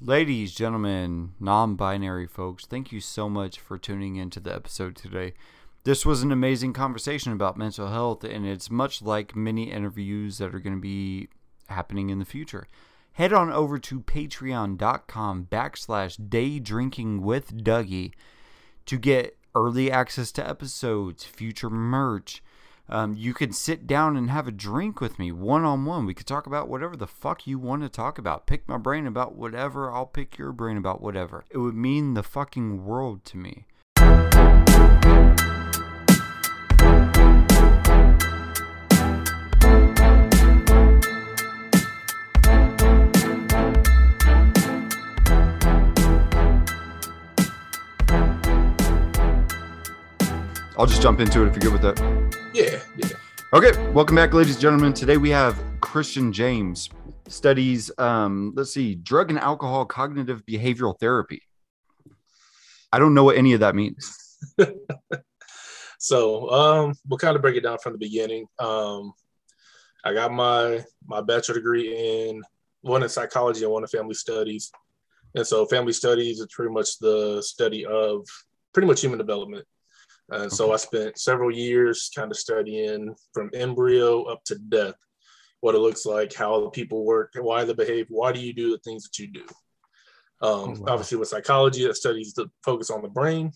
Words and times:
Ladies, 0.00 0.54
gentlemen, 0.54 1.32
non 1.40 1.74
binary 1.74 2.28
folks, 2.28 2.64
thank 2.64 2.92
you 2.92 3.00
so 3.00 3.28
much 3.28 3.58
for 3.58 3.76
tuning 3.76 4.14
into 4.14 4.38
the 4.38 4.54
episode 4.54 4.94
today. 4.94 5.34
This 5.82 6.06
was 6.06 6.22
an 6.22 6.30
amazing 6.30 6.72
conversation 6.72 7.32
about 7.32 7.56
mental 7.56 7.88
health, 7.88 8.22
and 8.22 8.46
it's 8.46 8.70
much 8.70 9.02
like 9.02 9.34
many 9.34 9.72
interviews 9.72 10.38
that 10.38 10.54
are 10.54 10.60
going 10.60 10.76
to 10.76 10.80
be 10.80 11.26
happening 11.68 12.10
in 12.10 12.20
the 12.20 12.24
future. 12.24 12.68
Head 13.14 13.32
on 13.32 13.50
over 13.50 13.76
to 13.76 13.98
patreon.com 13.98 15.48
backslash 15.50 16.30
day 16.30 16.60
drinking 16.60 17.22
with 17.22 17.64
Dougie 17.64 18.12
to 18.86 18.98
get 18.98 19.36
early 19.56 19.90
access 19.90 20.30
to 20.30 20.48
episodes, 20.48 21.24
future 21.24 21.70
merch, 21.70 22.40
um, 22.88 23.14
you 23.14 23.34
could 23.34 23.54
sit 23.54 23.86
down 23.86 24.16
and 24.16 24.30
have 24.30 24.48
a 24.48 24.52
drink 24.52 25.00
with 25.00 25.18
me 25.18 25.30
one 25.30 25.64
on 25.64 25.84
one. 25.84 26.06
We 26.06 26.14
could 26.14 26.26
talk 26.26 26.46
about 26.46 26.68
whatever 26.68 26.96
the 26.96 27.06
fuck 27.06 27.46
you 27.46 27.58
want 27.58 27.82
to 27.82 27.88
talk 27.88 28.18
about. 28.18 28.46
Pick 28.46 28.66
my 28.66 28.78
brain 28.78 29.06
about 29.06 29.36
whatever. 29.36 29.90
I'll 29.92 30.06
pick 30.06 30.38
your 30.38 30.52
brain 30.52 30.78
about 30.78 31.02
whatever. 31.02 31.44
It 31.50 31.58
would 31.58 31.74
mean 31.74 32.14
the 32.14 32.22
fucking 32.22 32.84
world 32.84 33.24
to 33.26 33.36
me. 33.36 33.66
I'll 50.78 50.86
just 50.86 51.02
jump 51.02 51.18
into 51.18 51.42
it 51.42 51.48
if 51.48 51.54
you're 51.54 51.72
good 51.72 51.72
with 51.72 51.82
that. 51.82 52.27
Yeah, 52.58 52.80
yeah. 52.96 53.10
Okay, 53.52 53.70
welcome 53.92 54.16
back, 54.16 54.34
ladies 54.34 54.54
and 54.54 54.60
gentlemen. 54.60 54.92
Today 54.92 55.16
we 55.16 55.30
have 55.30 55.56
Christian 55.80 56.32
James 56.32 56.90
studies. 57.28 57.88
Um, 57.98 58.52
let's 58.56 58.74
see, 58.74 58.96
drug 58.96 59.30
and 59.30 59.38
alcohol 59.38 59.86
cognitive 59.86 60.44
behavioral 60.44 60.98
therapy. 60.98 61.42
I 62.92 62.98
don't 62.98 63.14
know 63.14 63.22
what 63.22 63.36
any 63.36 63.52
of 63.52 63.60
that 63.60 63.76
means. 63.76 64.36
so, 66.00 66.50
um, 66.50 66.94
we'll 67.06 67.18
kind 67.18 67.36
of 67.36 67.42
break 67.42 67.54
it 67.54 67.60
down 67.60 67.78
from 67.78 67.92
the 67.92 67.98
beginning. 67.98 68.48
Um, 68.58 69.12
I 70.04 70.12
got 70.12 70.32
my 70.32 70.84
my 71.06 71.20
bachelor 71.20 71.54
degree 71.54 71.94
in 72.28 72.42
one 72.80 73.04
in 73.04 73.08
psychology 73.08 73.62
and 73.62 73.72
one 73.72 73.84
in 73.84 73.88
family 73.88 74.14
studies. 74.14 74.72
And 75.36 75.46
so, 75.46 75.64
family 75.66 75.92
studies 75.92 76.40
is 76.40 76.48
pretty 76.50 76.72
much 76.72 76.98
the 76.98 77.40
study 77.40 77.86
of 77.86 78.26
pretty 78.74 78.88
much 78.88 79.00
human 79.00 79.18
development. 79.18 79.64
And 80.30 80.42
okay. 80.42 80.54
so 80.54 80.72
I 80.72 80.76
spent 80.76 81.18
several 81.18 81.50
years 81.50 82.10
kind 82.14 82.30
of 82.30 82.36
studying 82.36 83.14
from 83.32 83.50
embryo 83.54 84.24
up 84.24 84.44
to 84.44 84.56
death, 84.56 84.94
what 85.60 85.74
it 85.74 85.78
looks 85.78 86.04
like, 86.04 86.34
how 86.34 86.60
the 86.60 86.70
people 86.70 87.04
work, 87.04 87.32
why 87.38 87.64
they 87.64 87.72
behave, 87.72 88.06
why 88.10 88.32
do 88.32 88.40
you 88.40 88.52
do 88.52 88.70
the 88.70 88.78
things 88.78 89.04
that 89.04 89.18
you 89.18 89.28
do. 89.28 89.44
Um, 90.40 90.50
oh, 90.50 90.66
wow. 90.66 90.92
Obviously, 90.92 91.18
with 91.18 91.28
psychology, 91.28 91.86
that 91.86 91.96
studies 91.96 92.34
the 92.34 92.48
focus 92.62 92.90
on 92.90 93.02
the 93.02 93.08
brain, 93.08 93.52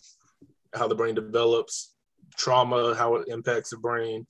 how 0.74 0.88
the 0.88 0.94
brain 0.94 1.14
develops, 1.14 1.94
trauma, 2.36 2.94
how 2.94 3.16
it 3.16 3.28
impacts 3.28 3.70
the 3.70 3.76
brain, 3.76 4.26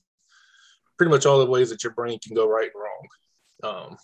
pretty 0.97 1.11
much 1.11 1.25
all 1.25 1.39
the 1.39 1.49
ways 1.49 1.69
that 1.69 1.83
your 1.83 1.93
brain 1.93 2.19
can 2.19 2.35
go 2.35 2.47
right 2.47 2.69
and 2.73 2.83
wrong. 3.63 3.97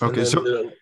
Um, 0.00 0.08
okay, 0.10 0.24
so 0.24 0.40
the, 0.40 0.72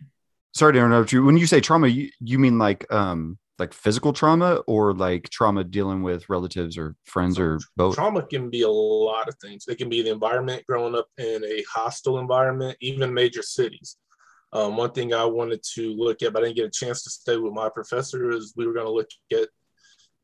sorry 0.55 0.75
to 0.75 0.79
interrupt 0.79 1.13
you. 1.13 1.25
When 1.25 1.39
you 1.39 1.47
say 1.47 1.61
trauma, 1.61 1.89
you, 1.89 2.11
you 2.21 2.39
mean 2.39 2.59
like 2.59 2.91
um, 2.93 3.39
like 3.59 3.73
physical 3.73 4.13
trauma 4.13 4.57
or 4.67 4.95
like 4.95 5.29
trauma 5.31 5.65
dealing 5.65 6.03
with 6.03 6.29
relatives 6.29 6.79
or 6.79 6.97
friends 7.05 7.39
or 7.39 7.59
both? 7.77 7.95
Trauma 7.95 8.23
can 8.23 8.51
be 8.51 8.63
a 8.63 8.69
lot 8.69 9.29
of 9.29 9.35
things. 9.37 9.65
It 9.69 9.79
can 9.79 9.89
be 9.89 10.03
the 10.03 10.11
environment 10.11 10.65
growing 10.67 10.95
up 10.95 11.07
in 11.19 11.45
a 11.45 11.65
hostile 11.73 12.19
environment, 12.19 12.77
even 12.81 13.13
major 13.13 13.43
cities. 13.43 13.97
Um, 14.53 14.77
one 14.77 14.93
thing 14.93 15.15
I 15.15 15.25
wanted 15.25 15.63
to 15.75 15.95
look 15.95 16.23
at, 16.23 16.33
but 16.33 16.43
I 16.43 16.47
didn't 16.47 16.57
get 16.57 16.67
a 16.67 16.71
chance 16.71 17.03
to 17.05 17.11
stay 17.11 17.37
with 17.37 17.55
my 17.55 17.71
professor, 17.71 18.31
is 18.33 18.53
we 18.57 18.67
were 18.67 18.75
going 18.75 18.87
to 18.87 18.93
look 18.93 19.09
at 19.33 19.49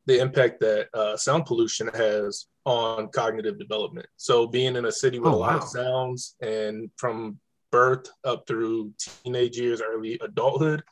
the 0.05 0.19
impact 0.19 0.59
that 0.59 0.87
uh, 0.93 1.17
sound 1.17 1.45
pollution 1.45 1.87
has 1.93 2.45
on 2.65 3.09
cognitive 3.09 3.57
development. 3.57 4.07
So, 4.17 4.47
being 4.47 4.75
in 4.75 4.85
a 4.85 4.91
city 4.91 5.19
with 5.19 5.33
oh, 5.33 5.35
a 5.35 5.37
lot 5.37 5.51
wow. 5.51 5.57
of 5.57 5.63
sounds 5.63 6.35
and 6.41 6.91
from 6.97 7.39
birth 7.71 8.09
up 8.23 8.47
through 8.47 8.93
teenage 8.99 9.57
years, 9.57 9.81
early 9.81 10.19
adulthood, 10.21 10.83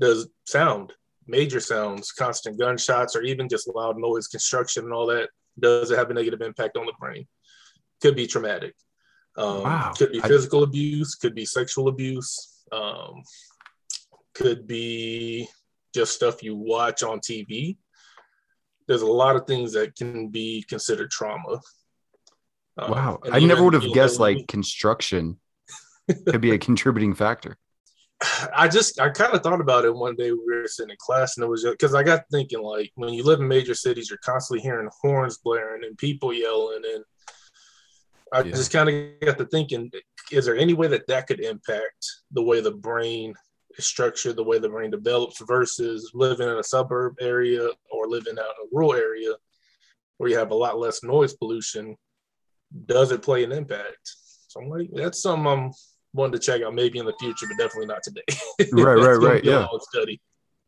does 0.00 0.28
sound 0.44 0.92
major 1.26 1.60
sounds, 1.60 2.12
constant 2.12 2.58
gunshots, 2.58 3.16
or 3.16 3.22
even 3.22 3.48
just 3.48 3.68
loud 3.74 3.98
noise, 3.98 4.28
construction, 4.28 4.84
and 4.84 4.92
all 4.92 5.06
that, 5.06 5.30
does 5.58 5.90
it 5.90 5.98
have 5.98 6.10
a 6.10 6.14
negative 6.14 6.40
impact 6.40 6.76
on 6.76 6.86
the 6.86 6.92
brain? 6.98 7.26
Could 8.00 8.16
be 8.16 8.26
traumatic. 8.26 8.74
Um, 9.36 9.62
wow. 9.62 9.92
Could 9.96 10.12
be 10.12 10.20
physical 10.20 10.60
I... 10.60 10.64
abuse, 10.64 11.14
could 11.14 11.34
be 11.34 11.44
sexual 11.44 11.88
abuse, 11.88 12.62
um, 12.72 13.22
could 14.34 14.66
be 14.66 15.48
just 15.94 16.14
stuff 16.14 16.42
you 16.42 16.56
watch 16.56 17.02
on 17.02 17.20
TV. 17.20 17.76
There's 18.86 19.02
a 19.02 19.06
lot 19.06 19.36
of 19.36 19.46
things 19.46 19.72
that 19.72 19.96
can 19.96 20.28
be 20.28 20.64
considered 20.68 21.10
trauma. 21.10 21.60
Um, 22.76 22.90
wow. 22.90 23.20
I 23.30 23.38
never 23.40 23.62
would 23.62 23.74
have 23.74 23.92
guessed 23.92 24.20
like 24.20 24.46
construction 24.48 25.38
could 26.26 26.40
be 26.40 26.50
a 26.50 26.58
contributing 26.58 27.14
factor. 27.14 27.56
I 28.56 28.68
just 28.68 29.00
I 29.00 29.10
kind 29.10 29.34
of 29.34 29.42
thought 29.42 29.60
about 29.60 29.84
it 29.84 29.94
one 29.94 30.16
day 30.16 30.30
we 30.30 30.38
were 30.46 30.66
sitting 30.66 30.90
in 30.90 30.96
class 30.98 31.36
and 31.36 31.44
it 31.44 31.48
was 31.48 31.64
because 31.64 31.94
I 31.94 32.02
got 32.02 32.24
thinking 32.30 32.62
like 32.62 32.92
when 32.94 33.12
you 33.12 33.24
live 33.24 33.40
in 33.40 33.48
major 33.48 33.74
cities 33.74 34.08
you're 34.10 34.18
constantly 34.18 34.62
hearing 34.62 34.88
horns 35.00 35.38
blaring 35.38 35.84
and 35.84 35.98
people 35.98 36.32
yelling 36.32 36.82
and 36.94 37.04
I 38.32 38.42
yeah. 38.42 38.54
just 38.54 38.72
kind 38.72 38.88
of 38.88 39.20
got 39.20 39.38
to 39.38 39.46
thinking 39.46 39.90
is 40.30 40.46
there 40.46 40.56
any 40.56 40.74
way 40.74 40.86
that 40.88 41.06
that 41.08 41.26
could 41.26 41.40
impact 41.40 42.06
the 42.30 42.42
way 42.42 42.60
the 42.60 42.72
brain 42.72 43.34
is 43.78 43.86
structured 43.86 44.36
the 44.36 44.44
way 44.44 44.58
the 44.58 44.68
brain 44.68 44.90
develops 44.90 45.40
versus 45.46 46.10
living 46.14 46.48
in 46.48 46.58
a 46.58 46.64
suburb 46.64 47.16
area 47.20 47.68
or 47.90 48.08
living 48.08 48.38
out 48.38 48.44
in 48.44 48.66
a 48.66 48.68
rural 48.72 48.94
area 48.94 49.32
where 50.18 50.30
you 50.30 50.38
have 50.38 50.50
a 50.50 50.54
lot 50.54 50.78
less 50.78 51.02
noise 51.02 51.34
pollution 51.34 51.96
does 52.86 53.12
it 53.12 53.22
play 53.22 53.44
an 53.44 53.52
impact 53.52 54.14
so 54.48 54.60
I'm 54.60 54.68
like 54.68 54.88
that's 54.92 55.20
something 55.20 55.46
I'm 55.46 55.72
one 56.14 56.30
to 56.32 56.38
check 56.38 56.62
out 56.62 56.74
maybe 56.74 56.98
in 56.98 57.06
the 57.06 57.14
future, 57.18 57.46
but 57.46 57.58
definitely 57.58 57.86
not 57.86 58.02
today. 58.02 58.22
right, 58.72 58.96
right, 58.96 59.20
right. 59.20 59.44
Yeah. 59.44 59.66
Study. 59.80 60.20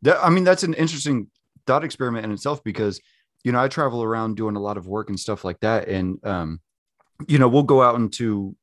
That, 0.02 0.18
I 0.22 0.28
mean, 0.28 0.44
that's 0.44 0.64
an 0.64 0.74
interesting 0.74 1.28
thought 1.66 1.84
experiment 1.84 2.24
in 2.24 2.32
itself 2.32 2.62
because, 2.64 3.00
you 3.44 3.52
know, 3.52 3.62
I 3.62 3.68
travel 3.68 4.02
around 4.02 4.36
doing 4.36 4.56
a 4.56 4.60
lot 4.60 4.76
of 4.76 4.86
work 4.86 5.08
and 5.08 5.18
stuff 5.18 5.44
like 5.44 5.60
that. 5.60 5.88
And, 5.88 6.18
um, 6.26 6.60
you 7.28 7.38
know, 7.38 7.48
we'll 7.48 7.62
go 7.62 7.80
out 7.80 7.94
into 7.94 8.56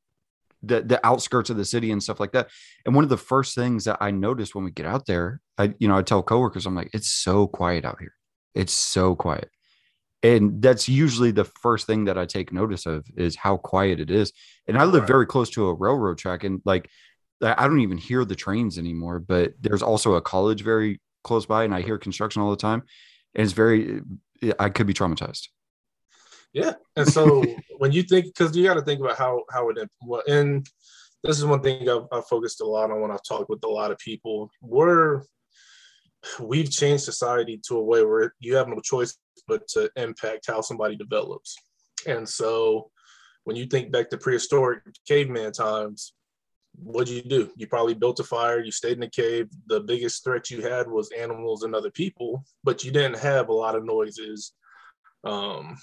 the, 0.62 0.82
the 0.82 1.04
outskirts 1.04 1.48
of 1.48 1.56
the 1.56 1.64
city 1.64 1.90
and 1.90 2.02
stuff 2.02 2.20
like 2.20 2.32
that. 2.32 2.50
And 2.84 2.94
one 2.94 3.04
of 3.04 3.10
the 3.10 3.16
first 3.16 3.54
things 3.54 3.84
that 3.84 3.98
I 4.00 4.10
noticed 4.10 4.54
when 4.54 4.64
we 4.64 4.70
get 4.70 4.86
out 4.86 5.06
there, 5.06 5.40
I, 5.56 5.74
you 5.78 5.88
know, 5.88 5.96
I 5.96 6.02
tell 6.02 6.22
coworkers, 6.22 6.66
I'm 6.66 6.74
like, 6.74 6.90
it's 6.92 7.08
so 7.08 7.46
quiet 7.46 7.84
out 7.84 7.98
here. 7.98 8.14
It's 8.54 8.74
so 8.74 9.16
quiet 9.16 9.48
and 10.24 10.62
that's 10.62 10.88
usually 10.88 11.32
the 11.32 11.44
first 11.44 11.86
thing 11.86 12.06
that 12.06 12.16
I 12.16 12.24
take 12.24 12.50
notice 12.50 12.86
of 12.86 13.06
is 13.14 13.36
how 13.36 13.58
quiet 13.58 14.00
it 14.00 14.10
is. 14.10 14.32
And 14.66 14.78
I 14.78 14.84
live 14.84 15.02
right. 15.02 15.08
very 15.08 15.26
close 15.26 15.50
to 15.50 15.68
a 15.68 15.74
railroad 15.74 16.16
track, 16.16 16.44
and 16.44 16.62
like 16.64 16.88
I 17.42 17.68
don't 17.68 17.82
even 17.82 17.98
hear 17.98 18.24
the 18.24 18.34
trains 18.34 18.78
anymore. 18.78 19.20
But 19.20 19.52
there's 19.60 19.82
also 19.82 20.14
a 20.14 20.22
college 20.22 20.62
very 20.62 20.98
close 21.24 21.44
by, 21.44 21.64
and 21.64 21.74
I 21.74 21.82
hear 21.82 21.98
construction 21.98 22.40
all 22.40 22.50
the 22.50 22.56
time. 22.56 22.84
And 23.34 23.44
it's 23.44 23.52
very, 23.52 24.00
eh, 24.42 24.52
I 24.58 24.70
could 24.70 24.86
be 24.86 24.94
traumatized. 24.94 25.48
Yeah, 26.54 26.72
and 26.96 27.06
so 27.06 27.44
when 27.76 27.92
you 27.92 28.02
think, 28.02 28.24
because 28.24 28.56
you 28.56 28.64
got 28.64 28.74
to 28.74 28.82
think 28.82 29.00
about 29.00 29.18
how 29.18 29.42
how 29.52 29.68
it 29.68 29.90
and 30.26 30.66
this 31.22 31.36
is 31.36 31.44
one 31.44 31.60
thing 31.60 31.86
I've, 31.86 32.06
I've 32.10 32.26
focused 32.26 32.62
a 32.62 32.66
lot 32.66 32.90
on 32.90 33.02
when 33.02 33.10
I've 33.10 33.24
talked 33.28 33.50
with 33.50 33.62
a 33.64 33.68
lot 33.68 33.90
of 33.90 33.98
people. 33.98 34.50
We're 34.62 35.20
we've 36.40 36.70
changed 36.70 37.04
society 37.04 37.60
to 37.68 37.76
a 37.76 37.82
way 37.82 38.02
where 38.02 38.32
you 38.40 38.56
have 38.56 38.68
no 38.68 38.80
choice 38.80 39.18
but 39.46 39.66
to 39.68 39.90
impact 39.96 40.46
how 40.46 40.60
somebody 40.60 40.96
develops. 40.96 41.56
And 42.06 42.28
so 42.28 42.90
when 43.44 43.56
you 43.56 43.66
think 43.66 43.92
back 43.92 44.10
to 44.10 44.18
prehistoric 44.18 44.82
caveman 45.06 45.52
times, 45.52 46.14
what'd 46.76 47.14
you 47.14 47.22
do? 47.22 47.50
You 47.56 47.66
probably 47.66 47.94
built 47.94 48.20
a 48.20 48.24
fire, 48.24 48.60
you 48.60 48.72
stayed 48.72 48.96
in 48.96 49.02
a 49.02 49.10
cave. 49.10 49.48
The 49.66 49.80
biggest 49.80 50.24
threat 50.24 50.50
you 50.50 50.62
had 50.62 50.88
was 50.88 51.10
animals 51.12 51.62
and 51.62 51.74
other 51.74 51.90
people, 51.90 52.44
but 52.64 52.84
you 52.84 52.90
didn't 52.90 53.18
have 53.18 53.48
a 53.48 53.54
lot 53.54 53.76
of 53.76 53.84
noises. 53.84 54.52
Um, 55.24 55.76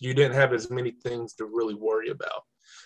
you 0.00 0.14
didn't 0.14 0.34
have 0.34 0.52
as 0.52 0.70
many 0.70 0.90
things 0.90 1.34
to 1.34 1.46
really 1.46 1.74
worry 1.74 2.10
about. 2.10 2.42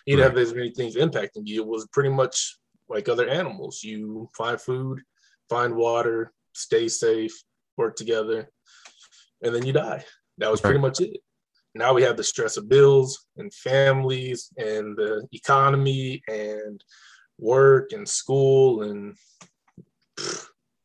You 0.06 0.16
didn't 0.16 0.30
right. 0.30 0.38
have 0.38 0.48
as 0.48 0.54
many 0.54 0.70
things 0.70 0.96
impacting 0.96 1.46
you. 1.46 1.62
It 1.62 1.66
was 1.66 1.88
pretty 1.88 2.10
much 2.10 2.58
like 2.88 3.08
other 3.08 3.28
animals. 3.28 3.82
You 3.82 4.28
find 4.36 4.60
food, 4.60 5.00
find 5.48 5.74
water, 5.74 6.32
stay 6.52 6.88
safe, 6.88 7.32
work 7.76 7.96
together 7.96 8.50
and 9.46 9.54
then 9.54 9.64
you 9.64 9.72
die. 9.72 10.04
That 10.38 10.50
was 10.50 10.60
pretty 10.60 10.78
much 10.78 11.00
it. 11.00 11.18
Now 11.74 11.92
we 11.92 12.02
have 12.02 12.16
the 12.16 12.24
stress 12.24 12.56
of 12.56 12.68
bills 12.68 13.26
and 13.36 13.52
families 13.52 14.50
and 14.56 14.96
the 14.96 15.26
economy 15.32 16.22
and 16.28 16.82
work 17.38 17.92
and 17.92 18.08
school 18.08 18.82
and 18.82 19.14
heck, 20.16 20.34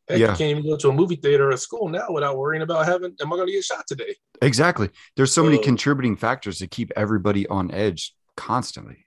yeah. 0.09 0.17
you 0.17 0.27
can't 0.27 0.41
even 0.41 0.63
go 0.63 0.75
to 0.75 0.89
a 0.89 0.93
movie 0.93 1.15
theater 1.15 1.47
or 1.47 1.51
a 1.51 1.57
school 1.57 1.87
now 1.87 2.07
without 2.09 2.37
worrying 2.37 2.61
about 2.61 2.85
having 2.85 3.15
am 3.21 3.31
I 3.31 3.35
going 3.35 3.47
to 3.47 3.53
get 3.53 3.63
shot 3.63 3.85
today? 3.87 4.15
Exactly. 4.41 4.89
There's 5.15 5.33
so, 5.33 5.41
so 5.41 5.45
many 5.45 5.61
contributing 5.63 6.17
factors 6.17 6.59
to 6.59 6.67
keep 6.67 6.91
everybody 6.95 7.47
on 7.47 7.71
edge 7.71 8.13
constantly. 8.35 9.05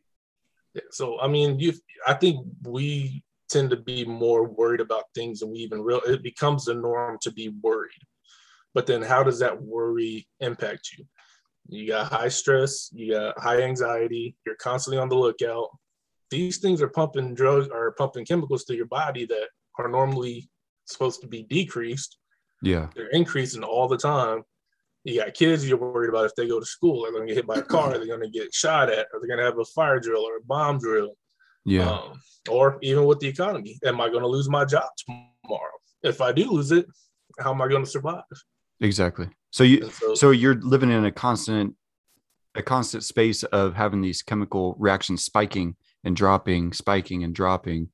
Yeah, 0.74 0.82
so 0.90 1.20
I 1.20 1.28
mean, 1.28 1.58
you 1.58 1.74
I 2.06 2.14
think 2.14 2.46
we 2.62 3.22
tend 3.50 3.70
to 3.70 3.76
be 3.76 4.04
more 4.04 4.44
worried 4.44 4.80
about 4.80 5.04
things 5.14 5.40
than 5.40 5.52
we 5.52 5.58
even 5.58 5.82
real. 5.82 6.00
It 6.06 6.22
becomes 6.22 6.64
the 6.64 6.74
norm 6.74 7.18
to 7.22 7.32
be 7.32 7.50
worried. 7.62 7.92
But 8.74 8.86
then, 8.86 9.02
how 9.02 9.22
does 9.22 9.38
that 9.38 9.62
worry 9.62 10.26
impact 10.40 10.90
you? 10.98 11.04
You 11.68 11.88
got 11.88 12.12
high 12.12 12.28
stress, 12.28 12.90
you 12.92 13.12
got 13.12 13.38
high 13.38 13.62
anxiety, 13.62 14.36
you're 14.44 14.56
constantly 14.56 14.98
on 14.98 15.08
the 15.08 15.14
lookout. 15.14 15.70
These 16.30 16.58
things 16.58 16.82
are 16.82 16.88
pumping 16.88 17.34
drugs 17.34 17.68
or 17.72 17.92
pumping 17.92 18.26
chemicals 18.26 18.64
to 18.64 18.74
your 18.74 18.86
body 18.86 19.24
that 19.26 19.48
are 19.78 19.88
normally 19.88 20.48
supposed 20.86 21.20
to 21.22 21.28
be 21.28 21.44
decreased. 21.44 22.18
Yeah. 22.62 22.88
They're 22.94 23.08
increasing 23.08 23.62
all 23.62 23.88
the 23.88 23.96
time. 23.96 24.42
You 25.04 25.20
got 25.20 25.34
kids 25.34 25.68
you're 25.68 25.78
worried 25.78 26.08
about 26.08 26.24
if 26.24 26.34
they 26.34 26.48
go 26.48 26.60
to 26.60 26.66
school, 26.66 27.02
they're 27.02 27.12
they 27.12 27.18
going 27.18 27.28
to 27.28 27.34
get 27.34 27.38
hit 27.38 27.46
by 27.46 27.56
a 27.56 27.62
car, 27.62 27.90
they're 27.90 28.00
they 28.00 28.06
going 28.06 28.20
to 28.20 28.30
get 28.30 28.54
shot 28.54 28.90
at, 28.90 29.06
are 29.12 29.20
they 29.20 29.28
going 29.28 29.38
to 29.38 29.44
have 29.44 29.58
a 29.58 29.64
fire 29.66 30.00
drill 30.00 30.22
or 30.22 30.38
a 30.38 30.44
bomb 30.44 30.78
drill? 30.78 31.10
Yeah. 31.66 31.90
Um, 31.90 32.20
or 32.48 32.78
even 32.82 33.04
with 33.04 33.20
the 33.20 33.28
economy, 33.28 33.78
am 33.84 34.00
I 34.00 34.08
going 34.08 34.22
to 34.22 34.28
lose 34.28 34.48
my 34.48 34.64
job 34.64 34.88
tomorrow? 34.98 35.70
If 36.02 36.20
I 36.20 36.32
do 36.32 36.50
lose 36.50 36.72
it, 36.72 36.86
how 37.38 37.52
am 37.52 37.60
I 37.60 37.68
going 37.68 37.84
to 37.84 37.90
survive? 37.90 38.22
Exactly. 38.80 39.28
So 39.50 39.64
you 39.64 39.90
so, 39.90 40.14
so 40.14 40.30
you're 40.30 40.60
living 40.60 40.90
in 40.90 41.04
a 41.04 41.12
constant 41.12 41.76
a 42.54 42.62
constant 42.62 43.04
space 43.04 43.42
of 43.44 43.74
having 43.74 44.00
these 44.00 44.22
chemical 44.22 44.76
reactions 44.78 45.24
spiking 45.24 45.76
and 46.04 46.16
dropping, 46.16 46.72
spiking 46.72 47.24
and 47.24 47.34
dropping, 47.34 47.88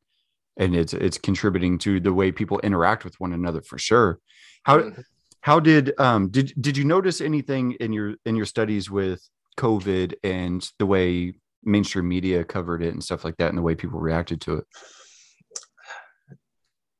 and 0.57 0.75
it's 0.75 0.93
it's 0.93 1.19
contributing 1.19 1.79
to 1.79 2.01
the 2.01 2.13
way 2.13 2.33
people 2.33 2.59
interact 2.61 3.05
with 3.05 3.19
one 3.19 3.33
another 3.33 3.63
for 3.63 3.79
sure. 3.79 4.19
How 4.65 4.79
mm-hmm. 4.79 5.01
how 5.41 5.61
did 5.61 5.93
um 5.99 6.31
did 6.31 6.53
did 6.61 6.77
you 6.77 6.85
notice 6.85 7.21
anything 7.21 7.73
in 7.73 7.93
your 7.93 8.15
in 8.25 8.37
your 8.37 8.47
studies 8.47 8.91
with 8.91 9.23
COVID 9.59 10.15
and 10.23 10.69
the 10.79 10.87
way 10.87 11.35
mainstream 11.63 12.09
media 12.09 12.45
covered 12.45 12.83
it 12.83 12.95
and 12.95 13.05
stuff 13.05 13.25
like 13.25 13.37
that 13.37 13.49
and 13.49 13.59
the 13.59 13.63
way 13.63 13.75
people 13.75 14.01
reacted 14.01 14.41
to 14.43 14.57
it? 14.57 14.65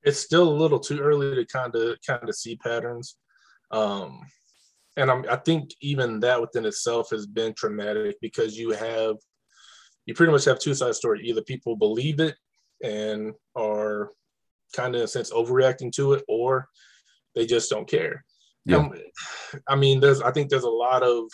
It's 0.03 0.21
still 0.21 0.49
a 0.49 0.59
little 0.59 0.81
too 0.81 0.99
early 0.99 1.35
to 1.35 1.45
kind 1.45 1.75
of 1.75 1.99
kind 2.07 2.29
of 2.29 2.35
see 2.35 2.57
patterns. 2.57 3.17
Um, 3.71 4.21
and 4.97 5.11
I'm, 5.11 5.25
I 5.31 5.37
think 5.37 5.71
even 5.81 6.21
that 6.21 6.41
within 6.41 6.67
itself 6.67 7.11
has 7.11 7.27
been 7.27 7.55
traumatic 7.55 8.17
because 8.21 8.59
you 8.59 8.71
have, 8.71 9.17
you 10.07 10.15
pretty 10.15 10.33
much 10.33 10.45
have 10.47 10.59
two 10.59 10.75
sides 10.75 10.97
story. 10.97 11.23
Either 11.25 11.43
people 11.43 11.77
believe 11.77 12.21
it 12.21 12.35
and 12.83 13.35
are 13.55 14.11
kind 14.75 14.95
of 14.95 15.01
in 15.01 15.05
a 15.05 15.09
sense 15.09 15.31
overreacting 15.31 15.93
to 15.93 16.15
it, 16.15 16.25
or 16.29 16.69
they 17.35 17.47
just 17.47 17.71
don't 17.71 17.89
care. 17.89 18.25
Yeah. 18.65 18.79
Um, 18.79 18.93
I 19.69 19.77
mean, 19.77 20.01
there's, 20.01 20.21
I 20.21 20.33
think 20.33 20.51
there's 20.51 20.65
a 20.65 20.69
lot 20.69 21.03
of 21.03 21.25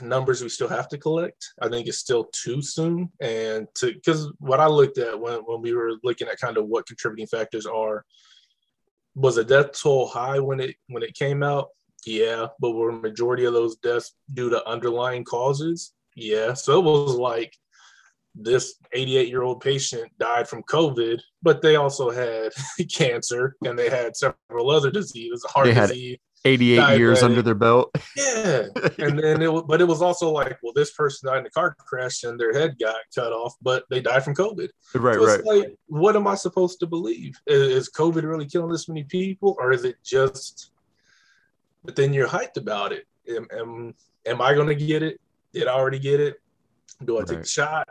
numbers 0.00 0.42
we 0.42 0.48
still 0.48 0.68
have 0.68 0.88
to 0.88 0.98
collect. 0.98 1.52
I 1.60 1.68
think 1.68 1.86
it's 1.86 1.98
still 1.98 2.28
too 2.32 2.62
soon. 2.62 3.10
And 3.20 3.66
to, 3.76 3.92
because 3.92 4.32
what 4.38 4.60
I 4.60 4.66
looked 4.66 4.98
at 4.98 5.18
when, 5.18 5.40
when 5.40 5.60
we 5.60 5.74
were 5.74 5.92
looking 6.02 6.28
at 6.28 6.40
kind 6.40 6.56
of 6.56 6.66
what 6.66 6.86
contributing 6.86 7.26
factors 7.26 7.66
are, 7.66 8.04
was 9.14 9.36
a 9.36 9.44
death 9.44 9.72
toll 9.72 10.06
high 10.06 10.38
when 10.38 10.60
it 10.60 10.76
when 10.88 11.02
it 11.02 11.14
came 11.14 11.42
out? 11.42 11.68
Yeah, 12.04 12.46
but 12.60 12.72
were 12.72 12.92
majority 12.92 13.44
of 13.44 13.52
those 13.52 13.76
deaths 13.76 14.14
due 14.32 14.50
to 14.50 14.68
underlying 14.68 15.24
causes? 15.24 15.92
Yeah, 16.16 16.54
so 16.54 16.78
it 16.78 16.84
was 16.84 17.16
like 17.16 17.54
this 18.34 18.74
88 18.92 19.28
year 19.28 19.42
old 19.42 19.60
patient 19.60 20.10
died 20.18 20.48
from 20.48 20.62
COVID, 20.64 21.20
but 21.42 21.62
they 21.62 21.76
also 21.76 22.10
had 22.10 22.52
cancer 22.94 23.56
and 23.64 23.78
they 23.78 23.90
had 23.90 24.16
several 24.16 24.70
other 24.70 24.90
diseases, 24.90 25.44
heart 25.44 25.66
disease, 25.66 26.18
88 26.44 26.76
diabetic. 26.76 26.98
years 26.98 27.22
under 27.22 27.42
their 27.42 27.54
belt. 27.54 27.90
Yeah. 28.16 28.66
And 28.98 29.18
then 29.18 29.42
it 29.42 29.66
but 29.66 29.80
it 29.80 29.84
was 29.84 30.02
also 30.02 30.30
like, 30.30 30.58
well, 30.62 30.72
this 30.74 30.92
person 30.92 31.28
died 31.28 31.40
in 31.40 31.46
a 31.46 31.50
car 31.50 31.74
crash 31.78 32.24
and 32.24 32.38
their 32.38 32.52
head 32.52 32.76
got 32.78 32.96
cut 33.14 33.32
off, 33.32 33.54
but 33.62 33.84
they 33.90 34.00
died 34.00 34.24
from 34.24 34.34
COVID. 34.34 34.68
Right, 34.94 35.14
so 35.14 35.24
right. 35.24 35.44
Like, 35.44 35.76
what 35.86 36.16
am 36.16 36.26
I 36.26 36.34
supposed 36.34 36.80
to 36.80 36.86
believe? 36.86 37.40
Is, 37.46 37.88
is 37.88 37.90
COVID 37.90 38.22
really 38.22 38.46
killing 38.46 38.70
this 38.70 38.88
many 38.88 39.04
people? 39.04 39.56
Or 39.58 39.72
is 39.72 39.84
it 39.84 39.96
just 40.04 40.72
but 41.84 41.96
then 41.96 42.12
you're 42.12 42.28
hyped 42.28 42.56
about 42.56 42.92
it? 42.92 43.06
Am, 43.28 43.46
am, 43.56 43.94
am 44.26 44.40
I 44.40 44.54
gonna 44.54 44.74
get 44.74 45.02
it? 45.02 45.20
Did 45.52 45.68
I 45.68 45.72
already 45.72 45.98
get 45.98 46.20
it? 46.20 46.40
Do 47.04 47.16
I 47.16 47.20
right. 47.20 47.28
take 47.28 47.42
the 47.42 47.48
shot? 47.48 47.88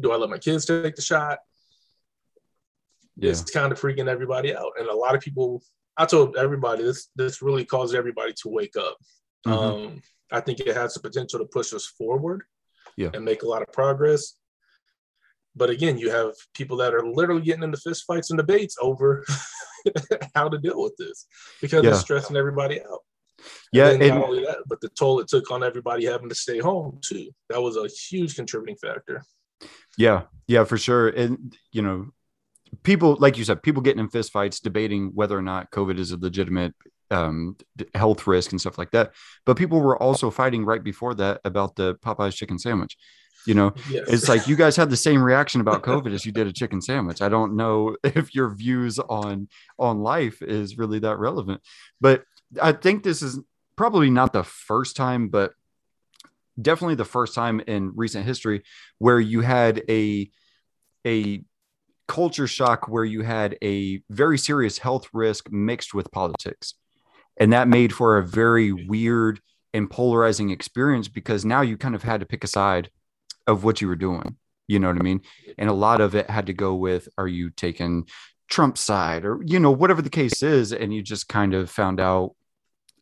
Do 0.00 0.12
I 0.12 0.16
let 0.16 0.30
my 0.30 0.38
kids 0.38 0.64
take 0.64 0.96
the 0.96 1.02
shot? 1.02 1.38
Yeah. 3.16 3.30
It's 3.30 3.50
kind 3.50 3.72
of 3.72 3.80
freaking 3.80 4.08
everybody 4.08 4.54
out. 4.54 4.72
And 4.78 4.88
a 4.88 4.96
lot 4.96 5.14
of 5.14 5.20
people 5.20 5.62
I 5.96 6.06
told 6.06 6.36
everybody 6.36 6.82
this 6.82 7.08
this 7.16 7.42
really 7.42 7.64
caused 7.64 7.94
everybody 7.94 8.32
to 8.42 8.48
wake 8.48 8.76
up. 8.76 8.96
Mm-hmm. 9.46 9.52
Um, 9.52 10.02
I 10.30 10.40
think 10.40 10.60
it 10.60 10.74
has 10.74 10.94
the 10.94 11.00
potential 11.00 11.38
to 11.40 11.44
push 11.44 11.72
us 11.74 11.86
forward 11.86 12.42
yeah. 12.96 13.10
and 13.12 13.24
make 13.24 13.42
a 13.42 13.48
lot 13.48 13.62
of 13.62 13.72
progress. 13.72 14.34
But 15.54 15.68
again, 15.68 15.98
you 15.98 16.10
have 16.10 16.32
people 16.54 16.78
that 16.78 16.94
are 16.94 17.06
literally 17.06 17.42
getting 17.42 17.62
into 17.62 17.76
fist 17.76 18.04
fights 18.06 18.30
and 18.30 18.38
debates 18.38 18.76
over 18.80 19.24
how 20.34 20.48
to 20.48 20.58
deal 20.58 20.82
with 20.82 20.96
this 20.96 21.26
because 21.60 21.84
yeah. 21.84 21.90
it's 21.90 22.00
stressing 22.00 22.36
everybody 22.36 22.80
out. 22.80 23.00
Yeah, 23.72 23.90
and 23.90 24.00
not 24.00 24.24
only 24.24 24.44
that, 24.44 24.58
but 24.66 24.80
the 24.80 24.88
toll 24.90 25.20
it 25.20 25.28
took 25.28 25.50
on 25.50 25.64
everybody 25.64 26.06
having 26.06 26.28
to 26.28 26.34
stay 26.34 26.58
home 26.58 27.00
too. 27.02 27.30
That 27.48 27.60
was 27.60 27.76
a 27.76 27.88
huge 27.88 28.36
contributing 28.36 28.76
factor. 28.76 29.24
Yeah, 29.98 30.22
yeah, 30.46 30.64
for 30.64 30.78
sure. 30.78 31.08
And 31.08 31.56
you 31.72 31.82
know, 31.82 32.12
people 32.82 33.16
like 33.20 33.36
you 33.36 33.44
said 33.44 33.62
people 33.62 33.82
getting 33.82 34.00
in 34.00 34.08
fistfights 34.08 34.60
debating 34.60 35.10
whether 35.14 35.36
or 35.36 35.42
not 35.42 35.70
covid 35.70 35.98
is 35.98 36.10
a 36.12 36.16
legitimate 36.16 36.74
um, 37.10 37.56
health 37.94 38.26
risk 38.26 38.52
and 38.52 38.60
stuff 38.60 38.78
like 38.78 38.90
that. 38.92 39.12
But 39.44 39.58
people 39.58 39.82
were 39.82 40.02
also 40.02 40.30
fighting 40.30 40.64
right 40.64 40.82
before 40.82 41.14
that 41.16 41.42
about 41.44 41.76
the 41.76 41.96
popeyes 41.96 42.34
chicken 42.34 42.58
sandwich 42.58 42.96
you 43.46 43.54
know? 43.54 43.74
Yes. 43.90 44.08
it's 44.08 44.28
like 44.28 44.46
you 44.46 44.56
guys 44.56 44.76
had 44.76 44.90
the 44.90 44.96
same 44.96 45.22
reaction 45.22 45.60
about 45.60 45.82
covid 45.82 46.14
as 46.14 46.24
you 46.24 46.32
did 46.32 46.46
a 46.46 46.52
chicken 46.52 46.80
sandwich. 46.80 47.20
I 47.20 47.28
don't 47.28 47.56
know 47.56 47.96
if 48.04 48.34
your 48.34 48.54
views 48.54 48.98
on 48.98 49.48
on 49.78 50.00
life 50.00 50.42
is 50.42 50.78
really 50.78 51.00
that 51.00 51.18
relevant. 51.18 51.60
But 52.00 52.24
i 52.60 52.72
think 52.72 53.02
this 53.02 53.22
is 53.22 53.40
probably 53.76 54.10
not 54.10 54.34
the 54.34 54.44
first 54.44 54.94
time 54.94 55.28
but 55.28 55.54
definitely 56.60 56.94
the 56.94 57.04
first 57.04 57.34
time 57.34 57.62
in 57.66 57.92
recent 57.94 58.26
history 58.26 58.62
where 58.98 59.18
you 59.18 59.40
had 59.40 59.82
a 59.88 60.30
a 61.06 61.42
culture 62.12 62.46
shock 62.46 62.88
where 62.88 63.06
you 63.06 63.22
had 63.22 63.56
a 63.64 64.02
very 64.10 64.36
serious 64.36 64.76
health 64.76 65.08
risk 65.14 65.50
mixed 65.50 65.94
with 65.94 66.12
politics. 66.12 66.74
And 67.38 67.54
that 67.54 67.68
made 67.68 67.90
for 67.90 68.18
a 68.18 68.22
very 68.22 68.70
weird 68.70 69.40
and 69.72 69.90
polarizing 69.90 70.50
experience 70.50 71.08
because 71.08 71.46
now 71.46 71.62
you 71.62 71.78
kind 71.78 71.94
of 71.94 72.02
had 72.02 72.20
to 72.20 72.26
pick 72.26 72.44
a 72.44 72.46
side 72.46 72.90
of 73.46 73.64
what 73.64 73.80
you 73.80 73.88
were 73.88 73.96
doing. 73.96 74.36
You 74.68 74.78
know 74.78 74.88
what 74.88 74.98
I 74.98 75.02
mean? 75.02 75.22
And 75.56 75.70
a 75.70 75.72
lot 75.72 76.02
of 76.02 76.14
it 76.14 76.28
had 76.28 76.48
to 76.48 76.52
go 76.52 76.74
with 76.74 77.08
are 77.16 77.26
you 77.26 77.48
taking 77.48 78.06
Trump's 78.46 78.82
side 78.82 79.24
or, 79.24 79.40
you 79.42 79.58
know, 79.58 79.70
whatever 79.70 80.02
the 80.02 80.10
case 80.10 80.42
is. 80.42 80.74
And 80.74 80.92
you 80.92 81.00
just 81.00 81.30
kind 81.30 81.54
of 81.54 81.70
found 81.70 81.98
out 81.98 82.34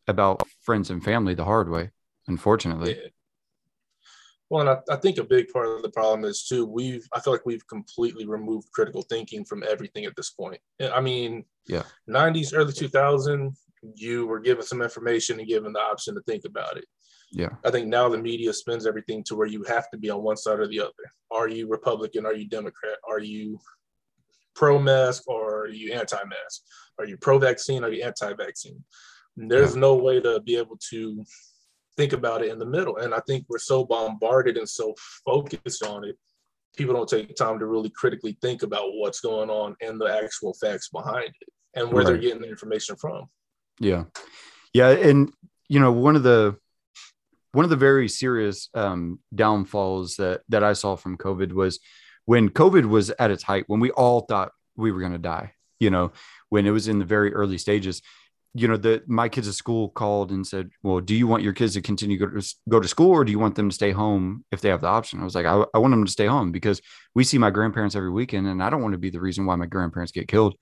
about 0.07 0.41
friends 0.61 0.89
and 0.89 1.03
family 1.03 1.33
the 1.33 1.43
hard 1.43 1.69
way, 1.69 1.91
unfortunately. 2.27 2.97
Well, 4.51 4.67
and 4.67 4.69
I, 4.69 4.93
I, 4.93 4.97
think 4.97 5.17
a 5.17 5.23
big 5.23 5.47
part 5.47 5.69
of 5.69 5.81
the 5.81 5.89
problem 5.89 6.25
is 6.25 6.45
too, 6.45 6.65
we've, 6.65 7.07
I 7.13 7.21
feel 7.21 7.31
like 7.31 7.45
we've 7.45 7.65
completely 7.67 8.25
removed 8.25 8.69
critical 8.73 9.01
thinking 9.03 9.45
from 9.45 9.63
everything 9.63 10.03
at 10.03 10.13
this 10.17 10.31
point. 10.31 10.59
I 10.93 10.99
mean, 10.99 11.45
yeah, 11.69 11.83
90s, 12.09 12.51
early 12.53 12.73
2000, 12.73 13.55
you 13.95 14.27
were 14.27 14.41
given 14.41 14.65
some 14.65 14.81
information 14.81 15.39
and 15.39 15.47
given 15.47 15.71
the 15.71 15.79
option 15.79 16.15
to 16.15 16.21
think 16.23 16.43
about 16.43 16.75
it. 16.75 16.83
Yeah. 17.31 17.51
I 17.63 17.71
think 17.71 17.87
now 17.87 18.09
the 18.09 18.17
media 18.17 18.51
spins 18.51 18.85
everything 18.85 19.23
to 19.27 19.35
where 19.35 19.47
you 19.47 19.63
have 19.69 19.89
to 19.91 19.97
be 19.97 20.09
on 20.09 20.21
one 20.21 20.35
side 20.35 20.59
or 20.59 20.67
the 20.67 20.81
other. 20.81 20.91
Are 21.31 21.47
you 21.47 21.69
Republican? 21.69 22.25
Are 22.25 22.33
you 22.33 22.45
Democrat? 22.45 22.97
Are 23.09 23.21
you 23.21 23.57
pro 24.53 24.77
mask 24.77 25.29
or 25.29 25.61
are 25.61 25.69
you 25.69 25.93
anti 25.93 26.21
mask? 26.25 26.63
Are 26.99 27.05
you 27.05 27.15
pro 27.15 27.39
vaccine? 27.39 27.85
Are 27.85 27.91
you 27.91 28.03
anti 28.03 28.33
vaccine? 28.33 28.83
There's 29.37 29.75
yeah. 29.75 29.79
no 29.79 29.95
way 29.95 30.19
to 30.19 30.41
be 30.41 30.57
able 30.57 30.77
to 30.89 31.23
think 32.01 32.13
about 32.13 32.41
it 32.41 32.51
in 32.51 32.57
the 32.57 32.65
middle. 32.65 32.97
And 32.97 33.13
I 33.13 33.19
think 33.27 33.45
we're 33.47 33.59
so 33.59 33.85
bombarded 33.85 34.57
and 34.57 34.67
so 34.67 34.95
focused 35.23 35.83
on 35.85 36.03
it, 36.03 36.17
people 36.75 36.95
don't 36.95 37.07
take 37.07 37.35
time 37.35 37.59
to 37.59 37.67
really 37.67 37.91
critically 37.91 38.39
think 38.41 38.63
about 38.63 38.95
what's 38.95 39.19
going 39.19 39.51
on 39.51 39.75
and 39.81 40.01
the 40.01 40.05
actual 40.05 40.55
facts 40.55 40.89
behind 40.89 41.27
it 41.27 41.49
and 41.75 41.91
where 41.91 42.03
right. 42.03 42.07
they're 42.07 42.17
getting 42.17 42.41
the 42.41 42.49
information 42.49 42.95
from. 42.95 43.25
Yeah. 43.79 44.05
Yeah. 44.73 44.89
And, 44.89 45.31
you 45.69 45.79
know, 45.79 45.91
one 45.91 46.15
of 46.15 46.23
the, 46.23 46.55
one 47.51 47.65
of 47.65 47.69
the 47.69 47.75
very 47.75 48.07
serious 48.07 48.69
um, 48.73 49.19
downfalls 49.35 50.15
that 50.15 50.41
that 50.49 50.63
I 50.63 50.73
saw 50.73 50.95
from 50.95 51.17
COVID 51.17 51.51
was 51.51 51.79
when 52.25 52.49
COVID 52.49 52.85
was 52.85 53.09
at 53.11 53.29
its 53.29 53.43
height, 53.43 53.65
when 53.67 53.81
we 53.81 53.91
all 53.91 54.21
thought 54.21 54.53
we 54.75 54.91
were 54.91 55.01
going 55.01 55.11
to 55.11 55.17
die. 55.19 55.53
You 55.79 55.89
know, 55.89 56.13
when 56.49 56.65
it 56.65 56.71
was 56.71 56.87
in 56.87 56.99
the 56.99 57.05
very 57.05 57.33
early 57.33 57.57
stages, 57.57 58.01
you 58.53 58.67
know, 58.67 58.75
the 58.75 59.01
my 59.07 59.29
kids 59.29 59.47
at 59.47 59.53
school 59.53 59.89
called 59.89 60.31
and 60.31 60.45
said, 60.45 60.71
"Well, 60.83 60.99
do 60.99 61.15
you 61.15 61.25
want 61.25 61.43
your 61.43 61.53
kids 61.53 61.73
to 61.75 61.81
continue 61.81 62.17
go 62.17 62.27
to 62.27 62.55
go 62.67 62.79
to 62.79 62.87
school, 62.87 63.11
or 63.11 63.23
do 63.23 63.31
you 63.31 63.39
want 63.39 63.55
them 63.55 63.69
to 63.69 63.75
stay 63.75 63.91
home 63.91 64.43
if 64.51 64.61
they 64.61 64.69
have 64.69 64.81
the 64.81 64.87
option?" 64.87 65.21
I 65.21 65.23
was 65.23 65.35
like, 65.35 65.45
I, 65.45 65.63
I 65.73 65.77
want 65.77 65.91
them 65.91 66.05
to 66.05 66.11
stay 66.11 66.25
home 66.25 66.51
because 66.51 66.81
we 67.15 67.23
see 67.23 67.37
my 67.37 67.49
grandparents 67.49 67.95
every 67.95 68.11
weekend, 68.11 68.47
and 68.47 68.61
I 68.61 68.69
don't 68.69 68.81
want 68.81 68.93
to 68.93 68.97
be 68.97 69.09
the 69.09 69.21
reason 69.21 69.45
why 69.45 69.55
my 69.55 69.67
grandparents 69.67 70.11
get 70.11 70.27
killed." 70.27 70.55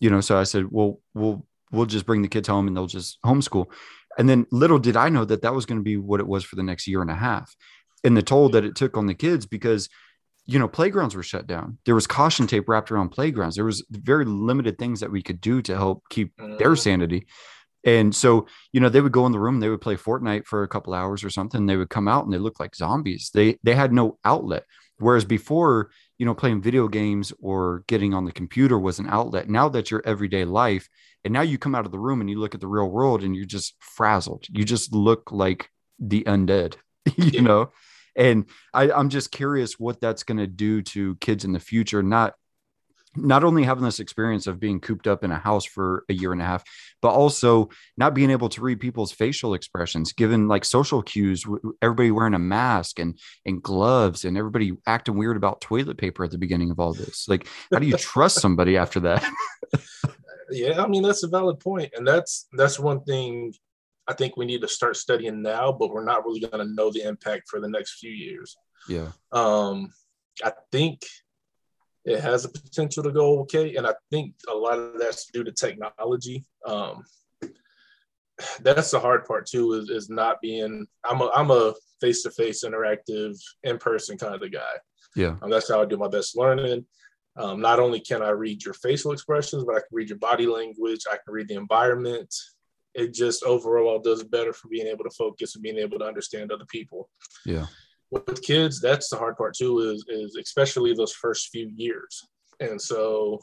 You 0.00 0.10
know, 0.10 0.20
so 0.20 0.38
I 0.38 0.44
said, 0.44 0.66
"Well, 0.70 1.00
we'll 1.14 1.46
we'll 1.70 1.86
just 1.86 2.06
bring 2.06 2.22
the 2.22 2.28
kids 2.28 2.48
home 2.48 2.66
and 2.66 2.76
they'll 2.76 2.86
just 2.86 3.18
homeschool." 3.24 3.66
And 4.18 4.28
then 4.28 4.46
little 4.50 4.78
did 4.78 4.96
I 4.96 5.08
know 5.08 5.24
that 5.24 5.42
that 5.42 5.54
was 5.54 5.66
going 5.66 5.78
to 5.78 5.84
be 5.84 5.96
what 5.96 6.20
it 6.20 6.26
was 6.26 6.42
for 6.44 6.56
the 6.56 6.62
next 6.62 6.88
year 6.88 7.00
and 7.00 7.10
a 7.10 7.14
half, 7.14 7.54
and 8.02 8.16
the 8.16 8.22
toll 8.22 8.48
that 8.50 8.64
it 8.64 8.74
took 8.74 8.96
on 8.96 9.06
the 9.06 9.14
kids 9.14 9.46
because 9.46 9.88
you 10.46 10.58
know, 10.58 10.68
playgrounds 10.68 11.14
were 11.14 11.22
shut 11.22 11.46
down. 11.46 11.78
There 11.84 11.94
was 11.94 12.06
caution 12.06 12.46
tape 12.46 12.68
wrapped 12.68 12.90
around 12.90 13.10
playgrounds. 13.10 13.56
There 13.56 13.64
was 13.64 13.84
very 13.90 14.24
limited 14.24 14.78
things 14.78 15.00
that 15.00 15.10
we 15.10 15.22
could 15.22 15.40
do 15.40 15.60
to 15.62 15.76
help 15.76 16.04
keep 16.08 16.36
their 16.36 16.72
mm. 16.72 16.78
sanity. 16.78 17.26
And 17.84 18.14
so, 18.14 18.46
you 18.72 18.80
know, 18.80 18.88
they 18.88 19.00
would 19.00 19.12
go 19.12 19.26
in 19.26 19.32
the 19.32 19.38
room, 19.38 19.60
they 19.60 19.68
would 19.68 19.80
play 19.80 19.96
Fortnite 19.96 20.46
for 20.46 20.62
a 20.62 20.68
couple 20.68 20.94
hours 20.94 21.22
or 21.22 21.30
something. 21.30 21.66
They 21.66 21.76
would 21.76 21.90
come 21.90 22.08
out 22.08 22.24
and 22.24 22.32
they 22.32 22.38
looked 22.38 22.60
like 22.60 22.74
zombies. 22.74 23.30
They 23.32 23.58
they 23.62 23.74
had 23.74 23.92
no 23.92 24.18
outlet. 24.24 24.64
Whereas 24.98 25.24
before, 25.24 25.90
you 26.18 26.26
know, 26.26 26.34
playing 26.34 26.62
video 26.62 26.88
games 26.88 27.32
or 27.40 27.84
getting 27.86 28.14
on 28.14 28.24
the 28.24 28.32
computer 28.32 28.78
was 28.78 28.98
an 28.98 29.06
outlet. 29.08 29.48
Now 29.48 29.68
that's 29.68 29.90
your 29.90 30.02
everyday 30.04 30.44
life. 30.44 30.88
And 31.24 31.32
now 31.32 31.42
you 31.42 31.58
come 31.58 31.74
out 31.74 31.86
of 31.86 31.92
the 31.92 31.98
room 31.98 32.20
and 32.20 32.30
you 32.30 32.40
look 32.40 32.54
at 32.54 32.60
the 32.60 32.68
real 32.68 32.88
world 32.88 33.22
and 33.22 33.36
you're 33.36 33.44
just 33.44 33.74
frazzled. 33.80 34.46
You 34.48 34.64
just 34.64 34.92
look 34.92 35.30
like 35.30 35.70
the 35.98 36.24
undead, 36.24 36.76
you 37.16 37.30
yeah. 37.32 37.40
know? 37.40 37.70
And 38.16 38.46
I, 38.72 38.90
I'm 38.90 39.08
just 39.08 39.30
curious 39.30 39.78
what 39.78 40.00
that's 40.00 40.22
going 40.22 40.38
to 40.38 40.46
do 40.46 40.82
to 40.82 41.16
kids 41.16 41.44
in 41.44 41.52
the 41.52 41.60
future, 41.60 42.02
not 42.02 42.34
not 43.16 43.44
only 43.44 43.64
having 43.64 43.84
this 43.84 44.00
experience 44.00 44.46
of 44.46 44.60
being 44.60 44.80
cooped 44.80 45.06
up 45.06 45.24
in 45.24 45.30
a 45.30 45.38
house 45.38 45.64
for 45.64 46.04
a 46.08 46.14
year 46.14 46.32
and 46.32 46.42
a 46.42 46.44
half, 46.44 46.62
but 47.00 47.08
also 47.08 47.70
not 47.96 48.14
being 48.14 48.30
able 48.30 48.48
to 48.50 48.60
read 48.60 48.80
people's 48.80 49.12
facial 49.12 49.54
expressions, 49.54 50.12
given 50.12 50.48
like 50.48 50.64
social 50.64 51.02
cues, 51.02 51.44
everybody 51.82 52.10
wearing 52.10 52.34
a 52.34 52.38
mask 52.38 52.98
and 52.98 53.18
and 53.44 53.62
gloves, 53.62 54.24
and 54.24 54.36
everybody 54.36 54.72
acting 54.86 55.16
weird 55.16 55.36
about 55.36 55.60
toilet 55.60 55.98
paper 55.98 56.24
at 56.24 56.30
the 56.30 56.38
beginning 56.38 56.70
of 56.70 56.78
all 56.78 56.92
this. 56.92 57.26
Like, 57.28 57.46
how 57.72 57.78
do 57.78 57.86
you 57.86 57.96
trust 57.98 58.40
somebody 58.40 58.76
after 58.76 59.00
that? 59.00 59.24
yeah, 60.50 60.82
I 60.82 60.86
mean 60.86 61.02
that's 61.02 61.22
a 61.22 61.28
valid 61.28 61.60
point, 61.60 61.92
and 61.96 62.06
that's 62.06 62.46
that's 62.52 62.78
one 62.78 63.02
thing 63.04 63.54
I 64.08 64.14
think 64.14 64.36
we 64.36 64.46
need 64.46 64.60
to 64.62 64.68
start 64.68 64.96
studying 64.96 65.42
now, 65.42 65.72
but 65.72 65.90
we're 65.90 66.04
not 66.04 66.24
really 66.24 66.40
going 66.40 66.66
to 66.66 66.74
know 66.74 66.90
the 66.90 67.02
impact 67.02 67.48
for 67.48 67.60
the 67.60 67.68
next 67.68 67.98
few 67.98 68.10
years. 68.10 68.56
Yeah. 68.88 69.08
Um, 69.32 69.92
I 70.44 70.52
think 70.70 71.02
it 72.04 72.20
has 72.20 72.44
a 72.44 72.48
potential 72.48 73.02
to 73.02 73.10
go 73.10 73.40
okay, 73.40 73.74
and 73.76 73.86
I 73.86 73.94
think 74.10 74.34
a 74.48 74.54
lot 74.54 74.78
of 74.78 74.98
that's 74.98 75.26
due 75.32 75.42
to 75.42 75.52
technology. 75.52 76.44
Um, 76.64 77.04
that's 78.60 78.90
the 78.90 79.00
hard 79.00 79.24
part 79.24 79.46
too 79.46 79.72
is, 79.72 79.88
is 79.88 80.10
not 80.10 80.40
being 80.40 80.86
i'm 81.08 81.20
a 81.20 81.30
i'm 81.34 81.50
a 81.50 81.74
face-to-face 82.00 82.64
interactive 82.64 83.34
in-person 83.62 84.18
kind 84.18 84.34
of 84.34 84.52
guy 84.52 84.60
yeah 85.14 85.36
um, 85.42 85.50
that's 85.50 85.70
how 85.70 85.80
i 85.80 85.84
do 85.84 85.96
my 85.96 86.08
best 86.08 86.36
learning 86.36 86.84
um, 87.36 87.60
not 87.60 87.80
only 87.80 88.00
can 88.00 88.22
i 88.22 88.30
read 88.30 88.62
your 88.64 88.74
facial 88.74 89.12
expressions 89.12 89.64
but 89.64 89.74
i 89.74 89.78
can 89.78 89.88
read 89.90 90.08
your 90.08 90.18
body 90.18 90.46
language 90.46 91.00
i 91.10 91.16
can 91.16 91.32
read 91.32 91.48
the 91.48 91.54
environment 91.54 92.34
it 92.96 93.12
just 93.12 93.44
overall 93.44 93.98
does 93.98 94.24
better 94.24 94.52
for 94.52 94.68
being 94.68 94.86
able 94.86 95.04
to 95.04 95.10
focus 95.10 95.54
and 95.54 95.62
being 95.62 95.78
able 95.78 95.98
to 95.98 96.04
understand 96.04 96.50
other 96.50 96.64
people. 96.66 97.08
Yeah. 97.44 97.66
With 98.10 98.42
kids, 98.42 98.80
that's 98.80 99.10
the 99.10 99.16
hard 99.16 99.36
part 99.36 99.54
too, 99.54 99.80
is, 99.80 100.04
is 100.08 100.36
especially 100.36 100.94
those 100.94 101.12
first 101.12 101.50
few 101.50 101.70
years. 101.76 102.26
And 102.60 102.80
so 102.80 103.40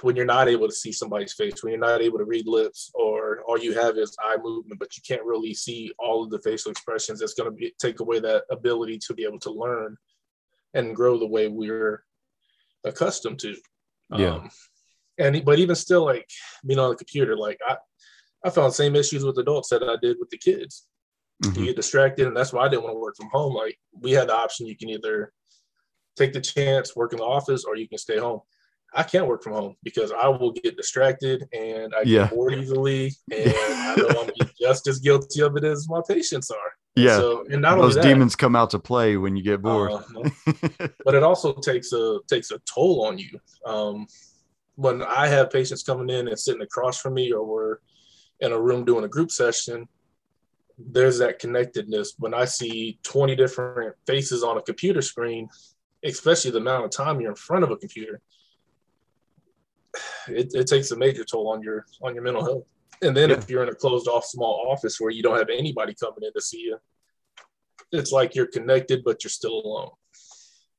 when 0.00 0.16
you're 0.16 0.24
not 0.24 0.48
able 0.48 0.66
to 0.66 0.74
see 0.74 0.92
somebody's 0.92 1.34
face, 1.34 1.62
when 1.62 1.72
you're 1.72 1.80
not 1.80 2.00
able 2.00 2.18
to 2.18 2.24
read 2.24 2.46
lips, 2.46 2.90
or 2.94 3.42
all 3.46 3.58
you 3.58 3.74
have 3.74 3.98
is 3.98 4.16
eye 4.24 4.36
movement, 4.42 4.80
but 4.80 4.96
you 4.96 5.02
can't 5.06 5.24
really 5.24 5.54
see 5.54 5.92
all 5.98 6.24
of 6.24 6.30
the 6.30 6.40
facial 6.40 6.70
expressions, 6.70 7.20
that's 7.20 7.34
going 7.34 7.50
to 7.50 7.56
be 7.56 7.72
take 7.78 8.00
away 8.00 8.18
that 8.20 8.44
ability 8.50 8.98
to 8.98 9.14
be 9.14 9.24
able 9.24 9.38
to 9.40 9.52
learn 9.52 9.96
and 10.74 10.96
grow 10.96 11.18
the 11.18 11.26
way 11.26 11.48
we're 11.48 12.02
accustomed 12.84 13.38
to. 13.40 13.54
Yeah. 14.16 14.34
Um, 14.34 14.50
and 15.18 15.44
but 15.44 15.58
even 15.58 15.76
still, 15.76 16.04
like 16.04 16.28
being 16.66 16.78
on 16.80 16.90
the 16.90 16.96
computer, 16.96 17.36
like 17.36 17.58
I, 17.66 17.76
I 18.44 18.50
found 18.50 18.70
the 18.70 18.74
same 18.74 18.96
issues 18.96 19.24
with 19.24 19.38
adults 19.38 19.68
that 19.70 19.82
I 19.82 19.96
did 20.00 20.16
with 20.18 20.30
the 20.30 20.38
kids. 20.38 20.86
Mm-hmm. 21.44 21.60
You 21.60 21.66
get 21.66 21.76
distracted, 21.76 22.26
and 22.26 22.36
that's 22.36 22.52
why 22.52 22.64
I 22.64 22.68
didn't 22.68 22.84
want 22.84 22.94
to 22.94 23.00
work 23.00 23.16
from 23.16 23.30
home. 23.32 23.54
Like 23.54 23.78
we 23.98 24.12
had 24.12 24.28
the 24.28 24.34
option: 24.34 24.66
you 24.66 24.76
can 24.76 24.90
either 24.90 25.32
take 26.16 26.32
the 26.32 26.40
chance, 26.40 26.94
work 26.94 27.12
in 27.12 27.18
the 27.18 27.24
office, 27.24 27.64
or 27.64 27.76
you 27.76 27.88
can 27.88 27.98
stay 27.98 28.18
home. 28.18 28.40
I 28.92 29.04
can't 29.04 29.26
work 29.26 29.42
from 29.42 29.52
home 29.52 29.76
because 29.82 30.10
I 30.10 30.26
will 30.28 30.52
get 30.52 30.76
distracted 30.76 31.44
and 31.52 31.94
I 31.94 32.02
yeah. 32.04 32.24
get 32.24 32.30
bored 32.30 32.54
easily, 32.54 33.12
and 33.32 33.54
I 33.56 33.94
know 33.96 34.22
I'm 34.22 34.48
just 34.60 34.86
as 34.86 34.98
guilty 34.98 35.40
of 35.42 35.56
it 35.56 35.64
as 35.64 35.88
my 35.88 36.00
patients 36.06 36.50
are. 36.50 36.58
Yeah, 36.96 37.16
so, 37.16 37.44
and 37.50 37.62
not 37.62 37.78
only 37.78 37.94
those 37.94 38.02
demons 38.02 38.34
come 38.34 38.56
out 38.56 38.70
to 38.70 38.78
play 38.78 39.16
when 39.16 39.36
you 39.36 39.44
get 39.44 39.62
bored. 39.62 39.92
Uh, 39.92 40.30
but 41.04 41.14
it 41.14 41.22
also 41.22 41.52
takes 41.54 41.92
a 41.92 42.18
takes 42.28 42.50
a 42.50 42.58
toll 42.66 43.06
on 43.06 43.16
you. 43.16 43.38
Um, 43.64 44.06
when 44.74 45.02
I 45.02 45.28
have 45.28 45.50
patients 45.50 45.82
coming 45.82 46.10
in 46.10 46.26
and 46.26 46.38
sitting 46.38 46.62
across 46.62 47.00
from 47.00 47.14
me, 47.14 47.32
or 47.32 47.44
we're 47.44 47.76
in 48.40 48.52
a 48.52 48.60
room 48.60 48.84
doing 48.84 49.04
a 49.04 49.08
group 49.08 49.30
session, 49.30 49.88
there's 50.78 51.18
that 51.18 51.38
connectedness. 51.38 52.14
When 52.18 52.34
I 52.34 52.44
see 52.44 52.98
20 53.02 53.36
different 53.36 53.94
faces 54.06 54.42
on 54.42 54.56
a 54.56 54.62
computer 54.62 55.02
screen, 55.02 55.48
especially 56.04 56.50
the 56.50 56.58
amount 56.58 56.84
of 56.84 56.90
time 56.90 57.20
you're 57.20 57.30
in 57.30 57.36
front 57.36 57.64
of 57.64 57.70
a 57.70 57.76
computer, 57.76 58.20
it, 60.28 60.50
it 60.54 60.66
takes 60.66 60.90
a 60.90 60.96
major 60.96 61.24
toll 61.24 61.48
on 61.48 61.62
your 61.62 61.84
on 62.02 62.14
your 62.14 62.22
mental 62.22 62.44
health. 62.44 62.64
And 63.02 63.16
then 63.16 63.30
yeah. 63.30 63.36
if 63.36 63.48
you're 63.48 63.62
in 63.62 63.68
a 63.68 63.74
closed 63.74 64.08
off 64.08 64.24
small 64.24 64.68
office 64.70 65.00
where 65.00 65.10
you 65.10 65.22
don't 65.22 65.38
have 65.38 65.48
anybody 65.50 65.94
coming 65.94 66.22
in 66.22 66.32
to 66.32 66.40
see 66.40 66.60
you, 66.60 66.78
it's 67.92 68.12
like 68.12 68.34
you're 68.34 68.46
connected 68.46 69.02
but 69.04 69.24
you're 69.24 69.30
still 69.30 69.62
alone. 69.64 69.90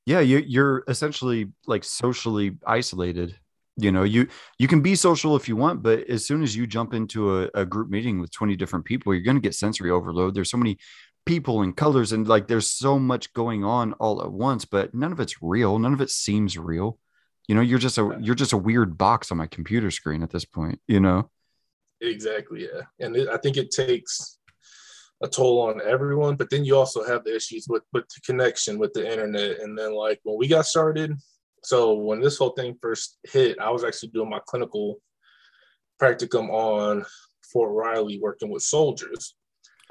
Yeah, 0.05 0.21
you, 0.21 0.39
you're 0.39 0.83
essentially 0.87 1.51
like 1.67 1.83
socially 1.83 2.57
isolated 2.65 3.37
you 3.77 3.91
know 3.91 4.03
you 4.03 4.27
you 4.59 4.67
can 4.67 4.81
be 4.81 4.95
social 4.95 5.35
if 5.35 5.47
you 5.47 5.55
want 5.55 5.81
but 5.81 6.07
as 6.09 6.25
soon 6.25 6.43
as 6.43 6.55
you 6.55 6.67
jump 6.67 6.93
into 6.93 7.41
a, 7.41 7.49
a 7.53 7.65
group 7.65 7.89
meeting 7.89 8.19
with 8.19 8.31
20 8.31 8.55
different 8.55 8.85
people 8.85 9.13
you're 9.13 9.23
going 9.23 9.37
to 9.37 9.41
get 9.41 9.55
sensory 9.55 9.89
overload. 9.89 10.35
There's 10.35 10.51
so 10.51 10.57
many 10.57 10.77
people 11.25 11.61
and 11.61 11.75
colors 11.75 12.11
and 12.11 12.27
like 12.27 12.47
there's 12.47 12.67
so 12.67 12.99
much 12.99 13.31
going 13.33 13.63
on 13.63 13.93
all 13.93 14.21
at 14.21 14.31
once 14.31 14.65
but 14.65 14.93
none 14.93 15.11
of 15.11 15.19
it's 15.19 15.41
real. 15.41 15.79
None 15.79 15.93
of 15.93 16.01
it 16.01 16.09
seems 16.09 16.57
real. 16.57 16.97
You 17.47 17.55
know 17.55 17.61
you're 17.61 17.79
just 17.79 17.97
a 17.97 18.17
you're 18.21 18.35
just 18.35 18.53
a 18.53 18.57
weird 18.57 18.97
box 18.97 19.31
on 19.31 19.37
my 19.37 19.47
computer 19.47 19.91
screen 19.91 20.23
at 20.23 20.31
this 20.31 20.45
point 20.45 20.79
you 20.87 20.99
know? 20.99 21.29
Exactly 22.01 22.63
yeah. 22.63 22.81
And 22.99 23.15
it, 23.15 23.29
i 23.29 23.37
think 23.37 23.57
it 23.57 23.71
takes 23.71 24.37
a 25.23 25.27
toll 25.27 25.61
on 25.61 25.79
everyone 25.85 26.35
but 26.35 26.49
then 26.49 26.65
you 26.65 26.75
also 26.75 27.03
have 27.05 27.23
the 27.23 27.35
issues 27.35 27.67
with 27.69 27.83
with 27.93 28.07
the 28.09 28.21
connection 28.25 28.79
with 28.79 28.91
the 28.93 29.09
internet. 29.09 29.59
And 29.59 29.77
then 29.77 29.93
like 29.93 30.19
when 30.23 30.37
we 30.37 30.47
got 30.47 30.65
started 30.65 31.15
so 31.63 31.93
when 31.93 32.21
this 32.21 32.37
whole 32.37 32.51
thing 32.51 32.77
first 32.81 33.17
hit, 33.23 33.59
I 33.59 33.69
was 33.69 33.83
actually 33.83 34.09
doing 34.09 34.29
my 34.29 34.39
clinical 34.45 34.99
practicum 36.01 36.49
on 36.49 37.05
Fort 37.51 37.71
Riley 37.71 38.19
working 38.21 38.49
with 38.49 38.63
soldiers. 38.63 39.35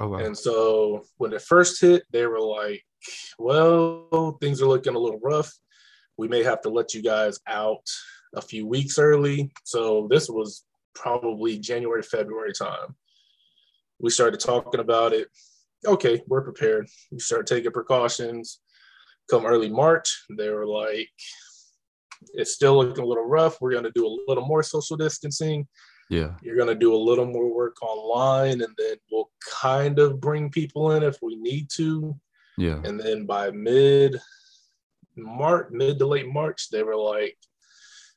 Oh, 0.01 0.09
wow. 0.09 0.19
And 0.19 0.37
so 0.37 1.05
when 1.19 1.33
it 1.33 1.43
first 1.43 1.81
hit, 1.81 2.03
they 2.11 2.27
were 2.27 2.41
like, 2.41 2.83
well, 3.39 4.37
things 4.41 4.61
are 4.61 4.67
looking 4.67 4.95
a 4.95 4.99
little 4.99 5.21
rough. 5.23 5.53
We 6.17 6.27
may 6.29 6.43
have 6.43 6.61
to 6.63 6.69
let 6.69 6.95
you 6.95 7.03
guys 7.03 7.39
out 7.47 7.87
a 8.35 8.43
few 8.43 8.67
weeks 8.67 8.99
early. 8.99 9.53
So 9.65 10.09
this 10.11 10.29
was 10.29 10.65
probably 10.95 11.59
January, 11.59 12.03
February 12.03 12.53
time. 12.53 12.97
We 14.01 14.11
started 14.11 14.41
talking 14.41 14.81
about 14.81 15.13
it. 15.13 15.29
Okay, 15.87 16.23
we're 16.27 16.43
prepared. 16.43 16.89
We 17.13 17.21
start 17.21 17.47
taking 17.47 17.71
precautions. 17.71 18.61
Come 19.31 19.47
early 19.47 19.71
March, 19.71 20.25
they 20.37 20.49
were 20.49 20.67
like, 20.67 21.09
it's 22.35 22.53
still 22.53 22.77
looking 22.77 23.05
a 23.05 23.07
little 23.07 23.27
rough. 23.27 23.61
We're 23.61 23.73
going 23.73 23.85
to 23.85 23.93
do 23.95 24.07
a 24.07 24.17
little 24.29 24.47
more 24.47 24.63
social 24.63 24.97
distancing. 24.97 25.67
Yeah. 26.09 26.33
You're 26.43 26.57
going 26.57 26.69
to 26.69 26.75
do 26.75 26.95
a 26.95 26.97
little 26.97 27.27
more 27.27 27.55
work 27.55 27.83
online, 27.83 28.63
and 28.63 28.75
then 28.77 28.97
we'll 29.11 29.31
kind 29.49 29.99
of 29.99 30.21
bring 30.21 30.51
people 30.51 30.93
in 30.93 31.03
if 31.03 31.19
we 31.23 31.37
need 31.37 31.69
to. 31.77 32.17
Yeah. 32.59 32.81
And 32.85 32.99
then 32.99 33.27
by 33.27 33.51
mid 33.51 34.21
March, 35.17 35.69
mid 35.71 35.99
to 35.99 36.07
late 36.07 36.29
March, 36.29 36.69
they 36.71 36.83
were 36.83 36.97
like, 36.97 37.37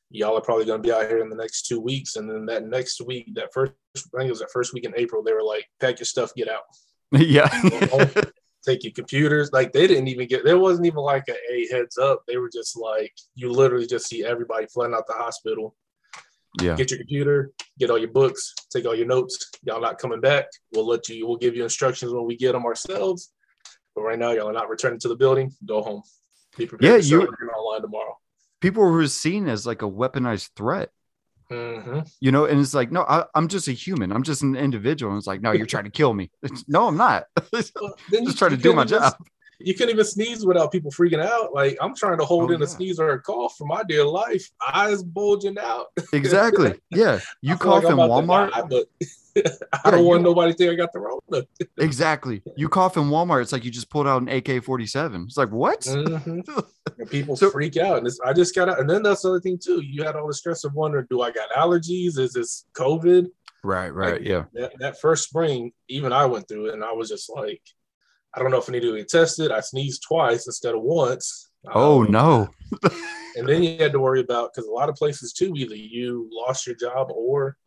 y'all 0.10 0.38
are 0.38 0.42
probably 0.42 0.66
going 0.66 0.82
to 0.82 0.88
be 0.88 0.94
out 0.94 1.08
here 1.08 1.20
in 1.20 1.30
the 1.30 1.36
next 1.36 1.68
two 1.68 1.80
weeks. 1.80 2.16
And 2.16 2.30
then 2.30 2.46
that 2.48 2.66
next 2.66 3.02
week, 3.02 3.34
that 3.36 3.54
first, 3.54 3.74
I 3.96 4.20
think 4.20 4.28
it 4.28 4.32
was 4.32 4.40
that 4.40 4.52
first 4.52 4.74
week 4.74 4.86
in 4.86 4.94
April, 4.96 5.24
they 5.24 5.34
were 5.34 5.44
like, 5.44 5.66
pack 5.80 6.00
your 6.00 6.06
stuff, 6.06 6.34
get 6.36 6.50
out. 6.50 6.64
Yeah 7.12 7.48
take 8.66 8.84
your 8.84 8.94
computers. 8.94 9.52
Like 9.52 9.72
they 9.72 9.88
didn't 9.88 10.08
even 10.08 10.28
get 10.28 10.44
there 10.44 10.60
wasn't 10.60 10.88
even 10.88 11.00
like 11.00 11.26
a, 11.30 11.36
a 11.52 11.68
heads 11.72 11.98
up. 11.98 12.24
They 12.28 12.38
were 12.38 12.50
just 12.54 12.78
like 12.78 13.14
you 13.36 13.52
literally 13.52 13.88
just 13.88 14.08
see 14.08 14.26
everybody 14.26 14.68
flooding 14.68 14.96
out 14.96 15.08
the 15.08 15.14
hospital. 15.14 15.76
Yeah. 16.62 16.76
Get 16.76 16.92
your 16.92 17.00
computer, 17.00 17.52
get 17.80 17.90
all 17.90 17.98
your 17.98 18.12
books, 18.12 18.54
take 18.72 18.86
all 18.86 18.96
your 18.96 19.08
notes. 19.08 19.52
Y'all 19.64 19.82
not 19.82 19.98
coming 19.98 20.22
back. 20.22 20.46
We'll 20.72 20.88
let 20.88 21.10
you, 21.10 21.26
we'll 21.28 21.38
give 21.38 21.56
you 21.56 21.64
instructions 21.64 22.14
when 22.14 22.26
we 22.26 22.36
get 22.38 22.52
them 22.52 22.66
ourselves. 22.66 23.34
But 23.96 24.04
right 24.04 24.20
now, 24.20 24.32
y'all 24.32 24.50
are 24.50 24.54
not 24.54 24.70
returning 24.70 25.00
to 25.00 25.08
the 25.08 25.16
building. 25.16 25.52
Go 25.66 25.82
home. 25.82 26.04
Be 26.58 26.68
prepared 26.68 27.04
yeah, 27.04 27.18
you 27.18 27.22
online 27.24 27.82
tomorrow. 27.82 28.18
People 28.62 28.84
were 28.84 29.08
seen 29.08 29.48
as 29.50 29.66
like 29.66 29.82
a 29.82 29.90
weaponized 29.90 30.52
threat. 30.56 30.92
Mm-hmm. 31.52 32.00
You 32.20 32.32
know, 32.32 32.46
and 32.46 32.60
it's 32.60 32.74
like, 32.74 32.92
no, 32.92 33.04
I, 33.04 33.26
am 33.36 33.48
just 33.48 33.68
a 33.68 33.72
human. 33.72 34.12
I'm 34.12 34.24
just 34.24 34.42
an 34.44 34.56
individual. 34.56 35.12
And 35.12 35.18
it's 35.18 35.28
like, 35.28 35.42
no, 35.42 35.52
you're 35.52 35.66
trying 35.66 35.86
to 35.86 35.90
kill 35.90 36.14
me. 36.14 36.32
It's, 36.42 36.66
no, 36.68 36.88
I'm 36.88 36.98
not. 36.98 37.26
just 37.54 37.74
trying 38.38 38.52
to 38.52 38.58
do 38.58 38.74
my 38.74 38.86
job. 38.86 39.14
You 39.64 39.74
couldn't 39.74 39.92
even 39.92 40.06
sneeze 40.06 40.46
without 40.46 40.72
people 40.72 40.92
freaking 40.92 41.24
out. 41.24 41.54
Like 41.54 41.78
I'm 41.82 41.96
trying 41.96 42.18
to 42.20 42.26
hold 42.26 42.52
oh, 42.52 42.54
in 42.54 42.60
yeah. 42.60 42.66
a 42.66 42.68
sneeze 42.68 43.00
or 43.00 43.10
a 43.12 43.22
cough 43.22 43.56
for 43.58 43.66
my 43.66 43.84
dear 43.84 44.06
life, 44.06 44.50
eyes 44.74 45.02
bulging 45.02 45.58
out. 45.60 45.88
exactly. 46.14 46.80
Yeah. 46.90 47.20
You 47.42 47.56
cough 47.56 47.84
like 47.84 47.92
in 47.92 47.98
Walmart. 47.98 48.52
Die, 48.52 48.62
but 48.62 48.86
I 49.86 49.92
don't 49.92 50.06
want 50.06 50.22
nobody 50.22 50.52
to 50.52 50.58
think 50.58 50.72
I 50.72 50.76
got 50.76 50.94
the 50.94 51.00
Rona. 51.00 51.46
exactly. 51.78 52.44
You 52.56 52.70
cough 52.70 52.98
in 52.98 53.04
Walmart, 53.04 53.42
it's 53.42 53.52
like 53.52 53.64
you 53.64 53.72
just 53.72 53.90
pulled 53.90 54.08
out 54.08 54.22
an 54.22 54.30
AK-47. 54.30 55.26
It's 55.26 55.38
like 55.38 55.50
what? 55.50 55.82
Mm-hmm. 55.82 57.06
people 57.10 57.36
so, 57.36 57.50
freak 57.50 57.78
out, 57.78 57.98
and 57.98 58.10
I 58.26 58.34
just 58.34 58.54
got 58.54 58.70
out. 58.70 58.80
And 58.80 58.90
then 58.90 59.02
that's 59.02 59.24
the 59.24 59.30
other 59.30 59.40
thing 59.40 59.58
too. 59.58 59.82
You 59.82 60.04
had 60.04 60.16
all 60.16 60.28
the 60.28 60.34
stress 60.34 60.64
of 60.66 60.74
wondering, 60.74 61.08
do 61.10 61.22
I 61.22 61.32
got 61.32 61.50
allergies? 61.52 62.20
Is 62.20 62.34
this 62.34 62.66
COVID? 62.74 63.28
Right. 63.64 63.90
Right. 63.90 64.14
Like, 64.14 64.22
yeah. 64.24 64.44
That, 64.54 64.74
that 64.80 65.02
first 65.02 65.30
spring, 65.30 65.72
even 65.88 66.14
I 66.14 66.26
went 66.26 66.48
through 66.48 66.68
it, 66.68 66.74
and 66.74 66.84
I 66.84 66.92
was 66.92 67.10
just 67.10 67.30
like, 67.34 67.62
I 68.36 68.40
don't 68.40 68.52
know 68.52 68.58
if 68.58 68.70
I 68.70 68.74
need 68.74 68.82
to 68.82 68.98
get 68.98 69.10
tested. 69.10 69.52
I 69.52 69.60
sneezed 69.60 70.04
twice 70.08 70.48
instead 70.48 70.74
of 70.74 70.82
once. 70.82 71.52
Oh 71.72 72.04
um, 72.04 72.12
no. 72.12 72.50
and 73.36 73.48
then 73.48 73.64
you 73.64 73.78
had 73.78 73.92
to 73.92 74.00
worry 74.00 74.20
about 74.20 74.52
because 74.54 74.68
a 74.68 74.72
lot 74.72 74.90
of 74.90 74.96
places 74.96 75.34
too, 75.34 75.54
either 75.56 75.76
you 75.76 76.30
lost 76.32 76.66
your 76.66 76.76
job 76.76 77.10
or 77.12 77.58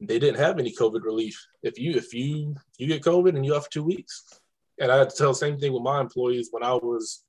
they 0.00 0.18
didn't 0.18 0.40
have 0.40 0.58
any 0.58 0.72
COVID 0.72 1.04
relief. 1.04 1.40
If 1.62 1.78
you 1.78 1.92
if 1.92 2.12
you 2.12 2.54
you 2.78 2.86
get 2.86 3.02
COVID 3.02 3.36
and 3.36 3.44
you 3.44 3.54
have 3.54 3.64
for 3.64 3.70
two 3.70 3.84
weeks, 3.84 4.40
and 4.80 4.90
I 4.90 4.98
had 4.98 5.10
to 5.10 5.16
tell 5.16 5.30
the 5.30 5.36
same 5.38 5.58
thing 5.58 5.72
with 5.72 5.82
my 5.82 6.00
employees 6.00 6.48
when 6.50 6.62
I 6.62 6.74
was 6.74 7.24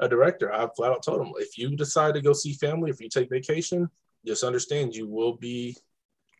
a 0.00 0.08
director. 0.08 0.52
I 0.52 0.68
flat 0.76 0.92
out 0.92 1.02
told 1.02 1.20
them 1.20 1.32
if 1.36 1.58
you 1.58 1.74
decide 1.76 2.14
to 2.14 2.20
go 2.20 2.32
see 2.32 2.52
family, 2.52 2.90
if 2.90 3.00
you 3.00 3.08
take 3.08 3.30
vacation, 3.30 3.88
just 4.26 4.44
understand 4.44 4.94
you 4.94 5.08
will 5.08 5.36
be 5.36 5.76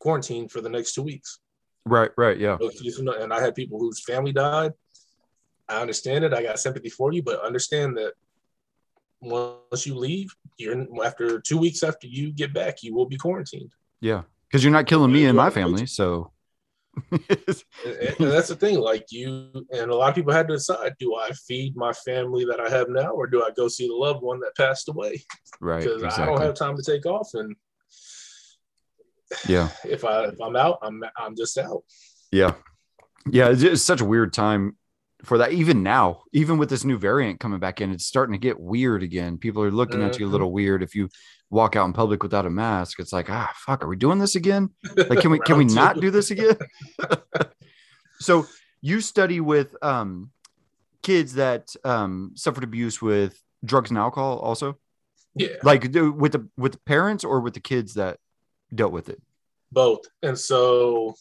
quarantined 0.00 0.52
for 0.52 0.60
the 0.60 0.68
next 0.68 0.94
two 0.94 1.02
weeks. 1.02 1.40
Right, 1.84 2.10
right, 2.16 2.38
yeah. 2.38 2.58
And 2.60 3.32
I 3.32 3.40
had 3.40 3.54
people 3.54 3.78
whose 3.78 4.04
family 4.04 4.32
died. 4.32 4.72
I 5.68 5.80
understand 5.80 6.24
it. 6.24 6.34
I 6.34 6.42
got 6.42 6.58
sympathy 6.58 6.88
for 6.88 7.12
you, 7.12 7.22
but 7.22 7.44
understand 7.44 7.96
that 7.98 8.12
once 9.20 9.86
you 9.86 9.94
leave, 9.94 10.34
you're 10.56 10.86
after 11.04 11.40
two 11.40 11.58
weeks 11.58 11.82
after 11.82 12.06
you 12.06 12.32
get 12.32 12.52
back, 12.52 12.82
you 12.82 12.94
will 12.94 13.06
be 13.06 13.16
quarantined. 13.16 13.72
Yeah, 14.00 14.22
because 14.48 14.64
you're 14.64 14.72
not 14.72 14.86
killing 14.86 15.12
me 15.12 15.26
and 15.26 15.36
my 15.36 15.50
family. 15.50 15.86
So 15.86 16.32
and 17.10 18.16
that's 18.18 18.48
the 18.48 18.56
thing. 18.58 18.78
Like 18.78 19.06
you 19.10 19.50
and 19.70 19.90
a 19.90 19.94
lot 19.94 20.08
of 20.10 20.14
people 20.14 20.32
had 20.32 20.48
to 20.48 20.54
decide: 20.54 20.94
do 20.98 21.16
I 21.16 21.30
feed 21.32 21.76
my 21.76 21.92
family 21.92 22.44
that 22.46 22.60
I 22.60 22.68
have 22.68 22.88
now, 22.88 23.10
or 23.10 23.26
do 23.26 23.42
I 23.42 23.50
go 23.56 23.68
see 23.68 23.88
the 23.88 23.94
loved 23.94 24.22
one 24.22 24.40
that 24.40 24.56
passed 24.56 24.88
away? 24.88 25.22
Right. 25.60 25.82
Because 25.82 26.02
exactly. 26.02 26.22
I 26.22 26.26
don't 26.26 26.40
have 26.40 26.54
time 26.54 26.76
to 26.76 26.82
take 26.82 27.06
off, 27.06 27.30
and 27.34 27.54
yeah, 29.46 29.68
if 29.84 30.04
I 30.04 30.24
if 30.26 30.40
I'm 30.40 30.56
out, 30.56 30.78
I'm 30.82 31.02
I'm 31.16 31.36
just 31.36 31.58
out. 31.58 31.84
Yeah, 32.32 32.54
yeah. 33.30 33.48
It's, 33.48 33.62
it's 33.62 33.82
such 33.82 34.00
a 34.00 34.04
weird 34.04 34.32
time 34.32 34.76
for 35.24 35.38
that. 35.38 35.52
Even 35.52 35.82
now, 35.82 36.22
even 36.32 36.58
with 36.58 36.70
this 36.70 36.84
new 36.84 36.98
variant 36.98 37.40
coming 37.40 37.58
back 37.58 37.80
in, 37.80 37.90
it's 37.90 38.06
starting 38.06 38.32
to 38.32 38.38
get 38.38 38.60
weird 38.60 39.02
again. 39.02 39.38
People 39.38 39.62
are 39.62 39.70
looking 39.70 40.02
at 40.02 40.18
you 40.18 40.24
a 40.24 40.26
mm-hmm. 40.26 40.32
little 40.32 40.52
weird 40.52 40.82
if 40.82 40.94
you 40.94 41.08
walk 41.50 41.76
out 41.76 41.86
in 41.86 41.92
public 41.92 42.22
without 42.22 42.46
a 42.46 42.50
mask. 42.50 43.00
It's 43.00 43.12
like, 43.12 43.30
ah, 43.30 43.52
fuck, 43.56 43.82
are 43.82 43.88
we 43.88 43.96
doing 43.96 44.18
this 44.18 44.36
again? 44.36 44.70
Like, 44.96 45.20
can 45.20 45.30
we 45.30 45.38
can 45.38 45.58
we 45.58 45.64
not 45.64 46.00
do 46.00 46.10
this 46.10 46.30
again? 46.30 46.56
so 48.20 48.46
you 48.80 49.00
study 49.00 49.40
with 49.40 49.74
um, 49.82 50.30
kids 51.02 51.34
that 51.34 51.74
um, 51.84 52.32
suffered 52.34 52.64
abuse 52.64 53.02
with 53.02 53.40
drugs 53.64 53.90
and 53.90 53.98
alcohol, 53.98 54.38
also. 54.38 54.78
Yeah. 55.34 55.56
Like 55.62 55.82
with 55.82 55.92
the 56.32 56.48
with 56.56 56.72
the 56.72 56.80
parents 56.80 57.24
or 57.24 57.40
with 57.40 57.54
the 57.54 57.60
kids 57.60 57.94
that 57.94 58.18
dealt 58.74 58.92
with 58.92 59.08
it. 59.08 59.20
Both, 59.70 60.06
and 60.22 60.38
so 60.38 61.14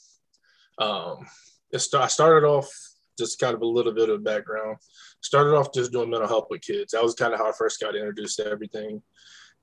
um, 0.77 1.27
it 1.71 1.79
st- 1.79 2.01
I 2.01 2.07
started 2.07 2.47
off 2.47 2.69
just 3.17 3.39
kind 3.39 3.53
of 3.55 3.61
a 3.61 3.65
little 3.65 3.93
bit 3.93 4.09
of 4.09 4.23
background. 4.23 4.77
Started 5.21 5.55
off 5.55 5.73
just 5.73 5.91
doing 5.91 6.09
mental 6.09 6.27
health 6.27 6.47
with 6.49 6.61
kids. 6.61 6.91
That 6.91 7.03
was 7.03 7.15
kind 7.15 7.33
of 7.33 7.39
how 7.39 7.49
I 7.49 7.53
first 7.57 7.79
got 7.79 7.95
introduced 7.95 8.37
to 8.37 8.47
everything. 8.47 9.01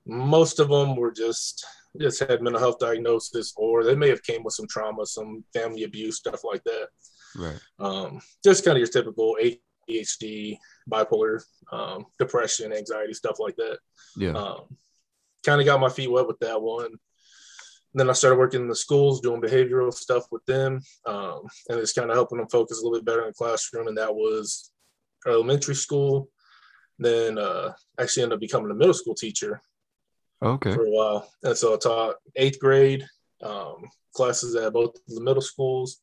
Most 0.05 0.59
of 0.59 0.69
them 0.69 0.95
were 0.95 1.11
just 1.11 1.65
just 1.99 2.19
had 2.19 2.41
mental 2.41 2.59
health 2.59 2.77
diagnosis 2.79 3.53
or 3.55 3.83
they 3.83 3.95
may 3.95 4.09
have 4.09 4.21
came 4.23 4.43
with 4.43 4.53
some 4.53 4.67
trauma 4.67 5.05
some 5.05 5.43
family 5.53 5.83
abuse 5.83 6.17
stuff 6.17 6.41
like 6.43 6.63
that. 6.65 6.87
Right. 7.37 7.59
Um, 7.79 8.19
just 8.43 8.65
kind 8.65 8.75
of 8.75 8.79
your 8.79 8.87
typical 8.87 9.37
adhd 9.41 10.57
bipolar 10.91 11.41
um, 11.71 12.05
depression 12.19 12.73
anxiety 12.73 13.13
stuff 13.13 13.37
like 13.39 13.55
that. 13.55 13.79
Yeah. 14.17 14.33
Um, 14.33 14.77
kind 15.45 15.61
of 15.61 15.65
got 15.65 15.79
my 15.79 15.89
feet 15.89 16.11
wet 16.11 16.27
with 16.27 16.39
that 16.39 16.61
one 16.61 16.95
then 17.99 18.09
I 18.09 18.13
started 18.13 18.37
working 18.37 18.61
in 18.61 18.67
the 18.67 18.75
schools, 18.75 19.21
doing 19.21 19.41
behavioral 19.41 19.93
stuff 19.93 20.25
with 20.31 20.45
them, 20.45 20.81
um, 21.05 21.41
and 21.69 21.79
it's 21.79 21.93
kind 21.93 22.09
of 22.09 22.15
helping 22.15 22.37
them 22.37 22.49
focus 22.49 22.79
a 22.79 22.83
little 22.83 22.97
bit 22.99 23.05
better 23.05 23.21
in 23.21 23.27
the 23.27 23.33
classroom. 23.33 23.87
And 23.87 23.97
that 23.97 24.13
was 24.13 24.71
elementary 25.25 25.75
school. 25.75 26.29
Then 26.99 27.37
uh, 27.37 27.73
actually 27.99 28.23
ended 28.23 28.37
up 28.37 28.41
becoming 28.41 28.71
a 28.71 28.75
middle 28.75 28.93
school 28.93 29.15
teacher 29.15 29.61
okay. 30.43 30.73
for 30.73 30.85
a 30.85 30.89
while. 30.89 31.29
And 31.43 31.57
so 31.57 31.73
I 31.73 31.77
taught 31.77 32.15
eighth 32.35 32.59
grade 32.59 33.05
um, 33.41 33.85
classes 34.13 34.55
at 34.55 34.73
both 34.73 34.95
the 35.07 35.21
middle 35.21 35.41
schools. 35.41 36.01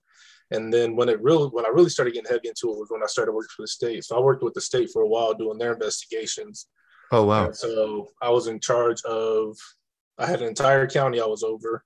And 0.51 0.73
then 0.73 0.97
when 0.97 1.09
it 1.09 1.21
really, 1.23 1.49
when 1.49 1.65
I 1.65 1.71
really 1.71 1.89
started 1.89 2.15
getting 2.15 2.31
heavy 2.31 2.49
into 2.49 2.71
it 2.71 2.79
was 2.79 2.91
when 2.91 3.03
I 3.03 3.07
started 3.07 3.33
working 3.33 3.49
for 3.57 3.63
the 3.63 3.69
state. 3.69 4.05
So 4.05 4.17
I 4.17 4.21
worked 4.21 4.43
with 4.43 4.55
the 4.55 4.61
state 4.61 4.91
for 4.93 5.03
a 5.03 5.09
while 5.09 5.33
doing 5.35 5.59
their 5.59 5.73
investigations. 5.73 6.67
Oh 7.11 7.25
wow! 7.25 7.47
And 7.47 7.57
so 7.57 8.09
I 8.23 8.31
was 8.31 8.47
in 8.47 8.61
charge 8.61 9.03
of. 9.03 9.57
I 10.19 10.27
had 10.27 10.41
an 10.41 10.49
entire 10.49 10.87
county 10.87 11.21
I 11.21 11.27
was 11.27 11.43
over. 11.43 11.85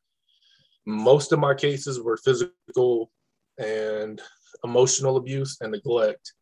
Most 0.87 1.33
of 1.33 1.39
my 1.39 1.55
cases 1.55 2.01
were 2.01 2.17
physical 2.17 3.11
and 3.59 4.21
emotional 4.65 5.17
abuse 5.17 5.59
and 5.61 5.73
neglect. 5.73 6.33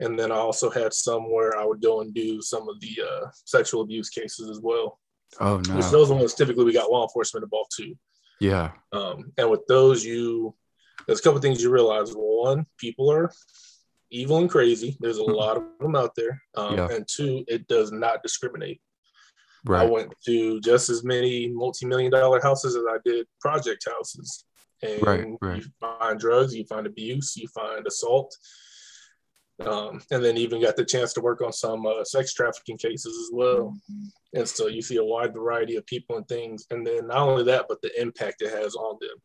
And 0.00 0.18
then 0.18 0.30
I 0.30 0.36
also 0.36 0.70
had 0.70 0.92
some 0.92 1.32
where 1.32 1.58
I 1.58 1.64
would 1.64 1.82
go 1.82 2.00
and 2.00 2.14
do 2.14 2.40
some 2.40 2.68
of 2.68 2.80
the 2.80 3.02
uh, 3.02 3.26
sexual 3.44 3.82
abuse 3.82 4.10
cases 4.10 4.48
as 4.48 4.60
well. 4.60 4.98
Oh 5.40 5.60
no! 5.68 5.76
Which 5.76 5.86
those 5.86 6.10
ones 6.10 6.34
typically 6.34 6.64
we 6.64 6.72
got 6.72 6.90
law 6.90 7.02
enforcement 7.02 7.44
involved 7.44 7.72
too. 7.76 7.94
Yeah. 8.40 8.70
Um, 8.92 9.32
and 9.36 9.50
with 9.50 9.66
those, 9.66 10.04
you 10.04 10.54
there's 11.06 11.20
a 11.20 11.22
couple 11.22 11.40
things 11.40 11.62
you 11.62 11.70
realize. 11.70 12.12
One, 12.12 12.66
people 12.78 13.10
are 13.10 13.32
evil 14.10 14.38
and 14.38 14.50
crazy. 14.50 14.96
There's 15.00 15.18
a 15.18 15.24
hmm. 15.24 15.32
lot 15.32 15.56
of 15.56 15.64
them 15.80 15.96
out 15.96 16.14
there. 16.14 16.40
Um, 16.56 16.76
yeah. 16.76 16.88
And 16.90 17.06
two, 17.06 17.44
it 17.48 17.66
does 17.68 17.92
not 17.92 18.22
discriminate. 18.22 18.80
Right. 19.64 19.82
I 19.82 19.90
went 19.90 20.12
to 20.26 20.60
just 20.60 20.88
as 20.88 21.04
many 21.04 21.48
multi-million 21.48 22.10
dollar 22.10 22.40
houses 22.40 22.76
as 22.76 22.84
I 22.88 22.98
did 23.04 23.26
project 23.40 23.86
houses. 23.88 24.44
And 24.82 25.02
right, 25.02 25.26
right. 25.40 25.62
you 25.62 25.70
find 25.80 26.20
drugs, 26.20 26.54
you 26.54 26.64
find 26.64 26.86
abuse, 26.86 27.36
you 27.36 27.48
find 27.48 27.84
assault, 27.86 28.32
um, 29.66 30.00
and 30.12 30.24
then 30.24 30.36
even 30.36 30.62
got 30.62 30.76
the 30.76 30.84
chance 30.84 31.12
to 31.14 31.20
work 31.20 31.42
on 31.42 31.52
some 31.52 31.84
uh, 31.84 32.04
sex 32.04 32.32
trafficking 32.32 32.78
cases 32.78 33.16
as 33.18 33.30
well. 33.32 33.76
And 34.34 34.48
so 34.48 34.68
you 34.68 34.82
see 34.82 34.96
a 34.96 35.04
wide 35.04 35.34
variety 35.34 35.74
of 35.76 35.86
people 35.86 36.16
and 36.16 36.28
things. 36.28 36.66
And 36.70 36.86
then 36.86 37.08
not 37.08 37.28
only 37.28 37.42
that, 37.44 37.66
but 37.68 37.82
the 37.82 38.00
impact 38.00 38.42
it 38.42 38.52
has 38.52 38.76
on 38.76 38.98
them. 39.00 39.18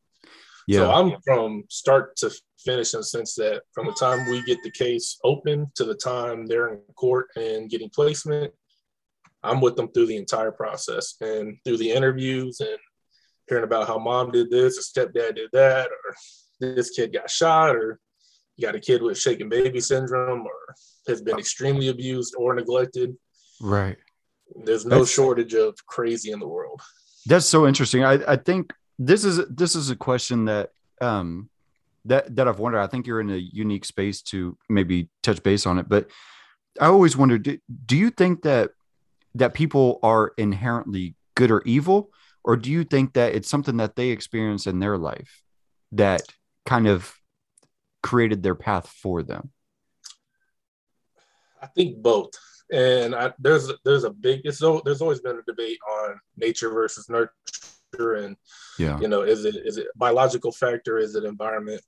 Yeah. 0.68 0.80
So 0.80 0.92
I'm 0.92 1.22
from 1.24 1.64
start 1.70 2.16
to 2.18 2.32
finish 2.64 2.94
in 2.94 3.02
the 3.02 3.04
sense 3.06 3.36
that 3.36 3.64
from 3.74 3.86
the 3.86 3.94
time 3.94 4.30
we 4.30 4.42
get 4.44 4.58
the 4.64 4.72
case 4.72 5.20
open 5.24 5.72
to 5.76 5.84
the 5.84 5.96
time 5.96 6.48
they're 6.48 6.74
in 6.74 6.80
court 6.96 7.28
and 7.36 7.70
getting 7.70 7.90
placement, 7.90 8.54
I'm 9.44 9.62
with 9.62 9.76
them 9.76 9.90
through 9.92 10.08
the 10.08 10.18
entire 10.18 10.52
process 10.52 11.16
and 11.22 11.58
through 11.66 11.78
the 11.78 11.92
interviews 11.92 12.60
and 12.60 12.78
hearing 13.48 13.64
about 13.64 13.88
how 13.88 14.00
mom 14.00 14.32
did 14.32 14.50
this 14.50 14.78
or 14.78 14.82
stepdad 14.82 15.36
did 15.36 15.50
that 15.54 15.88
or 15.88 16.16
this 16.60 16.92
kid 16.92 17.14
got 17.14 17.30
shot 17.30 17.76
or 17.76 18.00
you 18.56 18.66
got 18.66 18.76
a 18.76 18.80
kid 18.80 19.02
with 19.02 19.18
shaken 19.18 19.50
baby 19.50 19.80
syndrome 19.80 20.46
or 20.46 20.76
has 21.08 21.22
been 21.22 21.40
extremely 21.40 21.90
abused 21.90 22.36
or 22.38 22.54
neglected. 22.54 23.16
Right. 23.62 23.98
There's 24.64 24.86
no 24.86 25.00
that's, 25.00 25.12
shortage 25.12 25.54
of 25.56 25.76
crazy 25.88 26.32
in 26.32 26.40
the 26.40 26.48
world. 26.48 26.82
That's 27.26 27.46
so 27.46 27.68
interesting. 27.68 28.04
I, 28.04 28.20
I 28.28 28.36
think 28.36 28.72
this 29.00 29.26
is 29.26 29.42
this 29.50 29.76
is 29.76 29.90
a 29.90 29.96
question 29.96 30.46
that 30.46 30.70
um 31.02 31.50
that 32.06 32.36
that 32.36 32.48
I've 32.48 32.60
wondered. 32.60 32.82
I 32.82 32.88
think 32.88 33.08
you're 33.08 33.22
in 33.22 33.32
a 33.32 33.38
unique 33.38 33.86
space 33.86 34.22
to 34.24 34.58
maybe 34.70 35.10
touch 35.24 35.42
base 35.42 35.66
on 35.66 35.80
it, 35.80 35.90
but 35.90 36.10
I 36.80 36.88
always 36.88 37.18
wondered 37.18 37.44
do, 37.44 37.58
do 37.86 37.98
you 37.98 38.10
think 38.10 38.44
that 38.44 38.72
that 39.36 39.54
people 39.54 40.00
are 40.04 40.34
inherently 40.38 41.16
good 41.36 41.52
or 41.52 41.62
evil 41.66 42.12
or 42.44 42.58
do 42.58 42.70
you 42.70 42.84
think 42.84 43.14
that 43.14 43.34
it's 43.36 43.50
something 43.50 43.78
that 43.78 43.96
they 43.96 44.10
experience 44.10 44.68
in 44.68 44.80
their 44.80 44.98
life 44.98 45.42
that 45.94 46.24
kind 46.66 46.88
of 46.88 47.14
created 48.02 48.44
their 48.44 48.56
path 48.56 48.88
for 48.88 49.24
them? 49.24 49.52
I 51.62 51.68
think 51.68 52.02
both. 52.02 52.32
And 52.72 53.16
I, 53.16 53.32
there's 53.40 53.72
there's 53.86 54.04
a 54.04 54.10
big 54.10 54.42
it's 54.44 54.58
so 54.60 54.82
there's 54.84 55.02
always 55.02 55.22
been 55.22 55.38
a 55.38 55.44
debate 55.44 55.78
on 55.90 56.20
nature 56.38 56.70
versus 56.70 57.10
nurture 57.10 58.16
and 58.16 58.36
yeah 58.80 59.00
you 59.00 59.08
know 59.08 59.22
is 59.22 59.46
it 59.46 59.56
is 59.56 59.78
it 59.78 59.88
biological 59.96 60.52
factor 60.52 60.98
is 60.98 61.14
it 61.16 61.24
environment 61.24 61.82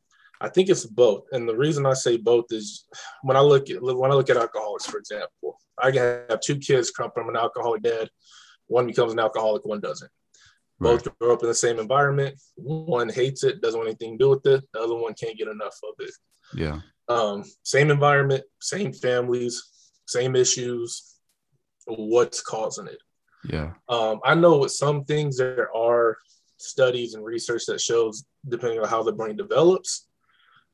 I 0.45 0.49
think 0.49 0.69
it's 0.69 0.85
both. 0.85 1.23
And 1.31 1.49
the 1.49 1.57
reason 1.57 1.87
I 1.87 1.93
say 1.93 2.17
both 2.17 2.45
is 2.51 2.85
when 3.23 3.35
I 3.35 3.39
look 3.39 3.71
at 3.71 3.81
when 3.81 4.11
I 4.11 4.13
look 4.13 4.29
at 4.29 4.37
alcoholics, 4.37 4.85
for 4.85 4.99
example, 4.99 5.59
I 5.81 5.89
have 5.89 6.39
two 6.39 6.59
kids 6.59 6.91
come 6.91 7.09
from 7.15 7.29
an 7.29 7.35
alcoholic 7.35 7.81
dad. 7.81 8.11
One 8.67 8.85
becomes 8.85 9.13
an 9.13 9.19
alcoholic, 9.19 9.65
one 9.65 9.79
doesn't. 9.79 10.11
Both 10.79 11.07
right. 11.07 11.19
grow 11.19 11.33
up 11.33 11.41
in 11.41 11.47
the 11.47 11.55
same 11.55 11.79
environment. 11.79 12.39
One 12.57 13.09
hates 13.09 13.43
it, 13.43 13.59
doesn't 13.61 13.79
want 13.79 13.89
anything 13.89 14.19
to 14.19 14.23
do 14.23 14.29
with 14.29 14.45
it. 14.45 14.63
The 14.71 14.81
other 14.81 14.95
one 14.95 15.15
can't 15.15 15.37
get 15.37 15.47
enough 15.47 15.75
of 15.83 15.95
it. 15.99 16.11
Yeah. 16.53 16.81
Um, 17.07 17.43
same 17.63 17.89
environment, 17.89 18.43
same 18.61 18.93
families, 18.93 19.63
same 20.05 20.35
issues. 20.35 21.15
What's 21.87 22.41
causing 22.41 22.87
it? 22.87 22.99
Yeah. 23.49 23.71
Um, 23.89 24.19
I 24.23 24.35
know 24.35 24.59
with 24.59 24.73
some 24.73 25.05
things 25.05 25.37
there 25.37 25.75
are 25.75 26.17
studies 26.57 27.15
and 27.15 27.25
research 27.25 27.65
that 27.67 27.81
shows 27.81 28.25
depending 28.47 28.79
on 28.79 28.87
how 28.87 29.01
the 29.01 29.11
brain 29.11 29.37
develops, 29.37 30.07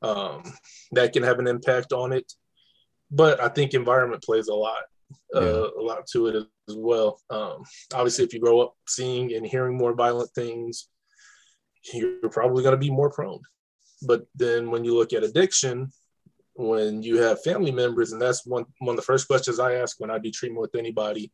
um, 0.01 0.43
that 0.91 1.13
can 1.13 1.23
have 1.23 1.39
an 1.39 1.47
impact 1.47 1.93
on 1.93 2.11
it. 2.11 2.31
But 3.09 3.41
I 3.41 3.49
think 3.49 3.73
environment 3.73 4.23
plays 4.23 4.47
a 4.47 4.53
lot, 4.53 4.83
uh, 5.35 5.41
yeah. 5.41 5.67
a 5.77 5.81
lot 5.81 6.07
to 6.13 6.27
it 6.27 6.35
as 6.69 6.75
well. 6.75 7.19
Um, 7.29 7.63
obviously, 7.93 8.23
if 8.25 8.33
you 8.33 8.39
grow 8.39 8.61
up 8.61 8.73
seeing 8.87 9.33
and 9.33 9.45
hearing 9.45 9.77
more 9.77 9.93
violent 9.93 10.31
things, 10.33 10.87
you're 11.93 12.29
probably 12.29 12.63
going 12.63 12.75
to 12.75 12.77
be 12.77 12.91
more 12.91 13.11
prone. 13.11 13.41
But 14.01 14.25
then 14.35 14.71
when 14.71 14.83
you 14.83 14.95
look 14.95 15.13
at 15.13 15.23
addiction, 15.23 15.91
when 16.53 17.01
you 17.03 17.17
have 17.17 17.43
family 17.43 17.71
members, 17.71 18.11
and 18.11 18.21
that's 18.21 18.45
one 18.45 18.65
one 18.79 18.93
of 18.93 18.97
the 18.97 19.05
first 19.05 19.27
questions 19.27 19.59
I 19.59 19.75
ask 19.75 19.99
when 19.99 20.11
I 20.11 20.17
do 20.17 20.31
treatment 20.31 20.61
with 20.61 20.75
anybody, 20.75 21.31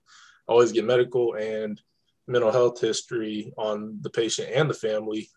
I 0.48 0.52
always 0.52 0.72
get 0.72 0.86
medical 0.86 1.36
and 1.36 1.80
mental 2.28 2.52
health 2.52 2.80
history 2.80 3.54
on 3.58 4.00
the 4.02 4.10
patient 4.10 4.50
and 4.54 4.70
the 4.70 4.74
family. 4.74 5.30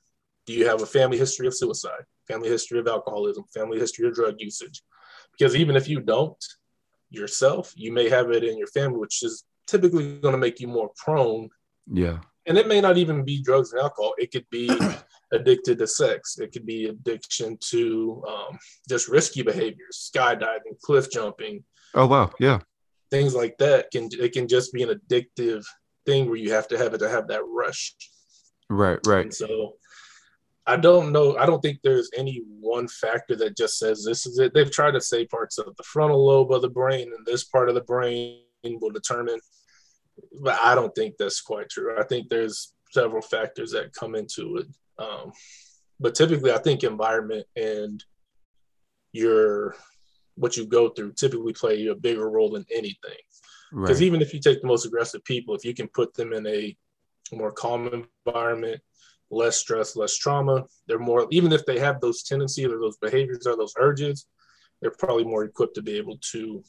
Do 0.50 0.56
you 0.56 0.66
have 0.66 0.82
a 0.82 0.86
family 0.86 1.16
history 1.16 1.46
of 1.46 1.54
suicide, 1.54 2.02
family 2.26 2.48
history 2.48 2.80
of 2.80 2.88
alcoholism, 2.88 3.44
family 3.54 3.78
history 3.78 4.08
of 4.08 4.14
drug 4.14 4.34
usage? 4.38 4.82
Because 5.30 5.54
even 5.54 5.76
if 5.76 5.88
you 5.88 6.00
don't 6.00 6.44
yourself, 7.08 7.72
you 7.76 7.92
may 7.92 8.08
have 8.08 8.32
it 8.32 8.42
in 8.42 8.58
your 8.58 8.66
family, 8.66 8.98
which 8.98 9.22
is 9.22 9.44
typically 9.68 10.18
going 10.18 10.32
to 10.32 10.38
make 10.38 10.58
you 10.58 10.66
more 10.66 10.90
prone. 10.96 11.50
Yeah. 11.86 12.18
And 12.46 12.58
it 12.58 12.66
may 12.66 12.80
not 12.80 12.98
even 12.98 13.24
be 13.24 13.40
drugs 13.40 13.72
and 13.72 13.80
alcohol. 13.80 14.14
It 14.18 14.32
could 14.32 14.44
be 14.50 14.68
addicted 15.32 15.78
to 15.78 15.86
sex. 15.86 16.40
It 16.40 16.50
could 16.50 16.66
be 16.66 16.86
addiction 16.86 17.56
to 17.70 18.20
um, 18.28 18.58
just 18.88 19.06
risky 19.06 19.42
behaviors, 19.42 20.10
skydiving, 20.12 20.80
cliff 20.82 21.12
jumping. 21.12 21.62
Oh 21.94 22.08
wow, 22.08 22.32
yeah. 22.40 22.58
Things 23.12 23.36
like 23.36 23.56
that 23.58 23.92
can 23.92 24.08
it 24.18 24.32
can 24.32 24.48
just 24.48 24.72
be 24.72 24.82
an 24.82 24.98
addictive 24.98 25.64
thing 26.06 26.26
where 26.26 26.38
you 26.38 26.50
have 26.50 26.66
to 26.68 26.78
have 26.78 26.92
it 26.92 26.98
to 26.98 27.08
have 27.08 27.28
that 27.28 27.42
rush. 27.46 27.94
Right, 28.68 28.98
right. 29.06 29.26
And 29.26 29.34
so 29.34 29.74
I 30.70 30.76
don't 30.76 31.10
know. 31.10 31.36
I 31.36 31.46
don't 31.46 31.60
think 31.60 31.80
there's 31.82 32.10
any 32.16 32.44
one 32.60 32.86
factor 32.86 33.34
that 33.36 33.56
just 33.56 33.76
says 33.76 34.04
this 34.04 34.24
is 34.24 34.38
it. 34.38 34.54
They've 34.54 34.70
tried 34.70 34.92
to 34.92 35.00
say 35.00 35.26
parts 35.26 35.58
of 35.58 35.74
the 35.74 35.82
frontal 35.82 36.24
lobe 36.24 36.52
of 36.52 36.62
the 36.62 36.68
brain 36.68 37.10
and 37.16 37.26
this 37.26 37.42
part 37.42 37.68
of 37.68 37.74
the 37.74 37.80
brain 37.80 38.42
will 38.62 38.90
determine, 38.90 39.40
but 40.40 40.56
I 40.62 40.76
don't 40.76 40.94
think 40.94 41.16
that's 41.18 41.40
quite 41.40 41.70
true. 41.70 41.98
I 41.98 42.04
think 42.04 42.28
there's 42.28 42.72
several 42.92 43.20
factors 43.20 43.72
that 43.72 43.92
come 43.94 44.14
into 44.14 44.58
it. 44.58 44.66
Um, 44.96 45.32
but 45.98 46.14
typically, 46.14 46.52
I 46.52 46.58
think 46.58 46.84
environment 46.84 47.46
and 47.56 48.04
your 49.10 49.74
what 50.36 50.56
you 50.56 50.66
go 50.66 50.90
through 50.90 51.14
typically 51.14 51.52
play 51.52 51.84
a 51.86 51.96
bigger 51.96 52.30
role 52.30 52.50
than 52.50 52.64
anything. 52.72 53.18
Because 53.72 53.98
right. 53.98 54.06
even 54.06 54.22
if 54.22 54.32
you 54.32 54.38
take 54.38 54.60
the 54.60 54.68
most 54.68 54.86
aggressive 54.86 55.24
people, 55.24 55.56
if 55.56 55.64
you 55.64 55.74
can 55.74 55.88
put 55.88 56.14
them 56.14 56.32
in 56.32 56.46
a 56.46 56.76
more 57.32 57.50
calm 57.50 58.06
environment, 58.24 58.80
less 59.30 59.56
stress, 59.56 59.96
less 59.96 60.16
trauma, 60.16 60.64
they're 60.86 60.98
more, 60.98 61.26
even 61.30 61.52
if 61.52 61.64
they 61.66 61.78
have 61.78 62.00
those 62.00 62.22
tendencies 62.22 62.66
or 62.66 62.78
those 62.78 62.96
behaviors 62.96 63.46
or 63.46 63.56
those 63.56 63.74
urges, 63.78 64.26
they're 64.80 64.92
probably 64.98 65.24
more 65.24 65.44
equipped 65.44 65.74
to 65.74 65.82
be 65.82 65.96
able 65.96 66.18
to 66.32 66.62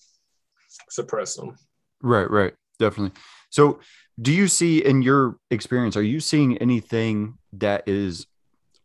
suppress 0.89 1.35
them. 1.35 1.55
Right, 2.01 2.29
right. 2.29 2.53
Definitely. 2.79 3.19
So, 3.49 3.79
do 4.21 4.31
you 4.31 4.47
see 4.47 4.85
in 4.85 5.01
your 5.01 5.37
experience, 5.49 5.95
are 5.95 6.03
you 6.03 6.19
seeing 6.19 6.57
anything 6.57 7.37
that 7.53 7.87
is 7.87 8.27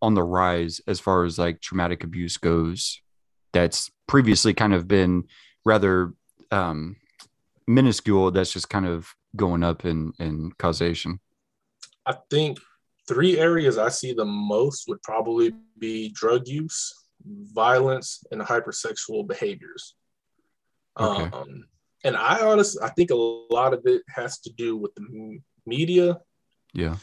on 0.03 0.15
the 0.15 0.23
rise 0.23 0.81
as 0.87 1.01
far 1.01 1.25
as 1.25 1.39
like 1.39 1.61
traumatic 1.61 2.05
abuse 2.05 2.37
goes 2.37 3.01
that's 3.53 3.91
previously 4.07 4.53
kind 4.53 4.75
of 4.75 4.87
been 4.87 5.25
rather 5.65 6.13
um, 6.51 6.97
minuscule 7.67 8.31
that's 8.31 8.53
just 8.53 8.69
kind 8.69 8.87
of 8.87 9.15
going 9.35 9.63
up 9.63 9.85
in 9.85 10.13
in 10.19 10.53
causation 10.59 11.19
i 12.07 12.15
think 12.31 12.59
three 13.07 13.39
areas 13.39 13.79
i 13.79 13.89
see 13.89 14.13
the 14.13 14.25
most 14.25 14.89
would 14.89 15.03
probably 15.03 15.53
be 15.79 16.11
drug 16.11 16.47
use 16.47 16.95
violence 17.53 18.23
and 18.31 18.41
hypersexual 18.41 19.27
behaviors 19.27 19.95
okay. 20.99 21.25
um, 21.37 21.65
and 22.05 22.17
i 22.17 22.41
honestly 22.41 22.81
i 22.83 22.89
think 22.91 23.11
a 23.11 23.15
lot 23.15 23.73
of 23.73 23.83
it 23.85 24.03
has 24.09 24.39
to 24.41 24.53
do 24.53 24.77
with 24.77 24.95
the 24.95 25.39
media 25.67 26.19
yeah 26.73 26.97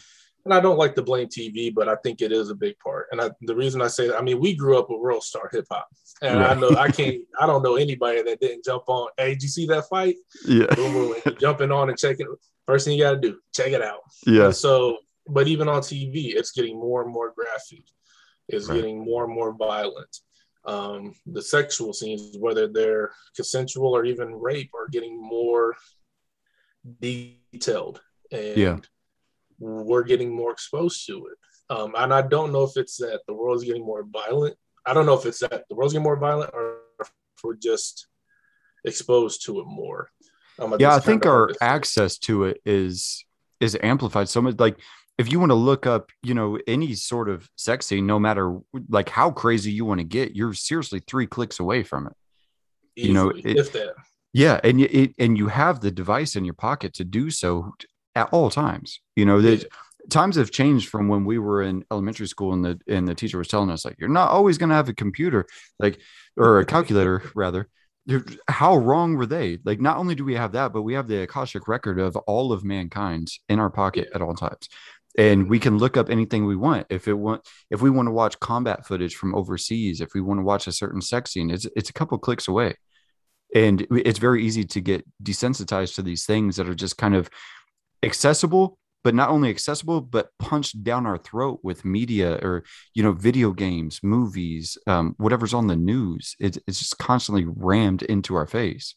and 0.46 0.54
I 0.54 0.60
don't 0.60 0.78
like 0.78 0.96
to 0.96 1.02
blame 1.02 1.28
TV, 1.28 1.74
but 1.74 1.88
I 1.88 1.96
think 2.04 2.22
it 2.22 2.32
is 2.32 2.50
a 2.50 2.56
big 2.56 2.78
part. 2.80 3.08
And 3.12 3.22
I, 3.22 3.32
the 3.42 3.56
reason 3.56 3.82
I 3.82 3.88
say 3.88 4.08
that, 4.08 4.18
I 4.18 4.22
mean, 4.22 4.40
we 4.40 4.56
grew 4.56 4.78
up 4.78 4.90
with 4.90 5.00
world 5.00 5.24
star 5.24 5.50
hip 5.52 5.66
hop, 5.72 5.88
and 6.22 6.40
right. 6.40 6.52
I 6.52 6.60
know 6.60 6.70
I 6.72 6.92
can't, 6.92 7.22
I 7.40 7.48
don't 7.48 7.64
know 7.64 7.76
anybody 7.76 8.22
that 8.22 8.40
didn't 8.40 8.66
jump 8.66 8.84
on. 8.88 9.10
Hey, 9.18 9.30
did 9.30 9.44
you 9.44 9.50
see 9.50 9.66
that 9.68 9.88
fight? 9.88 10.16
Yeah, 10.46 10.66
boom, 10.76 10.94
boom, 10.94 11.16
jumping 11.40 11.72
on 11.72 11.90
and 11.90 11.98
checking. 11.98 12.28
First 12.66 12.86
thing 12.86 12.98
you 12.98 13.04
got 13.04 13.12
to 13.12 13.20
do, 13.20 13.40
check 13.54 13.72
it 13.72 13.82
out. 13.82 14.00
Yeah. 14.26 14.46
And 14.46 14.56
so, 14.56 14.98
but 15.28 15.48
even 15.48 15.68
on 15.70 15.82
TV, 15.82 16.36
it's 16.36 16.52
getting 16.52 16.78
more 16.78 17.04
and 17.04 17.12
more 17.12 17.34
graphic. 17.36 17.86
It's 18.48 18.68
right. 18.68 18.76
getting 18.76 19.04
more 19.04 19.26
and 19.26 19.34
more 19.34 19.54
violent. 19.54 20.18
Um, 20.66 21.14
the 21.26 21.42
sexual 21.42 21.94
scenes, 21.94 22.38
whether 22.38 22.68
they're 22.68 23.12
consensual 23.36 23.96
or 23.96 24.06
even 24.06 24.34
rape, 24.34 24.72
are 24.74 24.88
getting 24.90 25.22
more 25.22 25.76
detailed. 27.02 28.02
And 28.32 28.58
yeah 28.58 28.78
we're 29.60 30.04
getting 30.04 30.34
more 30.34 30.52
exposed 30.52 31.06
to 31.08 31.28
it. 31.28 31.38
Um, 31.70 31.94
and 31.98 32.14
I 32.14 32.22
don't 32.22 32.52
know 32.52 32.64
if 32.64 32.76
it's 32.76 32.98
that 32.98 33.22
the 33.28 33.34
world's 33.34 33.64
getting 33.64 33.86
more 33.86 34.04
violent. 34.04 34.56
I 34.86 34.94
don't 34.94 35.06
know 35.06 35.18
if 35.18 35.26
it's 35.26 35.40
that 35.40 35.64
the 35.70 35.76
world's 35.76 35.94
getting 35.94 36.04
more 36.04 36.18
violent 36.18 36.52
or 36.54 36.80
if 37.00 37.10
we're 37.44 37.56
just 37.56 38.08
exposed 38.84 39.46
to 39.46 39.62
it 39.62 39.66
more. 39.68 40.10
Um, 40.60 40.76
yeah, 40.80 40.96
I 40.96 41.00
think 41.00 41.26
our 41.26 41.52
access 41.62 42.18
to 42.20 42.44
it 42.46 42.62
is 42.66 43.26
is 43.60 43.78
amplified 43.82 44.30
so 44.30 44.42
much. 44.42 44.60
Like 44.60 44.78
if 45.24 45.32
you 45.32 45.40
want 45.40 45.52
to 45.52 45.56
look 45.56 45.88
up, 45.88 46.12
you 46.22 46.34
know, 46.34 46.60
any 46.68 46.94
sort 46.96 47.30
of 47.30 47.50
sex 47.56 47.86
scene, 47.86 48.06
no 48.06 48.20
matter 48.20 48.60
like 48.90 49.08
how 49.08 49.32
crazy 49.32 49.72
you 49.72 49.86
want 49.86 50.00
to 50.00 50.04
get, 50.04 50.36
you're 50.36 50.54
seriously 50.54 51.02
three 51.08 51.26
clicks 51.26 51.60
away 51.60 51.84
from 51.84 52.08
it. 52.08 52.14
Easily, 52.96 53.08
you 53.08 53.14
know, 53.14 53.30
it, 53.30 53.58
if 53.58 53.72
that. 53.72 53.96
Yeah, 54.34 54.60
and 54.64 54.82
it, 54.82 55.14
and 55.18 55.38
you 55.38 55.48
have 55.48 55.80
the 55.80 55.92
device 55.92 56.36
in 56.36 56.44
your 56.44 56.56
pocket 56.56 56.96
to 56.96 57.06
do 57.06 57.30
so 57.30 57.74
at 58.16 58.30
all 58.34 58.50
times. 58.50 59.00
You 59.16 59.26
know, 59.26 59.42
that 59.42 59.66
times 60.10 60.36
have 60.36 60.52
changed 60.52 60.90
from 60.90 61.08
when 61.08 61.24
we 61.24 61.38
were 61.38 61.62
in 61.62 61.86
elementary 61.90 62.28
school 62.28 62.52
and 62.52 62.66
the 62.66 62.80
and 62.88 63.08
the 63.08 63.16
teacher 63.16 63.38
was 63.38 63.48
telling 63.48 63.70
us 63.70 63.86
like 63.86 63.96
you're 64.00 64.10
not 64.10 64.30
always 64.30 64.58
going 64.58 64.70
to 64.70 64.76
have 64.76 64.90
a 64.90 64.94
computer 64.94 65.46
like 65.80 66.00
or 66.36 66.60
a 66.60 66.66
calculator 66.66 67.24
rather 67.36 67.70
how 68.50 68.76
wrong 68.76 69.16
were 69.16 69.26
they 69.26 69.60
like 69.64 69.80
not 69.80 69.96
only 69.96 70.14
do 70.14 70.26
we 70.26 70.36
have 70.36 70.52
that 70.52 70.74
but 70.74 70.82
we 70.82 70.94
have 70.94 71.08
the 71.08 71.22
akashic 71.22 71.70
record 71.70 72.00
of 72.00 72.18
all 72.18 72.52
of 72.52 72.66
mankind 72.66 73.30
in 73.48 73.60
our 73.60 73.70
pocket 73.70 74.10
at 74.14 74.22
all 74.22 74.36
times 74.36 74.68
and 75.18 75.50
we 75.50 75.60
can 75.60 75.78
look 75.78 75.98
up 75.98 76.10
anything 76.10 76.46
we 76.46 76.56
want. 76.56 76.88
If 76.90 77.08
it 77.08 77.14
want 77.14 77.48
if 77.70 77.82
we 77.82 77.90
want 77.90 78.08
to 78.08 78.12
watch 78.12 78.40
combat 78.40 78.86
footage 78.86 79.16
from 79.16 79.36
overseas 79.36 80.02
if 80.02 80.14
we 80.14 80.22
want 80.22 80.40
to 80.40 80.44
watch 80.44 80.68
a 80.68 80.72
certain 80.72 81.02
sex 81.02 81.32
scene 81.32 81.50
it's 81.50 81.68
it's 81.76 81.90
a 81.90 81.94
couple 81.94 82.18
clicks 82.18 82.48
away. 82.48 82.76
And 83.56 83.86
it's 83.92 84.20
very 84.20 84.44
easy 84.44 84.64
to 84.64 84.82
get 84.82 85.06
desensitized 85.22 85.96
to 85.96 86.02
these 86.02 86.26
things 86.26 86.56
that 86.56 86.68
are 86.68 86.74
just 86.74 86.98
kind 86.98 87.16
of 87.16 87.30
accessible 88.02 88.80
but 89.04 89.14
not 89.14 89.30
only 89.30 89.50
accessible 89.50 90.02
but 90.02 90.30
punched 90.40 90.84
down 90.84 91.06
our 91.06 91.18
throat 91.18 91.60
with 91.62 91.86
media 91.86 92.40
or 92.42 92.64
you 92.94 93.04
know 93.04 93.12
video 93.12 93.52
games 93.52 94.00
movies 94.02 94.78
um, 94.88 95.14
whatever's 95.18 95.54
on 95.54 95.68
the 95.68 95.76
news. 95.76 96.36
It, 96.40 96.58
it's 96.68 96.80
just 96.80 96.98
constantly 96.98 97.46
rammed 97.46 98.02
into 98.04 98.36
our 98.36 98.48
face 98.48 98.96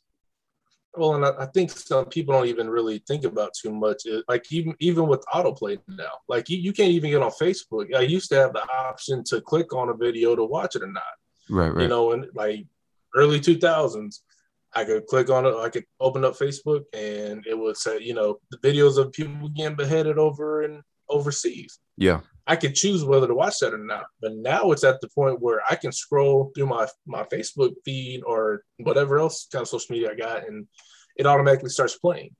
well 0.96 1.14
and 1.14 1.24
I, 1.24 1.32
I, 1.40 1.46
think 1.46 1.70
some 1.70 2.06
people 2.06 2.34
don't 2.34 2.48
even 2.48 2.68
really 2.68 3.02
think 3.06 3.24
about 3.24 3.52
too 3.54 3.72
much 3.72 4.02
it, 4.04 4.24
like 4.28 4.44
even 4.50 4.74
even 4.80 5.06
with 5.06 5.24
autoplay 5.32 5.78
now 5.88 6.12
like 6.28 6.48
you, 6.48 6.58
you 6.58 6.72
can't 6.72 6.90
even 6.90 7.10
get 7.10 7.22
on 7.22 7.30
facebook 7.30 7.94
i 7.94 8.00
used 8.00 8.28
to 8.30 8.36
have 8.36 8.52
the 8.52 8.66
option 8.72 9.22
to 9.24 9.40
click 9.40 9.72
on 9.72 9.88
a 9.88 9.94
video 9.94 10.34
to 10.34 10.44
watch 10.44 10.76
it 10.76 10.82
or 10.82 10.92
not 10.92 11.02
right 11.50 11.74
right 11.74 11.82
you 11.82 11.88
know 11.88 12.12
and 12.12 12.26
like 12.34 12.66
early 13.14 13.40
2000s 13.40 14.20
I 14.74 14.84
could 14.84 15.06
click 15.06 15.30
on 15.30 15.46
it. 15.46 15.54
I 15.54 15.70
could 15.70 15.84
open 16.00 16.22
up 16.22 16.36
Facebook, 16.36 16.82
and 16.92 17.42
it 17.46 17.58
would 17.58 17.78
say, 17.78 17.98
you 17.98 18.12
know, 18.12 18.38
the 18.50 18.58
videos 18.58 18.98
of 18.98 19.10
people 19.10 19.48
getting 19.48 19.74
beheaded 19.74 20.18
over 20.18 20.64
in 20.64 20.82
overseas. 21.08 21.78
Yeah, 21.96 22.20
I 22.46 22.56
could 22.56 22.74
choose 22.74 23.04
whether 23.04 23.26
to 23.26 23.34
watch 23.34 23.58
that 23.60 23.74
or 23.74 23.78
not. 23.78 24.06
But 24.20 24.36
now 24.36 24.70
it's 24.72 24.84
at 24.84 25.00
the 25.00 25.08
point 25.08 25.40
where 25.40 25.60
I 25.68 25.74
can 25.74 25.92
scroll 25.92 26.52
through 26.54 26.66
my 26.66 26.86
my 27.06 27.24
Facebook 27.24 27.74
feed 27.84 28.22
or 28.24 28.62
whatever 28.78 29.18
else 29.18 29.48
kind 29.50 29.62
of 29.62 29.68
social 29.68 29.94
media 29.94 30.12
I 30.12 30.14
got, 30.14 30.46
and 30.46 30.66
it 31.16 31.26
automatically 31.26 31.70
starts 31.70 31.98
playing. 31.98 32.34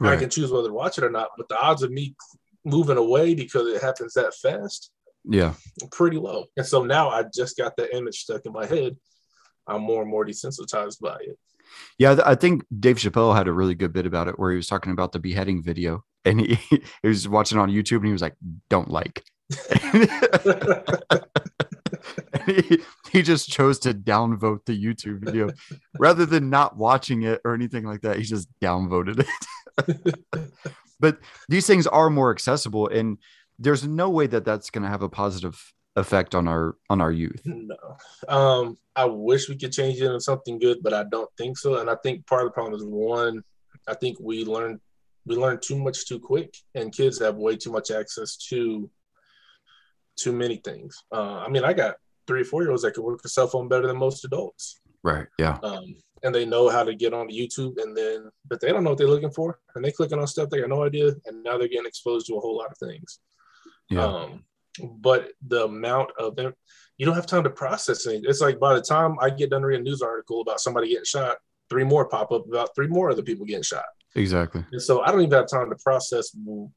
Right. 0.00 0.14
I 0.14 0.16
can 0.16 0.30
choose 0.30 0.50
whether 0.50 0.68
to 0.68 0.74
watch 0.74 0.98
it 0.98 1.04
or 1.04 1.10
not. 1.10 1.30
But 1.36 1.48
the 1.48 1.60
odds 1.60 1.82
of 1.82 1.90
me 1.90 2.16
moving 2.64 2.96
away 2.96 3.34
because 3.34 3.68
it 3.68 3.82
happens 3.82 4.14
that 4.14 4.34
fast, 4.34 4.90
yeah, 5.24 5.54
pretty 5.92 6.16
low. 6.16 6.46
And 6.56 6.66
so 6.66 6.84
now 6.84 7.10
I 7.10 7.24
just 7.34 7.56
got 7.56 7.76
that 7.76 7.96
image 7.96 8.20
stuck 8.20 8.46
in 8.46 8.52
my 8.52 8.66
head. 8.66 8.96
I'm 9.66 9.82
more 9.82 10.02
and 10.02 10.10
more 10.10 10.26
desensitized 10.26 11.00
by 11.00 11.16
it. 11.20 11.38
Yeah, 11.98 12.18
I 12.24 12.34
think 12.34 12.64
Dave 12.78 12.96
Chappelle 12.96 13.34
had 13.34 13.48
a 13.48 13.52
really 13.52 13.74
good 13.74 13.92
bit 13.92 14.06
about 14.06 14.28
it 14.28 14.38
where 14.38 14.50
he 14.50 14.56
was 14.56 14.66
talking 14.66 14.92
about 14.92 15.12
the 15.12 15.18
beheading 15.18 15.62
video 15.62 16.04
and 16.24 16.40
he, 16.40 16.54
he 17.02 17.08
was 17.08 17.28
watching 17.28 17.58
on 17.58 17.70
YouTube 17.70 17.98
and 17.98 18.06
he 18.06 18.12
was 18.12 18.22
like, 18.22 18.36
don't 18.68 18.90
like. 18.90 19.22
he, 22.46 22.80
he 23.12 23.22
just 23.22 23.48
chose 23.48 23.78
to 23.80 23.94
downvote 23.94 24.64
the 24.64 24.84
YouTube 24.84 25.24
video 25.24 25.50
rather 25.98 26.26
than 26.26 26.50
not 26.50 26.76
watching 26.76 27.22
it 27.22 27.40
or 27.44 27.54
anything 27.54 27.84
like 27.84 28.02
that. 28.02 28.16
He 28.16 28.24
just 28.24 28.48
downvoted 28.62 29.20
it. 29.20 29.26
but 31.00 31.18
these 31.48 31.66
things 31.66 31.86
are 31.86 32.10
more 32.10 32.30
accessible, 32.30 32.88
and 32.88 33.18
there's 33.58 33.86
no 33.86 34.10
way 34.10 34.26
that 34.26 34.44
that's 34.44 34.70
going 34.70 34.84
to 34.84 34.88
have 34.88 35.02
a 35.02 35.08
positive 35.08 35.72
effect 35.96 36.34
on 36.34 36.48
our 36.48 36.76
on 36.90 37.00
our 37.00 37.12
youth. 37.12 37.40
No, 37.44 37.76
um, 38.28 38.76
I 38.96 39.04
wish 39.04 39.48
we 39.48 39.56
could 39.56 39.72
change 39.72 40.00
it 40.00 40.06
into 40.06 40.20
something 40.20 40.58
good, 40.58 40.78
but 40.82 40.92
I 40.92 41.04
don't 41.04 41.30
think 41.36 41.58
so. 41.58 41.78
And 41.78 41.90
I 41.90 41.96
think 42.02 42.26
part 42.26 42.42
of 42.42 42.48
the 42.48 42.52
problem 42.52 42.74
is 42.74 42.84
one, 42.84 43.42
I 43.86 43.94
think 43.94 44.18
we 44.20 44.44
learned 44.44 44.80
we 45.26 45.36
learn 45.36 45.58
too 45.60 45.78
much 45.78 46.06
too 46.06 46.18
quick, 46.18 46.56
and 46.74 46.92
kids 46.92 47.18
have 47.20 47.36
way 47.36 47.56
too 47.56 47.72
much 47.72 47.90
access 47.90 48.36
to 48.48 48.90
too 50.16 50.32
many 50.32 50.56
things. 50.56 51.02
Uh, 51.12 51.38
I 51.38 51.48
mean, 51.48 51.64
I 51.64 51.72
got 51.72 51.96
three 52.26 52.42
or 52.42 52.44
four 52.44 52.62
year 52.62 52.70
olds 52.70 52.82
that 52.82 52.94
can 52.94 53.04
work 53.04 53.20
a 53.24 53.28
cell 53.28 53.48
phone 53.48 53.68
better 53.68 53.86
than 53.86 53.96
most 53.96 54.24
adults. 54.24 54.80
Right. 55.02 55.26
Yeah. 55.38 55.58
Um, 55.62 55.96
and 56.22 56.34
they 56.34 56.46
know 56.46 56.70
how 56.70 56.82
to 56.84 56.94
get 56.94 57.12
on 57.12 57.28
YouTube, 57.28 57.82
and 57.82 57.96
then 57.96 58.30
but 58.48 58.60
they 58.60 58.72
don't 58.72 58.84
know 58.84 58.90
what 58.90 58.98
they're 58.98 59.06
looking 59.06 59.30
for, 59.30 59.58
and 59.74 59.84
they 59.84 59.92
clicking 59.92 60.18
on 60.18 60.26
stuff 60.26 60.48
they 60.48 60.60
got 60.60 60.70
no 60.70 60.84
idea, 60.84 61.12
and 61.26 61.42
now 61.42 61.58
they're 61.58 61.68
getting 61.68 61.86
exposed 61.86 62.26
to 62.26 62.36
a 62.36 62.40
whole 62.40 62.56
lot 62.56 62.70
of 62.70 62.78
things. 62.78 63.20
Yeah. 63.90 64.06
Um, 64.06 64.44
but 64.82 65.32
the 65.46 65.64
amount 65.64 66.10
of 66.18 66.34
them, 66.34 66.54
you 66.96 67.06
don't 67.06 67.14
have 67.14 67.26
time 67.26 67.44
to 67.44 67.50
process 67.50 68.06
it. 68.06 68.24
It's 68.24 68.40
like 68.40 68.58
by 68.58 68.74
the 68.74 68.80
time 68.80 69.16
I 69.20 69.30
get 69.30 69.50
done 69.50 69.62
reading 69.62 69.86
a 69.86 69.90
news 69.90 70.02
article 70.02 70.40
about 70.40 70.60
somebody 70.60 70.88
getting 70.88 71.04
shot, 71.04 71.36
three 71.68 71.84
more 71.84 72.08
pop 72.08 72.32
up 72.32 72.46
about 72.46 72.74
three 72.74 72.88
more 72.88 73.10
other 73.10 73.22
people 73.22 73.46
getting 73.46 73.62
shot. 73.62 73.84
Exactly. 74.16 74.64
And 74.70 74.80
so 74.80 75.02
I 75.02 75.10
don't 75.10 75.22
even 75.22 75.32
have 75.32 75.48
time 75.48 75.70
to 75.70 75.76
process 75.82 76.30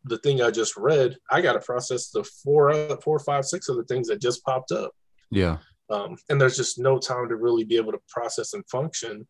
the 0.06 0.18
thing 0.20 0.42
I 0.42 0.50
just 0.50 0.76
read. 0.76 1.18
I 1.30 1.42
got 1.42 1.54
to 1.54 1.60
process 1.60 2.10
the 2.10 2.24
four, 2.24 2.72
uh, 2.72 2.98
four, 2.98 3.20
five, 3.20 3.46
six 3.46 3.70
other 3.70 3.84
things 3.84 4.08
that 4.08 4.22
just 4.22 4.44
popped 4.44 4.72
up. 4.72 4.92
Yeah. 5.30 5.58
Um, 5.90 6.18
and 6.30 6.42
there's 6.42 6.58
just 6.58 6.80
no 6.80 6.98
time 6.98 7.30
to 7.30 7.36
really 7.36 7.64
be 7.64 7.78
able 7.78 7.92
to 7.92 8.00
process 8.10 8.54
and 8.54 8.68
function. 8.70 9.28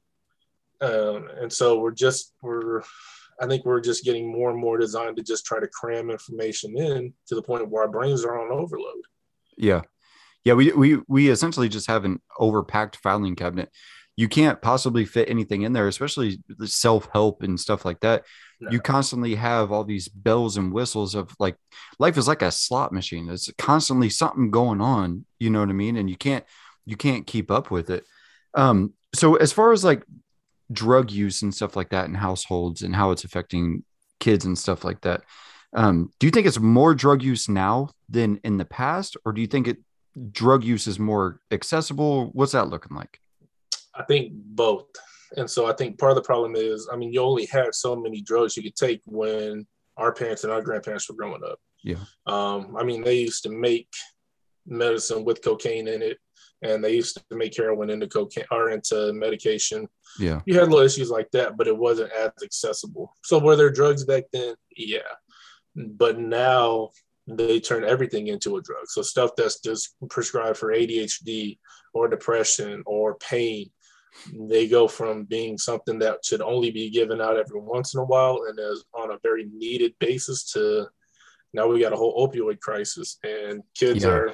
Um, 0.79 1.27
and 1.41 1.51
so 1.51 1.79
we're 1.79 1.91
just 1.91 2.33
we're, 2.41 2.81
I 3.41 3.47
think 3.47 3.65
we're 3.65 3.81
just 3.81 4.05
getting 4.05 4.31
more 4.31 4.51
and 4.51 4.59
more 4.59 4.77
designed 4.77 5.17
to 5.17 5.23
just 5.23 5.45
try 5.45 5.59
to 5.59 5.67
cram 5.67 6.09
information 6.09 6.77
in 6.77 7.13
to 7.27 7.35
the 7.35 7.43
point 7.43 7.69
where 7.69 7.83
our 7.83 7.89
brains 7.89 8.23
are 8.23 8.39
on 8.39 8.57
overload. 8.57 9.03
Yeah. 9.57 9.81
Yeah, 10.43 10.53
we 10.53 10.71
we 10.71 10.99
we 11.09 11.29
essentially 11.29 11.67
just 11.67 11.87
have 11.87 12.05
an 12.05 12.21
overpacked 12.39 12.95
filing 12.95 13.35
cabinet 13.35 13.69
you 14.17 14.27
can't 14.27 14.61
possibly 14.63 15.05
fit 15.05 15.29
anything 15.29 15.61
in 15.61 15.73
there, 15.73 15.87
especially 15.87 16.39
the 16.49 16.67
self 16.67 17.07
help 17.13 17.43
and 17.43 17.57
stuff 17.57 17.85
like 17.85 17.99
that. 18.01 18.25
You 18.71 18.79
constantly 18.79 19.35
have 19.35 19.71
all 19.71 19.83
these 19.83 20.07
bells 20.07 20.57
and 20.57 20.73
whistles 20.73 21.13
of 21.13 21.29
like 21.37 21.55
life 21.99 22.17
is 22.17 22.27
like 22.27 22.41
a 22.41 22.51
slot 22.51 22.91
machine. 22.91 23.29
It's 23.29 23.51
constantly 23.59 24.09
something 24.09 24.49
going 24.49 24.81
on. 24.81 25.25
You 25.37 25.51
know 25.51 25.59
what 25.59 25.69
I 25.69 25.73
mean? 25.73 25.95
And 25.95 26.09
you 26.09 26.17
can't 26.17 26.43
you 26.87 26.97
can't 26.97 27.27
keep 27.27 27.51
up 27.51 27.69
with 27.69 27.91
it. 27.91 28.05
Um, 28.55 28.93
so 29.13 29.35
as 29.35 29.53
far 29.53 29.71
as 29.71 29.83
like 29.83 30.03
drug 30.73 31.11
use 31.11 31.43
and 31.43 31.53
stuff 31.53 31.75
like 31.75 31.89
that 31.89 32.07
in 32.07 32.15
households 32.15 32.81
and 32.81 32.95
how 32.95 33.11
it's 33.11 33.23
affecting 33.23 33.83
kids 34.19 34.45
and 34.45 34.57
stuff 34.57 34.83
like 34.83 35.01
that, 35.01 35.21
um, 35.73 36.11
do 36.17 36.25
you 36.25 36.31
think 36.31 36.47
it's 36.47 36.59
more 36.59 36.95
drug 36.95 37.21
use 37.21 37.47
now 37.47 37.89
than 38.09 38.39
in 38.43 38.57
the 38.57 38.65
past, 38.65 39.15
or 39.25 39.31
do 39.31 39.41
you 39.41 39.47
think 39.47 39.67
it 39.67 39.77
drug 40.31 40.63
use 40.63 40.87
is 40.87 40.97
more 40.97 41.39
accessible? 41.51 42.31
What's 42.33 42.53
that 42.53 42.69
looking 42.69 42.97
like? 42.97 43.19
I 43.97 44.03
think 44.03 44.31
both. 44.33 44.85
And 45.35 45.49
so 45.49 45.65
I 45.65 45.73
think 45.73 45.97
part 45.97 46.11
of 46.11 46.15
the 46.15 46.21
problem 46.21 46.55
is, 46.55 46.87
I 46.91 46.95
mean, 46.95 47.11
you 47.11 47.21
only 47.21 47.45
had 47.47 47.75
so 47.75 47.95
many 47.95 48.21
drugs 48.21 48.55
you 48.55 48.63
could 48.63 48.75
take 48.75 49.01
when 49.05 49.65
our 49.97 50.13
parents 50.13 50.43
and 50.43 50.53
our 50.53 50.61
grandparents 50.61 51.09
were 51.09 51.15
growing 51.15 51.43
up. 51.43 51.59
Yeah. 51.83 51.97
Um, 52.25 52.75
I 52.77 52.83
mean, 52.83 53.03
they 53.03 53.19
used 53.19 53.43
to 53.43 53.49
make 53.49 53.89
medicine 54.65 55.25
with 55.25 55.43
cocaine 55.43 55.87
in 55.87 56.01
it, 56.01 56.17
and 56.61 56.83
they 56.83 56.95
used 56.95 57.21
to 57.29 57.35
make 57.35 57.55
heroin 57.55 57.89
into 57.89 58.07
cocaine 58.07 58.45
or 58.51 58.69
into 58.69 59.11
medication. 59.13 59.87
Yeah. 60.19 60.41
You 60.45 60.55
had 60.55 60.69
little 60.69 60.85
issues 60.85 61.09
like 61.09 61.29
that, 61.31 61.57
but 61.57 61.67
it 61.67 61.77
wasn't 61.77 62.11
as 62.13 62.31
accessible. 62.43 63.13
So 63.23 63.39
were 63.39 63.55
there 63.55 63.69
drugs 63.69 64.05
back 64.05 64.25
then? 64.31 64.55
Yeah. 64.75 64.99
But 65.75 66.19
now 66.19 66.91
they 67.27 67.59
turn 67.59 67.83
everything 67.83 68.27
into 68.27 68.55
a 68.57 68.61
drug. 68.61 68.85
So 68.87 69.01
stuff 69.01 69.31
that's 69.35 69.59
just 69.59 69.95
prescribed 70.09 70.57
for 70.57 70.71
ADHD 70.71 71.59
or 71.93 72.07
depression 72.07 72.83
or 72.85 73.15
pain 73.15 73.69
they 74.33 74.67
go 74.67 74.87
from 74.87 75.23
being 75.25 75.57
something 75.57 75.99
that 75.99 76.23
should 76.23 76.41
only 76.41 76.71
be 76.71 76.89
given 76.89 77.21
out 77.21 77.37
every 77.37 77.59
once 77.59 77.93
in 77.93 77.99
a 77.99 78.05
while 78.05 78.41
and 78.47 78.59
is 78.59 78.83
on 78.93 79.11
a 79.11 79.19
very 79.23 79.45
needed 79.53 79.93
basis 79.99 80.51
to 80.51 80.87
now 81.53 81.67
we 81.67 81.79
got 81.79 81.93
a 81.93 81.97
whole 81.97 82.27
opioid 82.27 82.59
crisis 82.59 83.17
and 83.23 83.63
kids 83.75 84.03
yeah. 84.03 84.09
are 84.09 84.33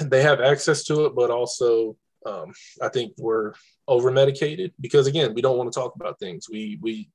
they 0.02 0.22
have 0.22 0.40
access 0.40 0.84
to 0.84 1.06
it 1.06 1.14
but 1.14 1.30
also 1.30 1.96
um, 2.26 2.52
i 2.82 2.88
think 2.88 3.12
we're 3.18 3.52
over 3.88 4.10
medicated 4.10 4.72
because 4.80 5.06
again 5.06 5.34
we 5.34 5.42
don't 5.42 5.58
want 5.58 5.72
to 5.72 5.78
talk 5.78 5.94
about 5.96 6.18
things 6.18 6.48
we 6.50 6.78
we 6.82 7.08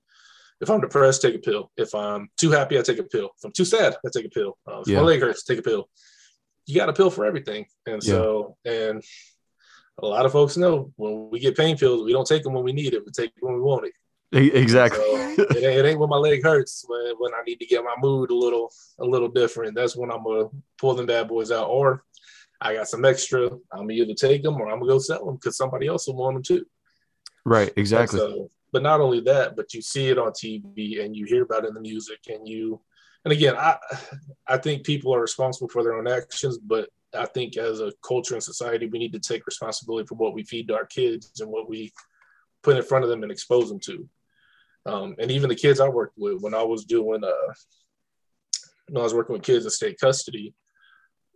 if 0.62 0.69
i'm 0.69 0.82
depressed 0.82 1.21
take 1.21 1.36
a 1.36 1.39
pill 1.39 1.71
if 1.78 1.93
i'm 1.93 2.30
too 2.38 2.52
happy 2.52 2.78
i 2.78 2.82
take 2.82 3.00
a 3.00 3.04
pill 3.04 3.30
if 3.38 3.43
i'm 3.43 3.52
too 3.52 3.65
sad 3.65 3.95
i 4.06 4.10
take 4.13 4.26
a 4.26 4.30
pill 4.30 4.58
uh, 4.69 4.82
if 4.82 4.88
yeah. 4.88 4.97
my 4.97 5.04
leg 5.04 5.21
hurts 5.21 5.43
take 5.43 5.60
a 5.60 5.63
pill 5.63 5.89
you 6.65 6.76
got 6.76 6.89
a 6.89 6.93
pill 6.93 7.10
for 7.10 7.26
everything 7.26 7.65
and 7.86 8.02
so 8.04 8.56
yeah. 8.63 8.71
and 8.71 9.04
a 10.01 10.07
lot 10.07 10.25
of 10.25 10.31
folks 10.31 10.57
know 10.57 10.91
when 10.95 11.29
we 11.29 11.39
get 11.39 11.55
pain 11.55 11.77
pills, 11.77 12.03
we 12.03 12.11
don't 12.11 12.27
take 12.27 12.43
them 12.43 12.53
when 12.53 12.63
we 12.63 12.73
need 12.73 12.93
it. 12.93 13.05
We 13.05 13.11
take 13.11 13.29
it 13.29 13.43
when 13.43 13.55
we 13.55 13.61
want 13.61 13.85
it. 13.85 13.93
Exactly. 14.33 14.99
So 14.99 15.15
it, 15.37 15.57
ain't, 15.57 15.79
it 15.79 15.85
ain't 15.85 15.99
when 15.99 16.09
my 16.09 16.17
leg 16.17 16.43
hurts. 16.43 16.85
When, 16.87 17.13
when 17.17 17.33
I 17.33 17.43
need 17.45 17.57
to 17.57 17.65
get 17.65 17.83
my 17.83 17.95
mood 17.99 18.31
a 18.31 18.35
little 18.35 18.71
a 18.99 19.05
little 19.05 19.27
different. 19.27 19.75
That's 19.75 19.95
when 19.95 20.11
I'm 20.11 20.23
gonna 20.23 20.47
pull 20.79 20.95
them 20.95 21.05
bad 21.05 21.27
boys 21.27 21.51
out. 21.51 21.67
Or 21.67 22.03
I 22.59 22.75
got 22.75 22.87
some 22.87 23.05
extra. 23.05 23.49
I'm 23.71 23.87
gonna 23.87 23.93
either 23.93 24.13
take 24.13 24.43
them 24.43 24.59
or 24.59 24.69
I'm 24.69 24.79
gonna 24.79 24.91
go 24.91 24.99
sell 24.99 25.25
them 25.25 25.35
because 25.35 25.57
somebody 25.57 25.87
else 25.87 26.07
will 26.07 26.15
want 26.15 26.35
them 26.35 26.43
too. 26.43 26.65
Right. 27.45 27.73
Exactly. 27.75 28.19
So, 28.19 28.51
but 28.71 28.83
not 28.83 29.01
only 29.01 29.19
that, 29.21 29.55
but 29.55 29.73
you 29.73 29.81
see 29.81 30.07
it 30.07 30.17
on 30.17 30.31
TV 30.31 31.03
and 31.03 31.15
you 31.15 31.25
hear 31.25 31.43
about 31.43 31.65
it 31.65 31.69
in 31.69 31.73
the 31.73 31.81
music 31.81 32.19
and 32.29 32.47
you. 32.47 32.81
And 33.25 33.31
again, 33.33 33.55
I 33.57 33.77
I 34.47 34.57
think 34.57 34.85
people 34.85 35.13
are 35.13 35.21
responsible 35.21 35.67
for 35.67 35.83
their 35.83 35.93
own 35.93 36.07
actions, 36.07 36.57
but 36.57 36.89
I 37.13 37.26
think 37.26 37.58
as 37.58 37.80
a 37.80 37.91
culture 38.06 38.36
and 38.36 38.43
society, 38.43 38.88
we 38.88 39.00
need 39.00 39.13
to 39.13 39.19
take 39.19 39.45
responsibility 39.45 40.08
for 40.08 40.15
what 40.15 40.34
we 40.34 40.43
feed 40.43 40.71
our 40.71 40.86
kids 40.86 41.39
and 41.39 41.50
what 41.50 41.69
we 41.69 41.91
put 42.63 42.78
in 42.78 42.84
front 42.84 43.04
of 43.04 43.10
them 43.10 43.24
and 43.24 43.32
expose 43.32 43.69
them 43.69 43.80
to. 43.82 44.08
Um, 44.86 45.15
and 45.19 45.30
even 45.30 45.50
the 45.50 45.56
kids 45.56 45.80
I 45.80 45.89
worked 45.89 46.17
with 46.17 46.41
when 46.41 46.54
I 46.54 46.63
was 46.63 46.86
doing, 46.86 47.24
uh, 47.24 47.54
when 48.88 49.02
I 49.02 49.04
was 49.04 49.13
working 49.13 49.34
with 49.34 49.43
kids 49.43 49.65
in 49.65 49.71
state 49.71 50.00
custody, 50.00 50.54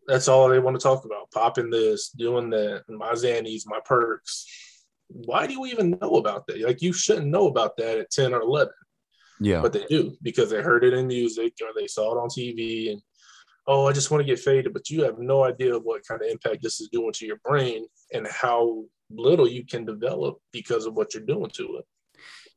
that's 0.08 0.28
all 0.28 0.50
they 0.50 0.60
want 0.60 0.80
to 0.80 0.84
talk 0.84 1.06
about: 1.06 1.32
popping 1.32 1.70
this, 1.70 2.10
doing 2.10 2.50
that, 2.52 2.84
my 2.90 3.14
Xannies, 3.14 3.64
my 3.66 3.80
perks. 3.86 4.46
Why 5.08 5.46
do 5.46 5.54
you 5.54 5.66
even 5.68 5.98
know 6.02 6.16
about 6.16 6.48
that? 6.48 6.62
Like 6.62 6.82
you 6.82 6.94
shouldn't 6.94 7.28
know 7.28 7.48
about 7.48 7.78
that 7.78 8.00
at 8.00 8.12
ten 8.12 8.34
or 8.34 8.42
eleven. 8.42 8.74
Yeah, 9.40 9.62
but 9.62 9.74
they 9.74 9.86
do 9.86 10.16
because 10.22 10.50
they 10.50 10.62
heard 10.62 10.84
it 10.84 10.94
in 10.94 11.08
music 11.08 11.54
or 11.62 11.70
they 11.76 11.88
saw 11.88 12.16
it 12.16 12.22
on 12.22 12.30
TV 12.30 12.92
and 12.92 13.02
oh, 13.68 13.88
I 13.88 13.92
just 13.94 14.12
want 14.12 14.22
to 14.22 14.26
get 14.26 14.40
faded, 14.40 14.74
but 14.74 14.90
you 14.90 15.04
have 15.04 15.20
no 15.20 15.44
idea 15.44 15.78
what 15.78 16.06
kind 16.08 16.22
of 16.22 16.28
impact 16.28 16.62
this 16.62 16.80
is 16.80 16.90
doing 16.90 17.14
to 17.14 17.26
your 17.26 17.40
brain 17.44 17.86
and 18.14 18.28
how 18.28 18.86
little 19.10 19.48
you 19.48 19.66
can 19.66 19.86
develop 19.86 20.38
because 20.52 20.86
of 20.86 20.94
what 20.94 21.14
you're 21.14 21.24
doing 21.24 21.50
to 21.52 21.78
it. 21.78 21.86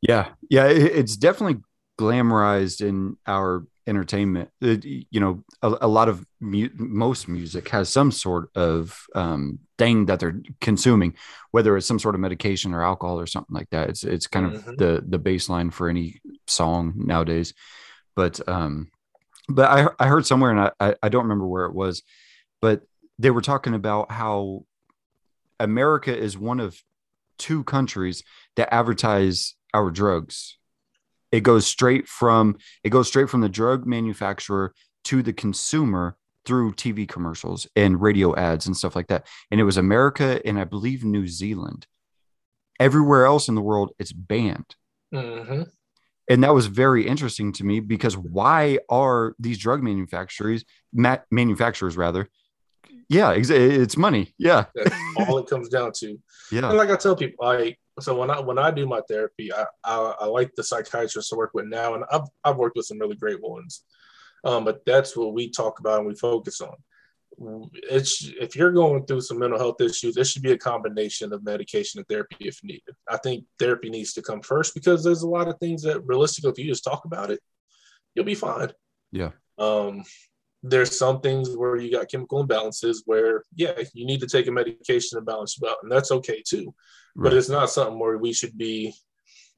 Yeah. 0.03 0.29
Yeah. 0.49 0.66
It's 0.66 1.16
definitely 1.16 1.62
glamorized 1.99 2.87
in 2.87 3.16
our 3.27 3.66
entertainment. 3.87 4.51
It, 4.61 4.85
you 4.85 5.21
know, 5.21 5.44
a, 5.62 5.77
a 5.83 5.88
lot 5.88 6.09
of 6.09 6.25
mu- 6.40 6.68
most 6.75 7.27
music 7.27 7.68
has 7.71 7.88
some 7.88 8.12
sort 8.12 8.51
of 8.55 9.01
um, 9.14 9.59
thing 9.79 10.07
that 10.07 10.21
they're 10.21 10.40
consuming, 10.61 11.14
whether 11.51 11.77
it's 11.77 11.87
some 11.87 11.99
sort 11.99 12.14
of 12.14 12.21
medication 12.21 12.75
or 12.75 12.85
alcohol 12.85 13.18
or 13.18 13.27
something 13.27 13.55
like 13.55 13.71
that. 13.71 13.88
It's 13.88 14.05
it's 14.05 14.27
kind 14.27 14.53
mm-hmm. 14.53 14.71
of 14.71 14.77
the 14.77 15.05
the 15.07 15.18
baseline 15.18 15.73
for 15.73 15.88
any 15.88 16.21
song 16.47 16.94
nowadays. 16.97 17.55
But 18.14 18.47
um, 18.49 18.90
but 19.49 19.71
I, 19.71 19.89
I 19.99 20.09
heard 20.09 20.27
somewhere 20.27 20.51
and 20.51 20.73
I, 20.79 20.95
I 21.03 21.09
don't 21.09 21.25
remember 21.25 21.47
where 21.47 21.65
it 21.65 21.75
was, 21.75 22.03
but 22.61 22.83
they 23.19 23.31
were 23.31 23.41
talking 23.41 23.75
about 23.75 24.13
how 24.13 24.65
America 25.59 26.17
is 26.17 26.39
one 26.39 26.61
of 26.61 26.81
two 27.39 27.65
countries 27.65 28.23
that 28.57 28.73
advertise 28.73 29.55
our 29.75 29.91
drugs. 29.91 30.59
It 31.33 31.41
goes 31.41 31.67
straight 31.67 32.09
from 32.09 32.57
it 32.85 32.91
goes 32.91 33.09
straight 33.09 33.29
from 33.29 33.41
the 33.41 33.49
drug 33.49 33.87
manufacturer 33.87 34.75
to 35.05 35.23
the 35.23 35.33
consumer 35.33 36.17
through 36.45 36.73
TV 36.73 37.07
commercials 37.07 37.67
and 37.77 38.01
radio 38.01 38.35
ads 38.35 38.67
and 38.67 38.77
stuff 38.77 38.97
like 38.97 39.09
that. 39.09 39.27
And 39.51 39.61
it 39.61 39.65
was 39.65 39.77
America 39.77 40.41
and 40.45 40.59
I 40.59 40.65
believe 40.65 41.05
New 41.05 41.27
Zealand. 41.27 41.87
Everywhere 42.81 43.27
else 43.27 43.49
in 43.49 43.55
the 43.55 43.61
world, 43.61 43.93
it's 43.99 44.13
banned. 44.13 44.77
Mm-hmm 45.13 45.63
and 46.29 46.45
that 46.45 46.55
was 46.55 46.67
very 46.67 47.07
interesting 47.07 47.53
to 47.53 47.64
me 47.64 47.81
because 47.81 48.17
why 48.17 48.79
are 48.88 49.35
these 49.38 49.59
drug 49.59 49.83
manufacturers 49.83 50.64
ma- 50.93 51.19
manufacturers 51.31 51.97
rather 51.97 52.29
yeah 53.09 53.33
it's 53.33 53.97
money 53.97 54.35
yeah. 54.38 54.67
That's 54.75 54.95
all 55.19 55.38
it 55.38 55.49
comes 55.49 55.69
down 55.69 55.93
to. 55.97 56.19
Yeah. 56.53 56.69
And 56.69 56.79
like 56.79 56.91
i 56.91 56.97
tell 56.97 57.17
people 57.17 57.47
i 57.47 57.77
so 58.01 58.17
when 58.17 58.31
i 58.31 58.38
when 58.38 58.59
i 58.59 58.71
do 58.71 58.87
my 58.87 59.01
therapy 59.09 59.53
i 59.53 59.64
i, 59.85 60.14
I 60.21 60.27
like 60.27 60.55
the 60.55 60.62
psychiatrists 60.62 61.31
to 61.31 61.37
work 61.37 61.51
with 61.55 61.67
now 61.67 61.95
and 61.95 62.05
i've, 62.12 62.29
I've 62.45 62.57
worked 62.57 62.77
with 62.77 62.87
some 62.87 62.99
really 62.99 63.17
great 63.17 63.43
ones. 63.43 63.83
Um, 64.45 64.64
but 64.64 64.87
that's 64.87 65.17
what 65.17 65.35
we 65.35 65.51
talk 65.51 65.81
about 65.81 65.99
and 65.99 66.07
we 66.07 66.14
focus 66.14 66.61
on 66.61 66.77
it's 67.91 68.31
if 68.41 68.57
you're 68.57 68.73
going 68.73 69.05
through 69.07 69.21
some 69.21 69.38
mental 69.38 69.59
health 69.59 69.81
issues, 69.81 70.17
it 70.17 70.27
should 70.27 70.43
be 70.43 70.53
a 70.53 70.59
combination 70.59 71.33
of 71.33 71.45
medication 71.45 71.99
and 71.99 72.09
therapy 72.09 72.37
if 72.41 72.59
needed. 72.62 72.95
I 73.09 73.17
think 73.19 73.45
therapy 73.59 73.91
needs 73.91 74.12
to 74.14 74.23
come 74.23 74.43
first 74.43 74.75
because 74.75 75.05
there's 75.05 75.23
a 75.23 75.29
lot 75.29 75.49
of 75.49 75.59
things 75.59 75.83
that 75.83 76.05
realistically, 76.07 76.51
if 76.51 76.59
you 76.59 76.67
just 76.67 76.85
talk 76.85 77.05
about 77.05 77.31
it, 77.31 77.41
you'll 78.14 78.25
be 78.25 78.35
fine. 78.35 78.73
Yeah. 79.12 79.31
Um, 79.59 80.05
there's 80.62 80.99
some 80.99 81.21
things 81.21 81.57
where 81.57 81.77
you 81.77 81.93
got 81.93 82.11
chemical 82.11 82.45
imbalances 82.45 82.99
where, 83.07 83.45
yeah, 83.55 83.73
you 83.95 84.05
need 84.05 84.21
to 84.21 84.27
take 84.27 84.49
a 84.49 84.53
medication 84.53 85.19
to 85.19 85.25
balance 85.25 85.57
you 85.61 85.69
out, 85.69 85.77
and 85.83 85.93
that's 85.93 86.11
okay 86.11 86.43
too. 86.47 86.75
Right. 87.14 87.31
But 87.31 87.35
it's 87.35 87.49
not 87.49 87.71
something 87.71 87.99
where 87.99 88.19
we 88.19 88.33
should 88.33 88.59
be 88.59 88.95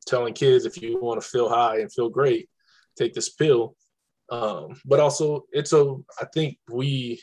telling 0.07 0.35
kids 0.35 0.67
if 0.67 0.81
you 0.83 1.01
want 1.01 1.21
to 1.21 1.27
feel 1.27 1.49
high 1.49 1.79
and 1.79 1.93
feel 1.93 2.11
great, 2.11 2.49
take 2.99 3.15
this 3.15 3.31
pill. 3.31 3.77
Um, 4.31 4.81
but 4.85 5.01
also, 5.01 5.45
it's 5.53 5.73
a, 5.73 5.97
I 6.21 6.27
think 6.33 6.59
we 6.71 7.21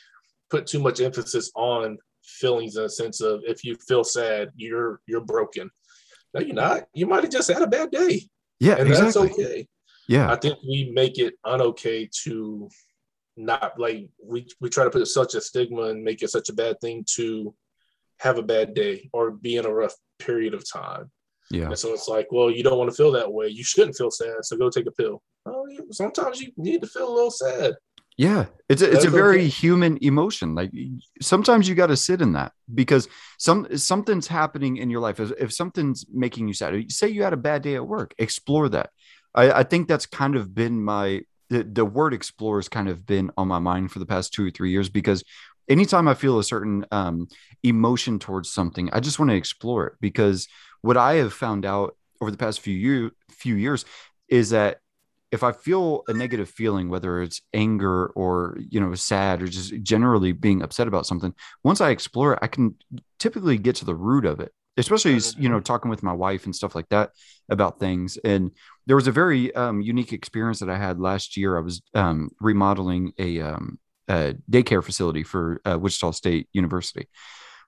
put 0.49 0.67
too 0.67 0.79
much 0.79 1.01
emphasis 1.01 1.51
on 1.55 1.97
feelings 2.23 2.75
in 2.75 2.83
a 2.83 2.89
sense 2.89 3.21
of 3.21 3.41
if 3.45 3.63
you 3.63 3.75
feel 3.87 4.03
sad, 4.03 4.51
you're 4.55 5.01
you're 5.07 5.21
broken. 5.21 5.69
No, 6.33 6.41
you're 6.41 6.55
not. 6.55 6.83
You 6.93 7.07
might 7.07 7.23
have 7.23 7.31
just 7.31 7.51
had 7.51 7.61
a 7.61 7.67
bad 7.67 7.91
day. 7.91 8.27
Yeah, 8.59 8.75
and 8.77 8.87
exactly. 8.87 9.27
that's 9.27 9.39
okay. 9.39 9.67
Yeah, 10.07 10.31
I 10.31 10.35
think 10.35 10.57
we 10.67 10.91
make 10.93 11.19
it 11.19 11.35
unokay 11.45 12.09
to 12.23 12.69
not 13.35 13.79
like 13.79 14.09
we 14.23 14.47
we 14.59 14.69
try 14.69 14.83
to 14.83 14.89
put 14.89 15.07
such 15.07 15.35
a 15.35 15.41
stigma 15.41 15.83
and 15.83 16.03
make 16.03 16.21
it 16.21 16.29
such 16.29 16.49
a 16.49 16.53
bad 16.53 16.79
thing 16.81 17.05
to 17.15 17.53
have 18.19 18.37
a 18.37 18.43
bad 18.43 18.73
day 18.73 19.09
or 19.13 19.31
be 19.31 19.57
in 19.57 19.65
a 19.65 19.73
rough 19.73 19.93
period 20.19 20.53
of 20.53 20.69
time. 20.69 21.11
Yeah. 21.51 21.67
And 21.67 21.77
so 21.77 21.93
it's 21.93 22.07
like, 22.07 22.27
well, 22.31 22.49
you 22.51 22.63
don't 22.63 22.77
want 22.77 22.89
to 22.89 22.95
feel 22.95 23.11
that 23.11 23.31
way. 23.31 23.47
You 23.47 23.63
shouldn't 23.63 23.95
feel 23.95 24.11
sad, 24.11 24.43
so 24.43 24.57
go 24.57 24.69
take 24.69 24.87
a 24.87 24.91
pill. 24.91 25.21
Oh, 25.45 25.67
sometimes 25.91 26.41
you 26.41 26.51
need 26.57 26.81
to 26.81 26.87
feel 26.87 27.07
a 27.07 27.13
little 27.13 27.31
sad. 27.31 27.75
Yeah, 28.17 28.45
it's 28.67 28.81
a, 28.81 28.91
it's 28.91 29.05
a 29.05 29.11
very 29.11 29.41
okay. 29.41 29.47
human 29.47 29.99
emotion. 30.01 30.55
Like 30.55 30.71
sometimes 31.21 31.69
you 31.69 31.75
got 31.75 31.87
to 31.87 31.95
sit 31.95 32.19
in 32.19 32.33
that 32.33 32.51
because 32.73 33.07
some 33.37 33.77
something's 33.77 34.25
happening 34.25 34.77
in 34.77 34.89
your 34.89 35.01
life. 35.01 35.19
If, 35.19 35.31
if, 35.39 35.53
something's 35.53 36.03
making 36.11 36.47
you 36.47 36.55
sad, 36.55 36.91
say 36.91 37.09
you 37.09 37.21
had 37.21 37.33
a 37.33 37.37
bad 37.37 37.61
day 37.61 37.75
at 37.75 37.87
work, 37.87 38.15
explore 38.17 38.69
that. 38.69 38.89
I, 39.35 39.51
I 39.51 39.63
think 39.63 39.87
that's 39.87 40.07
kind 40.07 40.35
of 40.35 40.55
been 40.55 40.83
my 40.83 41.21
the, 41.49 41.63
the 41.63 41.85
word 41.85 42.13
explore 42.13 42.57
has 42.57 42.67
kind 42.67 42.89
of 42.89 43.05
been 43.05 43.29
on 43.37 43.47
my 43.47 43.59
mind 43.59 43.91
for 43.91 43.99
the 43.99 44.05
past 44.05 44.33
two 44.33 44.47
or 44.47 44.49
three 44.49 44.71
years 44.71 44.89
because 44.89 45.23
anytime 45.69 46.07
I 46.07 46.15
feel 46.15 46.39
a 46.39 46.43
certain 46.43 46.85
um, 46.91 47.27
emotion 47.63 48.17
towards 48.17 48.51
something, 48.51 48.89
I 48.91 48.99
just 48.99 49.19
want 49.19 49.29
to 49.29 49.37
explore 49.37 49.87
it 49.87 49.93
because 50.01 50.47
what 50.81 50.97
I 50.97 51.15
have 51.15 51.33
found 51.33 51.65
out 51.65 51.95
over 52.19 52.31
the 52.31 52.37
past 52.37 52.61
few 52.61 52.73
year, 52.73 53.11
few 53.29 53.55
years 53.55 53.85
is 54.27 54.49
that 54.49 54.79
if 55.31 55.43
I 55.43 55.51
feel 55.51 56.03
a 56.07 56.13
negative 56.13 56.49
feeling, 56.49 56.89
whether 56.89 57.21
it's 57.21 57.41
anger 57.53 58.07
or 58.07 58.57
you 58.69 58.79
know 58.79 58.93
sad 58.95 59.41
or 59.41 59.47
just 59.47 59.73
generally 59.83 60.31
being 60.31 60.61
upset 60.61 60.87
about 60.87 61.05
something, 61.05 61.33
once 61.63 61.81
I 61.81 61.89
explore 61.89 62.33
it, 62.33 62.39
I 62.41 62.47
can 62.47 62.75
typically 63.19 63.57
get 63.57 63.75
to 63.77 63.85
the 63.85 63.95
root 63.95 64.25
of 64.25 64.39
it. 64.39 64.51
Especially 64.77 65.19
you 65.37 65.49
know 65.49 65.59
talking 65.59 65.89
with 65.89 66.03
my 66.03 66.13
wife 66.13 66.45
and 66.45 66.55
stuff 66.55 66.75
like 66.75 66.87
that 66.89 67.11
about 67.49 67.79
things. 67.79 68.17
And 68.23 68.51
there 68.85 68.95
was 68.95 69.07
a 69.07 69.11
very 69.11 69.53
um, 69.55 69.81
unique 69.81 70.13
experience 70.13 70.59
that 70.59 70.69
I 70.69 70.77
had 70.77 70.99
last 70.99 71.35
year. 71.35 71.57
I 71.57 71.61
was 71.61 71.81
um, 71.93 72.29
remodeling 72.39 73.13
a, 73.17 73.41
um, 73.41 73.79
a, 74.07 74.35
daycare 74.49 74.83
facility 74.83 75.23
for 75.23 75.61
uh, 75.65 75.79
Wichita 75.79 76.11
State 76.11 76.47
University, 76.53 77.07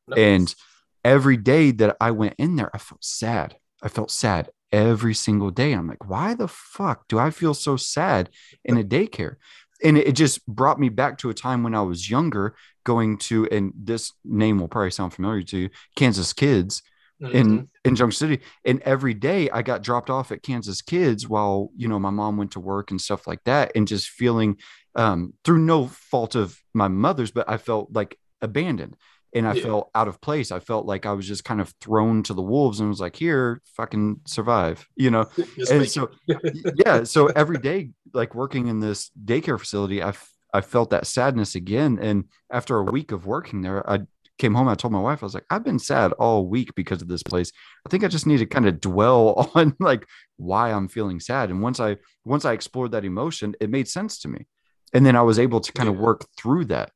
nice. 0.07 0.19
and 0.19 0.55
every 1.03 1.35
day 1.35 1.71
that 1.71 1.97
I 1.99 2.11
went 2.11 2.35
in 2.37 2.55
there, 2.55 2.69
I 2.73 2.77
felt 2.77 3.03
sad. 3.03 3.55
I 3.81 3.87
felt 3.87 4.11
sad 4.11 4.49
every 4.71 5.13
single 5.13 5.51
day. 5.51 5.73
I'm 5.73 5.87
like, 5.87 6.09
why 6.09 6.33
the 6.33 6.47
fuck 6.47 7.07
do 7.07 7.17
I 7.19 7.31
feel 7.31 7.53
so 7.53 7.77
sad 7.77 8.29
in 8.63 8.77
a 8.77 8.83
daycare? 8.83 9.35
And 9.83 9.97
it 9.97 10.13
just 10.13 10.45
brought 10.45 10.79
me 10.79 10.89
back 10.89 11.17
to 11.19 11.29
a 11.29 11.33
time 11.33 11.63
when 11.63 11.73
I 11.73 11.81
was 11.81 12.09
younger, 12.09 12.55
going 12.83 13.17
to, 13.19 13.47
and 13.49 13.71
this 13.75 14.11
name 14.25 14.59
will 14.59 14.67
probably 14.67 14.91
sound 14.91 15.13
familiar 15.13 15.41
to 15.43 15.57
you, 15.57 15.69
Kansas 15.95 16.33
Kids 16.33 16.81
mm-hmm. 17.21 17.35
in 17.35 17.67
in 17.85 17.95
Junction 17.95 18.17
City. 18.27 18.43
And 18.65 18.81
every 18.81 19.13
day 19.13 19.49
I 19.49 19.61
got 19.61 19.83
dropped 19.83 20.09
off 20.09 20.31
at 20.31 20.43
Kansas 20.43 20.81
Kids 20.81 21.27
while 21.27 21.69
you 21.75 21.87
know 21.87 21.99
my 21.99 22.09
mom 22.09 22.37
went 22.37 22.51
to 22.51 22.59
work 22.59 22.91
and 22.91 22.99
stuff 22.99 23.27
like 23.27 23.43
that, 23.45 23.71
and 23.75 23.87
just 23.87 24.09
feeling 24.09 24.57
um, 24.95 25.33
through 25.43 25.59
no 25.59 25.87
fault 25.87 26.35
of 26.35 26.59
my 26.73 26.87
mother's, 26.87 27.31
but 27.31 27.49
I 27.49 27.57
felt 27.57 27.89
like 27.93 28.17
abandoned 28.41 28.95
and 29.33 29.47
I 29.47 29.53
yeah. 29.53 29.63
felt 29.63 29.91
out 29.93 30.07
of 30.07 30.21
place. 30.21 30.51
I 30.51 30.59
felt 30.59 30.85
like 30.85 31.05
I 31.05 31.13
was 31.13 31.27
just 31.27 31.43
kind 31.43 31.61
of 31.61 31.73
thrown 31.81 32.23
to 32.23 32.33
the 32.33 32.41
wolves 32.41 32.79
and 32.79 32.89
was 32.89 32.99
like, 32.99 33.15
here, 33.15 33.61
fucking 33.75 34.21
survive, 34.25 34.87
you 34.95 35.11
know? 35.11 35.27
and 35.71 35.87
so, 35.87 36.09
yeah. 36.85 37.03
So 37.03 37.27
every 37.27 37.57
day, 37.57 37.91
like 38.13 38.33
working 38.33 38.67
in 38.67 38.79
this 38.79 39.11
daycare 39.23 39.59
facility, 39.59 40.01
I, 40.01 40.09
f- 40.09 40.33
I 40.53 40.61
felt 40.61 40.89
that 40.89 41.05
sadness 41.05 41.55
again. 41.55 41.99
And 42.01 42.25
after 42.51 42.77
a 42.79 42.83
week 42.83 43.11
of 43.11 43.27
working 43.27 43.61
there, 43.61 43.87
I 43.87 44.01
came 44.39 44.55
home. 44.55 44.67
I 44.67 44.75
told 44.75 44.93
my 44.93 45.01
wife, 45.01 45.21
I 45.21 45.27
was 45.27 45.35
like, 45.35 45.45
I've 45.51 45.63
been 45.63 45.79
sad 45.79 46.11
all 46.13 46.47
week 46.47 46.73
because 46.73 47.03
of 47.03 47.07
this 47.07 47.21
place. 47.21 47.51
I 47.85 47.89
think 47.89 48.03
I 48.03 48.07
just 48.07 48.25
need 48.25 48.39
to 48.39 48.47
kind 48.47 48.67
of 48.67 48.81
dwell 48.81 49.51
on 49.55 49.75
like 49.79 50.07
why 50.37 50.71
I'm 50.71 50.87
feeling 50.87 51.19
sad. 51.19 51.51
And 51.51 51.61
once 51.61 51.79
I, 51.79 51.97
once 52.25 52.45
I 52.45 52.53
explored 52.53 52.93
that 52.93 53.05
emotion, 53.05 53.55
it 53.61 53.69
made 53.69 53.87
sense 53.87 54.19
to 54.21 54.27
me. 54.27 54.47
And 54.91 55.05
then 55.05 55.15
I 55.15 55.21
was 55.21 55.37
able 55.37 55.59
to 55.59 55.71
kind 55.71 55.87
yeah. 55.87 55.93
of 55.93 55.99
work 55.99 56.25
through 56.35 56.65
that. 56.65 56.91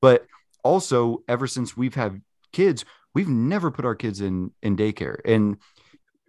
But 0.00 0.24
also 0.64 1.22
ever 1.28 1.46
since 1.46 1.76
we've 1.76 1.94
had 1.94 2.20
kids 2.52 2.84
we've 3.14 3.28
never 3.28 3.70
put 3.70 3.84
our 3.84 3.94
kids 3.94 4.20
in 4.20 4.50
in 4.62 4.76
daycare. 4.76 5.18
And 5.24 5.56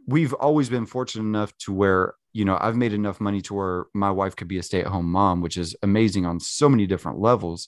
we've 0.08 0.34
always 0.34 0.70
been 0.70 0.86
fortunate 0.86 1.24
enough 1.24 1.58
to 1.58 1.74
where 1.74 2.14
you 2.32 2.46
know 2.46 2.58
i've 2.62 2.76
made 2.76 2.94
enough 2.94 3.20
money 3.20 3.42
to 3.42 3.54
where 3.56 3.86
my 3.94 4.12
wife 4.12 4.36
could 4.36 4.48
be 4.48 4.60
a 4.60 4.64
stay-at-home 4.64 5.12
mom 5.12 5.42
which 5.42 5.58
is 5.58 5.76
amazing 5.82 6.26
on 6.26 6.40
so 6.40 6.70
many 6.70 6.86
different 6.86 7.20
levels. 7.20 7.68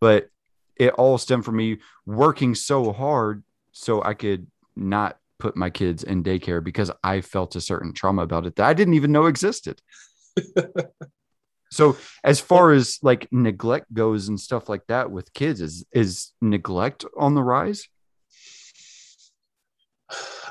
But 0.00 0.28
it 0.76 0.92
all 0.94 1.16
stemmed 1.16 1.44
from 1.44 1.56
me 1.56 1.78
working 2.04 2.54
so 2.54 2.92
hard 2.92 3.42
so 3.72 4.02
i 4.02 4.14
could 4.14 4.46
not 4.74 5.18
put 5.38 5.56
my 5.56 5.70
kids 5.70 6.02
in 6.02 6.24
daycare 6.24 6.62
because 6.62 6.90
i 7.04 7.20
felt 7.20 7.56
a 7.56 7.60
certain 7.60 7.92
trauma 7.92 8.22
about 8.22 8.46
it 8.46 8.56
that 8.56 8.66
i 8.66 8.74
didn't 8.74 8.94
even 8.94 9.12
know 9.12 9.26
existed 9.26 9.80
So 11.70 11.96
as 12.22 12.40
far 12.40 12.72
as 12.72 12.98
like 13.02 13.28
neglect 13.32 13.92
goes 13.92 14.28
and 14.28 14.38
stuff 14.38 14.68
like 14.68 14.86
that 14.88 15.10
with 15.10 15.32
kids, 15.32 15.60
is 15.60 15.84
is 15.92 16.32
neglect 16.40 17.04
on 17.18 17.34
the 17.34 17.42
rise? 17.42 17.88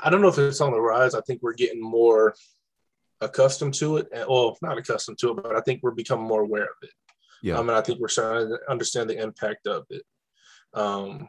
I 0.02 0.10
don't 0.10 0.20
know 0.20 0.28
if 0.28 0.38
it's 0.38 0.60
on 0.60 0.72
the 0.72 0.80
rise. 0.80 1.14
I 1.14 1.20
think 1.22 1.42
we're 1.42 1.54
getting 1.54 1.82
more 1.82 2.34
accustomed 3.20 3.74
to 3.74 3.96
it. 3.96 4.08
And, 4.12 4.28
well, 4.28 4.58
not 4.60 4.78
accustomed 4.78 5.18
to 5.18 5.30
it, 5.30 5.42
but 5.42 5.56
I 5.56 5.60
think 5.62 5.82
we're 5.82 5.92
becoming 5.92 6.26
more 6.26 6.42
aware 6.42 6.64
of 6.64 6.76
it. 6.82 6.90
Yeah. 7.42 7.58
I 7.58 7.62
mean, 7.62 7.70
I 7.70 7.80
think 7.80 7.98
we're 7.98 8.08
starting 8.08 8.48
to 8.48 8.58
understand 8.70 9.08
the 9.08 9.20
impact 9.20 9.66
of 9.66 9.84
it. 9.90 10.02
Um, 10.74 11.28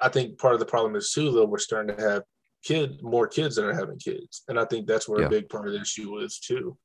I 0.00 0.10
think 0.10 0.38
part 0.38 0.54
of 0.54 0.60
the 0.60 0.66
problem 0.66 0.96
is 0.96 1.12
too, 1.12 1.32
though, 1.32 1.46
we're 1.46 1.58
starting 1.58 1.96
to 1.96 2.02
have 2.02 2.22
kid 2.62 3.02
more 3.02 3.26
kids 3.26 3.56
that 3.56 3.64
are 3.64 3.74
having 3.74 3.98
kids, 3.98 4.42
and 4.48 4.58
I 4.58 4.64
think 4.64 4.86
that's 4.86 5.08
where 5.08 5.20
yeah. 5.20 5.26
a 5.26 5.30
big 5.30 5.48
part 5.48 5.66
of 5.66 5.72
the 5.72 5.80
issue 5.80 6.18
is 6.18 6.38
too. 6.38 6.76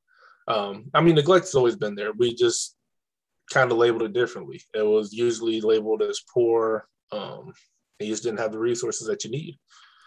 Um, 0.50 0.90
I 0.94 1.00
mean, 1.00 1.14
neglect 1.14 1.46
has 1.46 1.54
always 1.54 1.76
been 1.76 1.94
there. 1.94 2.12
We 2.12 2.34
just 2.34 2.76
kind 3.52 3.70
of 3.70 3.78
labeled 3.78 4.02
it 4.02 4.12
differently. 4.12 4.60
It 4.74 4.86
was 4.86 5.12
usually 5.12 5.60
labeled 5.60 6.02
as 6.02 6.22
poor. 6.32 6.88
Um, 7.12 7.52
you 8.00 8.08
just 8.08 8.22
didn't 8.22 8.40
have 8.40 8.52
the 8.52 8.58
resources 8.58 9.06
that 9.06 9.24
you 9.24 9.30
need. 9.30 9.58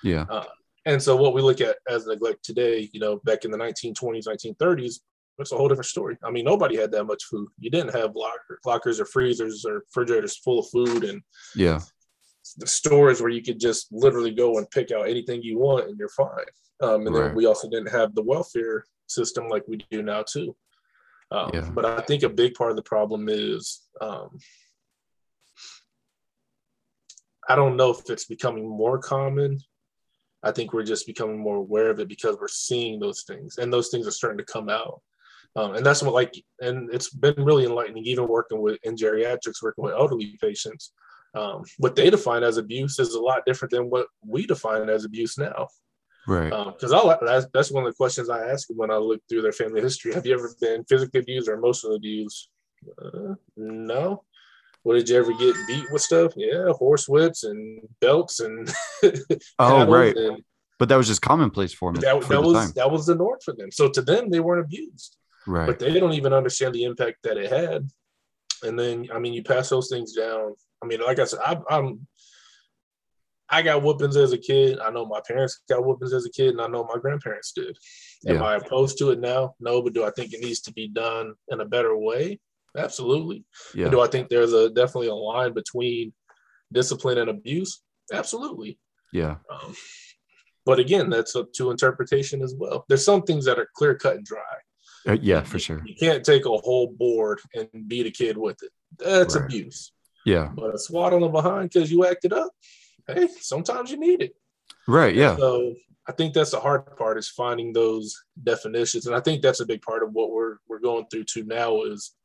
Yeah. 0.03 0.25
Uh, 0.29 0.45
and 0.85 1.01
so 1.01 1.15
what 1.15 1.33
we 1.33 1.41
look 1.41 1.61
at 1.61 1.77
as 1.89 2.05
neglect 2.05 2.43
today, 2.43 2.89
you 2.91 2.99
know, 2.99 3.21
back 3.23 3.45
in 3.45 3.51
the 3.51 3.57
1920s, 3.57 4.27
1930s, 4.27 4.95
it's 5.39 5.51
a 5.51 5.55
whole 5.55 5.67
different 5.67 5.87
story. 5.87 6.17
I 6.23 6.29
mean, 6.29 6.45
nobody 6.45 6.75
had 6.75 6.91
that 6.91 7.05
much 7.05 7.23
food. 7.23 7.47
You 7.57 7.71
didn't 7.71 7.95
have 7.95 8.15
locker, 8.15 8.59
lockers 8.65 8.99
or 8.99 9.05
freezers 9.05 9.65
or 9.65 9.79
refrigerators 9.79 10.37
full 10.37 10.59
of 10.59 10.69
food 10.69 11.05
and 11.05 11.21
yeah, 11.55 11.79
the 12.57 12.67
stores 12.67 13.21
where 13.21 13.31
you 13.31 13.41
could 13.41 13.59
just 13.59 13.87
literally 13.91 14.31
go 14.31 14.57
and 14.57 14.69
pick 14.69 14.91
out 14.91 15.07
anything 15.07 15.41
you 15.41 15.57
want 15.57 15.87
and 15.87 15.97
you're 15.97 16.09
fine. 16.09 16.29
Um, 16.81 17.07
and 17.07 17.15
right. 17.15 17.27
then 17.27 17.35
we 17.35 17.45
also 17.45 17.69
didn't 17.69 17.89
have 17.91 18.13
the 18.13 18.21
welfare 18.21 18.85
system 19.07 19.47
like 19.47 19.67
we 19.67 19.85
do 19.91 20.01
now 20.01 20.23
too. 20.23 20.55
Um, 21.31 21.51
yeah. 21.53 21.69
But 21.73 21.85
I 21.85 22.01
think 22.01 22.23
a 22.23 22.29
big 22.29 22.53
part 22.53 22.69
of 22.69 22.75
the 22.75 22.83
problem 22.83 23.27
is 23.29 23.81
um, 24.01 24.37
I 27.49 27.55
don't 27.55 27.75
know 27.75 27.91
if 27.91 28.09
it's 28.09 28.25
becoming 28.25 28.67
more 28.67 28.99
common. 28.99 29.59
I 30.43 30.51
think 30.51 30.73
we're 30.73 30.83
just 30.83 31.07
becoming 31.07 31.37
more 31.37 31.57
aware 31.57 31.89
of 31.89 31.99
it 31.99 32.07
because 32.07 32.37
we're 32.39 32.47
seeing 32.47 32.99
those 32.99 33.23
things, 33.23 33.57
and 33.57 33.71
those 33.71 33.89
things 33.89 34.07
are 34.07 34.11
starting 34.11 34.37
to 34.37 34.51
come 34.51 34.69
out. 34.69 35.01
Um, 35.55 35.75
and 35.75 35.85
that's 35.85 36.01
what 36.01 36.13
like, 36.13 36.33
and 36.59 36.93
it's 36.93 37.09
been 37.09 37.35
really 37.37 37.65
enlightening. 37.65 38.05
Even 38.05 38.27
working 38.27 38.61
with 38.61 38.77
in 38.83 38.95
geriatrics, 38.95 39.61
working 39.61 39.83
with 39.85 39.93
elderly 39.93 40.37
patients, 40.41 40.91
um, 41.35 41.63
what 41.77 41.95
they 41.95 42.09
define 42.09 42.43
as 42.43 42.57
abuse 42.57 42.99
is 42.99 43.13
a 43.13 43.21
lot 43.21 43.43
different 43.45 43.71
than 43.71 43.89
what 43.89 44.07
we 44.25 44.45
define 44.45 44.89
as 44.89 45.05
abuse 45.05 45.37
now. 45.37 45.67
Right. 46.27 46.49
Because 46.49 46.93
um, 46.93 47.15
that's, 47.21 47.47
that's 47.53 47.71
one 47.71 47.85
of 47.85 47.91
the 47.91 47.97
questions 47.97 48.29
I 48.29 48.49
ask 48.49 48.67
when 48.69 48.91
I 48.91 48.97
look 48.97 49.21
through 49.27 49.41
their 49.41 49.51
family 49.51 49.81
history. 49.81 50.13
Have 50.13 50.25
you 50.25 50.33
ever 50.33 50.53
been 50.59 50.83
physically 50.85 51.19
abused 51.19 51.49
or 51.49 51.55
emotionally 51.55 51.97
abused? 51.97 52.49
Uh, 53.01 53.35
no. 53.57 54.23
What 54.83 54.95
did 54.95 55.09
you 55.09 55.17
ever 55.17 55.33
get 55.33 55.55
beat 55.67 55.91
with 55.91 56.01
stuff? 56.01 56.33
Yeah, 56.35 56.69
horse 56.71 57.07
whips 57.07 57.43
and 57.43 57.81
belts 58.01 58.41
and. 58.41 58.73
oh 59.59 59.85
right. 59.87 60.15
And 60.15 60.43
but 60.79 60.89
that 60.89 60.97
was 60.97 61.07
just 61.07 61.21
commonplace 61.21 61.73
for 61.73 61.93
them. 61.93 62.01
That, 62.01 62.27
that 62.27 62.41
was 62.41 62.53
time. 62.53 62.71
that 62.75 62.91
was 62.91 63.05
the 63.05 63.15
norm 63.15 63.39
for 63.43 63.53
them. 63.53 63.71
So 63.71 63.89
to 63.89 64.01
them, 64.01 64.29
they 64.29 64.41
weren't 64.41 64.65
abused. 64.65 65.17
Right. 65.47 65.67
But 65.67 65.79
they 65.79 65.97
don't 65.99 66.13
even 66.13 66.33
understand 66.33 66.73
the 66.73 66.83
impact 66.83 67.19
that 67.23 67.37
it 67.37 67.49
had 67.51 67.89
and 68.63 68.79
then 68.79 69.09
I 69.13 69.19
mean 69.19 69.33
you 69.33 69.43
pass 69.43 69.69
those 69.69 69.89
things 69.89 70.13
down. 70.13 70.55
I 70.81 70.85
mean, 70.85 70.99
like 71.01 71.19
I 71.19 71.25
said, 71.25 71.39
I, 71.45 71.57
I'm 71.69 72.07
I 73.49 73.61
got 73.61 73.83
whoopings 73.83 74.17
as 74.17 74.33
a 74.33 74.37
kid. 74.37 74.79
I 74.79 74.89
know 74.89 75.05
my 75.05 75.21
parents 75.27 75.61
got 75.69 75.85
whoopings 75.85 76.13
as 76.13 76.25
a 76.25 76.31
kid, 76.31 76.49
and 76.49 76.61
I 76.61 76.67
know 76.67 76.85
my 76.85 76.99
grandparents 76.99 77.51
did. 77.51 77.77
Am 78.27 78.41
I 78.41 78.55
opposed 78.55 78.97
to 78.99 79.11
it 79.11 79.19
now? 79.19 79.53
No, 79.59 79.81
but 79.81 79.93
do 79.93 80.03
I 80.03 80.11
think 80.11 80.33
it 80.33 80.43
needs 80.43 80.61
to 80.61 80.73
be 80.73 80.87
done 80.87 81.33
in 81.49 81.59
a 81.59 81.65
better 81.65 81.95
way? 81.97 82.39
Absolutely. 82.75 83.45
Yeah. 83.75 83.89
do 83.89 84.01
I 84.01 84.07
think 84.07 84.29
there's 84.29 84.53
a 84.53 84.69
definitely 84.69 85.07
a 85.07 85.15
line 85.15 85.53
between 85.53 86.13
discipline 86.71 87.17
and 87.19 87.29
abuse? 87.29 87.81
Absolutely. 88.11 88.79
Yeah. 89.11 89.35
Um, 89.51 89.75
but 90.65 90.79
again, 90.79 91.09
that's 91.09 91.35
up 91.35 91.51
to 91.53 91.71
interpretation 91.71 92.41
as 92.41 92.55
well. 92.57 92.85
There's 92.87 93.05
some 93.05 93.23
things 93.23 93.45
that 93.45 93.59
are 93.59 93.69
clear 93.75 93.95
cut 93.95 94.15
and 94.15 94.25
dry. 94.25 94.41
Uh, 95.07 95.17
yeah, 95.21 95.43
for 95.43 95.59
sure. 95.59 95.81
You 95.85 95.95
can't 95.95 96.23
take 96.23 96.45
a 96.45 96.49
whole 96.49 96.87
board 96.87 97.41
and 97.53 97.67
beat 97.87 98.07
a 98.07 98.11
kid 98.11 98.37
with 98.37 98.61
it. 98.63 98.71
That's 98.97 99.35
right. 99.35 99.45
abuse. 99.45 99.91
Yeah. 100.25 100.49
But 100.53 100.73
a 100.73 100.79
swat 100.79 101.13
on 101.13 101.21
the 101.21 101.27
behind 101.27 101.69
because 101.71 101.91
you 101.91 102.05
acted 102.05 102.31
up, 102.31 102.51
hey, 103.07 103.27
sometimes 103.39 103.91
you 103.91 103.99
need 103.99 104.21
it. 104.21 104.35
Right. 104.87 105.15
Yeah. 105.15 105.35
So 105.37 105.73
I 106.07 106.11
think 106.11 106.33
that's 106.33 106.51
the 106.51 106.59
hard 106.59 106.97
part 106.97 107.17
is 107.17 107.29
finding 107.29 107.73
those 107.73 108.15
definitions, 108.43 109.05
and 109.05 109.15
I 109.15 109.19
think 109.19 109.41
that's 109.41 109.61
a 109.61 109.65
big 109.65 109.81
part 109.81 110.03
of 110.03 110.11
what 110.13 110.31
we're 110.31 110.57
we're 110.67 110.79
going 110.79 111.05
through 111.09 111.25
too 111.25 111.43
now 111.45 111.83
is 111.83 112.15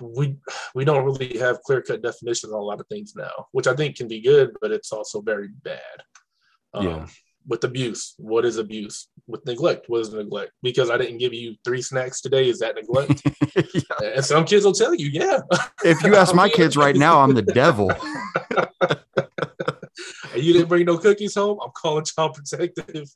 we 0.00 0.36
we 0.74 0.84
don't 0.84 1.04
really 1.04 1.38
have 1.38 1.62
clear 1.62 1.82
cut 1.82 2.02
definitions 2.02 2.52
on 2.52 2.60
a 2.60 2.62
lot 2.62 2.80
of 2.80 2.86
things 2.86 3.14
now, 3.16 3.46
which 3.52 3.66
I 3.66 3.74
think 3.74 3.96
can 3.96 4.08
be 4.08 4.20
good, 4.20 4.50
but 4.60 4.70
it's 4.70 4.92
also 4.92 5.20
very 5.20 5.48
bad. 5.48 5.80
Um, 6.72 6.86
yeah. 6.86 7.06
With 7.50 7.64
abuse, 7.64 8.14
what 8.16 8.44
is 8.44 8.58
abuse? 8.58 9.08
With 9.26 9.44
neglect, 9.44 9.88
what 9.88 10.02
is 10.02 10.12
neglect? 10.14 10.52
Because 10.62 10.88
I 10.88 10.96
didn't 10.96 11.18
give 11.18 11.34
you 11.34 11.56
three 11.64 11.82
snacks 11.82 12.20
today, 12.20 12.48
is 12.48 12.60
that 12.60 12.76
neglect? 12.76 13.22
yeah. 13.74 14.14
And 14.14 14.24
some 14.24 14.44
kids 14.44 14.64
will 14.64 14.72
tell 14.72 14.94
you, 14.94 15.08
yeah. 15.08 15.40
If 15.84 16.00
you 16.04 16.14
ask 16.14 16.32
my 16.32 16.48
kids 16.48 16.76
right 16.76 16.94
now, 16.94 17.18
I'm 17.18 17.34
the 17.34 17.42
devil. 17.42 17.90
And 20.32 20.44
you 20.44 20.52
didn't 20.52 20.68
bring 20.68 20.86
no 20.86 20.96
cookies 20.96 21.34
home, 21.34 21.58
I'm 21.62 21.72
calling 21.72 22.04
child 22.04 22.34
protective. 22.34 23.08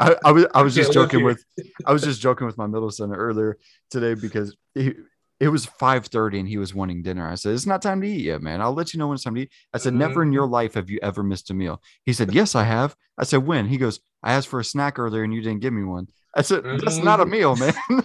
I, 0.00 0.16
I, 0.24 0.32
was 0.32 0.46
I 0.52 0.62
was 0.62 0.74
just 0.80 0.92
joking 0.92 1.22
with 1.24 1.42
I 1.86 1.92
was 1.92 2.02
just 2.02 2.20
joking 2.20 2.46
with 2.46 2.58
my 2.58 2.66
middle 2.66 2.90
son 2.90 3.14
earlier 3.14 3.56
today 3.90 4.14
because 4.14 4.56
he, 4.74 4.94
it 5.40 5.48
was 5.48 5.64
5:30 5.64 6.40
and 6.40 6.48
he 6.48 6.58
was 6.58 6.74
wanting 6.74 7.02
dinner. 7.02 7.26
I 7.26 7.34
said, 7.34 7.54
"It's 7.54 7.66
not 7.66 7.80
time 7.80 8.02
to 8.02 8.06
eat 8.06 8.26
yet, 8.26 8.42
man. 8.42 8.60
I'll 8.60 8.74
let 8.74 8.92
you 8.92 8.98
know 8.98 9.08
when 9.08 9.14
it's 9.14 9.24
time 9.24 9.34
to 9.34 9.42
eat." 9.42 9.52
I 9.72 9.78
said. 9.78 9.94
"Never 9.94 10.22
in 10.22 10.32
your 10.32 10.44
mm-hmm. 10.44 10.52
life 10.52 10.74
have 10.74 10.90
you 10.90 10.98
ever 11.02 11.22
missed 11.22 11.50
a 11.50 11.54
meal." 11.54 11.82
He 12.04 12.12
said, 12.12 12.34
"Yes, 12.34 12.54
I 12.54 12.64
have." 12.64 12.94
I 13.18 13.24
said, 13.24 13.46
"When?" 13.46 13.66
He 13.66 13.78
goes, 13.78 14.00
"I 14.22 14.34
asked 14.34 14.48
for 14.48 14.60
a 14.60 14.64
snack 14.64 14.98
earlier 14.98 15.22
and 15.22 15.32
you 15.32 15.40
didn't 15.40 15.60
give 15.60 15.72
me 15.72 15.82
one." 15.82 16.08
I 16.36 16.42
said. 16.42 16.62
"That's 16.64 16.98
not 16.98 17.20
a 17.20 17.26
meal, 17.26 17.56
man." 17.56 17.72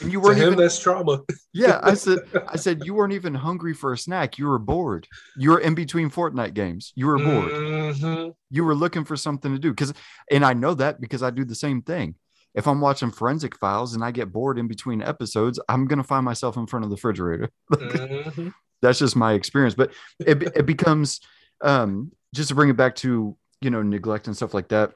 and 0.00 0.12
you 0.12 0.20
weren't 0.20 0.38
even 0.38 0.56
that's 0.56 0.78
trauma. 0.78 1.22
yeah, 1.52 1.80
I 1.82 1.94
said, 2.04 2.20
I 2.46 2.56
said 2.56 2.84
you 2.84 2.94
weren't 2.94 3.12
even 3.12 3.34
hungry 3.34 3.74
for 3.74 3.92
a 3.92 3.98
snack. 3.98 4.38
You 4.38 4.46
were 4.46 4.60
bored. 4.60 5.08
You 5.36 5.50
were 5.50 5.60
in 5.60 5.74
between 5.74 6.10
Fortnite 6.10 6.54
games. 6.54 6.92
You 6.94 7.06
were 7.06 7.18
bored. 7.18 7.50
Mm-hmm. 7.50 8.30
You 8.50 8.64
were 8.64 8.76
looking 8.76 9.04
for 9.04 9.16
something 9.16 9.52
to 9.52 9.58
do 9.58 9.70
because, 9.70 9.92
and 10.30 10.44
I 10.44 10.52
know 10.52 10.74
that 10.74 11.00
because 11.00 11.24
I 11.24 11.30
do 11.30 11.44
the 11.44 11.56
same 11.56 11.82
thing 11.82 12.14
if 12.54 12.66
I'm 12.66 12.80
watching 12.80 13.10
forensic 13.10 13.56
files 13.56 13.94
and 13.94 14.04
I 14.04 14.10
get 14.10 14.32
bored 14.32 14.58
in 14.58 14.68
between 14.68 15.02
episodes, 15.02 15.60
I'm 15.68 15.86
gonna 15.86 16.04
find 16.04 16.24
myself 16.24 16.56
in 16.56 16.66
front 16.66 16.84
of 16.84 16.90
the 16.90 16.96
refrigerator. 16.96 17.50
mm-hmm. 17.72 18.48
That's 18.82 18.98
just 18.98 19.16
my 19.16 19.32
experience. 19.32 19.74
But 19.74 19.92
it, 20.20 20.42
it 20.56 20.66
becomes 20.66 21.20
um, 21.62 22.12
just 22.34 22.48
to 22.48 22.54
bring 22.54 22.68
it 22.68 22.76
back 22.76 22.94
to 22.96 23.36
you 23.60 23.70
know 23.70 23.82
neglect 23.82 24.26
and 24.26 24.36
stuff 24.36 24.54
like 24.54 24.68
that. 24.68 24.92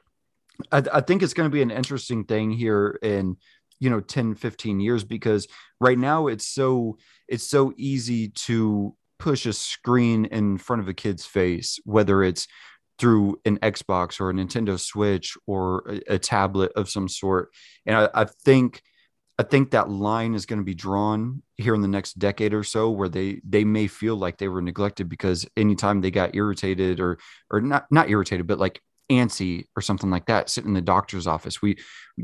I, 0.71 0.83
I 0.93 1.01
think 1.01 1.23
it's 1.23 1.33
going 1.33 1.49
to 1.49 1.53
be 1.53 1.61
an 1.61 1.71
interesting 1.71 2.23
thing 2.25 2.51
here 2.51 2.99
in 3.01 3.37
you 3.79 3.89
know 3.89 3.99
10 3.99 4.35
15 4.35 4.79
years 4.79 5.03
because 5.03 5.47
right 5.79 5.97
now 5.97 6.27
it's 6.27 6.47
so 6.47 6.97
it's 7.27 7.43
so 7.43 7.73
easy 7.75 8.29
to 8.29 8.95
push 9.19 9.45
a 9.45 9.53
screen 9.53 10.25
in 10.25 10.57
front 10.57 10.81
of 10.81 10.87
a 10.87 10.93
kid's 10.93 11.25
face 11.25 11.79
whether 11.83 12.23
it's 12.23 12.47
through 12.99 13.39
an 13.45 13.57
Xbox 13.59 14.19
or 14.19 14.29
a 14.29 14.33
Nintendo 14.33 14.79
Switch 14.79 15.35
or 15.47 15.83
a, 16.07 16.15
a 16.15 16.19
tablet 16.19 16.71
of 16.75 16.89
some 16.89 17.07
sort. 17.07 17.49
And 17.85 17.95
I, 17.95 18.09
I 18.13 18.25
think 18.25 18.81
I 19.39 19.43
think 19.43 19.71
that 19.71 19.89
line 19.89 20.35
is 20.35 20.45
going 20.45 20.59
to 20.59 20.65
be 20.65 20.75
drawn 20.75 21.41
here 21.57 21.73
in 21.73 21.81
the 21.81 21.87
next 21.87 22.19
decade 22.19 22.53
or 22.53 22.63
so 22.63 22.91
where 22.91 23.09
they 23.09 23.41
they 23.47 23.63
may 23.63 23.87
feel 23.87 24.15
like 24.15 24.37
they 24.37 24.47
were 24.47 24.61
neglected 24.61 25.09
because 25.09 25.47
anytime 25.57 26.01
they 26.01 26.11
got 26.11 26.35
irritated 26.35 26.99
or 26.99 27.17
or 27.49 27.59
not 27.59 27.85
not 27.89 28.09
irritated 28.09 28.45
but 28.45 28.59
like 28.59 28.79
antsy 29.11 29.65
or 29.75 29.81
something 29.81 30.09
like 30.09 30.27
that 30.27 30.49
sitting 30.49 30.69
in 30.69 30.73
the 30.75 30.81
doctor's 30.81 31.27
office 31.27 31.61
we 31.61 31.77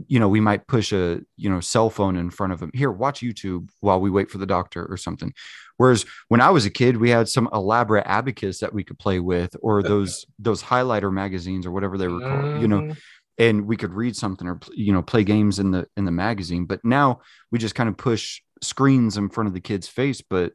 you 0.07 0.19
know 0.19 0.29
we 0.29 0.39
might 0.39 0.65
push 0.67 0.93
a 0.93 1.19
you 1.35 1.49
know 1.49 1.59
cell 1.59 1.89
phone 1.89 2.15
in 2.15 2.29
front 2.29 2.53
of 2.53 2.59
them 2.59 2.71
here 2.73 2.91
watch 2.91 3.19
youtube 3.19 3.69
while 3.81 3.99
we 3.99 4.09
wait 4.09 4.31
for 4.31 4.37
the 4.37 4.45
doctor 4.45 4.85
or 4.85 4.95
something 4.95 5.33
whereas 5.79 6.05
when 6.27 6.41
i 6.41 6.49
was 6.49 6.65
a 6.65 6.69
kid 6.69 6.97
we 6.97 7.09
had 7.09 7.27
some 7.27 7.49
elaborate 7.53 8.05
abacus 8.05 8.59
that 8.59 8.73
we 8.73 8.83
could 8.83 8.99
play 8.99 9.19
with 9.19 9.55
or 9.61 9.81
those 9.81 10.25
those 10.37 10.61
highlighter 10.61 11.11
magazines 11.11 11.65
or 11.65 11.71
whatever 11.71 11.97
they 11.97 12.07
were 12.07 12.21
called 12.21 12.61
you 12.61 12.67
know 12.67 12.81
mm-hmm. 12.81 12.99
and 13.37 13.65
we 13.65 13.75
could 13.75 13.93
read 13.93 14.15
something 14.15 14.47
or 14.47 14.59
you 14.73 14.93
know 14.93 15.01
play 15.01 15.23
games 15.23 15.59
in 15.59 15.71
the 15.71 15.87
in 15.97 16.05
the 16.05 16.11
magazine 16.11 16.65
but 16.65 16.83
now 16.83 17.19
we 17.51 17.57
just 17.57 17.75
kind 17.75 17.89
of 17.89 17.97
push 17.97 18.41
screens 18.61 19.17
in 19.17 19.29
front 19.29 19.47
of 19.47 19.53
the 19.53 19.61
kid's 19.61 19.87
face 19.87 20.21
but 20.21 20.53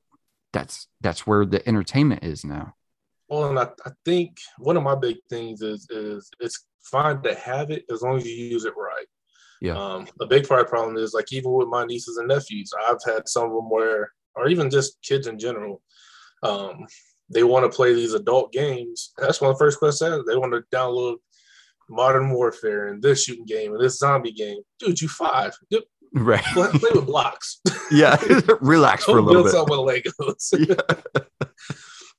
that's 0.52 0.86
that's 1.00 1.26
where 1.26 1.44
the 1.44 1.66
entertainment 1.68 2.22
is 2.22 2.44
now 2.44 2.74
well, 3.28 3.48
and 3.48 3.58
I, 3.58 3.68
I 3.84 3.90
think 4.04 4.38
one 4.58 4.76
of 4.76 4.82
my 4.82 4.94
big 4.94 5.16
things 5.30 5.62
is 5.62 5.86
is 5.90 6.30
it's 6.40 6.66
fine 6.82 7.22
to 7.22 7.34
have 7.34 7.70
it 7.70 7.84
as 7.90 8.02
long 8.02 8.16
as 8.16 8.26
you 8.26 8.32
use 8.32 8.64
it 8.64 8.74
right. 8.76 9.06
Yeah. 9.60 9.78
Um, 9.78 10.06
a 10.20 10.26
big 10.26 10.46
part 10.46 10.60
of 10.60 10.66
the 10.66 10.70
problem 10.70 10.96
is 10.96 11.14
like 11.14 11.32
even 11.32 11.52
with 11.52 11.68
my 11.68 11.84
nieces 11.84 12.18
and 12.18 12.28
nephews, 12.28 12.72
I've 12.86 13.02
had 13.04 13.28
some 13.28 13.44
of 13.44 13.52
them 13.52 13.70
where, 13.70 14.12
or 14.36 14.48
even 14.48 14.70
just 14.70 15.00
kids 15.02 15.26
in 15.26 15.38
general, 15.38 15.82
um, 16.42 16.86
they 17.30 17.42
want 17.42 17.70
to 17.70 17.74
play 17.74 17.94
these 17.94 18.14
adult 18.14 18.52
games. 18.52 19.12
That's 19.18 19.40
one 19.40 19.50
of 19.50 19.58
the 19.58 19.64
first 19.64 19.78
questions. 19.78 20.24
They 20.26 20.36
want 20.36 20.52
to 20.52 20.76
download 20.76 21.16
Modern 21.88 22.30
Warfare 22.30 22.88
and 22.88 23.02
this 23.02 23.24
shooting 23.24 23.46
game 23.46 23.72
and 23.72 23.82
this 23.82 23.98
zombie 23.98 24.32
game. 24.32 24.58
Dude, 24.78 25.00
you 25.00 25.08
five. 25.08 25.54
Dude, 25.70 25.84
right. 26.12 26.44
Play, 26.44 26.68
play, 26.70 26.90
with 26.94 27.06
blocks. 27.06 27.60
yeah. 27.90 28.16
Relax 28.60 29.04
for 29.04 29.18
a 29.18 29.20
little 29.20 29.44
bit. 29.44 29.52
Build 29.52 29.70
with 29.70 30.04
Legos. 30.18 30.68
yeah 30.68 31.44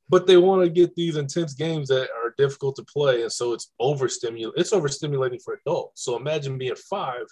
but 0.10 0.28
they 0.28 0.38
want 0.38 0.64
to 0.64 0.70
get 0.70 0.96
these 0.96 1.18
intense 1.18 1.54
games 1.54 1.88
that 1.88 2.10
are 2.12 2.34
difficult 2.38 2.76
to 2.76 2.84
play, 2.84 3.24
and 3.24 3.32
so 3.32 3.54
it's 3.54 3.72
overstimulating. 3.82 4.52
It's 4.56 4.72
overstimulating 4.72 5.42
for 5.44 5.60
adults. 5.66 6.04
So 6.04 6.16
imagine 6.16 6.58
being 6.58 6.76
five, 6.76 7.26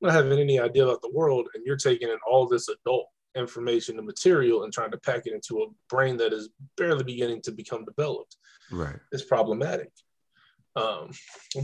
not 0.00 0.12
having 0.12 0.38
any 0.38 0.58
idea 0.58 0.84
about 0.84 1.02
the 1.02 1.12
world, 1.12 1.48
and 1.54 1.64
you're 1.66 1.76
taking 1.76 2.08
in 2.08 2.18
all 2.26 2.46
this 2.46 2.68
adult 2.68 3.08
information 3.36 3.98
and 3.98 4.06
material 4.06 4.64
and 4.64 4.72
trying 4.72 4.90
to 4.90 4.98
pack 4.98 5.26
it 5.26 5.32
into 5.32 5.62
a 5.62 5.66
brain 5.88 6.16
that 6.16 6.32
is 6.32 6.48
barely 6.76 7.04
beginning 7.04 7.42
to 7.42 7.52
become 7.52 7.84
developed. 7.84 8.36
Right, 8.70 8.96
it's 9.12 9.24
problematic. 9.24 9.90
Um, 10.76 11.10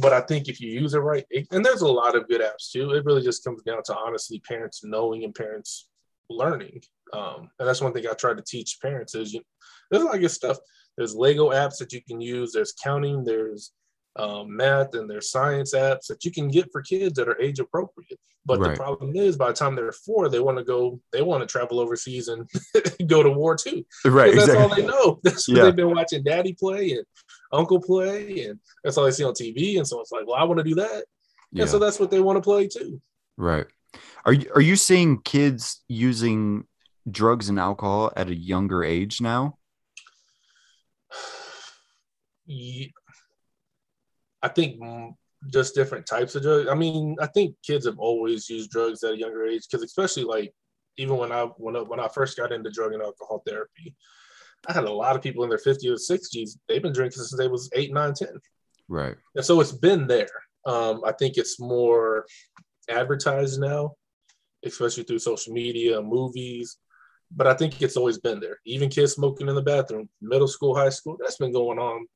but 0.01 0.15
I 0.15 0.23
think 0.23 0.49
if 0.49 0.61
you 0.61 0.71
use 0.71 0.95
it 0.95 0.99
right, 0.99 1.25
it, 1.31 1.47
and 1.51 1.65
there's 1.65 1.83
a 1.83 1.89
lot 1.89 2.17
of 2.17 2.29
good 2.29 2.41
apps 2.41 2.71
too. 2.71 2.93
It 2.93 3.05
really 3.05 3.23
just 3.23 3.45
comes 3.45 3.63
down 3.63 3.83
to 3.85 3.97
honestly 3.97 4.41
parents 4.41 4.83
knowing 4.85 5.25
and 5.25 5.35
parents 5.35 5.89
learning. 6.31 6.83
Um, 7.13 7.51
and 7.59 7.69
that's 7.69 7.83
one 7.83 7.93
thing 7.93 8.07
I 8.07 8.15
try 8.15 8.33
to 8.33 8.43
teach 8.43 8.79
parents 8.81 9.15
is 9.15 9.35
you, 9.35 9.43
there's 9.91 10.03
a 10.03 10.07
lot 10.07 10.15
of 10.15 10.23
good 10.23 10.31
stuff. 10.31 10.57
There's 10.97 11.15
Lego 11.15 11.51
apps 11.51 11.79
that 11.79 11.93
you 11.93 12.03
can 12.03 12.21
use. 12.21 12.53
There's 12.53 12.73
counting. 12.73 13.23
There's 13.23 13.73
um, 14.17 14.55
math 14.57 14.95
and 14.95 15.09
their 15.09 15.21
science 15.21 15.75
apps 15.75 16.07
that 16.09 16.25
you 16.25 16.31
can 16.31 16.49
get 16.49 16.71
for 16.71 16.83
kids 16.83 17.15
that 17.15 17.29
are 17.29 17.41
age 17.41 17.61
appropriate. 17.61 18.19
But 18.45 18.59
right. 18.59 18.71
the 18.71 18.77
problem 18.77 19.15
is, 19.15 19.37
by 19.37 19.49
the 19.49 19.55
time 19.55 19.77
they're 19.77 19.93
four, 19.93 20.29
they 20.29 20.41
want 20.41 20.59
to 20.59 20.65
go. 20.65 21.01
They 21.13 21.23
want 21.23 21.43
to 21.43 21.47
travel 21.47 21.79
overseas 21.79 22.27
and 22.27 22.51
go 23.07 23.23
to 23.23 23.31
war 23.31 23.57
too. 23.57 23.85
Right. 24.05 24.35
That's 24.35 24.49
exactly. 24.49 24.63
all 24.63 24.75
they 24.75 24.87
know. 24.87 25.21
That's 25.23 25.49
what 25.49 25.63
they've 25.63 25.77
been 25.77 25.95
watching 25.95 26.25
Daddy 26.25 26.53
play 26.53 26.93
and 26.93 27.05
Uncle 27.53 27.81
play, 27.81 28.47
and 28.47 28.59
that's 28.83 28.97
all 28.97 29.05
they 29.05 29.11
see 29.13 29.25
on 29.25 29.35
TV. 29.35 29.77
And 29.77 29.87
so 29.87 30.01
it's 30.01 30.11
like, 30.11 30.27
well, 30.27 30.37
I 30.37 30.45
want 30.45 30.59
to 30.59 30.65
do 30.65 30.75
that. 30.77 31.05
Yeah. 31.53 31.63
And 31.63 31.71
so 31.71 31.79
that's 31.79 32.01
what 32.01 32.11
they 32.11 32.21
want 32.21 32.37
to 32.37 32.41
play 32.41 32.67
too. 32.67 33.01
Right. 33.37 33.67
Are 34.25 34.33
you 34.33 34.51
are 34.55 34.61
you 34.61 34.77
seeing 34.77 35.21
kids 35.21 35.83
using 35.87 36.67
drugs 37.11 37.49
and 37.49 37.59
alcohol 37.61 38.13
at 38.17 38.29
a 38.29 38.35
younger 38.35 38.83
age 38.83 39.21
now? 39.21 39.59
I 44.43 44.49
think 44.49 44.81
just 45.51 45.75
different 45.75 46.07
types 46.07 46.35
of 46.35 46.43
drugs. 46.43 46.69
I 46.69 46.75
mean, 46.75 47.17
I 47.21 47.27
think 47.27 47.57
kids 47.63 47.87
have 47.87 47.99
always 47.99 48.49
used 48.49 48.71
drugs 48.71 49.03
at 49.03 49.15
a 49.15 49.19
younger 49.19 49.47
age 49.47 49.67
because, 49.71 49.85
especially 49.85 50.25
like 50.25 50.53
even 50.97 51.17
when 51.17 51.33
I 51.33 51.45
when 51.57 51.77
I, 51.77 51.81
when 51.81 52.01
I 52.01 52.09
first 52.09 52.37
got 52.37 52.53
into 52.53 52.71
drug 52.71 52.93
and 52.93 53.03
alcohol 53.03 53.43
therapy, 53.47 53.95
I 54.69 54.73
had 54.73 54.85
a 54.85 54.93
lot 54.93 55.17
of 55.17 55.23
people 55.23 55.43
in 55.45 55.51
their 55.51 55.59
50s 55.59 55.87
or 55.87 56.17
60s. 56.17 56.59
They've 56.69 56.83
been 56.83 56.93
drinking 56.93 57.23
since 57.23 57.37
they 57.37 57.49
was 57.49 57.71
eight, 57.75 57.93
nine, 57.93 58.15
10. 58.15 58.29
Right. 58.89 59.17
And 59.35 59.45
so 59.45 59.61
it's 59.61 59.73
been 59.73 60.07
there. 60.07 60.29
Um, 60.67 61.03
I 61.05 61.13
think 61.13 61.37
it's 61.37 61.59
more 61.59 62.27
advertised 62.89 63.61
now, 63.61 63.95
especially 64.65 65.03
through 65.05 65.19
social 65.19 65.53
media, 65.53 66.01
movies. 66.01 66.77
But 67.35 67.47
I 67.47 67.55
think 67.55 67.81
it's 67.81 67.97
always 67.97 68.19
been 68.19 68.41
there. 68.41 68.59
Even 68.67 68.91
kids 68.91 69.15
smoking 69.15 69.49
in 69.49 69.55
the 69.55 69.63
bathroom, 69.63 70.09
middle 70.21 70.47
school, 70.47 70.77
high 70.77 70.91
school, 70.91 71.17
that's 71.19 71.39
been 71.39 71.53
going 71.53 71.79
on 71.79 72.07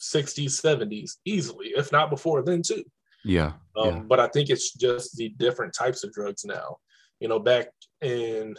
60s, 0.00 0.60
70s 0.60 1.12
easily, 1.24 1.68
if 1.76 1.92
not 1.92 2.10
before 2.10 2.42
then 2.42 2.62
too. 2.62 2.84
Yeah, 3.24 3.52
um, 3.76 3.88
yeah. 3.88 3.98
But 4.00 4.20
I 4.20 4.28
think 4.28 4.50
it's 4.50 4.74
just 4.74 5.16
the 5.16 5.30
different 5.30 5.74
types 5.74 6.04
of 6.04 6.12
drugs 6.12 6.44
now. 6.44 6.76
You 7.20 7.28
know, 7.28 7.38
back 7.38 7.68
in 8.02 8.54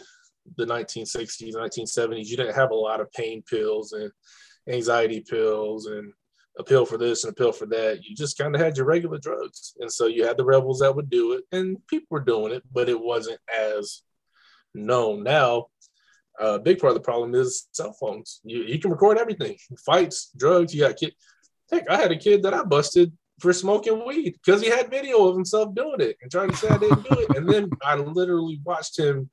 the 0.56 0.66
1960s, 0.66 1.54
1970s, 1.54 2.26
you 2.26 2.36
didn't 2.36 2.56
have 2.56 2.70
a 2.70 2.74
lot 2.74 3.00
of 3.00 3.12
pain 3.12 3.42
pills 3.48 3.92
and 3.92 4.10
anxiety 4.68 5.20
pills 5.20 5.86
and 5.86 6.12
a 6.58 6.64
pill 6.64 6.86
for 6.86 6.98
this 6.98 7.24
and 7.24 7.32
a 7.32 7.34
pill 7.34 7.52
for 7.52 7.66
that. 7.66 8.02
You 8.02 8.16
just 8.16 8.38
kind 8.38 8.54
of 8.54 8.60
had 8.60 8.76
your 8.76 8.86
regular 8.86 9.18
drugs. 9.18 9.74
And 9.78 9.92
so 9.92 10.06
you 10.06 10.24
had 10.24 10.36
the 10.36 10.44
rebels 10.44 10.80
that 10.80 10.94
would 10.94 11.10
do 11.10 11.34
it, 11.34 11.44
and 11.52 11.76
people 11.86 12.08
were 12.10 12.20
doing 12.20 12.52
it, 12.52 12.62
but 12.72 12.88
it 12.88 12.98
wasn't 12.98 13.40
as 13.56 14.02
known. 14.74 15.22
Now, 15.22 15.66
Uh, 16.40 16.54
a 16.54 16.58
big 16.58 16.78
part 16.78 16.90
of 16.90 16.94
the 16.94 17.00
problem 17.00 17.34
is 17.34 17.68
cell 17.72 17.92
phones. 17.98 18.40
You, 18.44 18.62
you 18.62 18.78
can 18.78 18.90
record 18.90 19.18
everything 19.18 19.56
fights, 19.84 20.30
drugs. 20.36 20.74
You 20.74 20.82
got 20.82 20.96
kid. 20.96 21.14
Heck, 21.70 21.88
I 21.90 21.96
had 21.96 22.12
a 22.12 22.16
kid 22.16 22.42
that 22.44 22.54
I 22.54 22.62
busted 22.62 23.12
for 23.40 23.52
smoking 23.52 24.06
weed 24.06 24.36
because 24.44 24.62
he 24.62 24.68
had 24.68 24.90
video 24.90 25.26
of 25.26 25.34
himself 25.34 25.74
doing 25.74 26.00
it 26.00 26.16
and 26.22 26.30
trying 26.30 26.50
to 26.50 26.56
say 26.56 26.68
I 26.68 26.78
didn't 26.78 27.08
do 27.08 27.20
it. 27.20 27.36
And 27.36 27.48
then 27.48 27.70
I 27.82 27.96
literally 27.96 28.60
watched 28.64 28.98
him. 28.98 29.30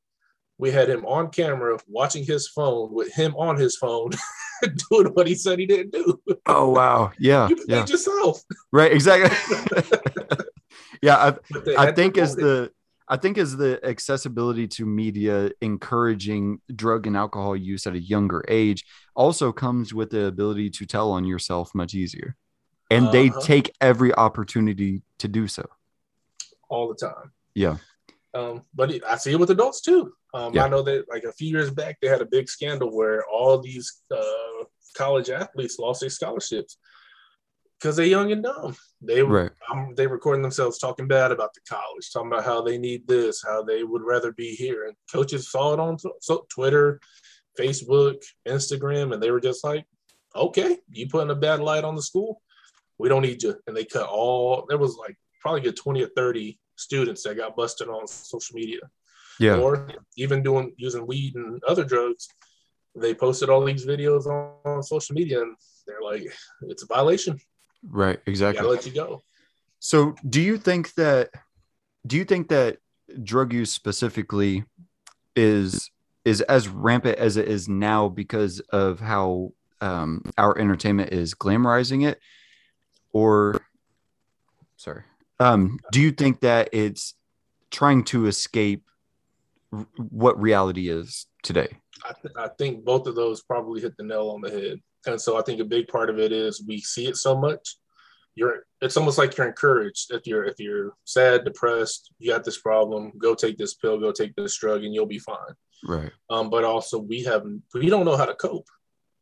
We 0.57 0.71
had 0.71 0.89
him 0.89 1.05
on 1.05 1.29
camera 1.29 1.77
watching 1.87 2.23
his 2.23 2.47
phone 2.47 2.93
with 2.93 3.13
him 3.13 3.35
on 3.35 3.57
his 3.57 3.75
phone 3.75 4.11
doing 4.89 5.07
what 5.07 5.27
he 5.27 5.35
said 5.35 5.59
he 5.59 5.65
didn't 5.65 5.91
do. 5.91 6.21
Oh 6.45 6.69
wow. 6.69 7.11
Yeah. 7.17 7.49
You 7.49 7.57
yeah. 7.67 7.85
yourself. 7.85 8.41
Right, 8.71 8.91
exactly. 8.91 9.35
yeah, 11.01 11.17
I, 11.17 11.87
I 11.87 11.91
think 11.91 12.17
as 12.17 12.35
the 12.35 12.71
I 13.13 13.17
think 13.17 13.37
as 13.37 13.55
the 13.55 13.79
accessibility 13.85 14.67
to 14.69 14.87
media 14.87 15.51
encouraging 15.61 16.61
drug 16.75 17.05
and 17.05 17.15
alcohol 17.15 17.55
use 17.55 17.85
at 17.85 17.93
a 17.93 17.99
younger 17.99 18.43
age 18.47 18.85
also 19.15 19.51
comes 19.51 19.93
with 19.93 20.09
the 20.09 20.25
ability 20.25 20.71
to 20.71 20.87
tell 20.87 21.11
on 21.11 21.23
yourself 21.23 21.75
much 21.75 21.93
easier. 21.93 22.35
And 22.89 23.03
uh-huh. 23.03 23.11
they 23.11 23.29
take 23.29 23.71
every 23.79 24.15
opportunity 24.15 25.03
to 25.19 25.27
do 25.27 25.47
so. 25.47 25.63
All 26.69 26.87
the 26.87 26.95
time. 26.95 27.31
Yeah. 27.53 27.77
Um, 28.33 28.63
but 28.73 28.91
I 29.07 29.17
see 29.17 29.33
it 29.33 29.39
with 29.39 29.51
adults 29.51 29.81
too. 29.81 30.13
Um, 30.33 30.55
yeah. 30.55 30.65
I 30.65 30.69
know 30.69 30.81
that 30.81 31.05
like 31.07 31.23
a 31.23 31.33
few 31.33 31.49
years 31.49 31.69
back, 31.69 31.99
they 32.01 32.07
had 32.07 32.21
a 32.21 32.25
big 32.25 32.49
scandal 32.49 32.89
where 32.97 33.23
all 33.31 33.59
these 33.59 34.01
uh, 34.09 34.63
college 34.97 35.29
athletes 35.29 35.77
lost 35.77 36.01
their 36.01 36.09
scholarships 36.09 36.79
because 37.83 37.97
they're 37.97 38.05
young 38.05 38.31
and 38.31 38.43
dumb. 38.43 38.75
They 39.01 39.21
right. 39.21 39.51
um, 39.69 39.93
they 39.97 40.07
recording 40.07 40.41
themselves 40.41 40.77
talking 40.77 41.07
bad 41.07 41.33
about 41.33 41.53
the 41.53 41.59
college, 41.67 42.11
talking 42.11 42.31
about 42.31 42.45
how 42.45 42.61
they 42.61 42.77
need 42.77 43.05
this, 43.07 43.43
how 43.43 43.61
they 43.61 43.83
would 43.83 44.03
rather 44.03 44.31
be 44.31 44.55
here, 44.55 44.85
and 44.85 44.95
coaches 45.11 45.51
saw 45.51 45.73
it 45.73 45.79
on 45.79 45.97
so, 46.21 46.45
Twitter, 46.49 47.01
Facebook, 47.59 48.23
Instagram, 48.47 49.13
and 49.13 49.21
they 49.21 49.31
were 49.31 49.41
just 49.41 49.63
like, 49.63 49.85
"Okay, 50.33 50.77
you 50.89 51.09
putting 51.09 51.31
a 51.31 51.35
bad 51.35 51.59
light 51.59 51.83
on 51.83 51.95
the 51.95 52.01
school, 52.01 52.41
we 52.97 53.09
don't 53.09 53.23
need 53.23 53.43
you." 53.43 53.55
And 53.67 53.75
they 53.75 53.85
cut 53.85 54.07
all. 54.07 54.65
There 54.69 54.77
was 54.77 54.95
like 54.95 55.17
probably 55.41 55.69
twenty 55.73 56.03
or 56.03 56.09
thirty 56.15 56.59
students 56.77 57.23
that 57.23 57.35
got 57.35 57.55
busted 57.55 57.89
on 57.89 58.07
social 58.07 58.55
media 58.55 58.79
yeah. 59.39 59.57
Or 59.57 59.89
even 60.17 60.43
doing 60.43 60.73
using 60.77 61.07
weed 61.07 61.35
and 61.35 61.61
other 61.63 61.83
drugs. 61.83 62.27
They 62.95 63.13
posted 63.13 63.49
all 63.49 63.65
these 63.65 63.85
videos 63.85 64.27
on, 64.27 64.53
on 64.65 64.83
social 64.83 65.15
media 65.15 65.41
and 65.41 65.55
they're 65.87 66.01
like, 66.01 66.23
it's 66.63 66.83
a 66.83 66.87
violation. 66.87 67.39
Right, 67.87 68.19
exactly. 68.25 68.65
Let 68.65 68.85
you 68.85 68.93
go. 68.93 69.23
So 69.79 70.15
do 70.27 70.41
you 70.41 70.57
think 70.57 70.93
that 70.95 71.29
do 72.07 72.17
you 72.17 72.25
think 72.25 72.49
that 72.49 72.77
drug 73.23 73.53
use 73.53 73.71
specifically 73.71 74.63
is 75.35 75.91
is 76.25 76.41
as 76.41 76.69
rampant 76.69 77.17
as 77.17 77.37
it 77.37 77.47
is 77.47 77.67
now 77.67 78.07
because 78.07 78.59
of 78.71 78.99
how 78.99 79.51
um, 79.81 80.23
our 80.37 80.57
entertainment 80.57 81.11
is 81.11 81.33
glamorizing 81.33 82.07
it 82.07 82.19
or 83.11 83.59
sorry 84.77 85.03
um, 85.39 85.79
do 85.91 85.99
you 85.99 86.11
think 86.11 86.41
that 86.41 86.69
it's 86.71 87.15
trying 87.71 88.03
to 88.05 88.27
escape 88.27 88.83
what 89.97 90.39
reality 90.39 90.89
is 90.89 91.25
today? 91.41 91.67
I, 92.05 92.13
th- 92.21 92.35
I 92.37 92.47
think 92.57 92.85
both 92.85 93.07
of 93.07 93.15
those 93.15 93.41
probably 93.41 93.81
hit 93.81 93.97
the 93.97 94.03
nail 94.03 94.29
on 94.29 94.41
the 94.41 94.49
head. 94.49 94.79
And 95.05 95.19
so 95.19 95.37
I 95.37 95.41
think 95.41 95.59
a 95.59 95.65
big 95.65 95.87
part 95.87 96.09
of 96.09 96.19
it 96.19 96.31
is 96.31 96.63
we 96.67 96.79
see 96.79 97.07
it 97.07 97.17
so 97.17 97.35
much. 97.35 97.77
You're 98.35 98.65
it's 98.81 98.97
almost 98.97 99.17
like 99.17 99.37
you're 99.37 99.47
encouraged 99.47 100.11
if 100.11 100.25
you're 100.25 100.43
if 100.43 100.59
you're 100.59 100.93
sad, 101.05 101.45
depressed, 101.45 102.11
you 102.17 102.31
got 102.31 102.43
this 102.43 102.59
problem, 102.59 103.11
go 103.17 103.35
take 103.35 103.57
this 103.57 103.75
pill, 103.75 103.99
go 103.99 104.11
take 104.11 104.35
this 104.35 104.57
drug, 104.57 104.83
and 104.83 104.93
you'll 104.93 105.05
be 105.05 105.19
fine. 105.19 105.53
Right. 105.85 106.11
Um, 106.29 106.49
but 106.49 106.63
also 106.63 106.97
we 106.97 107.23
have 107.23 107.43
we 107.73 107.89
don't 107.89 108.05
know 108.05 108.17
how 108.17 108.25
to 108.25 108.33
cope. 108.33 108.67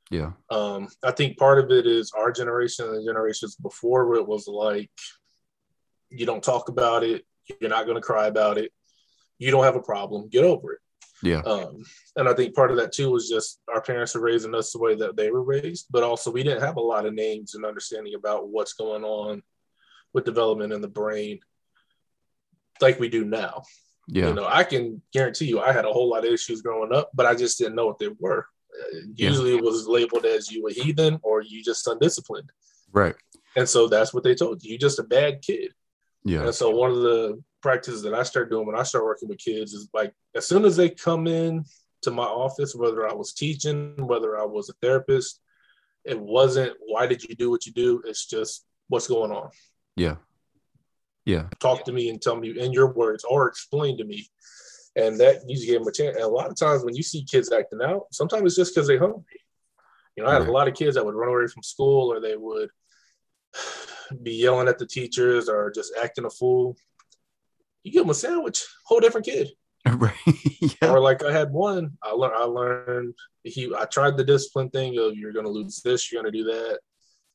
Yeah. 0.09 0.31
Um, 0.49 0.87
I 1.03 1.11
think 1.11 1.37
part 1.37 1.59
of 1.59 1.71
it 1.71 1.85
is 1.85 2.11
our 2.17 2.31
generation 2.31 2.85
and 2.85 2.97
the 2.97 3.05
generations 3.05 3.55
before 3.55 4.07
where 4.07 4.19
it 4.19 4.27
was 4.27 4.47
like 4.47 4.91
you 6.09 6.25
don't 6.25 6.43
talk 6.43 6.69
about 6.69 7.03
it, 7.03 7.25
you're 7.59 7.69
not 7.69 7.87
gonna 7.87 8.01
cry 8.01 8.27
about 8.27 8.57
it 8.57 8.71
you 9.41 9.49
don't 9.49 9.63
have 9.63 9.75
a 9.75 9.81
problem, 9.81 10.29
get 10.29 10.45
over 10.45 10.73
it. 10.73 10.79
Yeah. 11.23 11.41
Um, 11.41 11.83
and 12.15 12.27
I 12.27 12.33
think 12.33 12.55
part 12.55 12.71
of 12.71 12.77
that 12.77 12.91
too 12.91 13.11
was 13.11 13.29
just 13.29 13.61
our 13.73 13.81
parents 13.81 14.15
were 14.15 14.21
raising 14.21 14.55
us 14.55 14.71
the 14.71 14.79
way 14.79 14.95
that 14.95 15.15
they 15.15 15.31
were 15.31 15.43
raised, 15.43 15.87
but 15.91 16.03
also 16.03 16.31
we 16.31 16.43
didn't 16.43 16.63
have 16.63 16.77
a 16.77 16.81
lot 16.81 17.05
of 17.05 17.13
names 17.13 17.55
and 17.55 17.65
understanding 17.65 18.15
about 18.15 18.49
what's 18.49 18.73
going 18.73 19.03
on 19.03 19.43
with 20.13 20.25
development 20.25 20.73
in 20.73 20.81
the 20.81 20.87
brain 20.87 21.39
like 22.81 22.99
we 22.99 23.09
do 23.09 23.23
now. 23.23 23.63
Yeah. 24.07 24.29
You 24.29 24.33
know, 24.33 24.47
I 24.47 24.63
can 24.63 25.01
guarantee 25.13 25.45
you 25.45 25.59
I 25.59 25.71
had 25.71 25.85
a 25.85 25.93
whole 25.93 26.09
lot 26.09 26.25
of 26.25 26.33
issues 26.33 26.61
growing 26.61 26.93
up, 26.93 27.11
but 27.13 27.25
I 27.25 27.35
just 27.35 27.57
didn't 27.57 27.75
know 27.75 27.85
what 27.85 27.99
they 27.99 28.09
were. 28.19 28.47
Usually 29.15 29.51
yeah. 29.51 29.57
it 29.57 29.63
was 29.63 29.87
labeled 29.87 30.25
as 30.25 30.51
you 30.51 30.67
a 30.67 30.73
heathen 30.73 31.19
or 31.23 31.41
you 31.41 31.63
just 31.63 31.87
undisciplined. 31.87 32.51
Right. 32.91 33.15
And 33.55 33.67
so 33.69 33.87
that's 33.87 34.13
what 34.13 34.23
they 34.23 34.33
told 34.33 34.63
you. 34.63 34.73
You 34.73 34.79
just 34.79 34.99
a 34.99 35.03
bad 35.03 35.41
kid. 35.41 35.73
Yeah. 36.23 36.43
And 36.43 36.55
so 36.55 36.69
one 36.71 36.91
of 36.91 37.01
the 37.01 37.41
practices 37.61 38.01
that 38.03 38.13
I 38.13 38.23
started 38.23 38.49
doing 38.49 38.65
when 38.65 38.75
I 38.75 38.83
started 38.83 39.05
working 39.05 39.29
with 39.29 39.39
kids 39.39 39.73
is 39.73 39.89
like 39.93 40.13
as 40.35 40.47
soon 40.47 40.65
as 40.65 40.75
they 40.75 40.89
come 40.89 41.27
in 41.27 41.65
to 42.03 42.11
my 42.11 42.23
office, 42.23 42.75
whether 42.75 43.07
I 43.07 43.13
was 43.13 43.33
teaching, 43.33 43.95
whether 43.97 44.37
I 44.37 44.45
was 44.45 44.69
a 44.69 44.73
therapist, 44.81 45.39
it 46.03 46.19
wasn't 46.19 46.73
why 46.85 47.07
did 47.07 47.23
you 47.23 47.35
do 47.35 47.49
what 47.49 47.65
you 47.65 47.71
do? 47.71 48.01
It's 48.05 48.25
just 48.25 48.65
what's 48.87 49.07
going 49.07 49.31
on. 49.31 49.49
Yeah. 49.95 50.15
Yeah. 51.25 51.45
Talk 51.59 51.85
to 51.85 51.91
me 51.91 52.09
and 52.09 52.21
tell 52.21 52.35
me 52.35 52.59
in 52.59 52.73
your 52.73 52.91
words 52.93 53.23
or 53.23 53.47
explain 53.47 53.97
to 53.97 54.03
me. 54.03 54.27
And 54.95 55.19
that 55.19 55.41
you 55.47 55.65
gave 55.65 55.79
them 55.79 55.87
a 55.87 55.91
chance. 55.91 56.17
And 56.17 56.25
a 56.25 56.27
lot 56.27 56.49
of 56.49 56.57
times 56.57 56.83
when 56.83 56.95
you 56.95 57.03
see 57.03 57.23
kids 57.23 57.51
acting 57.51 57.81
out, 57.81 58.07
sometimes 58.11 58.43
it's 58.43 58.55
just 58.55 58.75
because 58.75 58.87
they're 58.87 58.99
hungry. 58.99 59.23
You 60.15 60.23
know, 60.23 60.29
I 60.29 60.33
had 60.33 60.47
a 60.47 60.51
lot 60.51 60.67
of 60.67 60.73
kids 60.73 60.95
that 60.95 61.05
would 61.05 61.15
run 61.15 61.29
away 61.29 61.47
from 61.47 61.63
school 61.63 62.11
or 62.11 62.19
they 62.19 62.35
would 62.35 62.69
be 64.23 64.33
yelling 64.33 64.67
at 64.67 64.77
the 64.77 64.85
teachers 64.85 65.47
or 65.47 65.71
just 65.71 65.93
acting 66.01 66.25
a 66.25 66.29
fool. 66.29 66.75
You 67.83 67.91
give 67.91 68.03
them 68.03 68.11
a 68.11 68.15
sandwich, 68.15 68.65
whole 68.85 68.99
different 68.99 69.25
kid. 69.25 69.49
Right. 69.89 70.13
yeah. 70.61 70.91
Or 70.91 70.99
like 70.99 71.23
I 71.23 71.31
had 71.31 71.51
one, 71.51 71.97
I 72.03 72.11
learned 72.11 72.35
I 72.35 72.43
learned 72.43 73.15
he 73.43 73.73
I 73.75 73.85
tried 73.85 74.15
the 74.15 74.23
discipline 74.23 74.69
thing 74.69 74.99
of 74.99 75.15
you're 75.15 75.33
gonna 75.33 75.49
lose 75.49 75.81
this, 75.83 76.11
you're 76.11 76.21
gonna 76.21 76.31
do 76.31 76.43
that. 76.43 76.79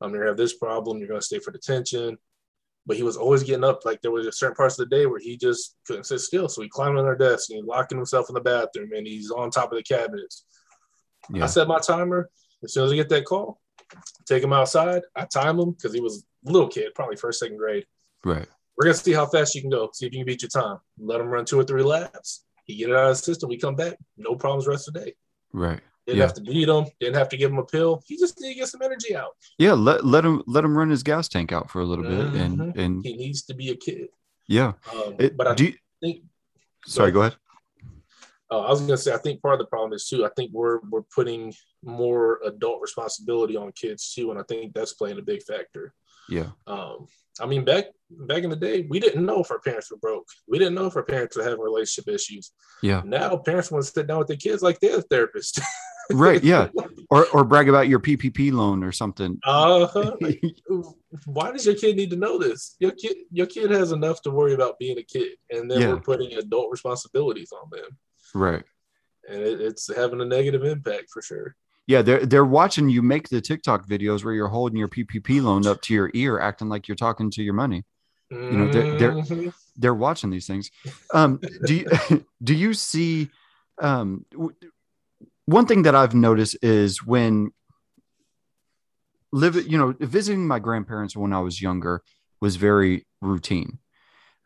I'm 0.00 0.12
gonna 0.12 0.26
have 0.26 0.36
this 0.36 0.56
problem, 0.56 0.98
you're 0.98 1.08
gonna 1.08 1.20
stay 1.20 1.40
for 1.40 1.50
detention. 1.50 2.16
But 2.86 2.96
he 2.96 3.02
was 3.02 3.16
always 3.16 3.42
getting 3.42 3.64
up. 3.64 3.84
Like 3.84 4.00
there 4.00 4.12
was 4.12 4.28
a 4.28 4.32
certain 4.32 4.54
parts 4.54 4.78
of 4.78 4.88
the 4.88 4.96
day 4.96 5.06
where 5.06 5.18
he 5.18 5.36
just 5.36 5.74
couldn't 5.88 6.04
sit 6.04 6.20
still. 6.20 6.48
So 6.48 6.62
he 6.62 6.68
climbed 6.68 6.96
on 6.96 7.04
our 7.04 7.16
desk 7.16 7.50
and 7.50 7.56
he's 7.56 7.66
locking 7.66 7.98
himself 7.98 8.28
in 8.28 8.34
the 8.34 8.40
bathroom 8.40 8.90
and 8.94 9.04
he's 9.04 9.32
on 9.32 9.50
top 9.50 9.72
of 9.72 9.78
the 9.78 9.82
cabinets. 9.82 10.44
Yeah. 11.32 11.42
I 11.42 11.46
set 11.46 11.66
my 11.66 11.80
timer. 11.80 12.30
As 12.62 12.72
soon 12.72 12.84
as 12.84 12.92
I 12.92 12.94
get 12.94 13.08
that 13.08 13.24
call, 13.24 13.60
take 14.26 14.42
him 14.42 14.52
outside. 14.52 15.02
I 15.14 15.24
time 15.24 15.58
him 15.58 15.72
because 15.72 15.92
he 15.92 16.00
was 16.00 16.24
a 16.46 16.52
little 16.52 16.68
kid, 16.68 16.94
probably 16.94 17.16
first, 17.16 17.40
second 17.40 17.56
grade. 17.56 17.86
Right. 18.24 18.46
We're 18.76 18.84
gonna 18.84 18.94
see 18.94 19.12
how 19.12 19.26
fast 19.26 19.54
you 19.54 19.60
can 19.60 19.70
go. 19.70 19.90
See 19.92 20.06
if 20.06 20.12
you 20.12 20.20
can 20.20 20.26
beat 20.26 20.42
your 20.42 20.48
time. 20.48 20.78
Let 20.98 21.20
him 21.20 21.28
run 21.28 21.44
two 21.44 21.58
or 21.58 21.64
three 21.64 21.82
laps. 21.82 22.44
He 22.64 22.76
get 22.76 22.90
it 22.90 22.96
out 22.96 23.10
of 23.10 23.16
the 23.16 23.22
system. 23.22 23.48
We 23.48 23.58
come 23.58 23.76
back, 23.76 23.96
no 24.16 24.34
problems. 24.34 24.66
Rest 24.66 24.88
of 24.88 24.94
the 24.94 25.00
day. 25.00 25.14
Right. 25.52 25.80
Didn't 26.06 26.18
yeah. 26.18 26.24
have 26.24 26.34
to 26.34 26.40
beat 26.40 26.68
him. 26.68 26.86
Didn't 27.00 27.16
have 27.16 27.28
to 27.30 27.36
give 27.36 27.50
him 27.50 27.58
a 27.58 27.64
pill. 27.64 28.02
He 28.06 28.16
just 28.16 28.40
need 28.40 28.54
to 28.54 28.58
get 28.60 28.68
some 28.68 28.82
energy 28.82 29.16
out. 29.16 29.30
Yeah. 29.58 29.72
Let 29.72 30.04
let 30.04 30.24
him 30.24 30.42
let 30.46 30.64
him 30.64 30.76
run 30.76 30.90
his 30.90 31.02
gas 31.02 31.28
tank 31.28 31.52
out 31.52 31.70
for 31.70 31.80
a 31.80 31.84
little 31.84 32.04
mm-hmm. 32.04 32.32
bit, 32.32 32.40
and 32.42 32.58
mm-hmm. 32.58 32.78
and 32.78 33.04
he 33.04 33.16
needs 33.16 33.42
to 33.44 33.54
be 33.54 33.70
a 33.70 33.76
kid. 33.76 34.08
Yeah. 34.46 34.74
Um, 34.92 35.16
it, 35.18 35.36
but 35.36 35.48
I 35.48 35.54
do 35.54 35.64
you, 35.64 35.74
think. 36.00 36.24
Sorry. 36.86 37.10
Go 37.10 37.22
ahead. 37.22 37.36
Uh, 38.48 38.60
I 38.60 38.70
was 38.70 38.78
going 38.78 38.90
to 38.90 38.98
say, 38.98 39.12
I 39.12 39.16
think 39.16 39.42
part 39.42 39.54
of 39.54 39.58
the 39.58 39.66
problem 39.66 39.92
is 39.92 40.06
too. 40.06 40.24
I 40.24 40.30
think 40.36 40.52
we're 40.52 40.78
we're 40.88 41.02
putting 41.02 41.52
more 41.82 42.40
adult 42.44 42.80
responsibility 42.80 43.56
on 43.56 43.72
kids 43.72 44.12
too, 44.12 44.30
and 44.30 44.38
I 44.38 44.44
think 44.44 44.72
that's 44.72 44.94
playing 44.94 45.18
a 45.18 45.22
big 45.22 45.42
factor. 45.42 45.92
Yeah. 46.28 46.50
Um, 46.66 47.06
I 47.40 47.46
mean, 47.46 47.64
back 47.64 47.86
back 48.10 48.44
in 48.44 48.50
the 48.50 48.56
day, 48.56 48.86
we 48.88 49.00
didn't 49.00 49.26
know 49.26 49.40
if 49.40 49.50
our 49.50 49.58
parents 49.58 49.90
were 49.90 49.98
broke. 49.98 50.28
We 50.48 50.58
didn't 50.58 50.74
know 50.74 50.86
if 50.86 50.96
our 50.96 51.02
parents 51.02 51.36
were 51.36 51.42
having 51.42 51.60
relationship 51.60 52.12
issues. 52.12 52.52
Yeah. 52.82 53.02
Now 53.04 53.36
parents 53.36 53.70
want 53.70 53.84
to 53.84 53.90
sit 53.90 54.06
down 54.06 54.18
with 54.18 54.28
their 54.28 54.36
kids 54.36 54.62
like 54.62 54.80
they're 54.80 54.98
a 54.98 55.02
therapist. 55.02 55.60
right. 56.12 56.42
Yeah. 56.42 56.68
Or 57.10 57.26
or 57.32 57.44
brag 57.44 57.68
about 57.68 57.88
your 57.88 58.00
PPP 58.00 58.52
loan 58.52 58.82
or 58.82 58.92
something. 58.92 59.38
Uh 59.46 59.86
huh. 59.86 60.16
Why 61.24 61.50
does 61.52 61.64
your 61.64 61.74
kid 61.74 61.96
need 61.96 62.10
to 62.10 62.16
know 62.16 62.38
this? 62.38 62.76
Your 62.78 62.92
kid 62.92 63.16
your 63.30 63.46
kid 63.46 63.70
has 63.70 63.92
enough 63.92 64.22
to 64.22 64.30
worry 64.30 64.54
about 64.54 64.78
being 64.78 64.98
a 64.98 65.02
kid, 65.02 65.32
and 65.50 65.70
then 65.70 65.80
yeah. 65.80 65.88
we're 65.88 66.00
putting 66.00 66.32
adult 66.34 66.70
responsibilities 66.70 67.52
on 67.52 67.70
them. 67.70 67.98
Right. 68.34 68.64
And 69.28 69.40
it, 69.40 69.60
it's 69.60 69.94
having 69.94 70.20
a 70.20 70.24
negative 70.24 70.64
impact 70.64 71.10
for 71.10 71.22
sure 71.22 71.56
yeah, 71.86 72.02
they're 72.02 72.26
they're 72.26 72.44
watching 72.44 72.88
you 72.88 73.02
make 73.02 73.28
the 73.28 73.40
TikTok 73.40 73.86
videos 73.86 74.24
where 74.24 74.34
you're 74.34 74.48
holding 74.48 74.78
your 74.78 74.88
PPP 74.88 75.42
loan 75.42 75.66
up 75.66 75.80
to 75.82 75.94
your 75.94 76.10
ear, 76.14 76.40
acting 76.40 76.68
like 76.68 76.88
you're 76.88 76.96
talking 76.96 77.30
to 77.32 77.42
your 77.42 77.54
money. 77.54 77.84
You 78.30 78.38
know, 78.38 78.72
they're 78.72 78.98
they're, 78.98 79.12
mm-hmm. 79.12 79.48
they're 79.76 79.94
watching 79.94 80.30
these 80.30 80.46
things. 80.46 80.70
Um, 81.14 81.40
do 81.64 81.74
you 81.74 82.24
do 82.42 82.54
you 82.54 82.74
see 82.74 83.30
um, 83.80 84.24
one 85.44 85.66
thing 85.66 85.82
that 85.82 85.94
I've 85.94 86.14
noticed 86.14 86.56
is 86.62 87.04
when 87.04 87.52
living, 89.32 89.68
you 89.68 89.78
know, 89.78 89.94
visiting 90.00 90.46
my 90.46 90.58
grandparents 90.58 91.16
when 91.16 91.32
I 91.32 91.40
was 91.40 91.62
younger 91.62 92.02
was 92.40 92.56
very 92.56 93.06
routine. 93.20 93.78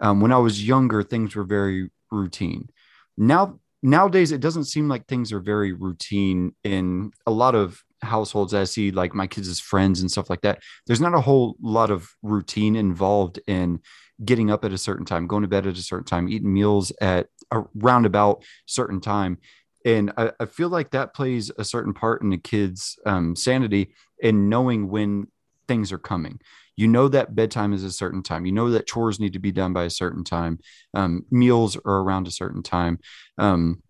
Um, 0.00 0.20
when 0.20 0.32
I 0.32 0.38
was 0.38 0.66
younger, 0.66 1.02
things 1.02 1.34
were 1.34 1.44
very 1.44 1.90
routine. 2.10 2.68
Now, 3.16 3.60
nowadays, 3.82 4.32
it 4.32 4.40
doesn't 4.40 4.64
seem 4.64 4.88
like 4.88 5.06
things 5.06 5.32
are 5.32 5.40
very 5.40 5.72
routine 5.72 6.54
in 6.64 7.12
a 7.26 7.30
lot 7.30 7.54
of 7.54 7.82
households. 8.02 8.54
I 8.54 8.64
see 8.64 8.90
like 8.90 9.14
my 9.14 9.26
kids' 9.26 9.60
friends 9.60 10.00
and 10.00 10.10
stuff 10.10 10.30
like 10.30 10.42
that. 10.42 10.62
There's 10.86 11.00
not 11.00 11.14
a 11.14 11.20
whole 11.20 11.56
lot 11.60 11.90
of 11.90 12.08
routine 12.22 12.76
involved 12.76 13.40
in 13.46 13.80
getting 14.24 14.50
up 14.50 14.64
at 14.64 14.72
a 14.72 14.78
certain 14.78 15.06
time, 15.06 15.26
going 15.26 15.42
to 15.42 15.48
bed 15.48 15.66
at 15.66 15.78
a 15.78 15.82
certain 15.82 16.04
time, 16.04 16.28
eating 16.28 16.52
meals 16.52 16.92
at 17.00 17.28
a 17.50 17.62
roundabout 17.74 18.42
certain 18.66 19.00
time. 19.00 19.38
And 19.84 20.12
I, 20.16 20.32
I 20.38 20.44
feel 20.44 20.68
like 20.68 20.90
that 20.90 21.14
plays 21.14 21.50
a 21.58 21.64
certain 21.64 21.94
part 21.94 22.22
in 22.22 22.30
the 22.30 22.38
kids' 22.38 22.98
um, 23.06 23.34
sanity 23.34 23.94
in 24.18 24.48
knowing 24.48 24.90
when 24.90 25.28
things 25.68 25.90
are 25.90 25.98
coming. 25.98 26.38
You 26.80 26.88
know 26.88 27.08
that 27.08 27.34
bedtime 27.34 27.74
is 27.74 27.84
a 27.84 27.92
certain 27.92 28.22
time. 28.22 28.46
You 28.46 28.52
know 28.52 28.70
that 28.70 28.86
chores 28.86 29.20
need 29.20 29.34
to 29.34 29.38
be 29.38 29.52
done 29.52 29.74
by 29.74 29.84
a 29.84 29.90
certain 29.90 30.24
time. 30.24 30.60
Um, 30.94 31.26
meals 31.30 31.76
are 31.76 32.00
around 32.00 32.26
a 32.26 32.30
certain 32.30 32.62
time. 32.62 32.98
Um, 33.36 33.82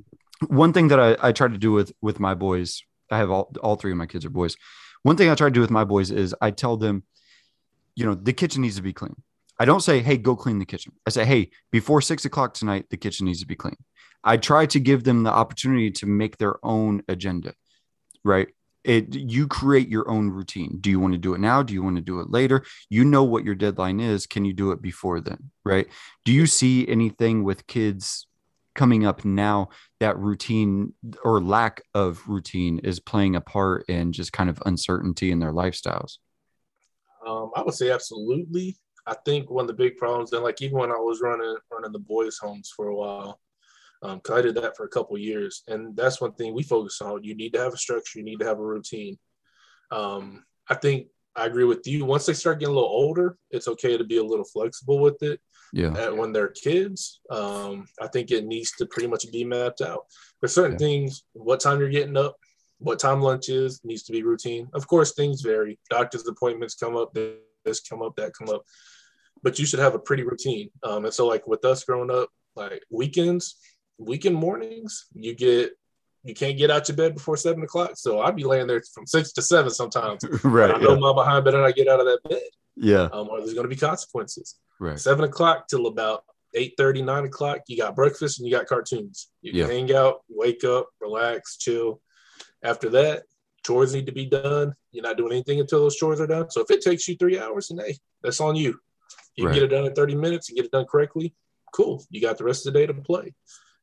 one 0.48 0.72
thing 0.72 0.88
that 0.88 0.98
I, 0.98 1.16
I 1.28 1.30
try 1.30 1.46
to 1.46 1.56
do 1.56 1.70
with 1.70 1.92
with 2.02 2.18
my 2.18 2.34
boys, 2.34 2.82
I 3.08 3.18
have 3.18 3.30
all 3.30 3.52
all 3.62 3.76
three 3.76 3.92
of 3.92 3.96
my 3.96 4.06
kids 4.06 4.24
are 4.24 4.30
boys. 4.30 4.56
One 5.04 5.16
thing 5.16 5.30
I 5.30 5.36
try 5.36 5.46
to 5.46 5.54
do 5.54 5.60
with 5.60 5.70
my 5.70 5.84
boys 5.84 6.10
is 6.10 6.34
I 6.40 6.50
tell 6.50 6.76
them, 6.76 7.04
you 7.94 8.04
know, 8.04 8.14
the 8.14 8.32
kitchen 8.32 8.62
needs 8.62 8.76
to 8.76 8.82
be 8.82 8.92
clean. 8.92 9.14
I 9.60 9.66
don't 9.66 9.82
say, 9.82 10.00
hey, 10.00 10.16
go 10.16 10.34
clean 10.34 10.58
the 10.58 10.66
kitchen. 10.66 10.92
I 11.06 11.10
say, 11.10 11.24
hey, 11.24 11.50
before 11.70 12.00
six 12.00 12.24
o'clock 12.24 12.54
tonight, 12.54 12.86
the 12.90 12.96
kitchen 12.96 13.26
needs 13.26 13.40
to 13.40 13.46
be 13.46 13.56
clean. 13.56 13.76
I 14.24 14.36
try 14.36 14.66
to 14.66 14.80
give 14.80 15.04
them 15.04 15.22
the 15.22 15.30
opportunity 15.30 15.92
to 15.92 16.06
make 16.06 16.38
their 16.38 16.56
own 16.64 17.02
agenda, 17.08 17.54
right? 18.24 18.48
It 18.82 19.14
you 19.14 19.46
create 19.46 19.88
your 19.88 20.08
own 20.10 20.30
routine. 20.30 20.78
Do 20.80 20.90
you 20.90 20.98
want 20.98 21.12
to 21.12 21.18
do 21.18 21.34
it 21.34 21.40
now? 21.40 21.62
Do 21.62 21.74
you 21.74 21.82
want 21.82 21.96
to 21.96 22.02
do 22.02 22.20
it 22.20 22.30
later? 22.30 22.64
You 22.88 23.04
know 23.04 23.24
what 23.24 23.44
your 23.44 23.54
deadline 23.54 24.00
is. 24.00 24.26
Can 24.26 24.44
you 24.44 24.52
do 24.52 24.72
it 24.72 24.80
before 24.80 25.20
then? 25.20 25.50
Right? 25.64 25.86
Do 26.24 26.32
you 26.32 26.46
see 26.46 26.88
anything 26.88 27.44
with 27.44 27.66
kids 27.66 28.26
coming 28.74 29.04
up 29.04 29.24
now 29.24 29.68
that 29.98 30.18
routine 30.18 30.94
or 31.24 31.40
lack 31.40 31.82
of 31.94 32.26
routine 32.26 32.78
is 32.78 33.00
playing 33.00 33.36
a 33.36 33.40
part 33.40 33.84
in 33.88 34.12
just 34.12 34.32
kind 34.32 34.48
of 34.48 34.62
uncertainty 34.64 35.30
in 35.30 35.40
their 35.40 35.52
lifestyles? 35.52 36.18
Um, 37.26 37.50
I 37.54 37.62
would 37.62 37.74
say 37.74 37.90
absolutely. 37.90 38.78
I 39.06 39.14
think 39.24 39.50
one 39.50 39.64
of 39.64 39.68
the 39.68 39.74
big 39.74 39.96
problems, 39.96 40.32
and 40.32 40.42
like 40.42 40.62
even 40.62 40.78
when 40.78 40.90
I 40.90 40.96
was 40.96 41.20
running 41.20 41.56
running 41.70 41.92
the 41.92 41.98
boys' 41.98 42.38
homes 42.38 42.72
for 42.74 42.88
a 42.88 42.96
while, 42.96 43.40
because 44.00 44.30
um, 44.30 44.36
I 44.36 44.42
did 44.42 44.54
that 44.56 44.76
for 44.76 44.84
a 44.84 44.88
couple 44.88 45.16
years, 45.18 45.62
and 45.68 45.96
that's 45.96 46.20
one 46.20 46.32
thing 46.32 46.54
we 46.54 46.62
focus 46.62 47.00
on. 47.00 47.24
You 47.24 47.34
need 47.34 47.52
to 47.54 47.60
have 47.60 47.74
a 47.74 47.78
structure. 47.78 48.18
You 48.18 48.24
need 48.24 48.40
to 48.40 48.46
have 48.46 48.58
a 48.58 48.64
routine. 48.64 49.18
Um, 49.90 50.44
I 50.68 50.74
think 50.74 51.08
I 51.36 51.46
agree 51.46 51.64
with 51.64 51.86
you. 51.86 52.04
Once 52.04 52.26
they 52.26 52.32
start 52.32 52.60
getting 52.60 52.74
a 52.74 52.76
little 52.76 52.90
older, 52.90 53.36
it's 53.50 53.68
okay 53.68 53.96
to 53.96 54.04
be 54.04 54.18
a 54.18 54.24
little 54.24 54.44
flexible 54.44 54.98
with 54.98 55.22
it. 55.22 55.40
Yeah. 55.72 55.94
And 55.96 56.18
when 56.18 56.32
they're 56.32 56.48
kids, 56.48 57.20
um, 57.30 57.86
I 58.00 58.08
think 58.08 58.30
it 58.30 58.44
needs 58.44 58.72
to 58.78 58.86
pretty 58.86 59.08
much 59.08 59.30
be 59.30 59.44
mapped 59.44 59.80
out. 59.80 60.06
There's 60.40 60.54
certain 60.54 60.72
yeah. 60.72 60.78
things, 60.78 61.24
what 61.32 61.60
time 61.60 61.78
you're 61.78 61.88
getting 61.90 62.16
up, 62.16 62.36
what 62.78 62.98
time 62.98 63.20
lunch 63.20 63.48
is, 63.48 63.80
needs 63.84 64.02
to 64.04 64.12
be 64.12 64.22
routine. 64.22 64.68
Of 64.74 64.86
course, 64.86 65.12
things 65.12 65.42
vary. 65.42 65.78
Doctor's 65.90 66.26
appointments 66.26 66.74
come 66.74 66.96
up, 66.96 67.14
this 67.14 67.80
come 67.80 68.02
up, 68.02 68.16
that 68.16 68.32
come 68.36 68.48
up 68.48 68.64
but 69.42 69.58
you 69.58 69.66
should 69.66 69.78
have 69.78 69.94
a 69.94 69.98
pretty 69.98 70.22
routine. 70.22 70.70
Um, 70.82 71.04
and 71.04 71.14
so 71.14 71.26
like 71.26 71.46
with 71.46 71.64
us 71.64 71.84
growing 71.84 72.10
up, 72.10 72.28
like 72.56 72.82
weekends, 72.90 73.56
weekend 74.04 74.36
mornings, 74.36 75.06
you 75.14 75.34
get 75.34 75.72
you 76.22 76.34
can't 76.34 76.58
get 76.58 76.70
out 76.70 76.88
your 76.88 76.96
bed 76.96 77.14
before 77.14 77.36
seven 77.36 77.62
o'clock. 77.62 77.92
So 77.94 78.20
I'd 78.20 78.36
be 78.36 78.44
laying 78.44 78.66
there 78.66 78.82
from 78.92 79.06
six 79.06 79.32
to 79.32 79.42
seven 79.42 79.70
sometimes. 79.70 80.22
right. 80.44 80.74
I 80.74 80.78
know 80.78 80.94
yeah. 80.94 81.00
my 81.00 81.14
behind 81.14 81.44
better 81.44 81.60
not 81.60 81.74
get 81.74 81.88
out 81.88 82.00
of 82.00 82.06
that 82.06 82.28
bed. 82.28 82.42
Yeah. 82.76 83.08
Um, 83.12 83.28
or 83.28 83.38
there's 83.38 83.54
gonna 83.54 83.68
be 83.68 83.76
consequences. 83.76 84.56
Right. 84.78 84.98
Seven 84.98 85.24
o'clock 85.24 85.68
till 85.68 85.86
about 85.86 86.24
8 86.54 86.74
30, 86.76 87.02
9 87.02 87.24
o'clock, 87.26 87.60
you 87.68 87.76
got 87.76 87.94
breakfast 87.94 88.38
and 88.38 88.48
you 88.48 88.54
got 88.54 88.66
cartoons. 88.66 89.30
You 89.40 89.52
yeah. 89.52 89.66
hang 89.66 89.94
out, 89.94 90.22
wake 90.28 90.64
up, 90.64 90.88
relax, 91.00 91.56
chill. 91.56 92.00
After 92.62 92.90
that, 92.90 93.22
chores 93.64 93.94
need 93.94 94.06
to 94.06 94.12
be 94.12 94.26
done. 94.26 94.74
You're 94.92 95.04
not 95.04 95.16
doing 95.16 95.32
anything 95.32 95.60
until 95.60 95.80
those 95.80 95.96
chores 95.96 96.20
are 96.20 96.26
done. 96.26 96.50
So 96.50 96.60
if 96.60 96.70
it 96.70 96.82
takes 96.82 97.06
you 97.08 97.16
three 97.16 97.38
hours, 97.38 97.68
then 97.68 97.78
hey, 97.86 97.96
that's 98.22 98.40
on 98.40 98.56
you 98.56 98.80
you 99.36 99.46
right. 99.46 99.54
get 99.54 99.62
it 99.62 99.68
done 99.68 99.86
in 99.86 99.94
30 99.94 100.14
minutes 100.14 100.48
and 100.48 100.56
get 100.56 100.66
it 100.66 100.70
done 100.70 100.86
correctly, 100.86 101.34
cool. 101.72 102.04
You 102.10 102.20
got 102.20 102.38
the 102.38 102.44
rest 102.44 102.66
of 102.66 102.72
the 102.72 102.78
day 102.78 102.86
to 102.86 102.94
play. 102.94 103.34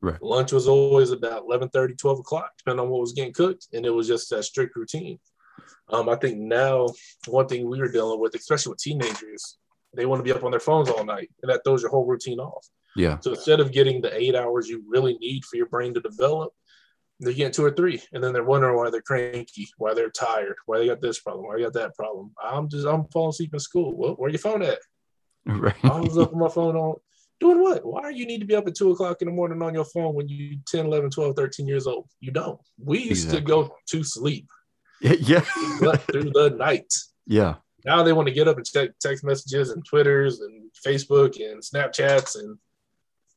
Right. 0.01 0.21
Lunch 0.21 0.51
was 0.51 0.67
always 0.67 1.11
about 1.11 1.43
11 1.43 1.69
30, 1.69 1.95
12 1.95 2.19
o'clock, 2.19 2.51
depending 2.57 2.85
on 2.85 2.89
what 2.89 3.01
was 3.01 3.13
getting 3.13 3.33
cooked. 3.33 3.67
And 3.73 3.85
it 3.85 3.89
was 3.89 4.07
just 4.07 4.29
that 4.29 4.43
strict 4.43 4.75
routine. 4.75 5.19
Um, 5.89 6.09
I 6.09 6.15
think 6.15 6.37
now 6.37 6.87
one 7.27 7.47
thing 7.47 7.69
we 7.69 7.79
were 7.79 7.91
dealing 7.91 8.19
with, 8.19 8.35
especially 8.35 8.71
with 8.71 8.79
teenagers, 8.79 9.57
they 9.95 10.05
want 10.05 10.19
to 10.19 10.23
be 10.23 10.31
up 10.31 10.43
on 10.43 10.51
their 10.51 10.59
phones 10.59 10.89
all 10.89 11.03
night, 11.03 11.29
and 11.41 11.51
that 11.51 11.61
throws 11.63 11.81
your 11.81 11.91
whole 11.91 12.05
routine 12.05 12.39
off. 12.39 12.67
Yeah. 12.95 13.19
So 13.19 13.31
instead 13.31 13.59
of 13.59 13.71
getting 13.71 14.01
the 14.01 14.15
eight 14.15 14.35
hours 14.35 14.67
you 14.67 14.83
really 14.87 15.17
need 15.19 15.45
for 15.45 15.55
your 15.55 15.67
brain 15.67 15.93
to 15.93 16.01
develop, 16.01 16.51
they're 17.19 17.33
getting 17.33 17.53
two 17.53 17.65
or 17.65 17.71
three, 17.71 18.01
and 18.13 18.23
then 18.23 18.33
they're 18.33 18.43
wondering 18.43 18.75
why 18.75 18.89
they're 18.89 19.01
cranky, 19.01 19.67
why 19.77 19.93
they're 19.93 20.11
tired, 20.11 20.55
why 20.65 20.77
they 20.77 20.87
got 20.87 21.01
this 21.01 21.19
problem, 21.19 21.45
why 21.45 21.57
they 21.57 21.63
got 21.63 21.73
that 21.73 21.95
problem. 21.95 22.31
I'm 22.43 22.69
just 22.69 22.85
I'm 22.85 23.05
falling 23.05 23.29
asleep 23.29 23.53
in 23.53 23.59
school. 23.59 23.95
Well, 23.95 24.13
where 24.13 24.29
your 24.29 24.39
phone 24.39 24.61
at? 24.61 24.79
Right. 25.49 25.75
I 25.81 26.01
was 26.01 26.17
up 26.17 26.33
on 26.33 26.39
my 26.39 26.49
phone 26.49 26.75
on 26.75 26.95
doing 27.39 27.61
what? 27.61 27.85
Why 27.85 28.11
do 28.11 28.17
you 28.17 28.25
need 28.25 28.39
to 28.39 28.45
be 28.45 28.55
up 28.55 28.67
at 28.67 28.75
two 28.75 28.91
o'clock 28.91 29.21
in 29.21 29.27
the 29.27 29.33
morning 29.33 29.61
on 29.61 29.73
your 29.73 29.85
phone 29.85 30.13
when 30.13 30.27
you 30.27 30.57
10, 30.67 30.85
11, 30.85 31.09
12, 31.11 31.35
13 31.35 31.67
years 31.67 31.87
old? 31.87 32.07
You 32.19 32.31
don't. 32.31 32.59
We 32.83 32.99
used 32.99 33.25
exactly. 33.25 33.39
to 33.39 33.45
go 33.45 33.75
to 33.87 34.03
sleep. 34.03 34.47
Yeah. 35.01 35.39
through 36.11 36.31
the 36.31 36.55
night. 36.57 36.93
Yeah. 37.25 37.55
Now 37.85 38.03
they 38.03 38.13
want 38.13 38.27
to 38.27 38.33
get 38.33 38.47
up 38.47 38.57
and 38.57 38.65
check 38.65 38.91
text 38.99 39.23
messages 39.23 39.69
and 39.69 39.85
Twitters 39.85 40.41
and 40.41 40.69
Facebook 40.85 41.35
and 41.39 41.61
Snapchats 41.61 42.37
and 42.37 42.57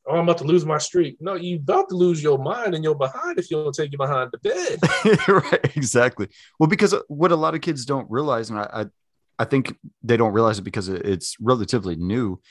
oh, 0.07 0.15
I'm 0.15 0.23
about 0.23 0.39
to 0.39 0.43
lose 0.43 0.65
my 0.65 0.77
streak. 0.77 1.17
No, 1.19 1.35
you 1.35 1.57
about 1.57 1.89
to 1.89 1.95
lose 1.95 2.21
your 2.21 2.37
mind 2.37 2.75
and 2.75 2.83
you're 2.83 2.95
behind 2.95 3.37
if 3.37 3.51
you 3.51 3.57
don't 3.63 3.73
take 3.73 3.91
you 3.91 3.97
behind 3.97 4.31
the 4.31 4.39
bed. 4.39 5.19
right, 5.27 5.77
exactly. 5.77 6.27
Well, 6.59 6.67
because 6.67 6.95
what 7.07 7.31
a 7.31 7.35
lot 7.35 7.55
of 7.55 7.61
kids 7.61 7.85
don't 7.85 8.09
realize, 8.09 8.49
and 8.49 8.59
I, 8.59 8.69
I, 8.73 8.85
I 9.39 9.45
think 9.45 9.75
they 10.03 10.17
don't 10.17 10.33
realize 10.33 10.59
it 10.59 10.63
because 10.63 10.89
it's 10.89 11.35
relatively 11.39 11.95
new, 11.95 12.41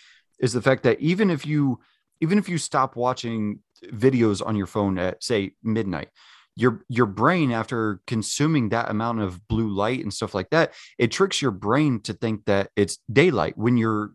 is 0.41 0.53
the 0.53 0.63
fact 0.63 0.83
that 0.83 1.01
even 1.01 1.31
if 1.31 1.47
you 1.47 1.81
even 2.21 2.39
if 2.39 2.49
you 2.49 2.59
stop 2.59 2.97
watching 2.97 3.61
videos 3.87 4.45
on 4.45 4.57
your 4.57 4.67
phone 4.67 4.99
at 4.99 5.23
say 5.23 5.53
midnight, 5.63 6.09
your 6.57 6.85
your 6.89 7.07
brain 7.07 7.53
after 7.53 8.01
consuming 8.07 8.71
that 8.71 8.91
amount 8.91 9.21
of 9.21 9.47
blue 9.49 9.69
light 9.69 10.03
and 10.03 10.13
stuff 10.13 10.35
like 10.35 10.51
that, 10.51 10.73
it 10.99 11.11
tricks 11.11 11.41
your 11.41 11.53
brain 11.53 12.01
to 12.01 12.13
think 12.13 12.45
that 12.47 12.71
it's 12.77 12.99
daylight 13.13 13.57
when 13.57 13.77
you're 13.77 14.13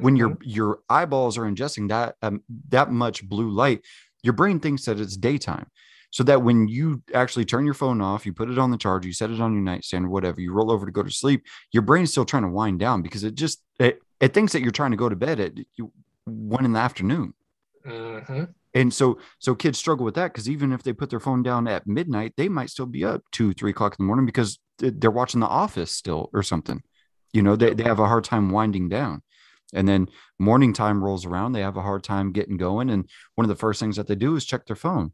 when 0.00 0.16
your 0.16 0.30
mm-hmm. 0.30 0.48
your 0.48 0.78
eyeballs 0.88 1.36
are 1.36 1.44
ingesting 1.44 1.88
that 1.88 2.16
um, 2.22 2.42
that 2.68 2.90
much 2.90 3.28
blue 3.28 3.50
light, 3.50 3.84
your 4.22 4.32
brain 4.32 4.60
thinks 4.60 4.84
that 4.84 5.00
it's 5.00 5.16
daytime 5.16 5.66
so 6.10 6.24
that 6.24 6.42
when 6.42 6.68
you 6.68 7.02
actually 7.14 7.44
turn 7.44 7.64
your 7.64 7.74
phone 7.74 8.00
off, 8.00 8.26
you 8.26 8.32
put 8.32 8.50
it 8.50 8.58
on 8.58 8.70
the 8.70 8.76
charger, 8.76 9.06
you 9.06 9.14
set 9.14 9.30
it 9.30 9.40
on 9.40 9.52
your 9.52 9.62
nightstand 9.62 10.06
or 10.06 10.08
whatever, 10.08 10.40
you 10.40 10.52
roll 10.52 10.70
over 10.70 10.84
to 10.84 10.92
go 10.92 11.02
to 11.02 11.10
sleep, 11.10 11.44
your 11.72 11.82
brain's 11.82 12.10
still 12.10 12.24
trying 12.24 12.42
to 12.42 12.48
wind 12.48 12.80
down 12.80 13.02
because 13.02 13.24
it 13.24 13.34
just 13.34 13.62
it, 13.78 14.00
it 14.20 14.34
thinks 14.34 14.52
that 14.52 14.60
you're 14.60 14.72
trying 14.72 14.90
to 14.90 14.96
go 14.96 15.08
to 15.08 15.16
bed 15.16 15.40
at 15.40 15.52
one 16.24 16.64
in 16.64 16.72
the 16.72 16.80
afternoon. 16.80 17.32
Mm-hmm. 17.86 18.44
And 18.74 18.92
so 18.92 19.18
so 19.38 19.54
kids 19.54 19.78
struggle 19.78 20.04
with 20.04 20.14
that 20.16 20.32
because 20.32 20.48
even 20.48 20.72
if 20.72 20.82
they 20.82 20.92
put 20.92 21.10
their 21.10 21.20
phone 21.20 21.42
down 21.42 21.66
at 21.68 21.86
midnight, 21.86 22.34
they 22.36 22.48
might 22.48 22.70
still 22.70 22.86
be 22.86 23.04
up 23.04 23.22
two, 23.30 23.52
three 23.52 23.70
o'clock 23.70 23.96
in 23.98 24.04
the 24.04 24.06
morning 24.06 24.26
because 24.26 24.58
they're 24.78 25.10
watching 25.10 25.40
The 25.40 25.46
Office 25.46 25.92
still 25.92 26.28
or 26.32 26.42
something. 26.42 26.82
You 27.32 27.42
know, 27.42 27.54
they, 27.54 27.74
they 27.74 27.84
have 27.84 28.00
a 28.00 28.08
hard 28.08 28.24
time 28.24 28.50
winding 28.50 28.88
down. 28.88 29.22
And 29.72 29.86
then 29.86 30.08
morning 30.38 30.72
time 30.72 31.02
rolls 31.02 31.24
around, 31.24 31.52
they 31.52 31.60
have 31.60 31.76
a 31.76 31.82
hard 31.82 32.02
time 32.02 32.32
getting 32.32 32.56
going. 32.56 32.90
And 32.90 33.08
one 33.36 33.44
of 33.44 33.48
the 33.48 33.54
first 33.54 33.78
things 33.78 33.96
that 33.96 34.08
they 34.08 34.16
do 34.16 34.34
is 34.34 34.44
check 34.44 34.66
their 34.66 34.74
phone 34.74 35.12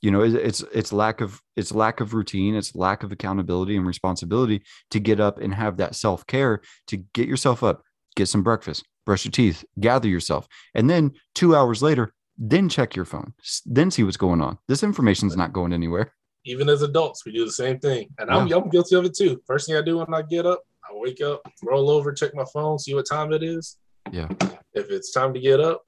you 0.00 0.10
know 0.10 0.22
it's 0.22 0.62
it's 0.72 0.92
lack 0.92 1.20
of 1.20 1.40
it's 1.56 1.72
lack 1.72 2.00
of 2.00 2.14
routine 2.14 2.54
it's 2.54 2.74
lack 2.74 3.02
of 3.02 3.12
accountability 3.12 3.76
and 3.76 3.86
responsibility 3.86 4.62
to 4.90 5.00
get 5.00 5.20
up 5.20 5.38
and 5.38 5.54
have 5.54 5.76
that 5.76 5.94
self-care 5.94 6.60
to 6.86 6.98
get 7.14 7.26
yourself 7.26 7.62
up 7.62 7.82
get 8.16 8.26
some 8.26 8.42
breakfast 8.42 8.84
brush 9.04 9.24
your 9.24 9.32
teeth 9.32 9.64
gather 9.80 10.08
yourself 10.08 10.46
and 10.74 10.88
then 10.88 11.12
two 11.34 11.56
hours 11.56 11.82
later 11.82 12.12
then 12.38 12.68
check 12.68 12.94
your 12.94 13.04
phone 13.04 13.32
then 13.66 13.90
see 13.90 14.04
what's 14.04 14.16
going 14.16 14.40
on. 14.40 14.58
This 14.68 14.82
information 14.82 15.28
is 15.28 15.36
not 15.36 15.52
going 15.52 15.72
anywhere. 15.72 16.12
Even 16.44 16.68
as 16.68 16.82
adults 16.82 17.26
we 17.26 17.32
do 17.32 17.44
the 17.44 17.52
same 17.52 17.78
thing. 17.78 18.08
And 18.18 18.30
I'm, 18.30 18.50
I'm 18.52 18.68
guilty 18.68 18.94
of 18.94 19.04
it 19.04 19.16
too. 19.16 19.42
First 19.46 19.66
thing 19.66 19.76
i 19.76 19.82
do 19.82 19.98
when 19.98 20.14
i 20.14 20.22
get 20.22 20.46
up 20.46 20.62
i 20.84 20.90
wake 20.92 21.20
up 21.20 21.42
roll 21.62 21.90
over 21.90 22.12
check 22.12 22.34
my 22.34 22.44
phone 22.52 22.78
see 22.78 22.94
what 22.94 23.06
time 23.10 23.32
it 23.32 23.42
is. 23.42 23.76
Yeah. 24.12 24.28
If 24.72 24.90
it's 24.90 25.12
time 25.12 25.34
to 25.34 25.40
get 25.40 25.60
up 25.60 25.82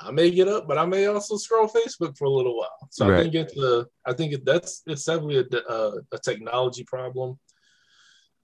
I 0.00 0.12
may 0.12 0.30
get 0.30 0.48
up, 0.48 0.68
but 0.68 0.78
I 0.78 0.86
may 0.86 1.06
also 1.06 1.36
scroll 1.36 1.68
Facebook 1.68 2.16
for 2.16 2.26
a 2.26 2.30
little 2.30 2.56
while. 2.56 2.88
So 2.90 3.08
right. 3.08 3.18
I 3.18 3.22
think 3.22 3.34
it's 3.34 3.56
a, 3.58 3.86
I 4.06 4.12
think 4.12 4.32
it, 4.32 4.44
that's 4.44 4.82
it's 4.86 5.04
definitely 5.04 5.38
a, 5.38 5.72
a, 5.72 5.92
a 6.12 6.18
technology 6.18 6.84
problem. 6.84 7.38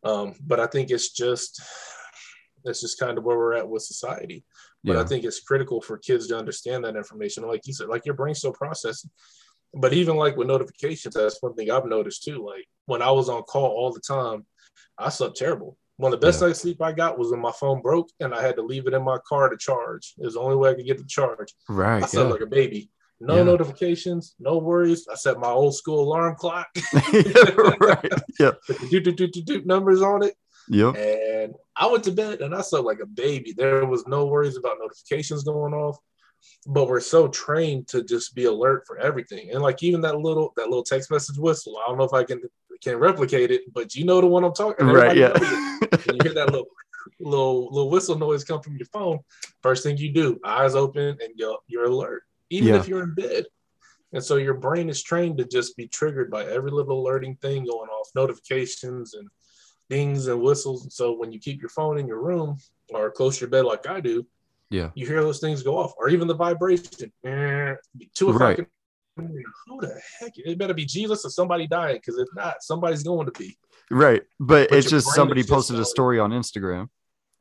Um, 0.03 0.35
but 0.45 0.61
I 0.61 0.67
think 0.67 0.91
it's 0.91 1.13
just 1.13 1.63
that's 2.65 2.81
just 2.81 2.99
kind 2.99 3.19
of 3.19 3.25
where 3.25 3.37
we're 3.37 3.55
at 3.55 3.69
with 3.69 3.83
society. 3.83 4.45
But 4.83 4.95
yeah. 4.95 5.03
I 5.03 5.05
think 5.05 5.25
it's 5.25 5.41
critical 5.41 5.81
for 5.81 5.99
kids 5.99 6.27
to 6.29 6.39
understand 6.39 6.85
that 6.85 6.97
information. 6.97 7.47
Like 7.47 7.67
you 7.67 7.73
said, 7.73 7.89
like 7.89 8.05
your 8.05 8.15
brain's 8.15 8.39
still 8.39 8.53
processing. 8.53 9.11
but 9.75 9.93
even 9.93 10.17
like 10.17 10.37
with 10.37 10.49
notifications, 10.49 11.15
that's 11.15 11.43
one 11.43 11.55
thing 11.55 11.71
I've 11.71 11.87
noticed 11.87 12.25
too. 12.25 12.45
Like 12.45 12.67
when 12.87 13.03
I 13.03 13.11
was 13.11 13.29
on 13.29 13.43
call 13.45 13.71
all 13.71 13.93
the 13.93 14.01
time, 14.01 14.45
I 14.99 15.09
slept 15.09 15.37
terrible. 15.37 15.77
One 15.97 16.13
of 16.13 16.21
the 16.21 16.27
best 16.27 16.41
yeah. 16.41 16.49
night's 16.49 16.61
sleep 16.61 16.83
I 16.83 16.93
got 16.93 17.19
was 17.19 17.31
when 17.31 17.41
my 17.41 17.53
phone 17.53 17.81
broke 17.81 18.09
and 18.19 18.35
I 18.35 18.43
had 18.43 18.57
to 18.57 18.63
leave 18.63 18.87
it 18.87 18.95
in 18.95 19.03
my 19.05 19.19
car 19.29 19.49
to 19.49 19.57
charge. 19.57 20.15
It 20.19 20.25
was 20.25 20.35
the 20.35 20.41
only 20.41 20.57
way 20.57 20.71
I 20.71 20.75
could 20.75 20.87
get 20.87 20.99
the 20.99 21.05
charge. 21.05 21.55
Right. 21.69 22.03
I 22.03 22.07
slept 22.07 22.27
yeah. 22.27 22.33
like 22.33 22.41
a 22.41 22.47
baby. 22.47 22.91
No 23.21 23.37
yeah. 23.37 23.45
notifications, 23.45 24.35
no 24.41 24.59
worries. 24.59 25.07
I 25.11 25.15
set 25.15 25.39
my 25.39 25.49
old 25.49 25.77
school 25.77 26.03
alarm 26.03 26.35
clock. 26.37 26.67
right. 27.81 28.13
Yeah. 28.41 28.53
do, 28.91 29.01
do, 29.01 29.13
do, 29.13 29.29
do, 29.29 29.43
do 29.43 29.63
numbers 29.65 30.03
on 30.03 30.25
it. 30.25 30.35
Yep. 30.69 30.97
And 30.97 31.55
I 31.77 31.87
went 31.87 32.05
to 32.05 32.13
bed 32.13 32.41
and 32.41 32.55
I 32.55 32.63
slept 32.63 32.87
like 32.87 33.01
a 33.01 33.07
baby. 33.07 33.53
There 33.57 33.87
was 33.87 34.07
no 34.07 34.27
worries 34.27 34.57
about 34.57 34.79
notifications 34.81 35.45
going 35.45 35.75
off 35.75 35.99
but 36.67 36.89
we're 36.89 37.01
so 37.01 37.29
trained 37.29 37.89
to 37.89 38.03
just 38.03 38.35
be 38.35 38.45
alert 38.45 38.85
for 38.87 38.99
everything. 38.99 39.51
And 39.53 39.63
like 39.63 39.83
even 39.83 40.01
that 40.03 40.19
little 40.19 40.53
that 40.57 40.69
little 40.69 40.85
text 40.85 41.11
message 41.11 41.39
whistle, 41.39 41.77
I 41.79 41.89
don't 41.89 41.99
know 41.99 42.05
if 42.05 42.13
I 42.13 42.25
can 42.25 42.43
can 42.83 42.97
replicate 42.97 43.51
it, 43.51 43.63
but 43.73 43.95
you 43.95 44.05
know 44.05 44.21
the 44.21 44.27
one 44.27 44.45
I'm 44.45 44.55
talking. 44.55 44.89
about. 44.89 44.97
Right. 44.97 45.17
Yeah. 45.17 45.33
you 45.39 46.19
hear 46.23 46.35
that 46.35 46.51
little 46.51 46.69
little 47.21 47.69
little 47.71 47.91
whistle 47.91 48.19
noise 48.19 48.45
come 48.45 48.61
from 48.61 48.77
your 48.77 48.87
phone. 48.87 49.21
First 49.63 49.83
thing 49.83 49.97
you 49.97 50.13
do, 50.13 50.39
eyes 50.45 50.75
open, 50.75 51.17
and 51.21 51.31
you're 51.37 51.59
you're 51.67 51.85
alert, 51.85 52.23
even 52.51 52.69
yeah. 52.69 52.81
if 52.81 52.89
you're 52.89 53.03
in 53.03 53.15
bed. 53.15 53.45
And 54.13 54.23
so 54.23 54.37
your 54.37 54.55
brain 54.55 54.89
is 54.89 55.03
trained 55.03 55.39
to 55.39 55.45
just 55.45 55.77
be 55.77 55.89
triggered 55.89 56.31
by 56.31 56.45
every 56.45 56.71
little 56.71 57.01
alerting 57.01 57.35
thing 57.37 57.65
going 57.65 57.91
off, 57.91 58.11
notifications 58.15 59.15
and 59.15 59.29
dings 59.91 60.29
and 60.29 60.41
whistles. 60.41 60.85
And 60.85 60.93
so 60.93 61.13
when 61.17 61.33
you 61.33 61.41
keep 61.41 61.61
your 61.61 61.69
phone 61.69 61.99
in 61.99 62.07
your 62.07 62.23
room 62.23 62.57
or 62.91 63.11
close 63.11 63.41
your 63.41 63.51
bed 63.51 63.65
like 63.65 63.89
I 63.89 64.01
do, 64.01 64.25
yeah. 64.71 64.91
You 64.95 65.07
hear 65.07 65.23
those 65.23 65.41
things 65.41 65.63
go 65.63 65.79
off, 65.79 65.93
or 65.99 66.09
even 66.09 66.29
the 66.29 66.35
vibration. 66.35 67.13
Eh, 67.25 67.75
two 68.15 68.31
o'clock. 68.31 68.59
Right. 68.59 68.67
Who 69.17 69.81
the 69.81 70.01
heck? 70.19 70.33
It 70.37 70.59
better 70.59 70.75
be 70.75 70.85
Jesus 70.85 71.25
or 71.25 71.31
somebody 71.31 71.67
dying, 71.67 71.97
because 71.97 72.19
if 72.19 72.29
not, 72.35 72.63
somebody's 72.63 73.03
going 73.03 73.27
to 73.27 73.33
be. 73.39 73.57
Right. 73.91 74.23
But, 74.41 74.71
but 74.71 74.79
it's 74.79 74.91
just 74.91 75.15
somebody 75.15 75.45
posted 75.45 75.79
a 75.79 75.85
story 75.85 76.19
on 76.19 76.31
Instagram. 76.31 76.89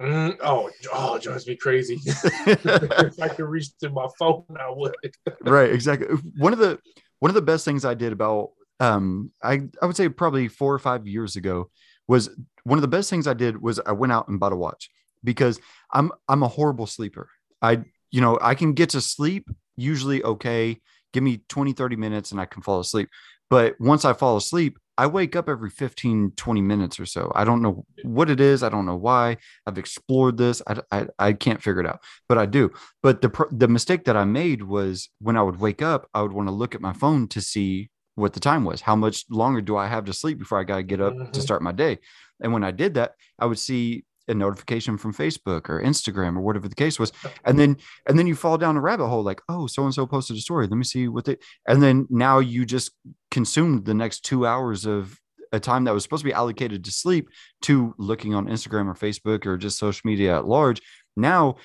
Mm, 0.01 0.37
oh, 0.43 0.69
oh, 0.91 1.15
it 1.15 1.23
drives 1.23 1.47
me 1.47 1.55
crazy. 1.55 1.99
if 2.05 3.21
I 3.21 3.27
could 3.29 3.45
reach 3.45 3.75
to 3.79 3.89
my 3.89 4.07
phone, 4.19 4.43
I 4.59 4.69
would. 4.69 4.93
right, 5.41 5.71
exactly. 5.71 6.07
One 6.37 6.51
of 6.51 6.59
the 6.59 6.79
one 7.19 7.29
of 7.29 7.35
the 7.35 7.41
best 7.41 7.63
things 7.63 7.85
I 7.85 7.93
did 7.93 8.11
about 8.11 8.51
um 8.79 9.31
I 9.41 9.61
I 9.81 9.85
would 9.85 9.95
say 9.95 10.09
probably 10.09 10.47
four 10.47 10.73
or 10.73 10.79
five 10.79 11.07
years 11.07 11.35
ago 11.35 11.69
was 12.07 12.29
one 12.63 12.77
of 12.77 12.81
the 12.81 12.87
best 12.87 13.09
things 13.09 13.27
I 13.27 13.33
did 13.33 13.61
was 13.61 13.79
I 13.85 13.91
went 13.91 14.11
out 14.11 14.27
and 14.27 14.39
bought 14.39 14.51
a 14.51 14.57
watch 14.57 14.89
because 15.23 15.59
I'm 15.91 16.11
I'm 16.27 16.43
a 16.43 16.47
horrible 16.47 16.87
sleeper. 16.87 17.29
I 17.61 17.83
you 18.11 18.21
know, 18.21 18.37
I 18.41 18.55
can 18.55 18.73
get 18.73 18.89
to 18.89 19.01
sleep 19.01 19.49
usually 19.75 20.23
okay. 20.23 20.79
Give 21.13 21.23
me 21.23 21.43
20 21.49 21.73
30 21.73 21.95
minutes 21.95 22.31
and 22.31 22.41
I 22.41 22.45
can 22.45 22.61
fall 22.61 22.79
asleep. 22.79 23.09
But 23.49 23.75
once 23.79 24.05
I 24.05 24.13
fall 24.13 24.37
asleep, 24.37 24.77
I 24.97 25.07
wake 25.07 25.35
up 25.35 25.49
every 25.49 25.69
15 25.69 26.33
20 26.35 26.61
minutes 26.61 26.99
or 26.99 27.05
so. 27.05 27.31
I 27.35 27.43
don't 27.43 27.61
know 27.61 27.85
what 28.03 28.29
it 28.29 28.39
is, 28.39 28.63
I 28.63 28.69
don't 28.69 28.85
know 28.85 28.95
why. 28.95 29.37
I've 29.65 29.77
explored 29.77 30.37
this. 30.37 30.61
I 30.67 30.81
I, 30.91 31.07
I 31.19 31.33
can't 31.33 31.61
figure 31.61 31.81
it 31.81 31.87
out, 31.87 32.01
but 32.29 32.37
I 32.37 32.45
do. 32.45 32.71
But 33.01 33.21
the 33.21 33.47
the 33.51 33.67
mistake 33.67 34.05
that 34.05 34.17
I 34.17 34.25
made 34.25 34.63
was 34.63 35.09
when 35.19 35.37
I 35.37 35.41
would 35.41 35.59
wake 35.59 35.81
up, 35.81 36.07
I 36.13 36.21
would 36.21 36.33
want 36.33 36.47
to 36.47 36.53
look 36.53 36.75
at 36.75 36.81
my 36.81 36.93
phone 36.93 37.27
to 37.29 37.41
see 37.41 37.89
what 38.15 38.33
the 38.33 38.39
time 38.39 38.63
was. 38.63 38.81
How 38.81 38.95
much 38.95 39.25
longer 39.29 39.61
do 39.61 39.75
I 39.75 39.87
have 39.87 40.05
to 40.05 40.13
sleep 40.13 40.37
before 40.37 40.59
I 40.59 40.63
got 40.63 40.77
to 40.77 40.83
get 40.83 41.01
up 41.01 41.13
mm-hmm. 41.13 41.31
to 41.31 41.41
start 41.41 41.63
my 41.63 41.71
day? 41.71 41.97
And 42.41 42.53
when 42.53 42.63
I 42.63 42.71
did 42.71 42.95
that, 42.95 43.13
I 43.39 43.47
would 43.47 43.59
see 43.59 44.05
a 44.27 44.33
notification 44.33 44.97
from 44.97 45.13
Facebook 45.13 45.69
or 45.69 45.81
Instagram 45.81 46.37
or 46.37 46.41
whatever 46.41 46.67
the 46.67 46.75
case 46.75 46.99
was. 46.99 47.11
And 47.45 47.59
then 47.59 47.77
and 48.07 48.17
then 48.17 48.27
you 48.27 48.35
fall 48.35 48.57
down 48.57 48.77
a 48.77 48.81
rabbit 48.81 49.07
hole 49.07 49.23
like, 49.23 49.41
oh, 49.49 49.67
so 49.67 49.83
and 49.83 49.93
so 49.93 50.05
posted 50.05 50.37
a 50.37 50.41
story. 50.41 50.67
Let 50.67 50.77
me 50.77 50.83
see 50.83 51.07
what 51.07 51.25
they 51.25 51.37
and 51.67 51.81
then 51.81 52.07
now 52.09 52.39
you 52.39 52.65
just 52.65 52.91
consumed 53.31 53.85
the 53.85 53.93
next 53.93 54.21
two 54.21 54.45
hours 54.45 54.85
of 54.85 55.19
a 55.51 55.59
time 55.59 55.83
that 55.83 55.93
was 55.93 56.03
supposed 56.03 56.23
to 56.23 56.29
be 56.29 56.33
allocated 56.33 56.83
to 56.83 56.91
sleep 56.91 57.29
to 57.61 57.93
looking 57.97 58.33
on 58.33 58.47
Instagram 58.47 58.87
or 58.87 58.95
Facebook 58.95 59.45
or 59.45 59.57
just 59.57 59.77
social 59.77 60.01
media 60.05 60.37
at 60.37 60.47
large. 60.47 60.81
Now 61.15 61.57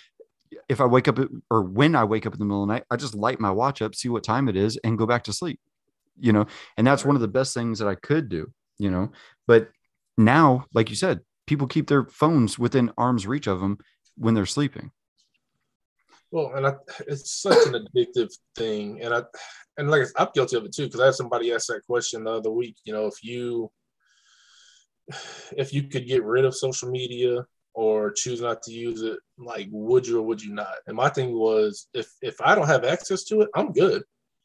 if 0.69 0.81
I 0.81 0.87
wake 0.87 1.09
up 1.09 1.19
or 1.51 1.63
when 1.63 1.95
I 1.95 2.05
wake 2.05 2.27
up 2.27 2.33
in 2.33 2.39
the 2.39 2.45
middle 2.45 2.63
of 2.63 2.69
the 2.69 2.75
night, 2.75 2.85
I 2.91 2.97
just 2.97 3.15
light 3.15 3.41
my 3.41 3.51
watch 3.51 3.83
up, 3.83 3.95
see 3.95 4.09
what 4.09 4.25
time 4.25 4.49
it 4.49 4.57
is, 4.57 4.79
and 4.85 4.99
go 4.99 5.07
back 5.07 5.25
to 5.25 5.33
sleep. 5.33 5.61
You 6.21 6.33
know, 6.33 6.47
and 6.77 6.87
that's 6.87 7.05
one 7.05 7.15
of 7.15 7.23
the 7.23 7.29
best 7.29 7.55
things 7.55 7.79
that 7.79 7.87
I 7.87 7.95
could 7.95 8.29
do, 8.29 8.51
you 8.77 8.91
know. 8.91 9.13
But 9.47 9.69
now, 10.17 10.65
like 10.75 10.91
you 10.91 10.97
said, 10.97 11.21
people 11.49 11.67
keep 11.67 11.89
their 11.89 12.05
phones 12.05 12.59
within 12.59 12.93
arm's 12.97 13.27
reach 13.27 13.47
of 13.47 13.61
them 13.61 13.79
when 14.17 14.35
they're 14.35 14.47
sleeping. 14.47 14.93
Well, 16.31 16.53
and 16.55 16.67
I, 16.67 16.75
it's 17.07 17.41
such 17.41 17.67
an 17.67 17.87
addictive 17.87 18.31
thing, 18.55 19.01
and 19.03 19.15
I 19.15 19.23
and 19.79 19.91
like 19.91 20.03
I'm 20.17 20.29
guilty 20.35 20.57
of 20.57 20.65
it 20.65 20.75
too 20.75 20.85
because 20.85 21.01
I 21.01 21.07
had 21.07 21.15
somebody 21.15 21.53
ask 21.53 21.69
that 21.69 21.87
question 21.87 22.25
the 22.25 22.33
other 22.33 22.51
week. 22.51 22.77
You 22.85 22.93
know, 22.93 23.07
if 23.07 23.25
you 23.25 23.71
if 25.57 25.73
you 25.73 25.85
could 25.85 26.07
get 26.07 26.25
rid 26.25 26.45
of 26.45 26.55
social 26.55 26.91
media 26.91 27.47
or 27.73 28.11
choose 28.11 28.43
not 28.43 28.63
to 28.65 28.73
use 28.73 29.01
it, 29.01 29.19
like 29.39 29.69
would 29.71 30.07
you 30.07 30.19
or 30.19 30.23
would 30.23 30.43
you 30.43 30.53
not? 30.53 30.75
And 30.87 30.97
my 30.97 31.09
thing 31.09 31.33
was, 31.33 31.89
if 31.95 32.11
if 32.21 32.39
I 32.43 32.55
don't 32.55 32.67
have 32.67 32.85
access 32.85 33.25
to 33.25 33.41
it, 33.41 33.49
I'm 33.55 33.73
good. 33.73 34.03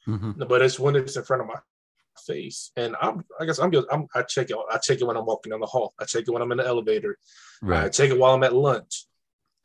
Mm-hmm. 0.08 0.44
But 0.48 0.62
it's 0.62 0.80
when 0.80 0.96
it's 0.96 1.18
in 1.18 1.24
front 1.24 1.42
of 1.42 1.50
my 1.50 1.60
face. 2.20 2.72
And 2.76 2.96
I'm, 3.02 3.24
I 3.40 3.46
guess 3.46 3.60
I'm 3.60 3.72
just, 3.72 3.88
I'm, 3.92 4.08
I 4.14 4.24
check 4.24 4.50
it. 4.50 4.58
I 4.72 4.78
check 4.78 5.02
it 5.02 5.06
when 5.06 5.18
I'm 5.18 5.26
walking 5.26 5.52
down 5.52 5.60
the 5.60 5.66
hall. 5.66 5.94
I 6.00 6.06
check 6.06 6.24
it 6.28 6.32
when 6.32 6.42
I'm 6.42 6.52
in 6.52 6.58
the 6.58 6.68
elevator. 6.68 7.18
Right. 7.62 7.86
I 7.86 7.90
check 7.90 8.10
it 8.10 8.18
while 8.18 8.34
I'm 8.34 8.44
at 8.44 8.54
lunch. 8.54 9.06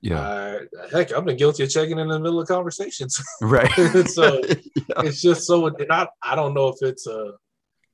Yeah. 0.00 0.20
Uh, 0.20 0.58
heck, 0.92 1.12
I've 1.12 1.24
been 1.24 1.36
guilty 1.36 1.64
of 1.64 1.70
checking 1.70 1.98
in 1.98 2.08
the 2.08 2.20
middle 2.20 2.40
of 2.40 2.48
conversations. 2.48 3.20
Right. 3.42 3.70
so 4.08 4.40
yeah. 4.44 5.02
it's 5.04 5.20
just 5.20 5.46
so, 5.46 5.66
and 5.66 5.90
I, 5.90 6.08
I 6.22 6.34
don't 6.34 6.54
know 6.54 6.68
if 6.68 6.76
it's 6.82 7.06
a, 7.06 7.32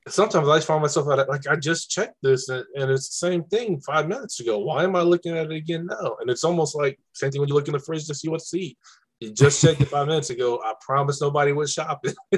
sometimes 0.07 0.47
I 0.47 0.59
find 0.59 0.81
myself 0.81 1.07
like, 1.07 1.47
I 1.47 1.55
just 1.55 1.89
checked 1.89 2.17
this 2.21 2.49
and, 2.49 2.63
and, 2.75 2.91
it's 2.91 3.09
the 3.09 3.27
same 3.27 3.43
thing 3.45 3.79
five 3.81 4.07
minutes 4.07 4.39
ago. 4.39 4.59
Why 4.59 4.83
am 4.83 4.95
I 4.95 5.01
looking 5.01 5.35
at 5.35 5.51
it 5.51 5.55
again 5.55 5.87
now? 5.87 6.17
And 6.19 6.29
it's 6.29 6.43
almost 6.43 6.75
like 6.75 6.99
same 7.13 7.31
thing 7.31 7.41
when 7.41 7.47
you 7.47 7.55
look 7.55 7.67
in 7.67 7.73
the 7.73 7.79
fridge 7.79 8.05
to 8.07 8.13
see 8.13 8.29
what's 8.29 8.51
to 8.51 8.59
eat. 8.59 8.77
You 9.19 9.31
just 9.31 9.61
checked 9.61 9.81
it 9.81 9.87
five 9.87 10.07
minutes 10.07 10.29
ago. 10.29 10.61
I 10.63 10.73
promise 10.81 11.21
nobody 11.21 11.53
was 11.53 11.71
shopping. 11.71 12.13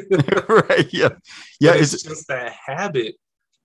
right. 0.47 0.87
Yeah. 0.93 1.09
Yeah. 1.59 1.73
it's, 1.73 1.93
it's 1.93 2.03
just 2.03 2.27
that 2.27 2.53
habit. 2.53 3.15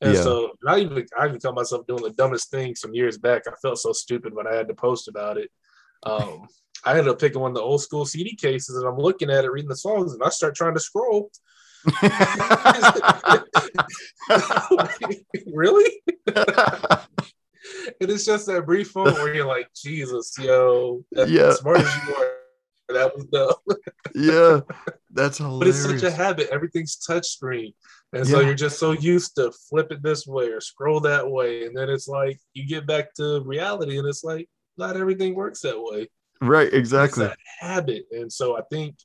And 0.01 0.15
yeah. 0.15 0.23
so 0.23 0.53
I 0.67 0.79
even 0.81 1.07
I 1.19 1.27
even 1.27 1.39
caught 1.39 1.55
myself 1.55 1.87
doing 1.87 2.03
the 2.03 2.11
dumbest 2.11 2.51
thing 2.51 2.75
some 2.75 2.95
years 2.95 3.19
back. 3.19 3.43
I 3.47 3.53
felt 3.63 3.79
so 3.79 3.93
stupid 3.93 4.35
when 4.35 4.47
I 4.49 4.55
had 4.55 4.67
to 4.69 4.75
post 4.75 5.09
about 5.09 5.39
it. 5.39 5.51
Um, 6.03 6.49
I 6.85 6.93
ended 6.93 7.09
up 7.09 7.21
picking 7.21 7.41
one 7.41 7.53
of 7.53 7.55
the 7.55 7.63
old 7.63 7.83
school 7.83 8.05
CD 8.05 8.35
cases 8.35 8.77
and 8.77 8.87
I'm 8.87 8.99
looking 8.99 9.31
at 9.31 9.45
it, 9.45 9.53
reading 9.53 9.69
the 9.69 9.77
songs, 9.77 10.13
and 10.13 10.23
I 10.23 10.31
start 10.31 10.57
trying 10.57 10.75
to 10.75 10.81
scroll. 10.81 11.31
really? 15.53 16.03
and 16.27 16.37
it's 18.01 18.25
just 18.25 18.47
that 18.47 18.65
brief 18.67 18.95
moment 18.95 19.19
where 19.19 19.35
you're 19.35 19.47
like, 19.47 19.69
Jesus, 19.75 20.37
yo, 20.39 21.05
yeah. 21.13 21.49
as 21.49 21.59
smart 21.59 21.79
as 21.79 21.97
you 22.07 22.15
are, 22.15 22.31
that 22.89 23.15
was 23.15 23.27
dumb. 23.27 23.55
yeah, 24.15 24.61
that's 25.11 25.39
hilarious. 25.39 25.87
But 25.87 25.95
it's 25.95 26.03
such 26.03 26.13
a 26.13 26.15
habit. 26.15 26.49
Everything's 26.51 26.99
touchscreen. 26.99 27.75
And 28.13 28.27
so 28.27 28.41
you're 28.41 28.55
just 28.55 28.79
so 28.79 28.93
used 28.93 29.37
to 29.37 29.51
flip 29.71 29.91
it 29.91 30.03
this 30.03 30.27
way 30.27 30.49
or 30.49 30.61
scroll 30.61 31.01
that 31.01 31.29
way. 31.29 31.65
And 31.65 31.75
then 31.75 31.89
it's 31.89 32.09
like 32.09 32.39
you 32.53 32.67
get 32.67 32.87
back 32.87 33.15
to 33.15 33.41
reality 33.41 33.99
and 33.99 34.07
it's 34.07 34.23
like 34.23 34.49
not 34.77 34.97
everything 34.99 35.35
works 35.35 35.61
that 35.61 35.81
way. 35.81 36.09
Right, 36.43 36.73
exactly. 36.73 37.29
Habit. 37.61 38.05
And 38.11 38.31
so 38.31 38.59
I 38.59 38.63
think 38.71 38.97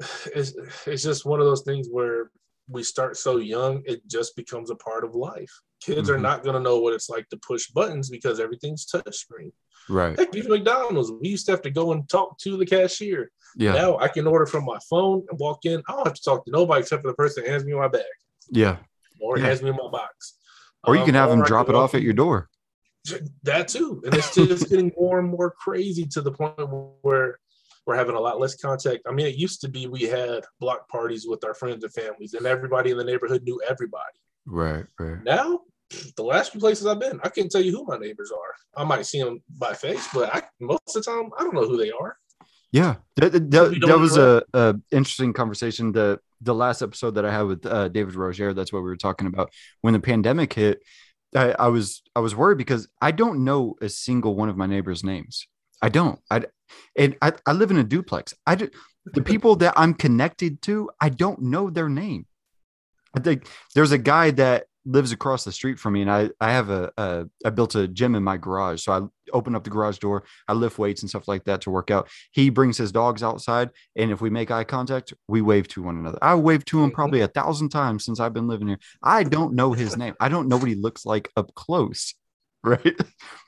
it's, 0.34 0.54
it's 0.86 1.04
just 1.04 1.24
one 1.24 1.38
of 1.38 1.46
those 1.46 1.62
things 1.62 1.86
where 1.88 2.30
we 2.70 2.82
start 2.82 3.16
so 3.16 3.38
young, 3.38 3.82
it 3.84 4.06
just 4.06 4.36
becomes 4.36 4.70
a 4.70 4.76
part 4.76 5.04
of 5.04 5.14
life. 5.14 5.52
Kids 5.80 6.08
mm-hmm. 6.08 6.16
are 6.16 6.20
not 6.20 6.42
going 6.42 6.54
to 6.54 6.60
know 6.60 6.78
what 6.78 6.94
it's 6.94 7.10
like 7.10 7.28
to 7.30 7.36
push 7.38 7.68
buttons 7.68 8.08
because 8.08 8.38
everything's 8.38 8.86
touchscreen. 8.86 9.52
Right. 9.88 10.18
Heck, 10.18 10.34
even 10.36 10.50
McDonald's, 10.50 11.10
we 11.10 11.28
used 11.28 11.46
to 11.46 11.52
have 11.52 11.62
to 11.62 11.70
go 11.70 11.92
and 11.92 12.08
talk 12.08 12.38
to 12.38 12.56
the 12.56 12.66
cashier. 12.66 13.30
Yeah. 13.56 13.72
Now 13.72 13.98
I 13.98 14.08
can 14.08 14.26
order 14.26 14.46
from 14.46 14.64
my 14.64 14.78
phone 14.88 15.26
and 15.28 15.38
walk 15.40 15.64
in. 15.64 15.82
I 15.88 15.92
don't 15.92 16.06
have 16.06 16.14
to 16.14 16.22
talk 16.22 16.44
to 16.44 16.50
nobody 16.50 16.82
except 16.82 17.02
for 17.02 17.08
the 17.08 17.14
person 17.14 17.42
that 17.42 17.50
hands 17.50 17.64
me 17.64 17.72
my 17.72 17.88
bag. 17.88 18.04
Yeah. 18.50 18.76
Or 19.20 19.38
yeah. 19.38 19.46
hands 19.46 19.62
me 19.62 19.70
my 19.70 19.88
box. 19.90 20.36
Or 20.84 20.96
you 20.96 21.04
can 21.04 21.16
um, 21.16 21.20
have 21.20 21.30
them 21.30 21.42
drop 21.42 21.68
it 21.68 21.74
off 21.74 21.94
at 21.94 22.02
your 22.02 22.12
door. 22.12 22.48
That 23.42 23.68
too. 23.68 24.02
And 24.04 24.14
it's 24.14 24.34
just 24.34 24.68
getting 24.68 24.92
more 24.98 25.18
and 25.18 25.28
more 25.28 25.50
crazy 25.50 26.06
to 26.06 26.20
the 26.20 26.32
point 26.32 26.54
where 27.02 27.38
we're 27.86 27.96
having 27.96 28.14
a 28.14 28.20
lot 28.20 28.40
less 28.40 28.56
contact. 28.56 29.02
I 29.08 29.12
mean, 29.12 29.26
it 29.26 29.36
used 29.36 29.60
to 29.62 29.68
be 29.68 29.86
we 29.86 30.02
had 30.02 30.44
block 30.60 30.88
parties 30.88 31.26
with 31.26 31.44
our 31.44 31.54
friends 31.54 31.84
and 31.84 31.92
families, 31.92 32.34
and 32.34 32.46
everybody 32.46 32.90
in 32.90 32.96
the 32.96 33.04
neighborhood 33.04 33.42
knew 33.42 33.60
everybody. 33.68 34.18
Right, 34.46 34.84
right. 34.98 35.22
Now 35.24 35.60
the 36.16 36.22
last 36.22 36.52
few 36.52 36.60
places 36.60 36.86
I've 36.86 37.00
been, 37.00 37.20
I 37.24 37.28
can't 37.28 37.50
tell 37.50 37.60
you 37.60 37.72
who 37.72 37.84
my 37.84 37.98
neighbors 37.98 38.30
are. 38.30 38.80
I 38.80 38.84
might 38.84 39.06
see 39.06 39.22
them 39.22 39.42
by 39.58 39.74
face, 39.74 40.06
but 40.14 40.34
I, 40.34 40.42
most 40.60 40.96
of 40.96 41.02
the 41.04 41.10
time, 41.10 41.30
I 41.38 41.42
don't 41.42 41.54
know 41.54 41.66
who 41.66 41.76
they 41.76 41.90
are. 41.90 42.16
Yeah, 42.72 42.96
that, 43.16 43.32
that, 43.32 43.84
that 43.86 43.98
was 43.98 44.16
a, 44.16 44.44
a, 44.54 44.76
interesting 44.92 45.32
conversation. 45.32 45.90
The 45.90 46.20
the 46.40 46.54
last 46.54 46.82
episode 46.82 47.16
that 47.16 47.24
I 47.26 47.32
had 47.32 47.42
with 47.42 47.66
uh, 47.66 47.88
David 47.88 48.14
Roger, 48.14 48.54
that's 48.54 48.72
what 48.72 48.78
we 48.78 48.88
were 48.88 48.96
talking 48.96 49.26
about. 49.26 49.52
When 49.80 49.92
the 49.92 50.00
pandemic 50.00 50.52
hit, 50.52 50.80
I, 51.34 51.54
I, 51.58 51.68
was 51.68 52.02
I 52.14 52.20
was 52.20 52.34
worried 52.34 52.58
because 52.58 52.88
I 53.02 53.10
don't 53.10 53.44
know 53.44 53.74
a 53.82 53.88
single 53.88 54.36
one 54.36 54.48
of 54.48 54.56
my 54.56 54.66
neighbors' 54.66 55.04
names. 55.04 55.48
I 55.82 55.88
don't. 55.88 56.18
I 56.30 56.44
and 56.96 57.16
I, 57.22 57.32
I 57.46 57.52
live 57.52 57.70
in 57.70 57.78
a 57.78 57.84
duplex. 57.84 58.34
I 58.46 58.54
do, 58.54 58.68
the 59.04 59.22
people 59.24 59.56
that 59.56 59.74
I'm 59.76 59.94
connected 59.94 60.62
to, 60.62 60.90
I 61.00 61.08
don't 61.08 61.42
know 61.42 61.70
their 61.70 61.88
name. 61.88 62.26
I 63.14 63.20
think 63.20 63.48
there's 63.74 63.92
a 63.92 63.98
guy 63.98 64.30
that 64.32 64.66
lives 64.86 65.12
across 65.12 65.44
the 65.44 65.52
street 65.52 65.78
from 65.78 65.92
me 65.92 66.00
and 66.00 66.10
I, 66.10 66.30
I 66.40 66.52
have 66.52 66.70
a, 66.70 66.90
a 66.96 67.26
I 67.44 67.50
built 67.50 67.74
a 67.74 67.86
gym 67.86 68.14
in 68.14 68.22
my 68.22 68.36
garage. 68.36 68.82
So 68.82 68.92
I 68.92 69.00
open 69.32 69.54
up 69.54 69.64
the 69.64 69.70
garage 69.70 69.98
door, 69.98 70.24
I 70.48 70.54
lift 70.54 70.78
weights 70.78 71.02
and 71.02 71.10
stuff 71.10 71.28
like 71.28 71.44
that 71.44 71.60
to 71.62 71.70
work 71.70 71.90
out. 71.90 72.08
He 72.30 72.50
brings 72.50 72.78
his 72.78 72.92
dogs 72.92 73.22
outside. 73.22 73.70
And 73.96 74.10
if 74.10 74.20
we 74.20 74.30
make 74.30 74.50
eye 74.50 74.64
contact, 74.64 75.12
we 75.28 75.42
wave 75.42 75.68
to 75.68 75.82
one 75.82 75.98
another. 75.98 76.18
I 76.22 76.34
wave 76.34 76.64
to 76.66 76.82
him 76.82 76.90
probably 76.90 77.20
a 77.20 77.28
thousand 77.28 77.70
times 77.70 78.04
since 78.04 78.20
I've 78.20 78.32
been 78.32 78.48
living 78.48 78.68
here. 78.68 78.80
I 79.02 79.24
don't 79.24 79.54
know 79.54 79.72
his 79.72 79.96
name. 79.96 80.14
I 80.20 80.28
don't 80.28 80.48
know 80.48 80.56
what 80.56 80.68
he 80.68 80.74
looks 80.74 81.04
like 81.04 81.30
up 81.36 81.54
close. 81.54 82.14
Right. 82.62 82.94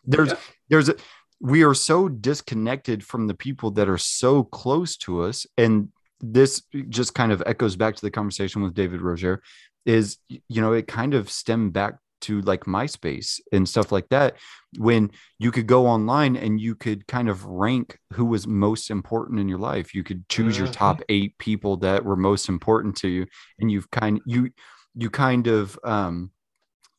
There's 0.07 0.31
yeah. 0.31 0.39
there's 0.71 0.89
a 0.89 0.97
we 1.43 1.65
are 1.65 1.75
so 1.75 2.09
disconnected 2.09 3.05
from 3.05 3.27
the 3.27 3.35
people 3.35 3.73
that 3.73 3.89
are 3.89 3.99
so 3.99 4.45
close 4.45 4.97
to 4.97 5.23
us. 5.23 5.45
And 5.59 5.89
this 6.21 6.63
just 6.89 7.15
kind 7.15 7.33
of 7.33 7.43
echoes 7.45 7.75
back 7.75 7.97
to 7.97 8.01
the 8.01 8.13
conversation 8.13 8.63
with 8.63 8.75
David 8.75 9.03
Roger 9.03 9.43
is 9.85 10.19
you 10.29 10.63
know 10.63 10.73
it 10.73 10.87
kind 10.87 11.13
of 11.13 11.29
stemmed 11.29 11.73
back 11.73 11.95
to 12.21 12.41
like 12.43 12.67
MySpace 12.67 13.41
and 13.53 13.69
stuff 13.69 13.91
like 13.91 14.09
that 14.11 14.37
when 14.79 15.11
you 15.41 15.51
could 15.51 15.67
go 15.67 15.89
online 15.89 16.37
and 16.37 16.61
you 16.61 16.77
could 16.77 17.05
kind 17.09 17.29
of 17.29 17.45
rank 17.45 17.99
who 18.13 18.25
was 18.25 18.47
most 18.47 18.91
important 18.91 19.41
in 19.41 19.49
your 19.49 19.59
life 19.59 19.93
you 19.93 20.05
could 20.05 20.29
choose 20.29 20.57
your 20.57 20.69
top 20.69 20.99
mm-hmm. 20.99 21.33
8 21.35 21.39
people 21.39 21.77
that 21.79 22.05
were 22.05 22.15
most 22.15 22.49
important 22.49 22.97
to 22.99 23.09
you 23.09 23.27
and 23.59 23.73
you've 23.73 23.91
kind 23.91 24.21
you 24.25 24.51
you 24.95 25.11
kind 25.11 25.49
of 25.49 25.77
um 25.83 26.31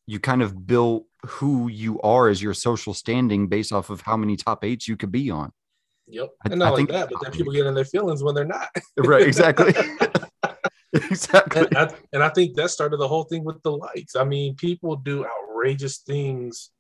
you 0.06 0.20
kind 0.20 0.42
of 0.42 0.68
built 0.68 1.06
who 1.26 1.68
you 1.68 2.02
are 2.02 2.28
as 2.28 2.42
your 2.42 2.54
social 2.54 2.94
standing 2.94 3.48
based 3.48 3.72
off 3.72 3.90
of 3.90 4.02
how 4.02 4.18
many 4.18 4.36
top 4.36 4.64
8s 4.64 4.88
you 4.88 4.98
could 4.98 5.12
be 5.12 5.30
on 5.30 5.52
Yep. 6.08 6.30
And 6.46 6.60
not 6.60 6.74
I, 6.74 6.76
like 6.76 6.90
that, 6.90 7.10
but 7.10 7.22
then 7.22 7.32
people 7.32 7.54
get 7.54 7.66
in 7.66 7.74
their 7.74 7.86
feelings 7.86 8.24
when 8.24 8.36
they're 8.36 8.46
not. 8.46 8.70
right, 8.98 9.26
exactly. 9.26 9.74
exactly. 10.94 11.66
And 11.68 11.78
I, 11.78 11.96
and 12.14 12.24
I 12.24 12.30
think 12.30 12.56
that 12.56 12.70
started 12.70 12.98
the 12.98 13.08
whole 13.08 13.24
thing 13.24 13.44
with 13.44 13.62
the 13.64 13.72
likes. 13.72 14.16
I 14.16 14.24
mean, 14.24 14.56
people 14.56 14.96
do 14.96 15.26
outrageous 15.26 16.00
things 16.00 16.72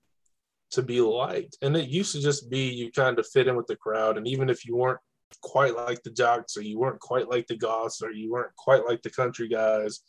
to 0.71 0.84
be 0.84 1.01
liked. 1.01 1.57
And 1.61 1.76
it 1.76 1.89
used 1.89 2.13
to 2.13 2.21
just 2.21 2.49
be 2.49 2.69
you 2.69 2.91
kind 2.91 3.17
of 3.17 3.28
fit 3.28 3.47
in 3.47 3.55
with 3.55 3.67
the 3.67 3.76
crowd. 3.76 4.17
And 4.17 4.28
even 4.28 4.49
if 4.49 4.65
you 4.65 4.76
weren't 4.76 4.99
quite 5.41 5.76
like 5.76 6.03
the 6.03 6.11
jocks 6.11 6.57
or 6.57 6.61
you 6.61 6.80
weren't 6.80 6.99
quite 6.99 7.28
like 7.30 7.47
the 7.47 7.57
goths 7.57 8.03
or 8.03 8.11
you 8.11 8.32
weren't 8.32 8.55
quite 8.55 8.86
like 8.86 9.01
the 9.01 9.09
country 9.09 9.47
guys, 9.47 10.01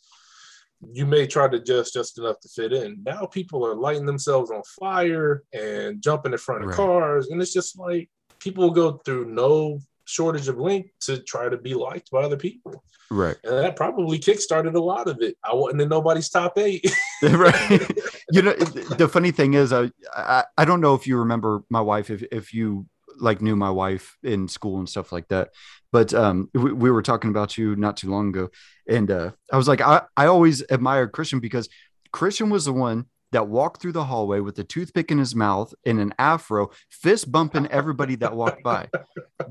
you 0.91 1.05
may 1.05 1.25
try 1.25 1.47
to 1.47 1.59
just 1.59 1.93
just 1.93 2.17
enough 2.17 2.39
to 2.41 2.49
fit 2.49 2.73
in. 2.73 3.01
Now 3.03 3.25
people 3.25 3.65
are 3.65 3.75
lighting 3.75 4.05
themselves 4.05 4.51
on 4.51 4.61
fire 4.79 5.43
and 5.53 6.01
jumping 6.01 6.33
in 6.33 6.37
front 6.37 6.63
of 6.63 6.69
right. 6.69 6.75
cars. 6.75 7.29
And 7.29 7.41
it's 7.41 7.53
just 7.53 7.77
like 7.77 8.09
people 8.39 8.69
go 8.71 8.93
through 9.05 9.25
no 9.25 9.79
shortage 10.05 10.47
of 10.47 10.57
length 10.57 10.89
to 11.01 11.17
try 11.17 11.49
to 11.49 11.57
be 11.57 11.73
liked 11.73 12.11
by 12.11 12.23
other 12.23 12.37
people. 12.37 12.83
Right. 13.11 13.35
And 13.43 13.53
that 13.53 13.75
probably 13.75 14.19
kickstarted 14.19 14.75
a 14.75 14.79
lot 14.79 15.07
of 15.07 15.21
it. 15.21 15.37
I 15.43 15.53
wasn't 15.53 15.81
in 15.81 15.89
nobody's 15.89 16.29
top 16.29 16.57
eight. 16.57 16.85
right. 17.21 17.91
You 18.31 18.41
know, 18.41 18.53
the 18.53 19.09
funny 19.11 19.31
thing 19.31 19.53
is, 19.53 19.71
I, 19.71 19.91
I, 20.13 20.43
I 20.57 20.65
don't 20.65 20.81
know 20.81 20.95
if 20.95 21.07
you 21.07 21.17
remember 21.17 21.63
my 21.69 21.81
wife, 21.81 22.09
if, 22.09 22.23
if 22.31 22.53
you 22.53 22.87
like 23.17 23.41
knew 23.41 23.55
my 23.55 23.69
wife 23.69 24.17
in 24.23 24.47
school 24.47 24.79
and 24.79 24.89
stuff 24.89 25.11
like 25.11 25.27
that, 25.29 25.51
but 25.95 26.13
um, 26.13 26.49
we, 26.53 26.73
we 26.73 26.91
were 26.91 27.01
talking 27.01 27.29
about 27.29 27.57
you 27.57 27.73
not 27.77 27.95
too 27.95 28.11
long 28.11 28.27
ago. 28.27 28.49
And 28.85 29.09
uh, 29.09 29.31
I 29.49 29.55
was 29.55 29.69
like, 29.69 29.79
I, 29.79 30.01
I 30.17 30.25
always 30.25 30.61
admired 30.69 31.13
Christian 31.13 31.39
because 31.39 31.69
Christian 32.11 32.49
was 32.49 32.65
the 32.65 32.73
one 32.73 33.05
that 33.31 33.47
walked 33.47 33.81
through 33.81 33.93
the 33.93 34.03
hallway 34.03 34.41
with 34.41 34.59
a 34.59 34.65
toothpick 34.65 35.09
in 35.09 35.19
his 35.19 35.33
mouth 35.33 35.73
in 35.85 35.99
an 35.99 36.13
afro, 36.19 36.71
fist 36.89 37.31
bumping 37.31 37.67
everybody 37.67 38.15
that 38.17 38.35
walked 38.35 38.61
by. 38.61 38.89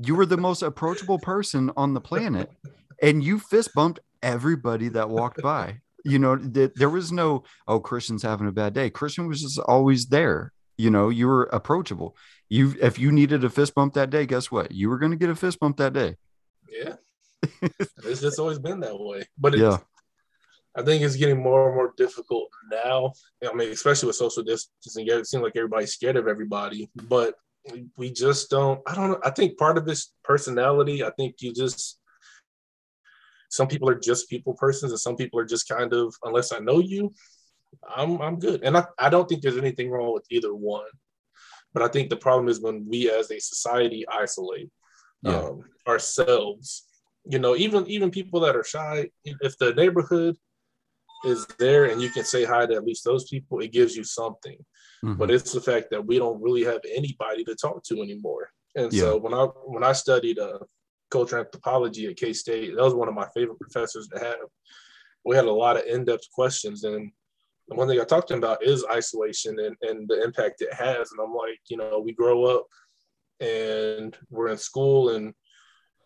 You 0.03 0.13
were 0.13 0.27
the 0.27 0.37
most 0.37 0.61
approachable 0.61 1.17
person 1.17 1.71
on 1.75 1.95
the 1.95 1.99
planet, 1.99 2.51
and 3.01 3.23
you 3.23 3.39
fist 3.39 3.71
bumped 3.73 4.01
everybody 4.21 4.89
that 4.89 5.09
walked 5.09 5.41
by. 5.41 5.79
You 6.03 6.19
know, 6.19 6.35
th- 6.35 6.73
there 6.75 6.91
was 6.91 7.11
no, 7.11 7.43
oh, 7.67 7.79
Christian's 7.79 8.21
having 8.21 8.47
a 8.47 8.51
bad 8.51 8.75
day. 8.75 8.91
Christian 8.91 9.27
was 9.27 9.41
just 9.41 9.57
always 9.57 10.05
there. 10.09 10.53
You 10.77 10.91
know, 10.91 11.09
you 11.09 11.25
were 11.25 11.49
approachable. 11.51 12.15
You, 12.49 12.75
if 12.79 12.99
you 12.99 13.11
needed 13.11 13.43
a 13.43 13.49
fist 13.49 13.73
bump 13.73 13.95
that 13.95 14.11
day, 14.11 14.27
guess 14.27 14.51
what? 14.51 14.71
You 14.71 14.89
were 14.89 14.99
going 14.99 15.11
to 15.11 15.17
get 15.17 15.31
a 15.31 15.35
fist 15.35 15.59
bump 15.59 15.77
that 15.77 15.93
day. 15.93 16.17
Yeah, 16.69 16.95
it's 18.03 18.21
just 18.21 18.39
always 18.39 18.59
been 18.59 18.79
that 18.81 18.99
way. 18.99 19.25
But 19.37 19.53
it's, 19.53 19.61
yeah 19.61 19.77
I 20.75 20.81
think 20.83 21.03
it's 21.03 21.15
getting 21.15 21.41
more 21.41 21.67
and 21.67 21.75
more 21.75 21.93
difficult 21.95 22.49
now. 22.69 23.13
I 23.49 23.53
mean, 23.53 23.71
especially 23.71 24.07
with 24.07 24.17
social 24.17 24.43
distancing, 24.43 25.07
it 25.07 25.25
seems 25.25 25.41
like 25.41 25.55
everybody's 25.55 25.93
scared 25.93 26.17
of 26.17 26.27
everybody, 26.27 26.89
but 27.07 27.35
we 27.97 28.11
just 28.11 28.49
don't. 28.49 28.81
I 28.85 28.93
don't 28.93 29.11
know. 29.11 29.19
I 29.23 29.29
think 29.29 29.57
part 29.57 29.77
of 29.77 29.85
this 29.85 30.11
personality. 30.23 31.03
I 31.03 31.11
think 31.11 31.35
you 31.39 31.53
just 31.53 31.97
some 33.49 33.67
people 33.67 33.89
are 33.89 33.99
just 33.99 34.29
people 34.29 34.53
persons, 34.53 34.91
and 34.91 34.99
some 34.99 35.15
people 35.15 35.39
are 35.39 35.45
just 35.45 35.67
kind 35.67 35.93
of 35.93 36.13
unless 36.23 36.51
I 36.51 36.59
know 36.59 36.79
you, 36.79 37.13
I'm 37.95 38.21
I'm 38.21 38.37
good. 38.37 38.63
And 38.63 38.77
I, 38.77 38.85
I 38.99 39.09
don't 39.09 39.29
think 39.29 39.41
there's 39.41 39.57
anything 39.57 39.89
wrong 39.89 40.13
with 40.13 40.25
either 40.29 40.53
one. 40.53 40.85
But 41.73 41.83
I 41.83 41.87
think 41.87 42.09
the 42.09 42.17
problem 42.17 42.49
is 42.49 42.61
when 42.61 42.85
we 42.87 43.09
as 43.09 43.31
a 43.31 43.39
society 43.39 44.05
isolate 44.09 44.69
yeah. 45.21 45.39
um, 45.39 45.63
ourselves. 45.87 46.85
You 47.27 47.39
know, 47.39 47.55
even 47.55 47.87
even 47.87 48.11
people 48.11 48.39
that 48.41 48.55
are 48.55 48.63
shy, 48.63 49.09
if 49.23 49.57
the 49.57 49.73
neighborhood 49.73 50.35
is 51.25 51.47
there 51.57 51.85
and 51.85 52.01
you 52.01 52.09
can 52.09 52.23
say 52.23 52.45
hi 52.45 52.65
to 52.65 52.75
at 52.75 52.83
least 52.83 53.03
those 53.03 53.27
people, 53.27 53.59
it 53.59 53.71
gives 53.71 53.95
you 53.95 54.03
something. 54.03 54.57
Mm-hmm. 55.03 55.15
But 55.15 55.31
it's 55.31 55.51
the 55.51 55.61
fact 55.61 55.87
that 55.91 56.05
we 56.05 56.19
don't 56.19 56.41
really 56.41 56.63
have 56.63 56.81
anybody 56.93 57.43
to 57.45 57.55
talk 57.55 57.83
to 57.85 58.01
anymore. 58.01 58.49
And 58.75 58.93
yeah. 58.93 59.01
so 59.01 59.17
when 59.17 59.33
I 59.33 59.45
when 59.65 59.83
I 59.83 59.93
studied 59.93 60.37
uh, 60.37 60.59
culture 61.09 61.39
anthropology 61.39 62.07
at 62.07 62.17
K 62.17 62.33
State, 62.33 62.75
that 62.75 62.83
was 62.83 62.93
one 62.93 63.07
of 63.07 63.15
my 63.15 63.27
favorite 63.33 63.59
professors 63.59 64.07
to 64.09 64.19
have. 64.19 64.47
We 65.23 65.35
had 65.35 65.45
a 65.45 65.51
lot 65.51 65.77
of 65.77 65.85
in-depth 65.85 66.29
questions, 66.31 66.83
and 66.83 67.11
the 67.67 67.75
one 67.75 67.87
thing 67.87 67.99
I 67.99 68.03
talked 68.03 68.27
to 68.27 68.35
him 68.35 68.39
about 68.39 68.63
is 68.63 68.85
isolation 68.91 69.57
and, 69.59 69.75
and 69.81 70.07
the 70.07 70.23
impact 70.23 70.61
it 70.61 70.73
has. 70.73 71.11
And 71.11 71.19
I'm 71.19 71.33
like, 71.33 71.59
you 71.69 71.77
know, 71.77 71.99
we 71.99 72.13
grow 72.13 72.45
up 72.45 72.67
and 73.39 74.15
we're 74.29 74.49
in 74.49 74.57
school 74.57 75.09
and 75.09 75.33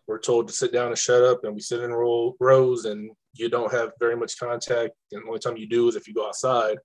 we're 0.06 0.18
told 0.18 0.48
to 0.48 0.54
sit 0.54 0.72
down 0.72 0.88
and 0.88 0.98
shut 0.98 1.22
up, 1.22 1.44
and 1.44 1.54
we 1.54 1.60
sit 1.60 1.80
in 1.80 1.92
row, 1.92 2.34
rows, 2.40 2.84
and 2.84 3.12
you 3.34 3.48
don't 3.48 3.72
have 3.72 3.92
very 4.00 4.16
much 4.16 4.38
contact. 4.38 4.90
And 5.12 5.22
the 5.22 5.26
only 5.28 5.38
time 5.38 5.56
you 5.56 5.68
do 5.68 5.88
is 5.88 5.94
if 5.94 6.08
you 6.08 6.14
go 6.14 6.26
outside. 6.26 6.78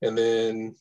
And 0.00 0.16
then 0.16 0.76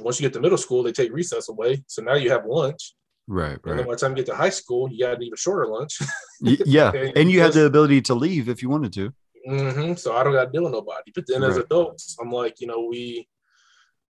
once 0.00 0.20
you 0.20 0.26
get 0.26 0.34
to 0.34 0.40
middle 0.40 0.58
school, 0.58 0.82
they 0.82 0.92
take 0.92 1.12
recess 1.12 1.48
away. 1.48 1.82
So 1.86 2.02
now 2.02 2.14
you 2.14 2.30
have 2.30 2.44
lunch. 2.46 2.94
Right, 3.26 3.58
right. 3.62 3.70
And 3.70 3.78
then 3.78 3.86
by 3.86 3.92
the 3.92 3.98
time 3.98 4.10
you 4.10 4.16
get 4.16 4.26
to 4.26 4.36
high 4.36 4.50
school, 4.50 4.88
you 4.90 5.04
got 5.04 5.16
an 5.16 5.22
even 5.22 5.36
shorter 5.36 5.66
lunch. 5.66 5.98
yeah. 6.40 6.92
and, 6.92 7.16
and 7.16 7.30
you 7.30 7.40
have 7.40 7.54
the 7.54 7.64
ability 7.64 8.02
to 8.02 8.14
leave 8.14 8.48
if 8.48 8.62
you 8.62 8.68
wanted 8.68 8.92
to. 8.94 9.12
Mm-hmm. 9.48 9.94
So 9.94 10.14
I 10.14 10.24
don't 10.24 10.32
got 10.32 10.46
to 10.46 10.50
deal 10.50 10.64
with 10.64 10.72
nobody. 10.72 11.12
But 11.14 11.24
then 11.26 11.42
right. 11.42 11.50
as 11.50 11.56
adults, 11.56 12.16
I'm 12.20 12.30
like, 12.30 12.60
you 12.60 12.66
know, 12.66 12.86
we 12.88 13.28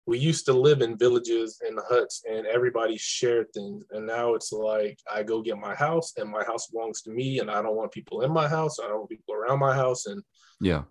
we 0.08 0.20
used 0.20 0.45
to 0.45 0.53
live 0.53 0.82
in 0.82 0.97
villages 0.97 1.62
and 1.66 1.80
huts 1.89 2.24
and 2.30 2.45
everybody 2.45 2.97
shared 2.97 3.51
things. 3.53 3.86
And 3.91 4.06
now 4.06 4.34
it's 4.34 4.51
like 4.51 4.99
i 5.12 5.24
go 5.24 5.41
get 5.41 5.58
my 5.58 5.76
house 5.76 6.14
and 6.18 6.30
my 6.30 6.43
house 6.43 6.68
belongs 6.68 7.01
to 7.03 7.12
me 7.12 7.39
and 7.39 7.49
i 7.49 7.62
don't 7.62 7.76
want 7.76 7.91
people 7.91 8.22
in 8.22 8.32
my 8.32 8.47
house 8.47 8.80
i 8.80 8.88
don't 8.88 8.99
want 8.99 9.10
people 9.10 9.34
around 9.34 9.60
my 9.60 9.74
house 9.74 10.06
and 10.06 10.22
yeah. 10.62 10.84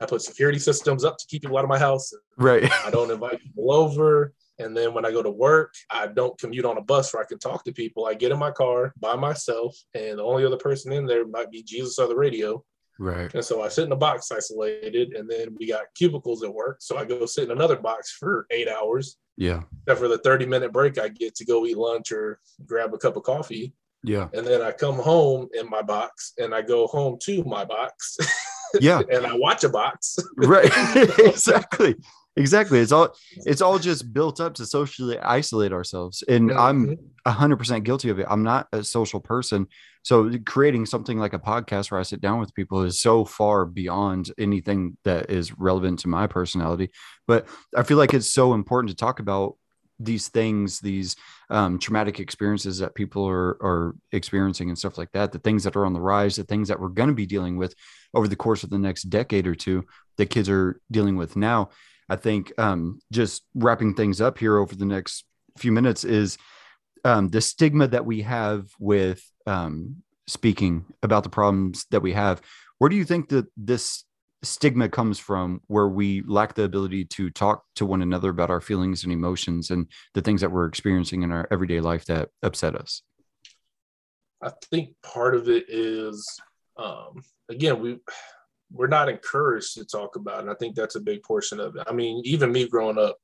I 0.00 0.06
put 0.06 0.22
security 0.22 0.58
systems 0.58 1.04
up 1.04 1.16
to 1.18 1.26
keep 1.28 1.42
people 1.42 1.58
out 1.58 1.64
of 1.64 1.70
my 1.70 1.78
house 1.78 2.12
right. 2.36 2.70
I 2.84 2.90
don't 2.90 3.10
invite 3.10 3.40
people 3.40 3.72
over. 3.72 4.32
And 4.58 4.76
then 4.76 4.94
when 4.94 5.04
i 5.04 5.10
go 5.10 5.22
to 5.22 5.30
work 5.30 5.74
i 5.90 6.06
don't 6.06 6.38
commute 6.38 6.64
on 6.64 6.78
a 6.78 6.82
bus 6.82 7.12
where 7.12 7.22
i 7.22 7.26
can 7.26 7.38
talk 7.38 7.64
to 7.64 7.72
people. 7.72 8.06
I 8.06 8.14
get 8.14 8.32
in 8.32 8.38
my 8.38 8.50
car 8.50 8.92
by 8.98 9.16
myself 9.16 9.76
and 9.94 10.18
the 10.18 10.24
only 10.24 10.44
other 10.44 10.56
person 10.56 10.92
in 10.92 11.06
there 11.06 11.26
might 11.26 11.50
be 11.50 11.62
jesus 11.62 11.98
or 11.98 12.08
the 12.08 12.16
radio 12.16 12.62
Right. 13.02 13.34
And 13.34 13.44
so 13.44 13.62
I 13.62 13.68
sit 13.68 13.84
in 13.84 13.92
a 13.92 13.96
box 13.96 14.30
isolated, 14.30 15.14
and 15.14 15.28
then 15.28 15.56
we 15.58 15.66
got 15.66 15.86
cubicles 15.96 16.44
at 16.44 16.54
work. 16.54 16.76
So 16.80 16.96
I 16.96 17.04
go 17.04 17.26
sit 17.26 17.44
in 17.44 17.50
another 17.50 17.76
box 17.76 18.12
for 18.12 18.46
eight 18.50 18.68
hours. 18.68 19.16
Yeah. 19.36 19.62
Except 19.82 19.98
for 19.98 20.06
the 20.06 20.18
30 20.18 20.46
minute 20.46 20.72
break 20.72 20.98
I 21.00 21.08
get 21.08 21.34
to 21.36 21.44
go 21.44 21.66
eat 21.66 21.76
lunch 21.76 22.12
or 22.12 22.38
grab 22.64 22.94
a 22.94 22.98
cup 22.98 23.16
of 23.16 23.24
coffee. 23.24 23.74
Yeah. 24.04 24.28
And 24.32 24.46
then 24.46 24.62
I 24.62 24.70
come 24.70 24.96
home 24.96 25.48
in 25.52 25.68
my 25.68 25.82
box 25.82 26.32
and 26.38 26.54
I 26.54 26.62
go 26.62 26.86
home 26.86 27.18
to 27.22 27.42
my 27.42 27.64
box. 27.64 28.18
Yeah. 28.80 29.00
and 29.12 29.26
I 29.26 29.34
watch 29.34 29.64
a 29.64 29.68
box. 29.68 30.16
right. 30.36 30.70
exactly 31.18 31.96
exactly. 32.36 32.78
It's 32.78 32.92
all 32.92 33.14
it's 33.46 33.60
all 33.60 33.78
just 33.78 34.12
built 34.12 34.40
up 34.40 34.54
to 34.54 34.66
socially 34.66 35.18
isolate 35.18 35.72
ourselves 35.72 36.22
and 36.28 36.52
i'm 36.52 36.96
100% 37.26 37.84
guilty 37.84 38.08
of 38.08 38.18
it. 38.18 38.26
I'm 38.28 38.42
not 38.42 38.66
a 38.72 38.82
social 38.82 39.20
person. 39.20 39.68
So 40.02 40.30
creating 40.44 40.86
something 40.86 41.18
like 41.18 41.34
a 41.34 41.38
podcast 41.38 41.90
where 41.90 42.00
i 42.00 42.02
sit 42.02 42.20
down 42.20 42.40
with 42.40 42.54
people 42.54 42.82
is 42.82 43.00
so 43.00 43.24
far 43.24 43.64
beyond 43.64 44.32
anything 44.38 44.96
that 45.04 45.30
is 45.30 45.56
relevant 45.58 46.00
to 46.00 46.08
my 46.08 46.26
personality. 46.26 46.90
But 47.26 47.46
i 47.76 47.82
feel 47.82 47.98
like 47.98 48.14
it's 48.14 48.32
so 48.32 48.54
important 48.54 48.90
to 48.90 48.96
talk 48.96 49.20
about 49.20 49.56
these 50.04 50.28
things 50.28 50.80
these 50.80 51.16
um, 51.50 51.78
traumatic 51.78 52.18
experiences 52.18 52.78
that 52.78 52.94
people 52.94 53.26
are 53.28 53.56
are 53.62 53.94
experiencing 54.12 54.68
and 54.68 54.78
stuff 54.78 54.98
like 54.98 55.10
that 55.12 55.32
the 55.32 55.38
things 55.38 55.64
that 55.64 55.76
are 55.76 55.86
on 55.86 55.92
the 55.92 56.00
rise 56.00 56.36
the 56.36 56.44
things 56.44 56.68
that 56.68 56.80
we're 56.80 56.88
going 56.88 57.08
to 57.08 57.14
be 57.14 57.26
dealing 57.26 57.56
with 57.56 57.74
over 58.14 58.28
the 58.28 58.36
course 58.36 58.64
of 58.64 58.70
the 58.70 58.78
next 58.78 59.04
decade 59.04 59.46
or 59.46 59.54
two 59.54 59.84
that 60.16 60.30
kids 60.30 60.48
are 60.48 60.80
dealing 60.90 61.16
with 61.16 61.36
now 61.36 61.68
I 62.12 62.16
think 62.16 62.52
um, 62.58 63.00
just 63.10 63.42
wrapping 63.54 63.94
things 63.94 64.20
up 64.20 64.36
here 64.36 64.58
over 64.58 64.76
the 64.76 64.84
next 64.84 65.24
few 65.56 65.72
minutes 65.72 66.04
is 66.04 66.36
um, 67.06 67.30
the 67.30 67.40
stigma 67.40 67.88
that 67.88 68.04
we 68.04 68.20
have 68.20 68.66
with 68.78 69.24
um, 69.46 70.02
speaking 70.26 70.84
about 71.02 71.22
the 71.22 71.30
problems 71.30 71.86
that 71.90 72.02
we 72.02 72.12
have. 72.12 72.42
Where 72.76 72.90
do 72.90 72.96
you 72.96 73.06
think 73.06 73.30
that 73.30 73.46
this 73.56 74.04
stigma 74.42 74.90
comes 74.90 75.18
from 75.18 75.62
where 75.68 75.88
we 75.88 76.20
lack 76.26 76.52
the 76.52 76.64
ability 76.64 77.06
to 77.06 77.30
talk 77.30 77.64
to 77.76 77.86
one 77.86 78.02
another 78.02 78.28
about 78.28 78.50
our 78.50 78.60
feelings 78.60 79.04
and 79.04 79.12
emotions 79.12 79.70
and 79.70 79.86
the 80.12 80.20
things 80.20 80.42
that 80.42 80.52
we're 80.52 80.66
experiencing 80.66 81.22
in 81.22 81.32
our 81.32 81.48
everyday 81.50 81.80
life 81.80 82.04
that 82.06 82.28
upset 82.42 82.74
us 82.74 83.02
i 84.42 84.50
think 84.68 84.96
part 85.04 85.36
of 85.36 85.48
it 85.48 85.64
is 85.68 86.26
um, 86.76 87.22
again 87.48 87.80
we 87.80 88.00
we're 88.72 88.86
not 88.86 89.08
encouraged 89.08 89.74
to 89.74 89.84
talk 89.84 90.16
about 90.16 90.38
it 90.38 90.42
and 90.42 90.50
i 90.50 90.54
think 90.54 90.74
that's 90.74 90.96
a 90.96 91.00
big 91.00 91.22
portion 91.22 91.60
of 91.60 91.76
it 91.76 91.84
i 91.88 91.92
mean 91.92 92.20
even 92.24 92.52
me 92.52 92.66
growing 92.66 92.98
up 92.98 93.16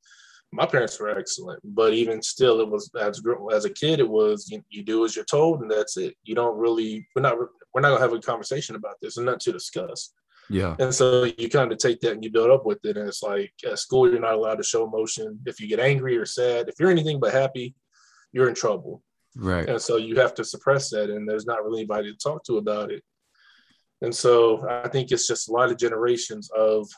my 0.52 0.64
parents 0.64 0.98
were 0.98 1.10
excellent, 1.10 1.60
but 1.62 1.92
even 1.92 2.22
still, 2.22 2.60
it 2.60 2.68
was 2.68 2.90
as 2.98 3.20
as 3.52 3.64
a 3.64 3.70
kid, 3.70 4.00
it 4.00 4.08
was 4.08 4.48
you, 4.50 4.62
you, 4.70 4.82
do 4.82 5.04
as 5.04 5.14
you're 5.14 5.24
told, 5.24 5.60
and 5.60 5.70
that's 5.70 5.96
it. 5.96 6.16
You 6.24 6.34
don't 6.34 6.56
really 6.56 7.06
we're 7.14 7.22
not 7.22 7.36
we're 7.74 7.80
not 7.80 7.90
gonna 7.90 8.00
have 8.00 8.12
a 8.12 8.20
conversation 8.20 8.74
about 8.74 8.96
this, 9.02 9.16
and 9.16 9.26
not 9.26 9.40
to 9.40 9.52
discuss. 9.52 10.12
Yeah. 10.50 10.74
And 10.78 10.94
so 10.94 11.24
you 11.24 11.50
kind 11.50 11.70
of 11.70 11.76
take 11.76 12.00
that 12.00 12.12
and 12.12 12.24
you 12.24 12.30
build 12.30 12.50
up 12.50 12.64
with 12.64 12.82
it, 12.84 12.96
and 12.96 13.06
it's 13.06 13.22
like 13.22 13.52
at 13.66 13.78
school 13.78 14.10
you're 14.10 14.20
not 14.20 14.34
allowed 14.34 14.56
to 14.56 14.62
show 14.62 14.86
emotion. 14.86 15.38
If 15.44 15.60
you 15.60 15.68
get 15.68 15.80
angry 15.80 16.16
or 16.16 16.24
sad, 16.24 16.68
if 16.68 16.76
you're 16.80 16.90
anything 16.90 17.20
but 17.20 17.34
happy, 17.34 17.74
you're 18.32 18.48
in 18.48 18.54
trouble. 18.54 19.02
Right. 19.36 19.68
And 19.68 19.80
so 19.80 19.96
you 19.96 20.16
have 20.16 20.34
to 20.36 20.44
suppress 20.44 20.88
that, 20.90 21.10
and 21.10 21.28
there's 21.28 21.46
not 21.46 21.62
really 21.62 21.80
anybody 21.80 22.10
to 22.10 22.18
talk 22.18 22.42
to 22.44 22.56
about 22.56 22.90
it. 22.90 23.02
And 24.02 24.14
so 24.14 24.66
I 24.68 24.88
think 24.88 25.10
it's 25.10 25.26
just 25.26 25.48
a 25.48 25.52
lot 25.52 25.70
of 25.70 25.76
generations 25.76 26.50
of 26.56 26.88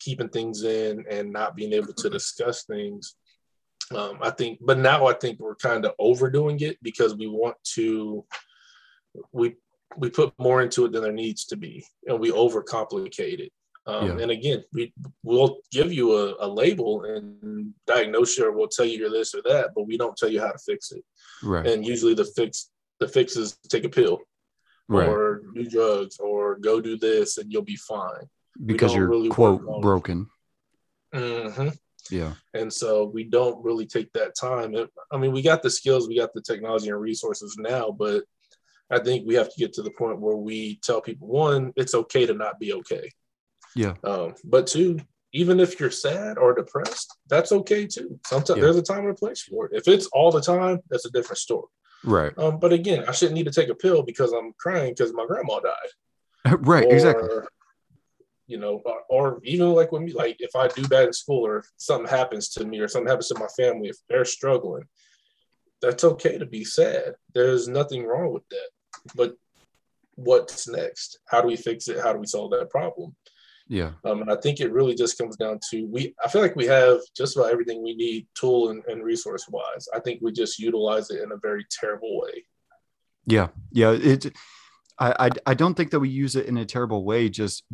keeping 0.00 0.28
things 0.28 0.62
in 0.62 1.04
and 1.10 1.32
not 1.32 1.56
being 1.56 1.72
able 1.72 1.92
to 1.94 2.10
discuss 2.10 2.64
things. 2.64 3.16
Um, 3.94 4.18
I 4.22 4.30
think, 4.30 4.60
but 4.62 4.78
now 4.78 5.06
I 5.06 5.14
think 5.14 5.38
we're 5.38 5.56
kind 5.56 5.84
of 5.84 5.92
overdoing 5.98 6.60
it 6.60 6.78
because 6.82 7.14
we 7.14 7.26
want 7.26 7.56
to, 7.74 8.24
we 9.32 9.56
we 9.96 10.10
put 10.10 10.32
more 10.38 10.62
into 10.62 10.84
it 10.84 10.92
than 10.92 11.02
there 11.02 11.12
needs 11.12 11.44
to 11.46 11.56
be, 11.56 11.84
and 12.06 12.18
we 12.18 12.30
overcomplicate 12.30 13.40
it. 13.40 13.52
Um, 13.86 14.06
yeah. 14.06 14.22
And 14.22 14.30
again, 14.30 14.64
we 14.72 14.92
will 15.22 15.58
give 15.70 15.92
you 15.92 16.16
a, 16.16 16.34
a, 16.40 16.48
label 16.48 17.04
and 17.04 17.74
diagnose 17.86 18.38
you, 18.38 18.46
or 18.46 18.52
we'll 18.52 18.68
tell 18.68 18.86
you 18.86 18.98
you're 18.98 19.10
this 19.10 19.34
or 19.34 19.42
that, 19.42 19.70
but 19.74 19.86
we 19.86 19.98
don't 19.98 20.16
tell 20.16 20.30
you 20.30 20.40
how 20.40 20.50
to 20.50 20.58
fix 20.58 20.90
it. 20.90 21.04
Right. 21.42 21.66
And 21.66 21.86
usually 21.86 22.14
the 22.14 22.24
fix 22.24 22.70
the 23.00 23.08
fix 23.08 23.36
is 23.36 23.58
take 23.68 23.84
a 23.84 23.88
pill, 23.88 24.20
right. 24.88 25.08
or 25.08 25.42
do 25.54 25.68
drugs, 25.68 26.18
or 26.18 26.56
go 26.56 26.80
do 26.80 26.96
this, 26.96 27.38
and 27.38 27.52
you'll 27.52 27.62
be 27.62 27.76
fine 27.76 28.28
because 28.64 28.94
you're 28.94 29.08
really 29.08 29.28
quote 29.28 29.62
broken. 29.80 30.28
Mm-hmm. 31.14 31.68
Yeah. 32.10 32.34
And 32.52 32.72
so 32.72 33.04
we 33.04 33.24
don't 33.24 33.64
really 33.64 33.86
take 33.86 34.12
that 34.12 34.34
time. 34.38 34.74
I 35.10 35.16
mean, 35.16 35.32
we 35.32 35.42
got 35.42 35.62
the 35.62 35.70
skills, 35.70 36.08
we 36.08 36.18
got 36.18 36.34
the 36.34 36.42
technology 36.42 36.88
and 36.90 37.00
resources 37.00 37.56
now, 37.58 37.90
but 37.90 38.24
I 38.90 38.98
think 38.98 39.26
we 39.26 39.34
have 39.34 39.48
to 39.48 39.58
get 39.58 39.72
to 39.74 39.82
the 39.82 39.90
point 39.90 40.20
where 40.20 40.36
we 40.36 40.78
tell 40.82 41.00
people 41.00 41.28
one, 41.28 41.72
it's 41.76 41.94
okay 41.94 42.26
to 42.26 42.34
not 42.34 42.60
be 42.60 42.74
okay. 42.74 43.10
Yeah. 43.74 43.94
Um, 44.04 44.34
but 44.44 44.66
two, 44.66 45.00
even 45.32 45.58
if 45.58 45.80
you're 45.80 45.90
sad 45.90 46.38
or 46.38 46.54
depressed, 46.54 47.16
that's 47.28 47.52
okay 47.52 47.86
too. 47.86 48.20
Sometimes 48.26 48.58
yeah. 48.58 48.64
there's 48.64 48.76
a 48.76 48.82
time 48.82 49.00
and 49.00 49.10
a 49.10 49.14
place 49.14 49.42
for 49.42 49.66
it. 49.66 49.72
If 49.74 49.88
it's 49.88 50.06
all 50.08 50.30
the 50.30 50.40
time, 50.40 50.80
that's 50.90 51.06
a 51.06 51.10
different 51.10 51.38
story. 51.38 51.68
Right. 52.04 52.36
Um, 52.38 52.58
but 52.58 52.72
again, 52.72 53.04
I 53.08 53.12
shouldn't 53.12 53.36
need 53.36 53.46
to 53.46 53.52
take 53.52 53.70
a 53.70 53.74
pill 53.74 54.02
because 54.02 54.32
I'm 54.32 54.52
crying 54.58 54.94
because 54.96 55.12
my 55.12 55.26
grandma 55.26 55.60
died. 55.60 56.54
right. 56.60 56.84
Or, 56.84 56.92
exactly 56.92 57.28
you 58.46 58.58
know, 58.58 58.82
or, 58.84 59.02
or, 59.08 59.40
even 59.44 59.70
like 59.70 59.90
when 59.92 60.04
me, 60.04 60.12
like 60.12 60.36
if 60.38 60.54
I 60.54 60.68
do 60.68 60.86
bad 60.86 61.06
in 61.06 61.12
school 61.12 61.46
or 61.46 61.64
something 61.78 62.08
happens 62.08 62.50
to 62.50 62.64
me 62.64 62.78
or 62.78 62.88
something 62.88 63.08
happens 63.08 63.28
to 63.28 63.38
my 63.38 63.48
family, 63.56 63.88
if 63.88 63.96
they're 64.08 64.24
struggling, 64.24 64.84
that's 65.80 66.04
okay 66.04 66.38
to 66.38 66.46
be 66.46 66.64
sad. 66.64 67.14
There's 67.34 67.68
nothing 67.68 68.04
wrong 68.04 68.32
with 68.32 68.46
that. 68.50 68.68
But 69.14 69.36
what's 70.14 70.68
next? 70.68 71.18
How 71.26 71.40
do 71.40 71.48
we 71.48 71.56
fix 71.56 71.88
it? 71.88 72.00
How 72.00 72.12
do 72.12 72.18
we 72.18 72.26
solve 72.26 72.50
that 72.52 72.70
problem? 72.70 73.14
Yeah. 73.68 73.92
Um, 74.04 74.22
and 74.22 74.30
I 74.30 74.36
think 74.36 74.60
it 74.60 74.72
really 74.72 74.94
just 74.94 75.16
comes 75.16 75.36
down 75.36 75.58
to 75.70 75.86
we. 75.86 76.14
I 76.24 76.28
feel 76.28 76.42
like 76.42 76.56
we 76.56 76.66
have 76.66 76.98
just 77.16 77.36
about 77.36 77.50
everything 77.50 77.82
we 77.82 77.94
need, 77.94 78.26
tool 78.34 78.70
and, 78.70 78.84
and 78.86 79.02
resource 79.02 79.48
wise. 79.48 79.88
I 79.94 80.00
think 80.00 80.20
we 80.20 80.32
just 80.32 80.58
utilize 80.58 81.10
it 81.10 81.22
in 81.22 81.32
a 81.32 81.36
very 81.36 81.66
terrible 81.70 82.20
way. 82.20 82.44
Yeah, 83.26 83.48
yeah. 83.72 83.92
It. 83.92 84.26
I, 84.98 85.26
I 85.26 85.30
I 85.46 85.54
don't 85.54 85.74
think 85.74 85.90
that 85.92 86.00
we 86.00 86.10
use 86.10 86.36
it 86.36 86.46
in 86.46 86.58
a 86.58 86.66
terrible 86.66 87.04
way. 87.04 87.30
Just 87.30 87.64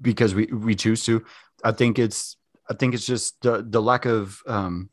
because 0.00 0.34
we 0.34 0.46
we 0.46 0.74
choose 0.74 1.04
to. 1.06 1.24
I 1.62 1.72
think 1.72 1.98
it's 1.98 2.36
I 2.68 2.74
think 2.74 2.94
it's 2.94 3.06
just 3.06 3.40
the 3.42 3.64
the 3.66 3.80
lack 3.80 4.06
of 4.06 4.40
um, 4.48 4.90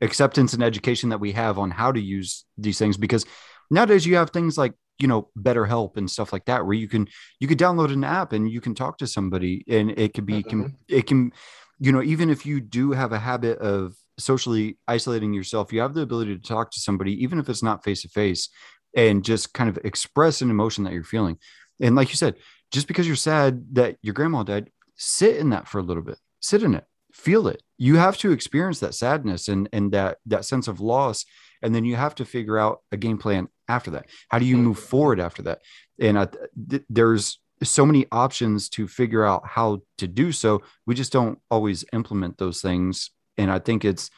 acceptance 0.00 0.54
and 0.54 0.62
education 0.62 1.10
that 1.10 1.20
we 1.20 1.32
have 1.32 1.58
on 1.58 1.70
how 1.70 1.92
to 1.92 2.00
use 2.00 2.44
these 2.56 2.78
things 2.78 2.96
because 2.96 3.26
nowadays 3.70 4.06
you 4.06 4.16
have 4.16 4.30
things 4.30 4.56
like 4.56 4.72
you 5.00 5.08
know 5.08 5.28
BetterHelp 5.38 5.96
and 5.96 6.10
stuff 6.10 6.32
like 6.32 6.44
that 6.46 6.64
where 6.64 6.74
you 6.74 6.88
can 6.88 7.08
you 7.38 7.48
could 7.48 7.58
download 7.58 7.92
an 7.92 8.04
app 8.04 8.32
and 8.32 8.50
you 8.50 8.60
can 8.60 8.74
talk 8.74 8.98
to 8.98 9.06
somebody 9.06 9.64
and 9.68 9.90
it 9.98 10.14
could 10.14 10.26
be 10.26 10.42
mm-hmm. 10.42 10.66
it 10.88 11.06
can 11.06 11.32
you 11.78 11.92
know 11.92 12.02
even 12.02 12.30
if 12.30 12.44
you 12.44 12.60
do 12.60 12.92
have 12.92 13.12
a 13.12 13.18
habit 13.18 13.58
of 13.58 13.94
socially 14.18 14.78
isolating 14.86 15.32
yourself 15.32 15.72
you 15.72 15.80
have 15.80 15.94
the 15.94 16.02
ability 16.02 16.36
to 16.36 16.42
talk 16.42 16.70
to 16.70 16.80
somebody 16.80 17.12
even 17.22 17.38
if 17.38 17.48
it's 17.48 17.62
not 17.62 17.82
face 17.82 18.02
to 18.02 18.08
face 18.08 18.48
and 18.96 19.24
just 19.24 19.54
kind 19.54 19.70
of 19.70 19.78
express 19.84 20.42
an 20.42 20.50
emotion 20.50 20.84
that 20.84 20.92
you're 20.92 21.04
feeling 21.04 21.38
and 21.80 21.96
like 21.96 22.10
you 22.10 22.16
said 22.16 22.34
just 22.70 22.86
because 22.86 23.06
you're 23.06 23.16
sad 23.16 23.64
that 23.72 23.96
your 24.02 24.14
grandma 24.14 24.42
died, 24.42 24.70
sit 24.96 25.36
in 25.36 25.50
that 25.50 25.68
for 25.68 25.78
a 25.78 25.82
little 25.82 26.02
bit. 26.02 26.18
Sit 26.40 26.62
in 26.62 26.74
it. 26.74 26.84
Feel 27.12 27.48
it. 27.48 27.62
You 27.78 27.96
have 27.96 28.16
to 28.18 28.32
experience 28.32 28.80
that 28.80 28.94
sadness 28.94 29.48
and 29.48 29.68
and 29.72 29.92
that 29.92 30.18
that 30.26 30.44
sense 30.44 30.68
of 30.68 30.80
loss 30.80 31.24
and 31.62 31.74
then 31.74 31.84
you 31.84 31.96
have 31.96 32.14
to 32.16 32.24
figure 32.24 32.58
out 32.58 32.80
a 32.92 32.96
game 32.96 33.18
plan 33.18 33.48
after 33.68 33.90
that. 33.92 34.06
How 34.28 34.38
do 34.38 34.44
you 34.44 34.56
move 34.56 34.76
mm-hmm. 34.76 34.86
forward 34.86 35.20
after 35.20 35.42
that? 35.42 35.60
And 36.00 36.18
I, 36.18 36.28
th- 36.70 36.82
there's 36.88 37.38
so 37.62 37.84
many 37.84 38.06
options 38.10 38.68
to 38.70 38.88
figure 38.88 39.24
out 39.24 39.46
how 39.46 39.82
to 39.98 40.08
do 40.08 40.32
so. 40.32 40.62
We 40.86 40.94
just 40.94 41.12
don't 41.12 41.38
always 41.50 41.84
implement 41.92 42.38
those 42.38 42.60
things. 42.62 43.10
And 43.36 43.50
I 43.50 43.58
think 43.58 43.84
it's, 43.84 44.10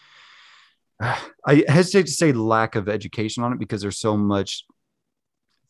I 1.01 1.65
hesitate 1.69 2.07
to 2.07 2.13
say 2.13 2.33
lack 2.33 2.77
of 2.77 2.89
education 2.89 3.43
on 3.43 3.53
it 3.53 3.59
because 3.59 3.83
there's 3.83 3.99
so 3.99 4.17
much 4.17 4.65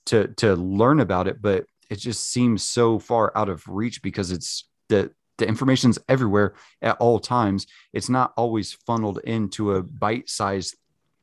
to 0.06 0.28
to 0.34 0.54
learn 0.56 1.00
about 1.00 1.28
it. 1.28 1.40
But 1.40 1.64
it 1.90 1.96
just 1.96 2.30
seems 2.30 2.62
so 2.62 2.98
far 2.98 3.32
out 3.36 3.48
of 3.48 3.66
reach 3.68 4.02
because 4.02 4.30
it's 4.30 4.68
the 4.88 5.12
the 5.38 5.46
information's 5.48 5.98
everywhere 6.08 6.54
at 6.82 6.96
all 6.98 7.18
times. 7.18 7.66
It's 7.92 8.08
not 8.08 8.32
always 8.36 8.72
funneled 8.86 9.18
into 9.24 9.72
a 9.72 9.82
bite-sized 9.82 10.76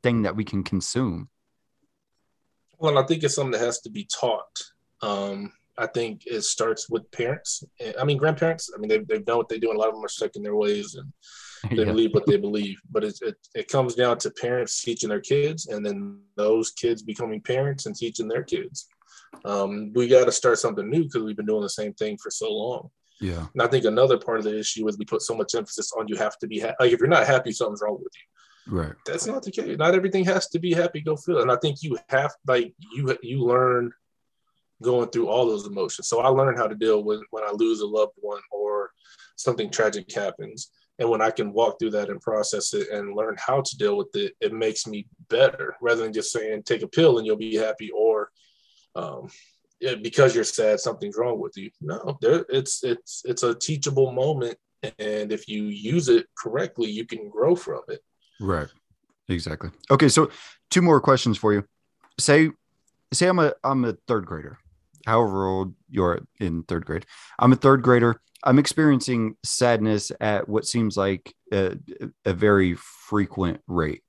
thing 0.03 0.23
that 0.23 0.35
we 0.35 0.43
can 0.43 0.63
consume. 0.63 1.29
Well, 2.77 2.97
I 2.97 3.03
think 3.03 3.23
it's 3.23 3.35
something 3.35 3.51
that 3.51 3.65
has 3.65 3.81
to 3.81 3.89
be 3.89 4.05
taught. 4.05 4.59
Um, 5.01 5.51
I 5.77 5.87
think 5.87 6.23
it 6.25 6.41
starts 6.41 6.89
with 6.89 7.09
parents. 7.11 7.63
I 7.99 8.03
mean, 8.03 8.17
grandparents. 8.17 8.69
I 8.75 8.79
mean, 8.79 8.89
they've, 8.89 9.07
they've 9.07 9.25
done 9.25 9.37
what 9.37 9.49
they 9.49 9.59
do, 9.59 9.69
and 9.69 9.77
a 9.77 9.79
lot 9.79 9.89
of 9.89 9.95
them 9.95 10.03
are 10.03 10.09
stuck 10.09 10.35
in 10.35 10.43
their 10.43 10.55
ways 10.55 10.95
and 10.95 11.11
they 11.71 11.83
yeah. 11.83 11.85
believe 11.85 12.13
what 12.13 12.25
they 12.25 12.37
believe. 12.37 12.79
But 12.89 13.03
it, 13.03 13.17
it, 13.21 13.35
it 13.55 13.67
comes 13.67 13.95
down 13.95 14.17
to 14.19 14.31
parents 14.31 14.81
teaching 14.81 15.09
their 15.09 15.21
kids, 15.21 15.67
and 15.67 15.85
then 15.85 16.19
those 16.35 16.71
kids 16.71 17.01
becoming 17.01 17.41
parents 17.41 17.85
and 17.85 17.95
teaching 17.95 18.27
their 18.27 18.43
kids 18.43 18.87
um, 19.45 19.91
we 19.93 20.07
got 20.07 20.25
to 20.25 20.31
start 20.31 20.59
something 20.59 20.89
new 20.89 21.03
because 21.03 21.23
we've 21.23 21.35
been 21.35 21.45
doing 21.45 21.61
the 21.61 21.69
same 21.69 21.93
thing 21.93 22.17
for 22.17 22.29
so 22.29 22.51
long. 22.51 22.89
Yeah. 23.21 23.45
And 23.53 23.61
I 23.61 23.67
think 23.67 23.85
another 23.85 24.17
part 24.17 24.39
of 24.39 24.45
the 24.45 24.57
issue 24.57 24.87
is 24.87 24.97
we 24.97 25.05
put 25.05 25.21
so 25.21 25.35
much 25.35 25.55
emphasis 25.55 25.91
on 25.97 26.07
you 26.07 26.15
have 26.15 26.37
to 26.39 26.47
be 26.47 26.59
ha- 26.59 26.75
like 26.79 26.91
if 26.91 26.99
you're 26.99 27.09
not 27.09 27.27
happy, 27.27 27.51
something's 27.51 27.81
wrong 27.81 27.97
with 28.01 28.13
you. 28.15 28.38
Right. 28.69 28.93
That's 29.05 29.25
not 29.25 29.43
the 29.43 29.51
case. 29.51 29.77
Not 29.77 29.95
everything 29.95 30.25
has 30.25 30.47
to 30.49 30.59
be 30.59 30.73
happy. 30.73 31.01
Go 31.01 31.15
feel. 31.15 31.41
And 31.41 31.51
I 31.51 31.57
think 31.57 31.81
you 31.81 31.97
have 32.09 32.33
like 32.47 32.73
you 32.93 33.17
you 33.23 33.43
learn 33.43 33.91
going 34.81 35.09
through 35.09 35.27
all 35.27 35.45
those 35.45 35.67
emotions. 35.67 36.07
So 36.07 36.21
I 36.21 36.29
learned 36.29 36.57
how 36.57 36.67
to 36.67 36.75
deal 36.75 37.03
with 37.03 37.21
when 37.31 37.43
I 37.43 37.51
lose 37.51 37.81
a 37.81 37.87
loved 37.87 38.13
one 38.17 38.41
or 38.51 38.91
something 39.35 39.69
tragic 39.69 40.11
happens. 40.11 40.71
And 40.99 41.09
when 41.09 41.21
I 41.21 41.31
can 41.31 41.53
walk 41.53 41.79
through 41.79 41.91
that 41.91 42.09
and 42.09 42.21
process 42.21 42.73
it 42.73 42.89
and 42.89 43.15
learn 43.15 43.35
how 43.37 43.61
to 43.61 43.77
deal 43.77 43.97
with 43.97 44.09
it, 44.13 44.33
it 44.41 44.53
makes 44.53 44.85
me 44.85 45.07
better 45.29 45.75
rather 45.81 46.03
than 46.03 46.13
just 46.13 46.31
saying 46.31 46.63
take 46.63 46.81
a 46.81 46.87
pill 46.87 47.17
and 47.17 47.25
you'll 47.25 47.37
be 47.37 47.55
happy 47.55 47.89
or 47.95 48.29
um, 48.95 49.29
because 50.01 50.35
you're 50.35 50.43
sad, 50.43 50.79
something's 50.79 51.17
wrong 51.17 51.39
with 51.39 51.55
you. 51.57 51.71
No, 51.81 52.17
there, 52.21 52.45
it's 52.49 52.83
it's 52.83 53.21
it's 53.25 53.43
a 53.43 53.55
teachable 53.55 54.11
moment, 54.11 54.57
and 54.97 55.31
if 55.31 55.47
you 55.47 55.63
use 55.65 56.09
it 56.09 56.25
correctly, 56.37 56.89
you 56.89 57.05
can 57.05 57.29
grow 57.29 57.55
from 57.55 57.81
it. 57.87 58.01
Right. 58.39 58.67
Exactly. 59.27 59.69
Okay, 59.91 60.07
so 60.07 60.31
two 60.69 60.81
more 60.81 60.99
questions 60.99 61.37
for 61.37 61.53
you. 61.53 61.63
Say, 62.19 62.49
say 63.13 63.27
I'm 63.27 63.39
a 63.39 63.53
I'm 63.63 63.85
a 63.85 63.93
third 64.07 64.25
grader, 64.25 64.57
however 65.05 65.47
old 65.47 65.75
you're 65.89 66.21
in 66.39 66.63
third 66.63 66.85
grade. 66.85 67.05
I'm 67.37 67.51
a 67.51 67.57
third 67.57 67.81
grader. 67.81 68.19
I'm 68.43 68.57
experiencing 68.57 69.35
sadness 69.43 70.11
at 70.19 70.47
what 70.47 70.65
seems 70.65 70.95
like 70.95 71.33
a, 71.53 71.77
a 72.25 72.33
very 72.33 72.75
frequent 72.75 73.61
rate 73.67 74.01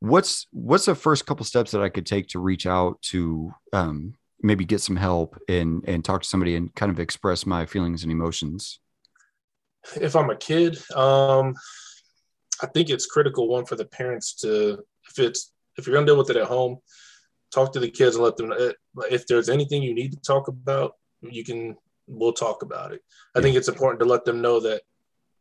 what's 0.00 0.46
what's 0.52 0.86
the 0.86 0.94
first 0.94 1.26
couple 1.26 1.44
steps 1.44 1.70
that 1.70 1.82
I 1.82 1.88
could 1.88 2.06
take 2.06 2.28
to 2.28 2.38
reach 2.38 2.66
out 2.66 3.00
to 3.02 3.52
um, 3.72 4.14
maybe 4.42 4.64
get 4.64 4.80
some 4.80 4.96
help 4.96 5.38
and 5.48 5.84
and 5.86 6.04
talk 6.04 6.22
to 6.22 6.28
somebody 6.28 6.56
and 6.56 6.74
kind 6.74 6.90
of 6.92 7.00
express 7.00 7.46
my 7.46 7.66
feelings 7.66 8.02
and 8.02 8.12
emotions? 8.12 8.80
If 10.00 10.16
I'm 10.16 10.30
a 10.30 10.36
kid, 10.36 10.78
um, 10.94 11.54
I 12.62 12.66
think 12.66 12.90
it's 12.90 13.06
critical 13.06 13.48
one 13.48 13.66
for 13.66 13.76
the 13.76 13.84
parents 13.84 14.34
to 14.42 14.84
if 15.08 15.18
it's 15.18 15.52
if 15.76 15.86
you're 15.86 15.94
gonna 15.94 16.06
deal 16.06 16.18
with 16.18 16.30
it 16.30 16.36
at 16.36 16.46
home, 16.46 16.78
talk 17.52 17.72
to 17.72 17.80
the 17.80 17.90
kids 17.90 18.16
and 18.16 18.24
let 18.24 18.36
them 18.36 18.48
know 18.48 18.56
eh, 18.56 18.72
if 19.10 19.26
there's 19.26 19.48
anything 19.48 19.82
you 19.82 19.94
need 19.94 20.12
to 20.12 20.20
talk 20.20 20.48
about, 20.48 20.94
you 21.22 21.44
can 21.44 21.76
we'll 22.06 22.32
talk 22.32 22.62
about 22.62 22.92
it. 22.92 23.02
I 23.34 23.38
yeah. 23.38 23.42
think 23.42 23.56
it's 23.56 23.68
important 23.68 24.00
to 24.00 24.06
let 24.06 24.24
them 24.24 24.40
know 24.40 24.60
that, 24.60 24.82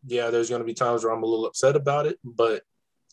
yeah, 0.05 0.29
there's 0.29 0.49
going 0.49 0.61
to 0.61 0.65
be 0.65 0.73
times 0.73 1.03
where 1.03 1.13
I'm 1.13 1.23
a 1.23 1.27
little 1.27 1.45
upset 1.45 1.75
about 1.75 2.05
it, 2.05 2.17
but 2.23 2.63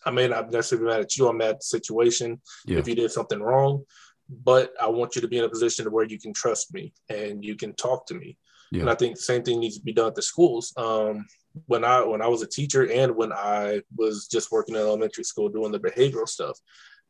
I 0.04 0.10
may 0.10 0.28
not 0.28 0.50
necessarily 0.50 0.86
be 0.86 0.90
mad 0.90 1.00
at 1.00 1.16
you. 1.16 1.28
I'm 1.28 1.36
mad 1.36 1.50
at 1.50 1.60
the 1.60 1.64
situation 1.64 2.40
yeah. 2.66 2.78
if 2.78 2.88
you 2.88 2.94
did 2.94 3.10
something 3.10 3.40
wrong, 3.40 3.84
but 4.28 4.72
I 4.80 4.88
want 4.88 5.14
you 5.14 5.22
to 5.22 5.28
be 5.28 5.38
in 5.38 5.44
a 5.44 5.48
position 5.48 5.86
where 5.92 6.04
you 6.04 6.18
can 6.18 6.32
trust 6.32 6.74
me 6.74 6.92
and 7.08 7.44
you 7.44 7.56
can 7.56 7.74
talk 7.74 8.06
to 8.06 8.14
me. 8.14 8.36
Yeah. 8.72 8.80
And 8.80 8.90
I 8.90 8.94
think 8.94 9.16
the 9.16 9.22
same 9.22 9.42
thing 9.42 9.60
needs 9.60 9.76
to 9.76 9.84
be 9.84 9.92
done 9.92 10.08
at 10.08 10.14
the 10.14 10.22
schools. 10.22 10.72
Um, 10.78 11.26
when 11.66 11.84
I 11.84 12.02
when 12.02 12.22
I 12.22 12.26
was 12.26 12.40
a 12.40 12.46
teacher 12.46 12.90
and 12.90 13.14
when 13.14 13.32
I 13.32 13.82
was 13.94 14.26
just 14.26 14.50
working 14.50 14.74
in 14.74 14.80
elementary 14.80 15.24
school 15.24 15.50
doing 15.50 15.72
the 15.72 15.78
behavioral 15.78 16.26
stuff, 16.26 16.58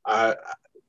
I 0.04 0.34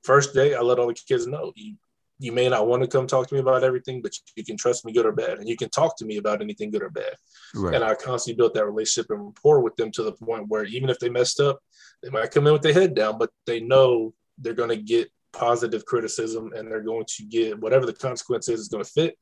first 0.04 0.34
day 0.34 0.56
I 0.56 0.62
let 0.62 0.80
all 0.80 0.88
the 0.88 0.96
kids 0.96 1.28
know 1.28 1.54
you 1.56 1.76
you 2.18 2.32
may 2.32 2.50
not 2.50 2.68
want 2.68 2.82
to 2.82 2.88
come 2.88 3.06
talk 3.06 3.28
to 3.28 3.36
me 3.36 3.40
about 3.40 3.64
everything, 3.64 4.02
but 4.02 4.14
you 4.36 4.44
can 4.44 4.58
trust 4.58 4.84
me 4.84 4.94
good 4.94 5.06
or 5.06 5.12
bad, 5.12 5.38
and 5.38 5.48
you 5.48 5.58
can 5.58 5.70
talk 5.70 5.96
to 5.98 6.06
me 6.06 6.18
about 6.18 6.42
anything 6.42 6.72
good 6.72 6.82
or 6.82 6.90
bad. 6.90 7.14
Right. 7.54 7.76
And 7.76 7.84
I 7.84 7.94
constantly 7.94 8.38
built 8.38 8.56
that 8.56 8.66
relationship 8.66 9.12
and 9.12 9.26
rapport 9.28 9.60
with 9.60 9.76
them 9.76 9.92
to 9.92 10.04
the 10.04 10.14
point 10.14 10.48
where 10.48 10.66
even 10.66 10.90
if 10.90 10.98
they 10.98 11.10
messed 11.10 11.40
up, 11.40 11.60
they 12.02 12.10
might 12.10 12.32
come 12.32 12.48
in 12.48 12.54
with 12.54 12.64
their 12.64 12.74
head 12.74 12.96
down, 12.96 13.20
but 13.20 13.30
they 13.46 13.60
know 13.60 14.14
they're 14.40 14.54
going 14.54 14.70
to 14.70 14.78
get 14.78 15.12
positive 15.34 15.86
criticism 15.86 16.54
and 16.56 16.72
they're 16.72 16.82
going 16.82 17.06
to 17.08 17.24
get 17.26 17.60
whatever 17.60 17.86
the 17.86 17.94
consequence 17.94 18.48
is 18.48 18.62
is 18.62 18.70
going 18.70 18.84
to 18.84 18.90
fit. 18.90 19.18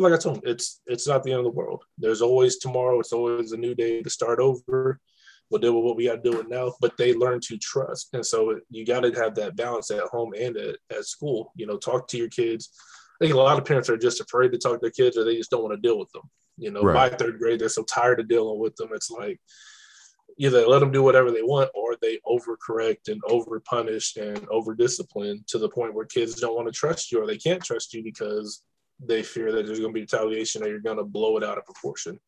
Like 0.00 0.12
I 0.14 0.16
told 0.16 0.36
them, 0.36 0.42
it's 0.46 0.80
it's 0.86 1.06
not 1.06 1.22
the 1.22 1.30
end 1.32 1.40
of 1.40 1.44
the 1.44 1.50
world. 1.50 1.82
There's 1.98 2.22
always 2.22 2.58
tomorrow. 2.58 3.00
It's 3.00 3.12
always 3.12 3.52
a 3.52 3.56
new 3.56 3.74
day 3.74 4.02
to 4.02 4.10
start 4.10 4.38
over 4.38 5.00
we'll 5.50 5.60
deal 5.60 5.74
with 5.74 5.84
what 5.84 5.96
we 5.96 6.06
got 6.06 6.22
to 6.22 6.30
do 6.30 6.40
it 6.40 6.48
now. 6.48 6.72
But 6.80 6.96
they 6.96 7.12
learn 7.12 7.40
to 7.40 7.58
trust, 7.58 8.14
and 8.14 8.24
so 8.24 8.58
you 8.70 8.86
got 8.86 9.00
to 9.00 9.12
have 9.12 9.34
that 9.34 9.56
balance 9.56 9.90
at 9.90 10.00
home 10.04 10.32
and 10.38 10.56
at, 10.56 10.76
at 10.90 11.04
school. 11.04 11.52
You 11.56 11.66
know, 11.66 11.76
talk 11.76 12.08
to 12.08 12.16
your 12.16 12.28
kids. 12.28 12.70
I 13.20 13.24
think 13.24 13.34
a 13.34 13.38
lot 13.38 13.58
of 13.58 13.64
parents 13.64 13.90
are 13.90 13.98
just 13.98 14.20
afraid 14.20 14.52
to 14.52 14.58
talk 14.58 14.74
to 14.74 14.78
their 14.80 14.90
kids, 14.90 15.16
or 15.16 15.24
they 15.24 15.36
just 15.36 15.50
don't 15.50 15.62
want 15.62 15.74
to 15.74 15.88
deal 15.88 15.98
with 15.98 16.10
them. 16.12 16.22
You 16.56 16.70
know, 16.70 16.82
right. 16.82 17.10
by 17.10 17.16
third 17.16 17.38
grade, 17.38 17.58
they're 17.58 17.68
so 17.68 17.84
tired 17.84 18.20
of 18.20 18.28
dealing 18.28 18.58
with 18.58 18.76
them. 18.76 18.90
It's 18.92 19.10
like 19.10 19.40
either 20.38 20.66
let 20.66 20.78
them 20.78 20.92
do 20.92 21.02
whatever 21.02 21.30
they 21.30 21.42
want, 21.42 21.70
or 21.74 21.96
they 22.00 22.18
overcorrect 22.26 23.08
and 23.08 23.20
over 23.28 23.60
punish 23.60 24.16
and 24.16 24.46
over 24.48 24.74
discipline 24.74 25.44
to 25.48 25.58
the 25.58 25.68
point 25.68 25.94
where 25.94 26.06
kids 26.06 26.40
don't 26.40 26.54
want 26.54 26.66
to 26.68 26.72
trust 26.72 27.12
you, 27.12 27.22
or 27.22 27.26
they 27.26 27.38
can't 27.38 27.62
trust 27.62 27.92
you 27.92 28.02
because 28.02 28.62
they 29.04 29.22
fear 29.22 29.52
that 29.52 29.66
there's 29.66 29.80
going 29.80 29.92
to 29.92 29.94
be 29.94 30.02
retaliation 30.02 30.62
or 30.62 30.68
you're 30.68 30.80
going 30.80 30.98
to 30.98 31.04
blow 31.04 31.36
it 31.36 31.44
out 31.44 31.58
of 31.58 31.64
proportion. 31.64 32.18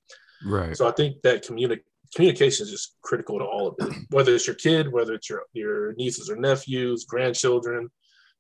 Right. 0.45 0.77
So 0.77 0.89
I 0.89 0.93
think 0.93 1.23
that 1.23 1.47
communicate 1.47 1.85
communication 2.14 2.64
is 2.64 2.70
just 2.70 2.97
critical 3.03 3.39
to 3.39 3.45
all 3.45 3.68
of 3.68 3.75
it. 3.79 3.97
Whether 4.11 4.35
it's 4.35 4.47
your 4.47 4.57
kid, 4.57 4.93
whether 4.93 5.14
it's 5.14 5.29
your 5.29 5.45
your 5.53 5.95
nieces 5.95 6.31
or 6.31 6.37
nephews, 6.37 7.05
grandchildren, 7.05 7.91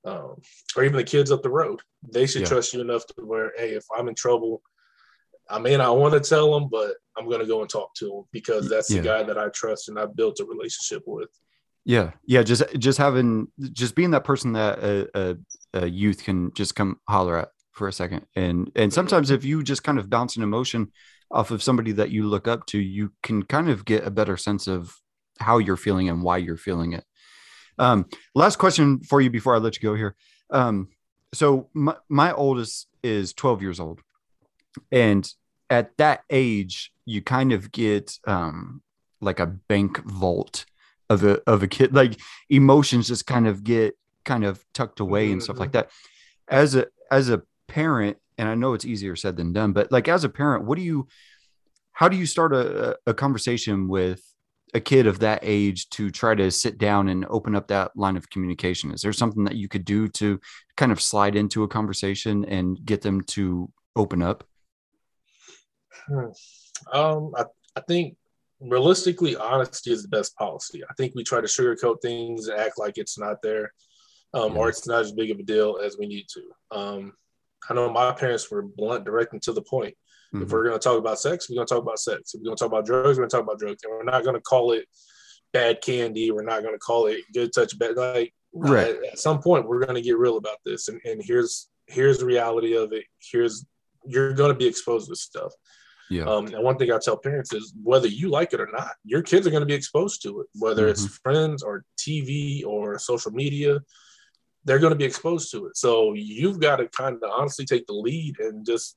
um, 0.04 0.36
or 0.76 0.84
even 0.84 0.96
the 0.96 1.04
kids 1.04 1.30
up 1.30 1.42
the 1.42 1.50
road, 1.50 1.80
they 2.12 2.26
should 2.26 2.42
yeah. 2.42 2.48
trust 2.48 2.74
you 2.74 2.80
enough 2.80 3.06
to 3.06 3.14
where, 3.24 3.52
hey, 3.56 3.70
if 3.70 3.84
I'm 3.96 4.08
in 4.08 4.14
trouble, 4.14 4.62
I 5.48 5.58
may 5.58 5.76
not 5.76 5.96
want 5.96 6.14
to 6.14 6.20
tell 6.20 6.52
them, 6.52 6.68
but 6.70 6.96
I'm 7.16 7.28
going 7.28 7.40
to 7.40 7.46
go 7.46 7.60
and 7.60 7.70
talk 7.70 7.94
to 7.96 8.06
them 8.06 8.24
because 8.32 8.68
that's 8.68 8.90
yeah. 8.90 9.00
the 9.00 9.06
guy 9.06 9.22
that 9.22 9.38
I 9.38 9.48
trust 9.48 9.88
and 9.88 9.98
I've 9.98 10.16
built 10.16 10.40
a 10.40 10.44
relationship 10.44 11.02
with. 11.06 11.28
Yeah, 11.84 12.12
yeah, 12.26 12.42
just 12.42 12.62
just 12.78 12.98
having 12.98 13.48
just 13.72 13.96
being 13.96 14.12
that 14.12 14.24
person 14.24 14.52
that 14.52 14.78
a, 14.78 15.08
a, 15.14 15.36
a 15.74 15.86
youth 15.86 16.22
can 16.22 16.52
just 16.54 16.76
come 16.76 17.00
holler 17.08 17.38
at 17.38 17.48
for 17.72 17.88
a 17.88 17.92
second, 17.92 18.26
and 18.36 18.70
and 18.74 18.90
mm-hmm. 18.90 18.90
sometimes 18.90 19.30
if 19.30 19.44
you 19.44 19.62
just 19.62 19.82
kind 19.82 19.98
of 19.98 20.10
bounce 20.10 20.36
an 20.36 20.42
emotion 20.42 20.92
off 21.30 21.50
of 21.50 21.62
somebody 21.62 21.92
that 21.92 22.10
you 22.10 22.26
look 22.26 22.46
up 22.46 22.66
to, 22.66 22.78
you 22.78 23.12
can 23.22 23.42
kind 23.42 23.70
of 23.70 23.84
get 23.84 24.06
a 24.06 24.10
better 24.10 24.36
sense 24.36 24.66
of 24.66 24.94
how 25.38 25.58
you're 25.58 25.76
feeling 25.76 26.08
and 26.08 26.22
why 26.22 26.36
you're 26.36 26.58
feeling 26.58 26.92
it. 26.92 27.04
Um, 27.78 28.06
last 28.34 28.56
question 28.56 29.00
for 29.00 29.20
you 29.20 29.30
before 29.30 29.54
I 29.54 29.58
let 29.58 29.76
you 29.76 29.82
go 29.82 29.94
here. 29.94 30.14
Um, 30.50 30.88
so 31.32 31.70
my, 31.72 31.96
my 32.10 32.32
oldest 32.32 32.86
is 33.02 33.32
12 33.32 33.62
years 33.62 33.80
old, 33.80 34.00
and 34.90 35.28
at 35.70 35.96
that 35.96 36.20
age, 36.28 36.92
you 37.06 37.22
kind 37.22 37.52
of 37.52 37.72
get 37.72 38.18
um, 38.26 38.82
like 39.22 39.40
a 39.40 39.46
bank 39.46 40.04
vault 40.04 40.66
of 41.08 41.24
a 41.24 41.40
of 41.46 41.62
a 41.62 41.68
kid. 41.68 41.94
Like 41.94 42.20
emotions 42.50 43.08
just 43.08 43.26
kind 43.26 43.46
of 43.46 43.64
get 43.64 43.96
kind 44.24 44.44
of 44.44 44.64
tucked 44.74 45.00
away 45.00 45.32
and 45.32 45.42
stuff 45.42 45.58
like 45.58 45.72
that. 45.72 45.90
As 46.48 46.74
a 46.74 46.86
as 47.10 47.30
a 47.30 47.42
parent, 47.72 48.18
and 48.36 48.48
I 48.48 48.54
know 48.54 48.74
it's 48.74 48.84
easier 48.84 49.16
said 49.16 49.36
than 49.36 49.52
done, 49.52 49.72
but 49.72 49.90
like 49.90 50.08
as 50.08 50.24
a 50.24 50.28
parent, 50.28 50.64
what 50.66 50.76
do 50.76 50.84
you, 50.84 51.08
how 51.92 52.08
do 52.08 52.16
you 52.16 52.26
start 52.26 52.52
a, 52.52 52.98
a 53.06 53.14
conversation 53.14 53.88
with 53.88 54.20
a 54.74 54.80
kid 54.80 55.06
of 55.06 55.18
that 55.20 55.40
age 55.42 55.88
to 55.90 56.10
try 56.10 56.34
to 56.34 56.50
sit 56.50 56.76
down 56.78 57.08
and 57.08 57.24
open 57.28 57.54
up 57.54 57.68
that 57.68 57.96
line 57.96 58.16
of 58.16 58.28
communication? 58.28 58.92
Is 58.92 59.00
there 59.00 59.12
something 59.12 59.44
that 59.44 59.56
you 59.56 59.68
could 59.68 59.84
do 59.84 60.08
to 60.08 60.38
kind 60.76 60.92
of 60.92 61.00
slide 61.00 61.34
into 61.34 61.62
a 61.62 61.68
conversation 61.68 62.44
and 62.44 62.82
get 62.84 63.00
them 63.00 63.22
to 63.36 63.70
open 63.96 64.22
up? 64.22 64.44
Hmm. 66.08 66.30
Um, 66.92 67.32
I, 67.36 67.44
I 67.76 67.80
think 67.88 68.16
realistically, 68.60 69.36
honesty 69.36 69.92
is 69.92 70.02
the 70.02 70.08
best 70.08 70.36
policy. 70.36 70.82
I 70.88 70.94
think 70.94 71.14
we 71.14 71.24
try 71.24 71.40
to 71.40 71.46
sugarcoat 71.46 72.00
things, 72.02 72.48
and 72.48 72.58
act 72.58 72.78
like 72.78 72.98
it's 72.98 73.18
not 73.18 73.42
there, 73.42 73.72
um, 74.34 74.52
yeah. 74.52 74.58
or 74.58 74.68
it's 74.68 74.86
not 74.86 75.00
as 75.00 75.12
big 75.12 75.30
of 75.30 75.38
a 75.38 75.42
deal 75.42 75.78
as 75.82 75.96
we 75.98 76.06
need 76.06 76.26
to. 76.34 76.76
Um, 76.76 77.12
I 77.68 77.74
know 77.74 77.90
my 77.90 78.12
parents 78.12 78.50
were 78.50 78.62
blunt, 78.62 79.04
direct, 79.04 79.32
and 79.32 79.42
to 79.42 79.52
the 79.52 79.62
point. 79.62 79.94
Mm-hmm. 80.34 80.44
If 80.44 80.50
we're 80.50 80.64
going 80.64 80.78
to 80.78 80.82
talk 80.82 80.98
about 80.98 81.18
sex, 81.18 81.48
we're 81.48 81.56
going 81.56 81.66
to 81.66 81.74
talk 81.74 81.82
about 81.82 81.98
sex. 81.98 82.34
If 82.34 82.40
we're 82.40 82.46
going 82.46 82.56
to 82.56 82.64
talk 82.64 82.72
about 82.72 82.86
drugs, 82.86 83.18
we're 83.18 83.22
going 83.22 83.30
to 83.30 83.36
talk 83.36 83.44
about 83.44 83.58
drugs. 83.58 83.82
And 83.84 83.92
we're 83.92 84.04
not 84.04 84.24
going 84.24 84.34
to 84.34 84.40
call 84.40 84.72
it 84.72 84.86
bad 85.52 85.80
candy. 85.82 86.30
We're 86.30 86.42
not 86.42 86.62
going 86.62 86.74
to 86.74 86.78
call 86.78 87.06
it 87.06 87.20
good 87.34 87.52
touch, 87.52 87.78
bad. 87.78 87.96
Like, 87.96 88.32
right. 88.54 88.96
At, 88.96 89.12
at 89.12 89.18
some 89.18 89.40
point, 89.40 89.68
we're 89.68 89.84
going 89.84 89.94
to 89.94 90.02
get 90.02 90.18
real 90.18 90.38
about 90.38 90.58
this. 90.64 90.88
And, 90.88 91.00
and 91.04 91.22
here's 91.22 91.68
here's 91.86 92.18
the 92.18 92.26
reality 92.26 92.76
of 92.76 92.92
it. 92.92 93.04
Here's 93.20 93.66
you're 94.04 94.32
going 94.32 94.52
to 94.52 94.58
be 94.58 94.66
exposed 94.66 95.08
to 95.08 95.16
stuff. 95.16 95.52
Yeah. 96.10 96.24
Um, 96.24 96.46
and 96.46 96.62
one 96.62 96.76
thing 96.76 96.92
I 96.92 96.98
tell 96.98 97.16
parents 97.16 97.54
is 97.54 97.72
whether 97.82 98.08
you 98.08 98.28
like 98.28 98.52
it 98.52 98.60
or 98.60 98.68
not, 98.70 98.92
your 99.04 99.22
kids 99.22 99.46
are 99.46 99.50
going 99.50 99.62
to 99.62 99.66
be 99.66 99.74
exposed 99.74 100.22
to 100.22 100.40
it, 100.40 100.46
whether 100.54 100.82
mm-hmm. 100.82 100.90
it's 100.90 101.18
friends 101.18 101.62
or 101.62 101.84
TV 101.98 102.66
or 102.66 102.98
social 102.98 103.32
media 103.32 103.80
they're 104.64 104.78
going 104.78 104.92
to 104.92 104.98
be 104.98 105.04
exposed 105.04 105.50
to 105.52 105.66
it. 105.66 105.76
So 105.76 106.14
you've 106.14 106.60
got 106.60 106.76
to 106.76 106.88
kind 106.88 107.16
of 107.16 107.30
honestly 107.30 107.64
take 107.64 107.86
the 107.86 107.92
lead 107.92 108.38
and 108.38 108.64
just 108.64 108.96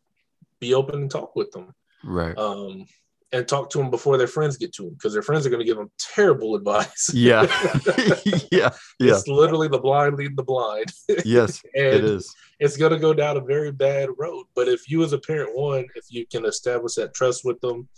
be 0.59 0.73
open 0.73 0.95
and 0.95 1.11
talk 1.11 1.35
with 1.35 1.51
them. 1.51 1.73
Right. 2.03 2.37
Um, 2.37 2.85
and 3.31 3.47
talk 3.47 3.69
to 3.71 3.79
them 3.79 3.89
before 3.89 4.17
their 4.17 4.27
friends 4.27 4.55
get 4.55 4.73
to 4.73 4.83
them 4.83 4.93
because 4.93 5.11
their 5.11 5.21
friends 5.21 5.45
are 5.45 5.49
going 5.49 5.59
to 5.59 5.65
give 5.65 5.77
them 5.77 5.91
terrible 5.97 6.55
advice. 6.55 7.09
Yeah. 7.13 7.41
yeah. 8.51 8.69
Yeah. 8.99 9.15
It's 9.15 9.27
literally 9.27 9.67
the 9.67 9.79
blind 9.79 10.15
lead 10.15 10.37
the 10.37 10.43
blind. 10.43 10.91
yes, 11.25 11.61
it 11.73 12.03
is. 12.03 12.33
It's 12.59 12.77
going 12.77 12.93
to 12.93 12.99
go 12.99 13.13
down 13.13 13.37
a 13.37 13.41
very 13.41 13.71
bad 13.71 14.09
road. 14.17 14.45
But 14.55 14.69
if 14.69 14.89
you, 14.89 15.03
as 15.03 15.11
a 15.11 15.19
parent, 15.19 15.57
one, 15.57 15.85
if 15.95 16.05
you 16.09 16.25
can 16.25 16.45
establish 16.45 16.95
that 16.95 17.13
trust 17.13 17.43
with 17.43 17.59
them, 17.59 17.89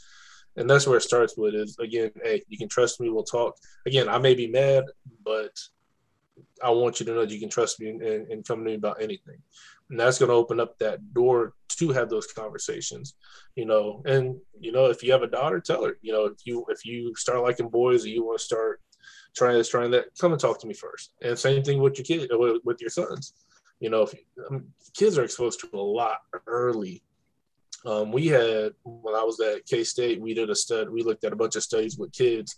and 0.55 0.68
that's 0.68 0.88
where 0.88 0.97
it 0.97 1.03
starts 1.03 1.38
with 1.38 1.53
is 1.53 1.78
again, 1.80 2.09
hey, 2.24 2.41
you 2.47 2.57
can 2.57 2.68
trust 2.68 2.99
me. 2.99 3.09
We'll 3.09 3.24
talk. 3.24 3.55
Again, 3.86 4.09
I 4.09 4.18
may 4.18 4.34
be 4.34 4.47
mad, 4.47 4.86
but 5.24 5.51
I 6.64 6.70
want 6.70 6.99
you 6.99 7.05
to 7.05 7.14
know 7.14 7.22
that 7.22 7.32
you 7.32 7.39
can 7.39 7.49
trust 7.49 7.80
me 7.80 7.89
and, 7.89 8.01
and, 8.01 8.32
and 8.32 8.47
come 8.47 8.60
to 8.60 8.66
me 8.66 8.76
about 8.76 9.01
anything. 9.01 9.38
And 9.89 9.99
that's 9.99 10.20
going 10.20 10.30
to 10.30 10.36
open 10.36 10.60
up 10.60 10.78
that 10.80 11.14
door 11.14 11.53
to 11.78 11.91
have 11.91 12.10
those 12.10 12.28
conversations, 12.28 13.16
you 13.55 13.66
know. 13.66 14.01
And 14.05 14.38
you 14.60 14.72
know, 14.72 14.86
if 14.86 15.03
you 15.03 15.12
have 15.12 15.24
a 15.24 15.28
daughter, 15.28 15.60
tell 15.60 15.86
her, 15.86 15.97
you 16.01 16.12
know, 16.12 16.26
if 16.26 16.45
you 16.45 16.66
if 16.70 16.86
you 16.86 17.16
start 17.16 17.41
liking 17.41 17.70
boys 17.70 18.05
or 18.05 18.09
you 18.09 18.25
want 18.25 18.39
to 18.39 18.46
start 18.46 18.82
trying 19.36 19.58
this, 19.58 19.70
trying 19.70 19.92
that, 19.92 20.05
come 20.20 20.32
and 20.32 20.42
talk 20.42 20.59
to 20.62 20.67
me 20.67 20.74
first. 20.74 21.12
And 21.21 21.38
same 21.38 21.63
thing 21.63 21.79
with 21.79 21.97
your 21.97 22.05
kid, 22.05 22.29
with, 22.34 22.62
with 22.63 22.82
your 22.82 22.89
sons. 22.89 23.34
You 23.79 23.89
know, 23.89 24.01
if 24.04 24.13
um, 24.50 24.66
kids 24.93 25.17
are 25.17 25.24
exposed 25.24 25.59
to 25.62 25.70
a 25.74 25.78
lot 25.78 26.20
early. 26.47 27.04
Um, 27.86 28.12
we 28.12 28.28
had 28.28 28.74
when 28.84 29.16
I 29.16 29.24
was 29.24 29.39
at 29.39 29.66
K 29.66 29.84
State, 29.84 30.20
we 30.20 30.34
did 30.34 30.50
a 30.50 30.55
study. 30.55 30.89
We 30.89 31.04
looked 31.04 31.24
at 31.24 31.32
a 31.32 31.38
bunch 31.38 31.55
of 31.55 31.63
studies 31.63 31.97
with 31.97 32.12
kids 32.12 32.58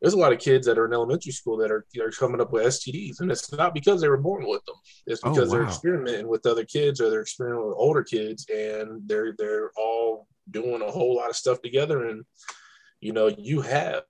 there's 0.00 0.14
a 0.14 0.18
lot 0.18 0.32
of 0.32 0.38
kids 0.38 0.66
that 0.66 0.78
are 0.78 0.86
in 0.86 0.92
elementary 0.92 1.32
school 1.32 1.56
that 1.58 1.70
are, 1.70 1.84
are 2.00 2.10
coming 2.10 2.40
up 2.40 2.52
with 2.52 2.64
STDs, 2.64 3.20
and 3.20 3.30
it's 3.30 3.52
not 3.52 3.74
because 3.74 4.00
they 4.00 4.08
were 4.08 4.16
born 4.16 4.46
with 4.46 4.64
them. 4.64 4.76
It's 5.06 5.20
oh, 5.24 5.30
because 5.30 5.48
oh, 5.48 5.52
wow. 5.52 5.58
they're 5.58 5.68
experimenting 5.68 6.28
with 6.28 6.46
other 6.46 6.64
kids 6.64 7.00
or 7.00 7.10
they're 7.10 7.22
experimenting 7.22 7.68
with 7.68 7.76
older 7.76 8.02
kids, 8.02 8.46
and 8.48 9.02
they're 9.06 9.34
they're 9.36 9.70
all 9.76 10.26
doing 10.50 10.82
a 10.82 10.90
whole 10.90 11.16
lot 11.16 11.30
of 11.30 11.36
stuff 11.36 11.60
together. 11.60 12.06
And 12.06 12.24
you 13.00 13.12
know, 13.12 13.28
you 13.28 13.60
have 13.60 14.02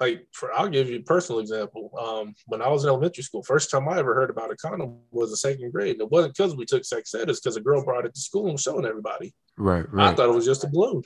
like 0.00 0.26
for 0.32 0.52
I'll 0.52 0.68
give 0.68 0.90
you 0.90 0.98
a 0.98 1.02
personal 1.02 1.40
example. 1.40 1.90
Um, 1.98 2.34
when 2.46 2.62
I 2.62 2.68
was 2.68 2.84
in 2.84 2.88
elementary 2.88 3.22
school, 3.22 3.42
first 3.42 3.70
time 3.70 3.88
I 3.88 3.98
ever 3.98 4.14
heard 4.14 4.30
about 4.30 4.50
a 4.50 4.56
condom 4.56 4.98
was 5.10 5.30
the 5.30 5.36
second 5.36 5.72
grade. 5.72 5.92
And 5.92 6.02
it 6.02 6.10
wasn't 6.10 6.36
because 6.36 6.54
we 6.54 6.64
took 6.66 6.84
sex 6.84 7.14
ed, 7.14 7.30
it's 7.30 7.40
because 7.40 7.56
a 7.56 7.60
girl 7.60 7.84
brought 7.84 8.06
it 8.06 8.14
to 8.14 8.20
school 8.20 8.44
and 8.44 8.52
was 8.52 8.62
showing 8.62 8.84
everybody. 8.84 9.34
Right, 9.56 9.90
right. 9.92 10.08
I 10.08 10.14
thought 10.14 10.28
it 10.28 10.34
was 10.34 10.44
just 10.44 10.64
a 10.64 10.68
balloon. 10.68 11.02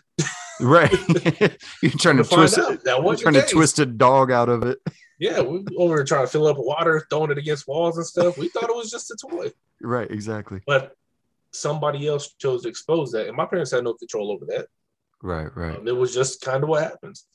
right. 0.61 0.93
You're 1.83 1.93
trying 1.93 2.17
to, 2.17 2.25
to 2.25 2.35
twist 2.35 2.59
it. 2.59 2.85
That 2.85 3.03
was 3.03 3.21
trying 3.21 3.35
to 3.35 3.47
twist 3.47 3.79
a 3.79 3.87
dog 3.87 4.31
out 4.31 4.49
of 4.49 4.65
it. 4.65 4.79
Yeah, 5.19 5.43
we 5.43 5.65
over 5.77 6.03
trying 6.03 6.25
to 6.25 6.33
fill 6.33 6.47
up 6.47 6.57
water, 6.59 7.07
throwing 7.11 7.31
it 7.31 7.39
against 7.39 7.69
walls 7.69 7.99
and 7.99 8.07
stuff. 8.07 8.39
We 8.39 8.49
thought 8.49 8.71
it 8.71 8.77
was 8.77 8.91
just 8.91 9.11
a 9.11 9.17
toy. 9.17 9.53
Right, 9.83 10.11
exactly. 10.11 10.61
But 10.67 10.95
somebody 11.53 12.09
else 12.09 12.35
chose 12.39 12.63
to 12.63 12.69
expose 12.69 13.13
that, 13.13 13.29
and 13.29 13.37
my 13.37 13.45
parents 13.45 13.71
had 13.71 13.85
no 13.85 13.95
control 13.95 14.33
over 14.33 14.47
that. 14.47 14.67
Right, 15.23 15.55
right. 15.55 15.77
Um, 15.77 15.87
it 15.87 15.97
was 15.97 16.15
just 16.15 16.41
kind 16.41 16.63
of 16.63 16.71
what 16.71 16.83
happens. 16.83 17.27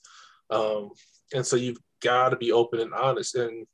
Um, 0.50 0.92
and 1.34 1.46
so 1.46 1.56
you've 1.56 1.80
got 2.02 2.30
to 2.30 2.38
be 2.38 2.52
open 2.52 2.80
and 2.80 2.94
honest. 2.94 3.36
And 3.36 3.66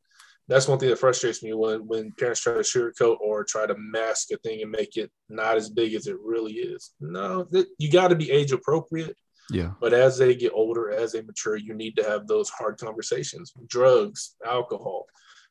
that's 0.48 0.68
one 0.68 0.80
thing 0.80 0.90
that 0.90 1.00
frustrates 1.00 1.44
me 1.44 1.54
when 1.54 1.88
when 1.88 2.12
parents 2.20 2.42
try 2.42 2.54
to 2.54 2.60
sugarcoat 2.60 3.18
or 3.20 3.44
try 3.44 3.66
to 3.66 3.76
mask 3.78 4.32
a 4.32 4.38
thing 4.38 4.62
and 4.62 4.72
make 4.72 4.98
it 4.98 5.12
not 5.30 5.58
as 5.58 5.70
big 5.70 5.94
as 5.94 6.08
it 6.08 6.18
really 6.20 6.54
is. 6.54 6.92
No, 7.00 7.48
you 7.78 7.92
got 7.92 8.10
to 8.10 8.16
be 8.16 8.32
age 8.32 8.52
appropriate. 8.52 9.16
Yeah. 9.50 9.72
But 9.82 9.94
as 9.94 10.18
they 10.18 10.36
get 10.36 10.54
older, 10.54 10.92
as 10.92 11.12
they 11.12 11.22
mature, 11.22 11.58
you 11.58 11.74
need 11.74 11.96
to 11.98 12.04
have 12.04 12.26
those 12.26 12.50
hard 12.50 12.78
conversations. 12.78 13.52
Drugs, 13.68 14.36
alcohol. 14.46 15.06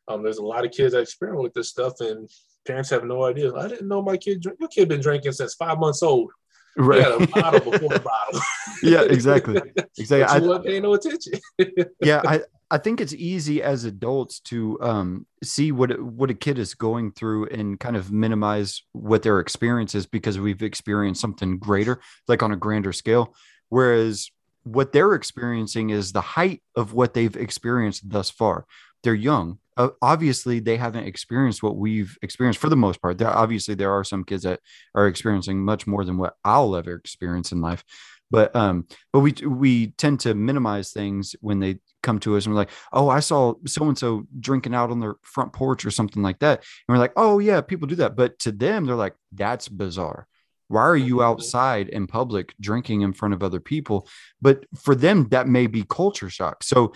Um, 0.09 0.23
there's 0.23 0.39
a 0.39 0.45
lot 0.45 0.65
of 0.65 0.73
kids 0.73 0.95
that 0.95 1.03
experiment 1.03 1.43
with 1.43 1.55
this 1.55 1.69
stuff, 1.69 1.95
and 2.01 2.29
parents 2.67 2.91
have 2.91 3.05
no 3.05 3.25
idea. 3.25 3.55
I 3.55 3.69
didn't 3.69 3.89
know 3.89 4.03
my 4.03 4.17
kid. 4.17 4.45
Your 4.45 4.69
kid 4.69 4.89
been 4.89 5.01
drinking 5.01 5.33
since 5.33 5.55
five 5.55 5.79
months 5.79 6.03
old. 6.03 6.31
Right. 6.77 7.01
Yeah, 7.01 7.17
a 7.17 7.27
bottle 7.27 7.71
before 7.71 7.95
a 7.95 8.01
bottle. 8.01 8.41
yeah, 8.83 9.03
exactly. 9.03 9.61
Exactly. 9.99 10.51
I, 10.51 10.59
pay 10.59 10.81
no 10.81 10.95
attention. 10.95 11.35
yeah, 12.01 12.23
I, 12.27 12.41
I 12.71 12.79
think 12.79 13.01
it's 13.01 13.13
easy 13.13 13.63
as 13.63 13.85
adults 13.85 14.41
to 14.41 14.79
um, 14.81 15.27
see 15.43 15.73
what 15.73 16.01
what 16.01 16.31
a 16.31 16.35
kid 16.35 16.59
is 16.59 16.75
going 16.75 17.13
through 17.13 17.49
and 17.49 17.79
kind 17.79 17.97
of 17.97 18.11
minimize 18.11 18.83
what 18.93 19.23
their 19.23 19.41
experience 19.41 19.95
is 19.95 20.07
because 20.07 20.39
we've 20.39 20.63
experienced 20.63 21.21
something 21.21 21.59
greater, 21.59 22.01
like 22.29 22.43
on 22.43 22.53
a 22.53 22.57
grander 22.57 22.93
scale. 22.93 23.35
Whereas 23.69 24.31
what 24.63 24.93
they're 24.93 25.15
experiencing 25.15 25.91
is 25.91 26.13
the 26.13 26.21
height 26.21 26.63
of 26.75 26.95
what 26.95 27.13
they've 27.13 27.37
experienced 27.37 28.09
thus 28.09 28.31
far. 28.31 28.65
They're 29.03 29.15
young. 29.15 29.59
Uh, 29.77 29.89
obviously, 30.03 30.61
they 30.61 30.77
haven't 30.77 31.07
experienced 31.07 31.63
what 31.63 31.77
we've 31.77 32.17
experienced 32.23 32.61
for 32.61 32.69
the 32.69 32.77
most 32.77 33.01
part. 33.01 33.19
There, 33.19 33.29
obviously, 33.29 33.75
there 33.75 33.93
are 33.93 34.05
some 34.05 34.25
kids 34.25 34.43
that 34.43 34.61
are 34.95 35.07
experiencing 35.07 35.65
much 35.65 35.87
more 35.87 36.05
than 36.05 36.19
what 36.19 36.35
I'll 36.45 36.77
ever 36.77 36.95
experience 36.95 37.53
in 37.53 37.61
life 37.61 37.85
but 38.33 38.55
um 38.55 38.87
but 39.13 39.19
we 39.21 39.33
we 39.45 39.89
tend 39.89 40.21
to 40.21 40.35
minimize 40.35 40.93
things 40.93 41.35
when 41.41 41.59
they 41.59 41.81
come 42.03 42.19
to 42.21 42.37
us 42.37 42.47
and 42.47 42.55
we're 42.55 42.61
like, 42.61 42.71
oh, 42.93 43.09
I 43.09 43.21
saw 43.21 43.55
so 43.67 43.85
and 43.89 43.99
so 43.99 44.27
drinking 44.39 44.75
out 44.75 44.91
on 44.91 45.01
their 45.01 45.17
front 45.23 45.53
porch 45.53 45.85
or 45.85 45.91
something 45.91 46.23
like 46.23 46.39
that. 46.41 46.59
And 46.59 46.95
we're 46.95 46.99
like, 46.99 47.13
oh, 47.17 47.39
yeah, 47.39 47.61
people 47.61 47.89
do 47.89 47.97
that. 47.97 48.17
But 48.17 48.39
to 48.41 48.53
them, 48.53 48.87
they're 48.87 48.95
like, 48.95 49.15
that's 49.33 49.69
bizarre. 49.69 50.27
Why 50.69 50.83
are 50.83 50.97
you 50.97 51.21
outside 51.21 51.89
in 51.89 52.07
public 52.07 52.55
drinking 52.61 53.01
in 53.01 53.13
front 53.13 53.35
of 53.35 53.43
other 53.43 53.59
people? 53.59 54.07
But 54.41 54.67
for 54.77 54.95
them, 54.95 55.29
that 55.31 55.49
may 55.49 55.67
be 55.67 55.85
culture 55.89 56.31
shock. 56.31 56.63
So 56.63 56.93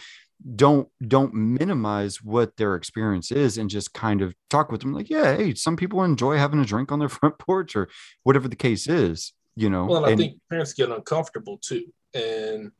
don't 0.56 0.88
don't 1.06 1.32
minimize 1.32 2.22
what 2.22 2.56
their 2.56 2.74
experience 2.74 3.32
is 3.32 3.56
and 3.56 3.70
just 3.70 3.94
kind 3.94 4.20
of 4.20 4.34
talk 4.50 4.70
with 4.70 4.82
them 4.82 4.92
like 4.92 5.08
yeah 5.08 5.34
hey 5.36 5.54
some 5.54 5.74
people 5.74 6.04
enjoy 6.04 6.36
having 6.36 6.60
a 6.60 6.64
drink 6.64 6.92
on 6.92 6.98
their 6.98 7.08
front 7.20 7.38
porch 7.38 7.74
or 7.74 7.88
whatever 8.24 8.46
the 8.46 8.56
case 8.56 8.86
is 8.86 9.32
you 9.56 9.70
know 9.70 9.86
well 9.86 10.04
and, 10.04 10.12
and 10.12 10.20
i 10.20 10.24
think 10.24 10.38
parents 10.50 10.74
get 10.74 10.90
uncomfortable 10.90 11.58
too 11.62 11.84
and 12.14 12.70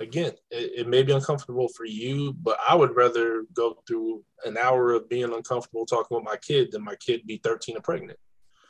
again, 0.00 0.32
it, 0.50 0.72
it, 0.80 0.88
may 0.88 1.02
be 1.02 1.12
uncomfortable 1.12 1.68
for 1.68 1.84
you, 1.84 2.32
but 2.42 2.58
I 2.68 2.74
would 2.74 2.96
rather 2.96 3.44
go 3.52 3.82
through 3.86 4.22
an 4.44 4.56
hour 4.56 4.92
of 4.92 5.08
being 5.08 5.32
uncomfortable 5.32 5.86
talking 5.86 6.16
with 6.16 6.24
my 6.24 6.36
kid 6.36 6.72
than 6.72 6.84
my 6.84 6.94
kid 6.96 7.26
be 7.26 7.40
13 7.42 7.76
and 7.76 7.84
pregnant. 7.84 8.18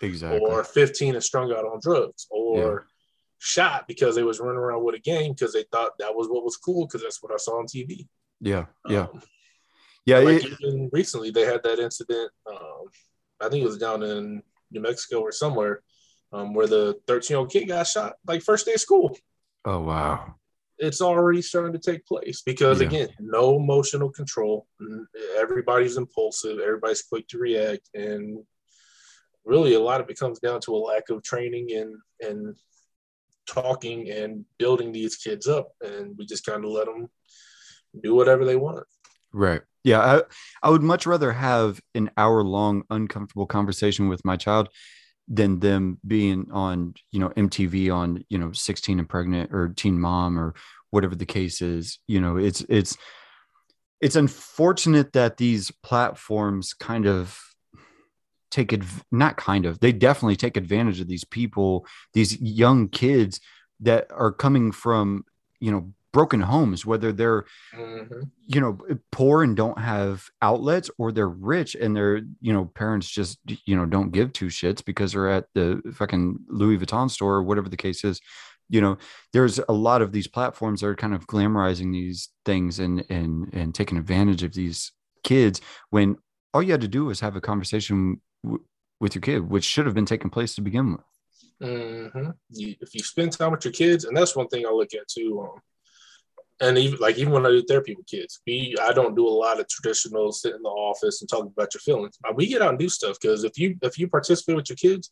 Exactly. 0.01 0.41
Or 0.41 0.65
15 0.65 1.15
and 1.15 1.25
strung 1.25 1.53
out 1.53 1.65
on 1.65 1.81
drugs 1.83 2.27
or 2.31 2.59
yeah. 2.59 2.77
shot 3.39 3.89
because 3.89 4.15
they 4.15 4.23
was 4.23 4.41
running 4.41 4.59
around 4.59 4.85
with 4.85 4.95
a 4.95 5.01
game 5.01 5.33
because 5.33 5.53
they 5.53 5.65
thought 5.73 5.99
that 5.99 6.15
was 6.15 6.29
what 6.29 6.45
was 6.45 6.57
cool 6.57 6.87
because 6.87 7.03
that's 7.03 7.23
what 7.23 7.33
I 7.33 7.37
saw 7.37 7.59
on 7.59 7.67
TV. 7.67 8.07
Yeah. 8.41 8.67
Yeah. 8.89 9.07
Um, 9.13 9.23
yeah. 10.07 10.19
Like 10.19 10.45
it, 10.45 10.59
even 10.61 10.91
recently 10.93 11.31
they 11.31 11.45
had 11.45 11.63
that 11.65 11.79
incident. 11.79 12.31
Um, 12.51 12.87
I 13.41 13.49
think 13.49 13.63
it 13.63 13.69
was 13.69 13.79
down 13.79 14.03
in 14.03 14.43
New 14.71 14.81
Mexico 14.81 15.21
or 15.21 15.33
somewhere 15.33 15.83
um, 16.33 16.55
where 16.55 16.67
the 16.67 16.99
13 17.07 17.35
year 17.35 17.39
old 17.39 17.51
kid 17.51 17.67
got 17.67 17.87
shot 17.87 18.15
like 18.27 18.43
first 18.43 18.67
day 18.67 18.75
of 18.75 18.81
school. 18.81 19.17
Oh, 19.65 19.81
wow 19.81 20.35
it's 20.79 21.01
already 21.01 21.43
starting 21.43 21.73
to 21.73 21.79
take 21.79 22.07
place 22.07 22.43
because 22.43 22.81
yeah. 22.81 22.87
again 22.87 23.09
no 23.19 23.57
emotional 23.57 24.11
control 24.11 24.67
everybody's 25.37 25.97
impulsive 25.97 26.59
everybody's 26.61 27.03
quick 27.03 27.27
to 27.29 27.39
react 27.39 27.89
and 27.95 28.39
really 29.45 29.75
a 29.75 29.81
lot 29.81 30.01
of 30.01 30.09
it 30.09 30.19
comes 30.19 30.39
down 30.39 30.61
to 30.61 30.75
a 30.75 30.77
lack 30.77 31.09
of 31.11 31.23
training 31.23 31.69
and 31.73 31.95
and 32.21 32.57
talking 33.47 34.11
and 34.11 34.45
building 34.59 34.93
these 34.93 35.17
kids 35.17 35.47
up 35.47 35.73
and 35.81 36.17
we 36.17 36.27
just 36.27 36.45
kind 36.45 36.65
of 36.65 36.71
let 36.71 36.87
them 36.87 37.09
do 38.03 38.15
whatever 38.15 38.45
they 38.45 38.57
want. 38.57 38.85
Right. 39.33 39.63
Yeah 39.85 40.01
I, 40.01 40.23
I 40.63 40.71
would 40.71 40.83
much 40.83 41.07
rather 41.07 41.33
have 41.33 41.81
an 41.95 42.11
hour 42.17 42.43
long 42.43 42.85
uncomfortable 42.91 43.47
conversation 43.47 44.09
with 44.09 44.25
my 44.25 44.37
child 44.37 44.69
than 45.29 45.61
them 45.61 45.99
being 46.07 46.49
on 46.51 46.95
you 47.13 47.21
know 47.21 47.29
mtv 47.31 47.95
on 47.95 48.25
you 48.29 48.39
know 48.39 48.51
16 48.53 48.99
and 48.99 49.09
pregnant 49.09 49.53
or 49.53 49.69
teen 49.69 50.01
mom 50.01 50.39
or 50.39 50.55
whatever 50.91 51.15
the 51.15 51.27
case 51.27 51.61
is. 51.61 51.99
You 52.07 52.21
know 52.21 52.37
it's 52.37 52.63
it's 52.69 52.97
it's 54.01 54.17
unfortunate 54.17 55.13
that 55.13 55.37
these 55.37 55.71
platforms 55.83 56.73
kind 56.73 57.07
of 57.07 57.39
take 58.51 58.73
it 58.73 58.83
not 59.13 59.37
kind 59.37 59.67
of 59.67 59.81
they 59.81 59.93
definitely 59.93 60.37
take 60.37 60.57
advantage 60.57 61.01
of 61.01 61.09
these 61.09 61.25
people 61.25 61.87
these 62.15 62.41
young 62.41 62.89
kids 62.89 63.41
that 63.81 64.07
are 64.11 64.33
coming 64.33 64.73
from 64.73 65.25
you 65.61 65.71
know 65.71 65.93
broken 66.13 66.41
homes 66.41 66.87
whether 66.87 67.13
they're 67.13 67.45
mm-hmm. 67.75 68.21
you 68.47 68.61
know 68.61 68.79
poor 69.13 69.43
and 69.43 69.57
don't 69.57 69.79
have 69.79 70.25
outlets 70.41 70.91
or 70.99 71.13
they're 71.13 71.29
rich 71.29 71.75
and 71.75 71.95
their 71.95 72.23
you 72.41 72.53
know 72.53 72.65
parents 72.65 73.09
just 73.09 73.39
you 73.67 73.77
know 73.77 73.85
don't 73.85 74.11
give 74.13 74.33
two 74.33 74.47
shits 74.47 74.85
because 74.85 75.13
they're 75.13 75.29
at 75.29 75.47
the 75.55 75.83
fucking 75.95 76.39
louis 76.49 76.79
vuitton 76.79 77.11
store 77.11 77.35
or 77.35 77.43
whatever 77.43 77.69
the 77.69 77.77
case 77.77 78.05
is 78.05 78.21
you 78.69 78.81
know 78.81 78.97
there's 79.33 79.59
a 79.69 79.73
lot 79.73 80.03
of 80.03 80.13
these 80.13 80.27
platforms 80.27 80.81
that 80.81 80.87
are 80.87 80.95
kind 80.95 81.15
of 81.15 81.27
glamorizing 81.27 81.93
these 81.93 82.31
things 82.45 82.79
and 82.79 83.05
and 83.11 83.53
and 83.53 83.75
taking 83.75 83.99
advantage 83.99 84.43
of 84.43 84.55
these 84.55 84.93
kids 85.25 85.61
when 85.91 86.17
all 86.55 86.63
you 86.63 86.73
had 86.73 86.81
to 86.81 86.89
do 86.89 87.05
was 87.05 87.21
have 87.21 87.37
a 87.37 87.41
conversation 87.41 88.21
w- 88.45 88.65
with 89.01 89.15
your 89.15 89.23
kid 89.23 89.49
which 89.49 89.65
should 89.65 89.87
have 89.87 89.95
been 89.95 90.07
taking 90.07 90.31
place 90.31 90.55
to 90.55 90.61
begin 90.61 90.93
with 90.93 91.05
mm-hmm. 91.63 92.31
you, 92.51 92.75
if 92.81 92.95
you 92.95 93.03
spend 93.03 93.33
time 93.33 93.53
with 93.53 93.65
your 93.65 93.73
kids 93.73 94.05
and 94.05 94.17
that's 94.17 94.37
one 94.37 94.49
thing 94.49 94.67
i 94.67 94.71
look 94.71 94.95
at 94.95 95.09
too 95.09 95.41
um, 95.41 95.61
and 96.61 96.77
even 96.77 96.99
like 96.99 97.19
even 97.19 97.33
when 97.33 97.47
I 97.47 97.51
do 97.51 97.63
therapy 97.63 97.95
with 97.95 98.07
kids, 98.07 98.41
we 98.47 98.75
I 98.83 98.93
don't 98.93 99.15
do 99.15 99.27
a 99.27 99.31
lot 99.31 99.61
of 99.61 99.69
traditional 99.69 100.33
sit 100.33 100.55
in 100.55 100.63
the 100.63 100.69
office 100.69 101.21
and 101.21 101.29
talk 101.29 101.45
about 101.45 101.73
your 101.75 101.81
feelings. 101.81 102.19
Uh, 102.29 102.33
we 102.35 102.47
get 102.47 102.63
out 102.63 102.71
and 102.71 102.79
do 102.79 102.89
stuff 102.89 103.17
because 103.21 103.45
if 103.45 103.59
you 103.59 103.77
if 103.83 103.99
you 103.99 104.09
participate 104.09 104.57
with 104.57 104.69
your 104.69 104.77
kids, 104.77 105.11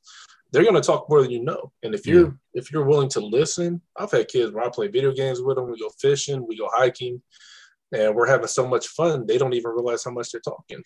they're 0.51 0.65
going 0.65 0.75
to 0.75 0.81
talk 0.81 1.09
more 1.09 1.23
than 1.23 1.31
you 1.31 1.43
know. 1.43 1.73
And 1.83 1.95
if 1.95 2.07
you're 2.07 2.27
yeah. 2.27 2.33
if 2.55 2.73
you're 2.73 2.85
willing 2.85 3.09
to 3.11 3.21
listen, 3.21 3.81
I've 3.97 4.11
had 4.11 4.29
kids 4.29 4.53
where 4.53 4.65
I 4.65 4.71
play 4.71 4.89
video 4.89 5.13
games 5.13 5.41
with 5.41 5.57
them. 5.57 5.71
We 5.71 5.79
go 5.79 5.91
fishing, 6.01 6.47
we 6.47 6.59
go 6.59 6.69
hiking, 6.73 7.23
and 7.93 8.15
we're 8.15 8.27
having 8.27 8.49
so 8.49 8.67
much 8.67 8.89
fun. 8.89 9.27
They 9.27 9.39
don't 9.39 9.55
even 9.55 9.71
realize 9.71 10.05
how 10.05 10.11
much 10.11 10.33
they're 10.33 10.41
talking. 10.41 10.83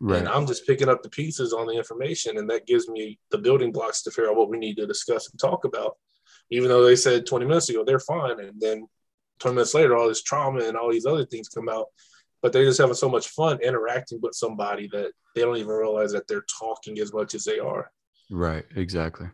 Right. 0.00 0.20
And 0.20 0.28
I'm 0.28 0.46
just 0.46 0.64
picking 0.64 0.88
up 0.88 1.02
the 1.02 1.10
pieces 1.10 1.52
on 1.52 1.66
the 1.66 1.72
information, 1.72 2.38
and 2.38 2.48
that 2.50 2.68
gives 2.68 2.88
me 2.88 3.18
the 3.32 3.38
building 3.38 3.72
blocks 3.72 4.02
to 4.02 4.12
figure 4.12 4.30
out 4.30 4.36
what 4.36 4.48
we 4.48 4.58
need 4.58 4.76
to 4.76 4.86
discuss 4.86 5.28
and 5.28 5.40
talk 5.40 5.64
about. 5.64 5.96
Even 6.50 6.68
though 6.68 6.84
they 6.84 6.96
said 6.96 7.26
20 7.26 7.46
minutes 7.46 7.68
ago 7.68 7.84
they're 7.84 7.98
fine, 7.98 8.38
and 8.38 8.60
then 8.60 8.86
20 9.38 9.54
minutes 9.54 9.74
later, 9.74 9.96
all 9.96 10.08
this 10.08 10.22
trauma 10.22 10.60
and 10.60 10.76
all 10.76 10.90
these 10.90 11.06
other 11.06 11.24
things 11.24 11.48
come 11.48 11.68
out. 11.68 11.86
But 12.42 12.52
they're 12.52 12.64
just 12.64 12.80
having 12.80 12.94
so 12.94 13.08
much 13.08 13.28
fun 13.28 13.60
interacting 13.62 14.20
with 14.22 14.34
somebody 14.34 14.88
that 14.92 15.12
they 15.34 15.40
don't 15.40 15.56
even 15.56 15.68
realize 15.68 16.12
that 16.12 16.28
they're 16.28 16.44
talking 16.58 16.98
as 17.00 17.12
much 17.12 17.34
as 17.34 17.44
they 17.44 17.58
are. 17.58 17.90
Right. 18.30 18.64
Exactly. 18.76 19.28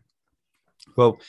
Well, 0.96 1.20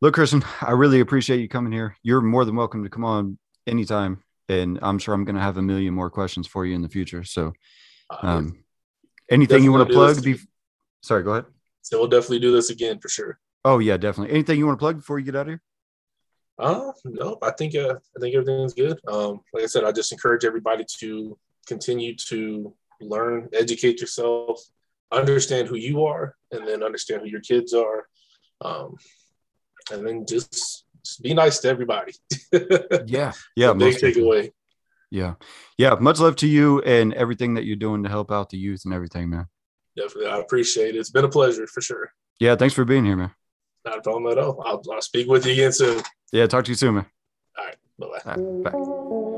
look, 0.00 0.14
Christian, 0.14 0.44
I 0.60 0.72
really 0.72 1.00
appreciate 1.00 1.40
you 1.40 1.48
coming 1.48 1.72
here. 1.72 1.96
You're 2.02 2.20
more 2.20 2.44
than 2.44 2.54
welcome 2.54 2.84
to 2.84 2.90
come 2.90 3.04
on 3.04 3.38
anytime. 3.66 4.22
And 4.48 4.78
I'm 4.82 4.98
sure 4.98 5.14
I'm 5.14 5.24
going 5.24 5.36
to 5.36 5.42
have 5.42 5.56
a 5.56 5.62
million 5.62 5.94
more 5.94 6.10
questions 6.10 6.46
for 6.46 6.66
you 6.66 6.74
in 6.74 6.82
the 6.82 6.88
future. 6.88 7.24
So, 7.24 7.52
uh, 8.10 8.18
um, 8.22 8.64
anything 9.30 9.64
you 9.64 9.72
want 9.72 9.88
to 9.88 9.94
plug? 9.94 10.22
Be- 10.22 10.38
Sorry, 11.02 11.22
go 11.22 11.32
ahead. 11.32 11.46
So 11.82 11.98
we'll 11.98 12.08
definitely 12.08 12.40
do 12.40 12.52
this 12.52 12.70
again 12.70 12.98
for 12.98 13.08
sure. 13.08 13.38
Oh 13.64 13.78
yeah, 13.78 13.96
definitely. 13.96 14.34
Anything 14.34 14.58
you 14.58 14.66
want 14.66 14.78
to 14.78 14.80
plug 14.80 14.96
before 14.96 15.18
you 15.18 15.24
get 15.24 15.36
out 15.36 15.42
of 15.42 15.48
here? 15.48 15.62
Uh, 16.58 16.92
no, 17.04 17.38
I 17.42 17.50
think 17.50 17.74
uh, 17.74 17.94
I 18.16 18.20
think 18.20 18.34
everything's 18.34 18.74
good. 18.74 18.98
Um, 19.08 19.40
like 19.52 19.64
I 19.64 19.66
said, 19.66 19.84
I 19.84 19.92
just 19.92 20.12
encourage 20.12 20.44
everybody 20.44 20.84
to 20.98 21.36
continue 21.66 22.14
to 22.28 22.74
learn, 23.00 23.48
educate 23.52 24.00
yourself, 24.00 24.60
understand 25.10 25.68
who 25.68 25.76
you 25.76 26.04
are, 26.04 26.36
and 26.52 26.66
then 26.66 26.82
understand 26.82 27.22
who 27.22 27.28
your 27.28 27.40
kids 27.40 27.74
are, 27.74 28.06
um, 28.60 28.94
and 29.90 30.06
then 30.06 30.26
just, 30.26 30.84
just 31.04 31.22
be 31.22 31.34
nice 31.34 31.58
to 31.60 31.68
everybody. 31.68 32.12
yeah, 33.06 33.32
yeah, 33.56 33.72
big 33.72 33.96
takeaway. 33.96 34.52
Yeah, 35.10 35.34
yeah. 35.76 35.94
Much 35.94 36.20
love 36.20 36.36
to 36.36 36.46
you 36.46 36.80
and 36.82 37.14
everything 37.14 37.54
that 37.54 37.64
you're 37.64 37.76
doing 37.76 38.02
to 38.04 38.08
help 38.08 38.30
out 38.30 38.50
the 38.50 38.58
youth 38.58 38.82
and 38.84 38.94
everything, 38.94 39.30
man. 39.30 39.46
Definitely, 39.96 40.30
I 40.30 40.38
appreciate 40.38 40.94
it. 40.94 40.98
It's 40.98 41.10
been 41.10 41.24
a 41.24 41.28
pleasure 41.28 41.66
for 41.66 41.80
sure. 41.80 42.12
Yeah, 42.40 42.56
thanks 42.56 42.74
for 42.74 42.84
being 42.84 43.04
here, 43.04 43.16
man. 43.16 43.30
Not 43.84 43.98
a 43.98 44.02
problem 44.02 44.32
at 44.32 44.38
all. 44.38 44.62
I'll, 44.64 44.82
I'll 44.92 45.02
speak 45.02 45.28
with 45.28 45.46
you 45.46 45.52
again 45.52 45.72
soon. 45.72 46.02
Yeah, 46.34 46.48
talk 46.48 46.64
to 46.64 46.72
you 46.72 46.74
soon, 46.74 46.96
man. 46.96 47.06
All 47.56 47.64
right. 47.64 47.76
Bye-bye. 47.96 48.32
All 48.34 48.42
right, 48.42 48.72
bye. 48.72 49.30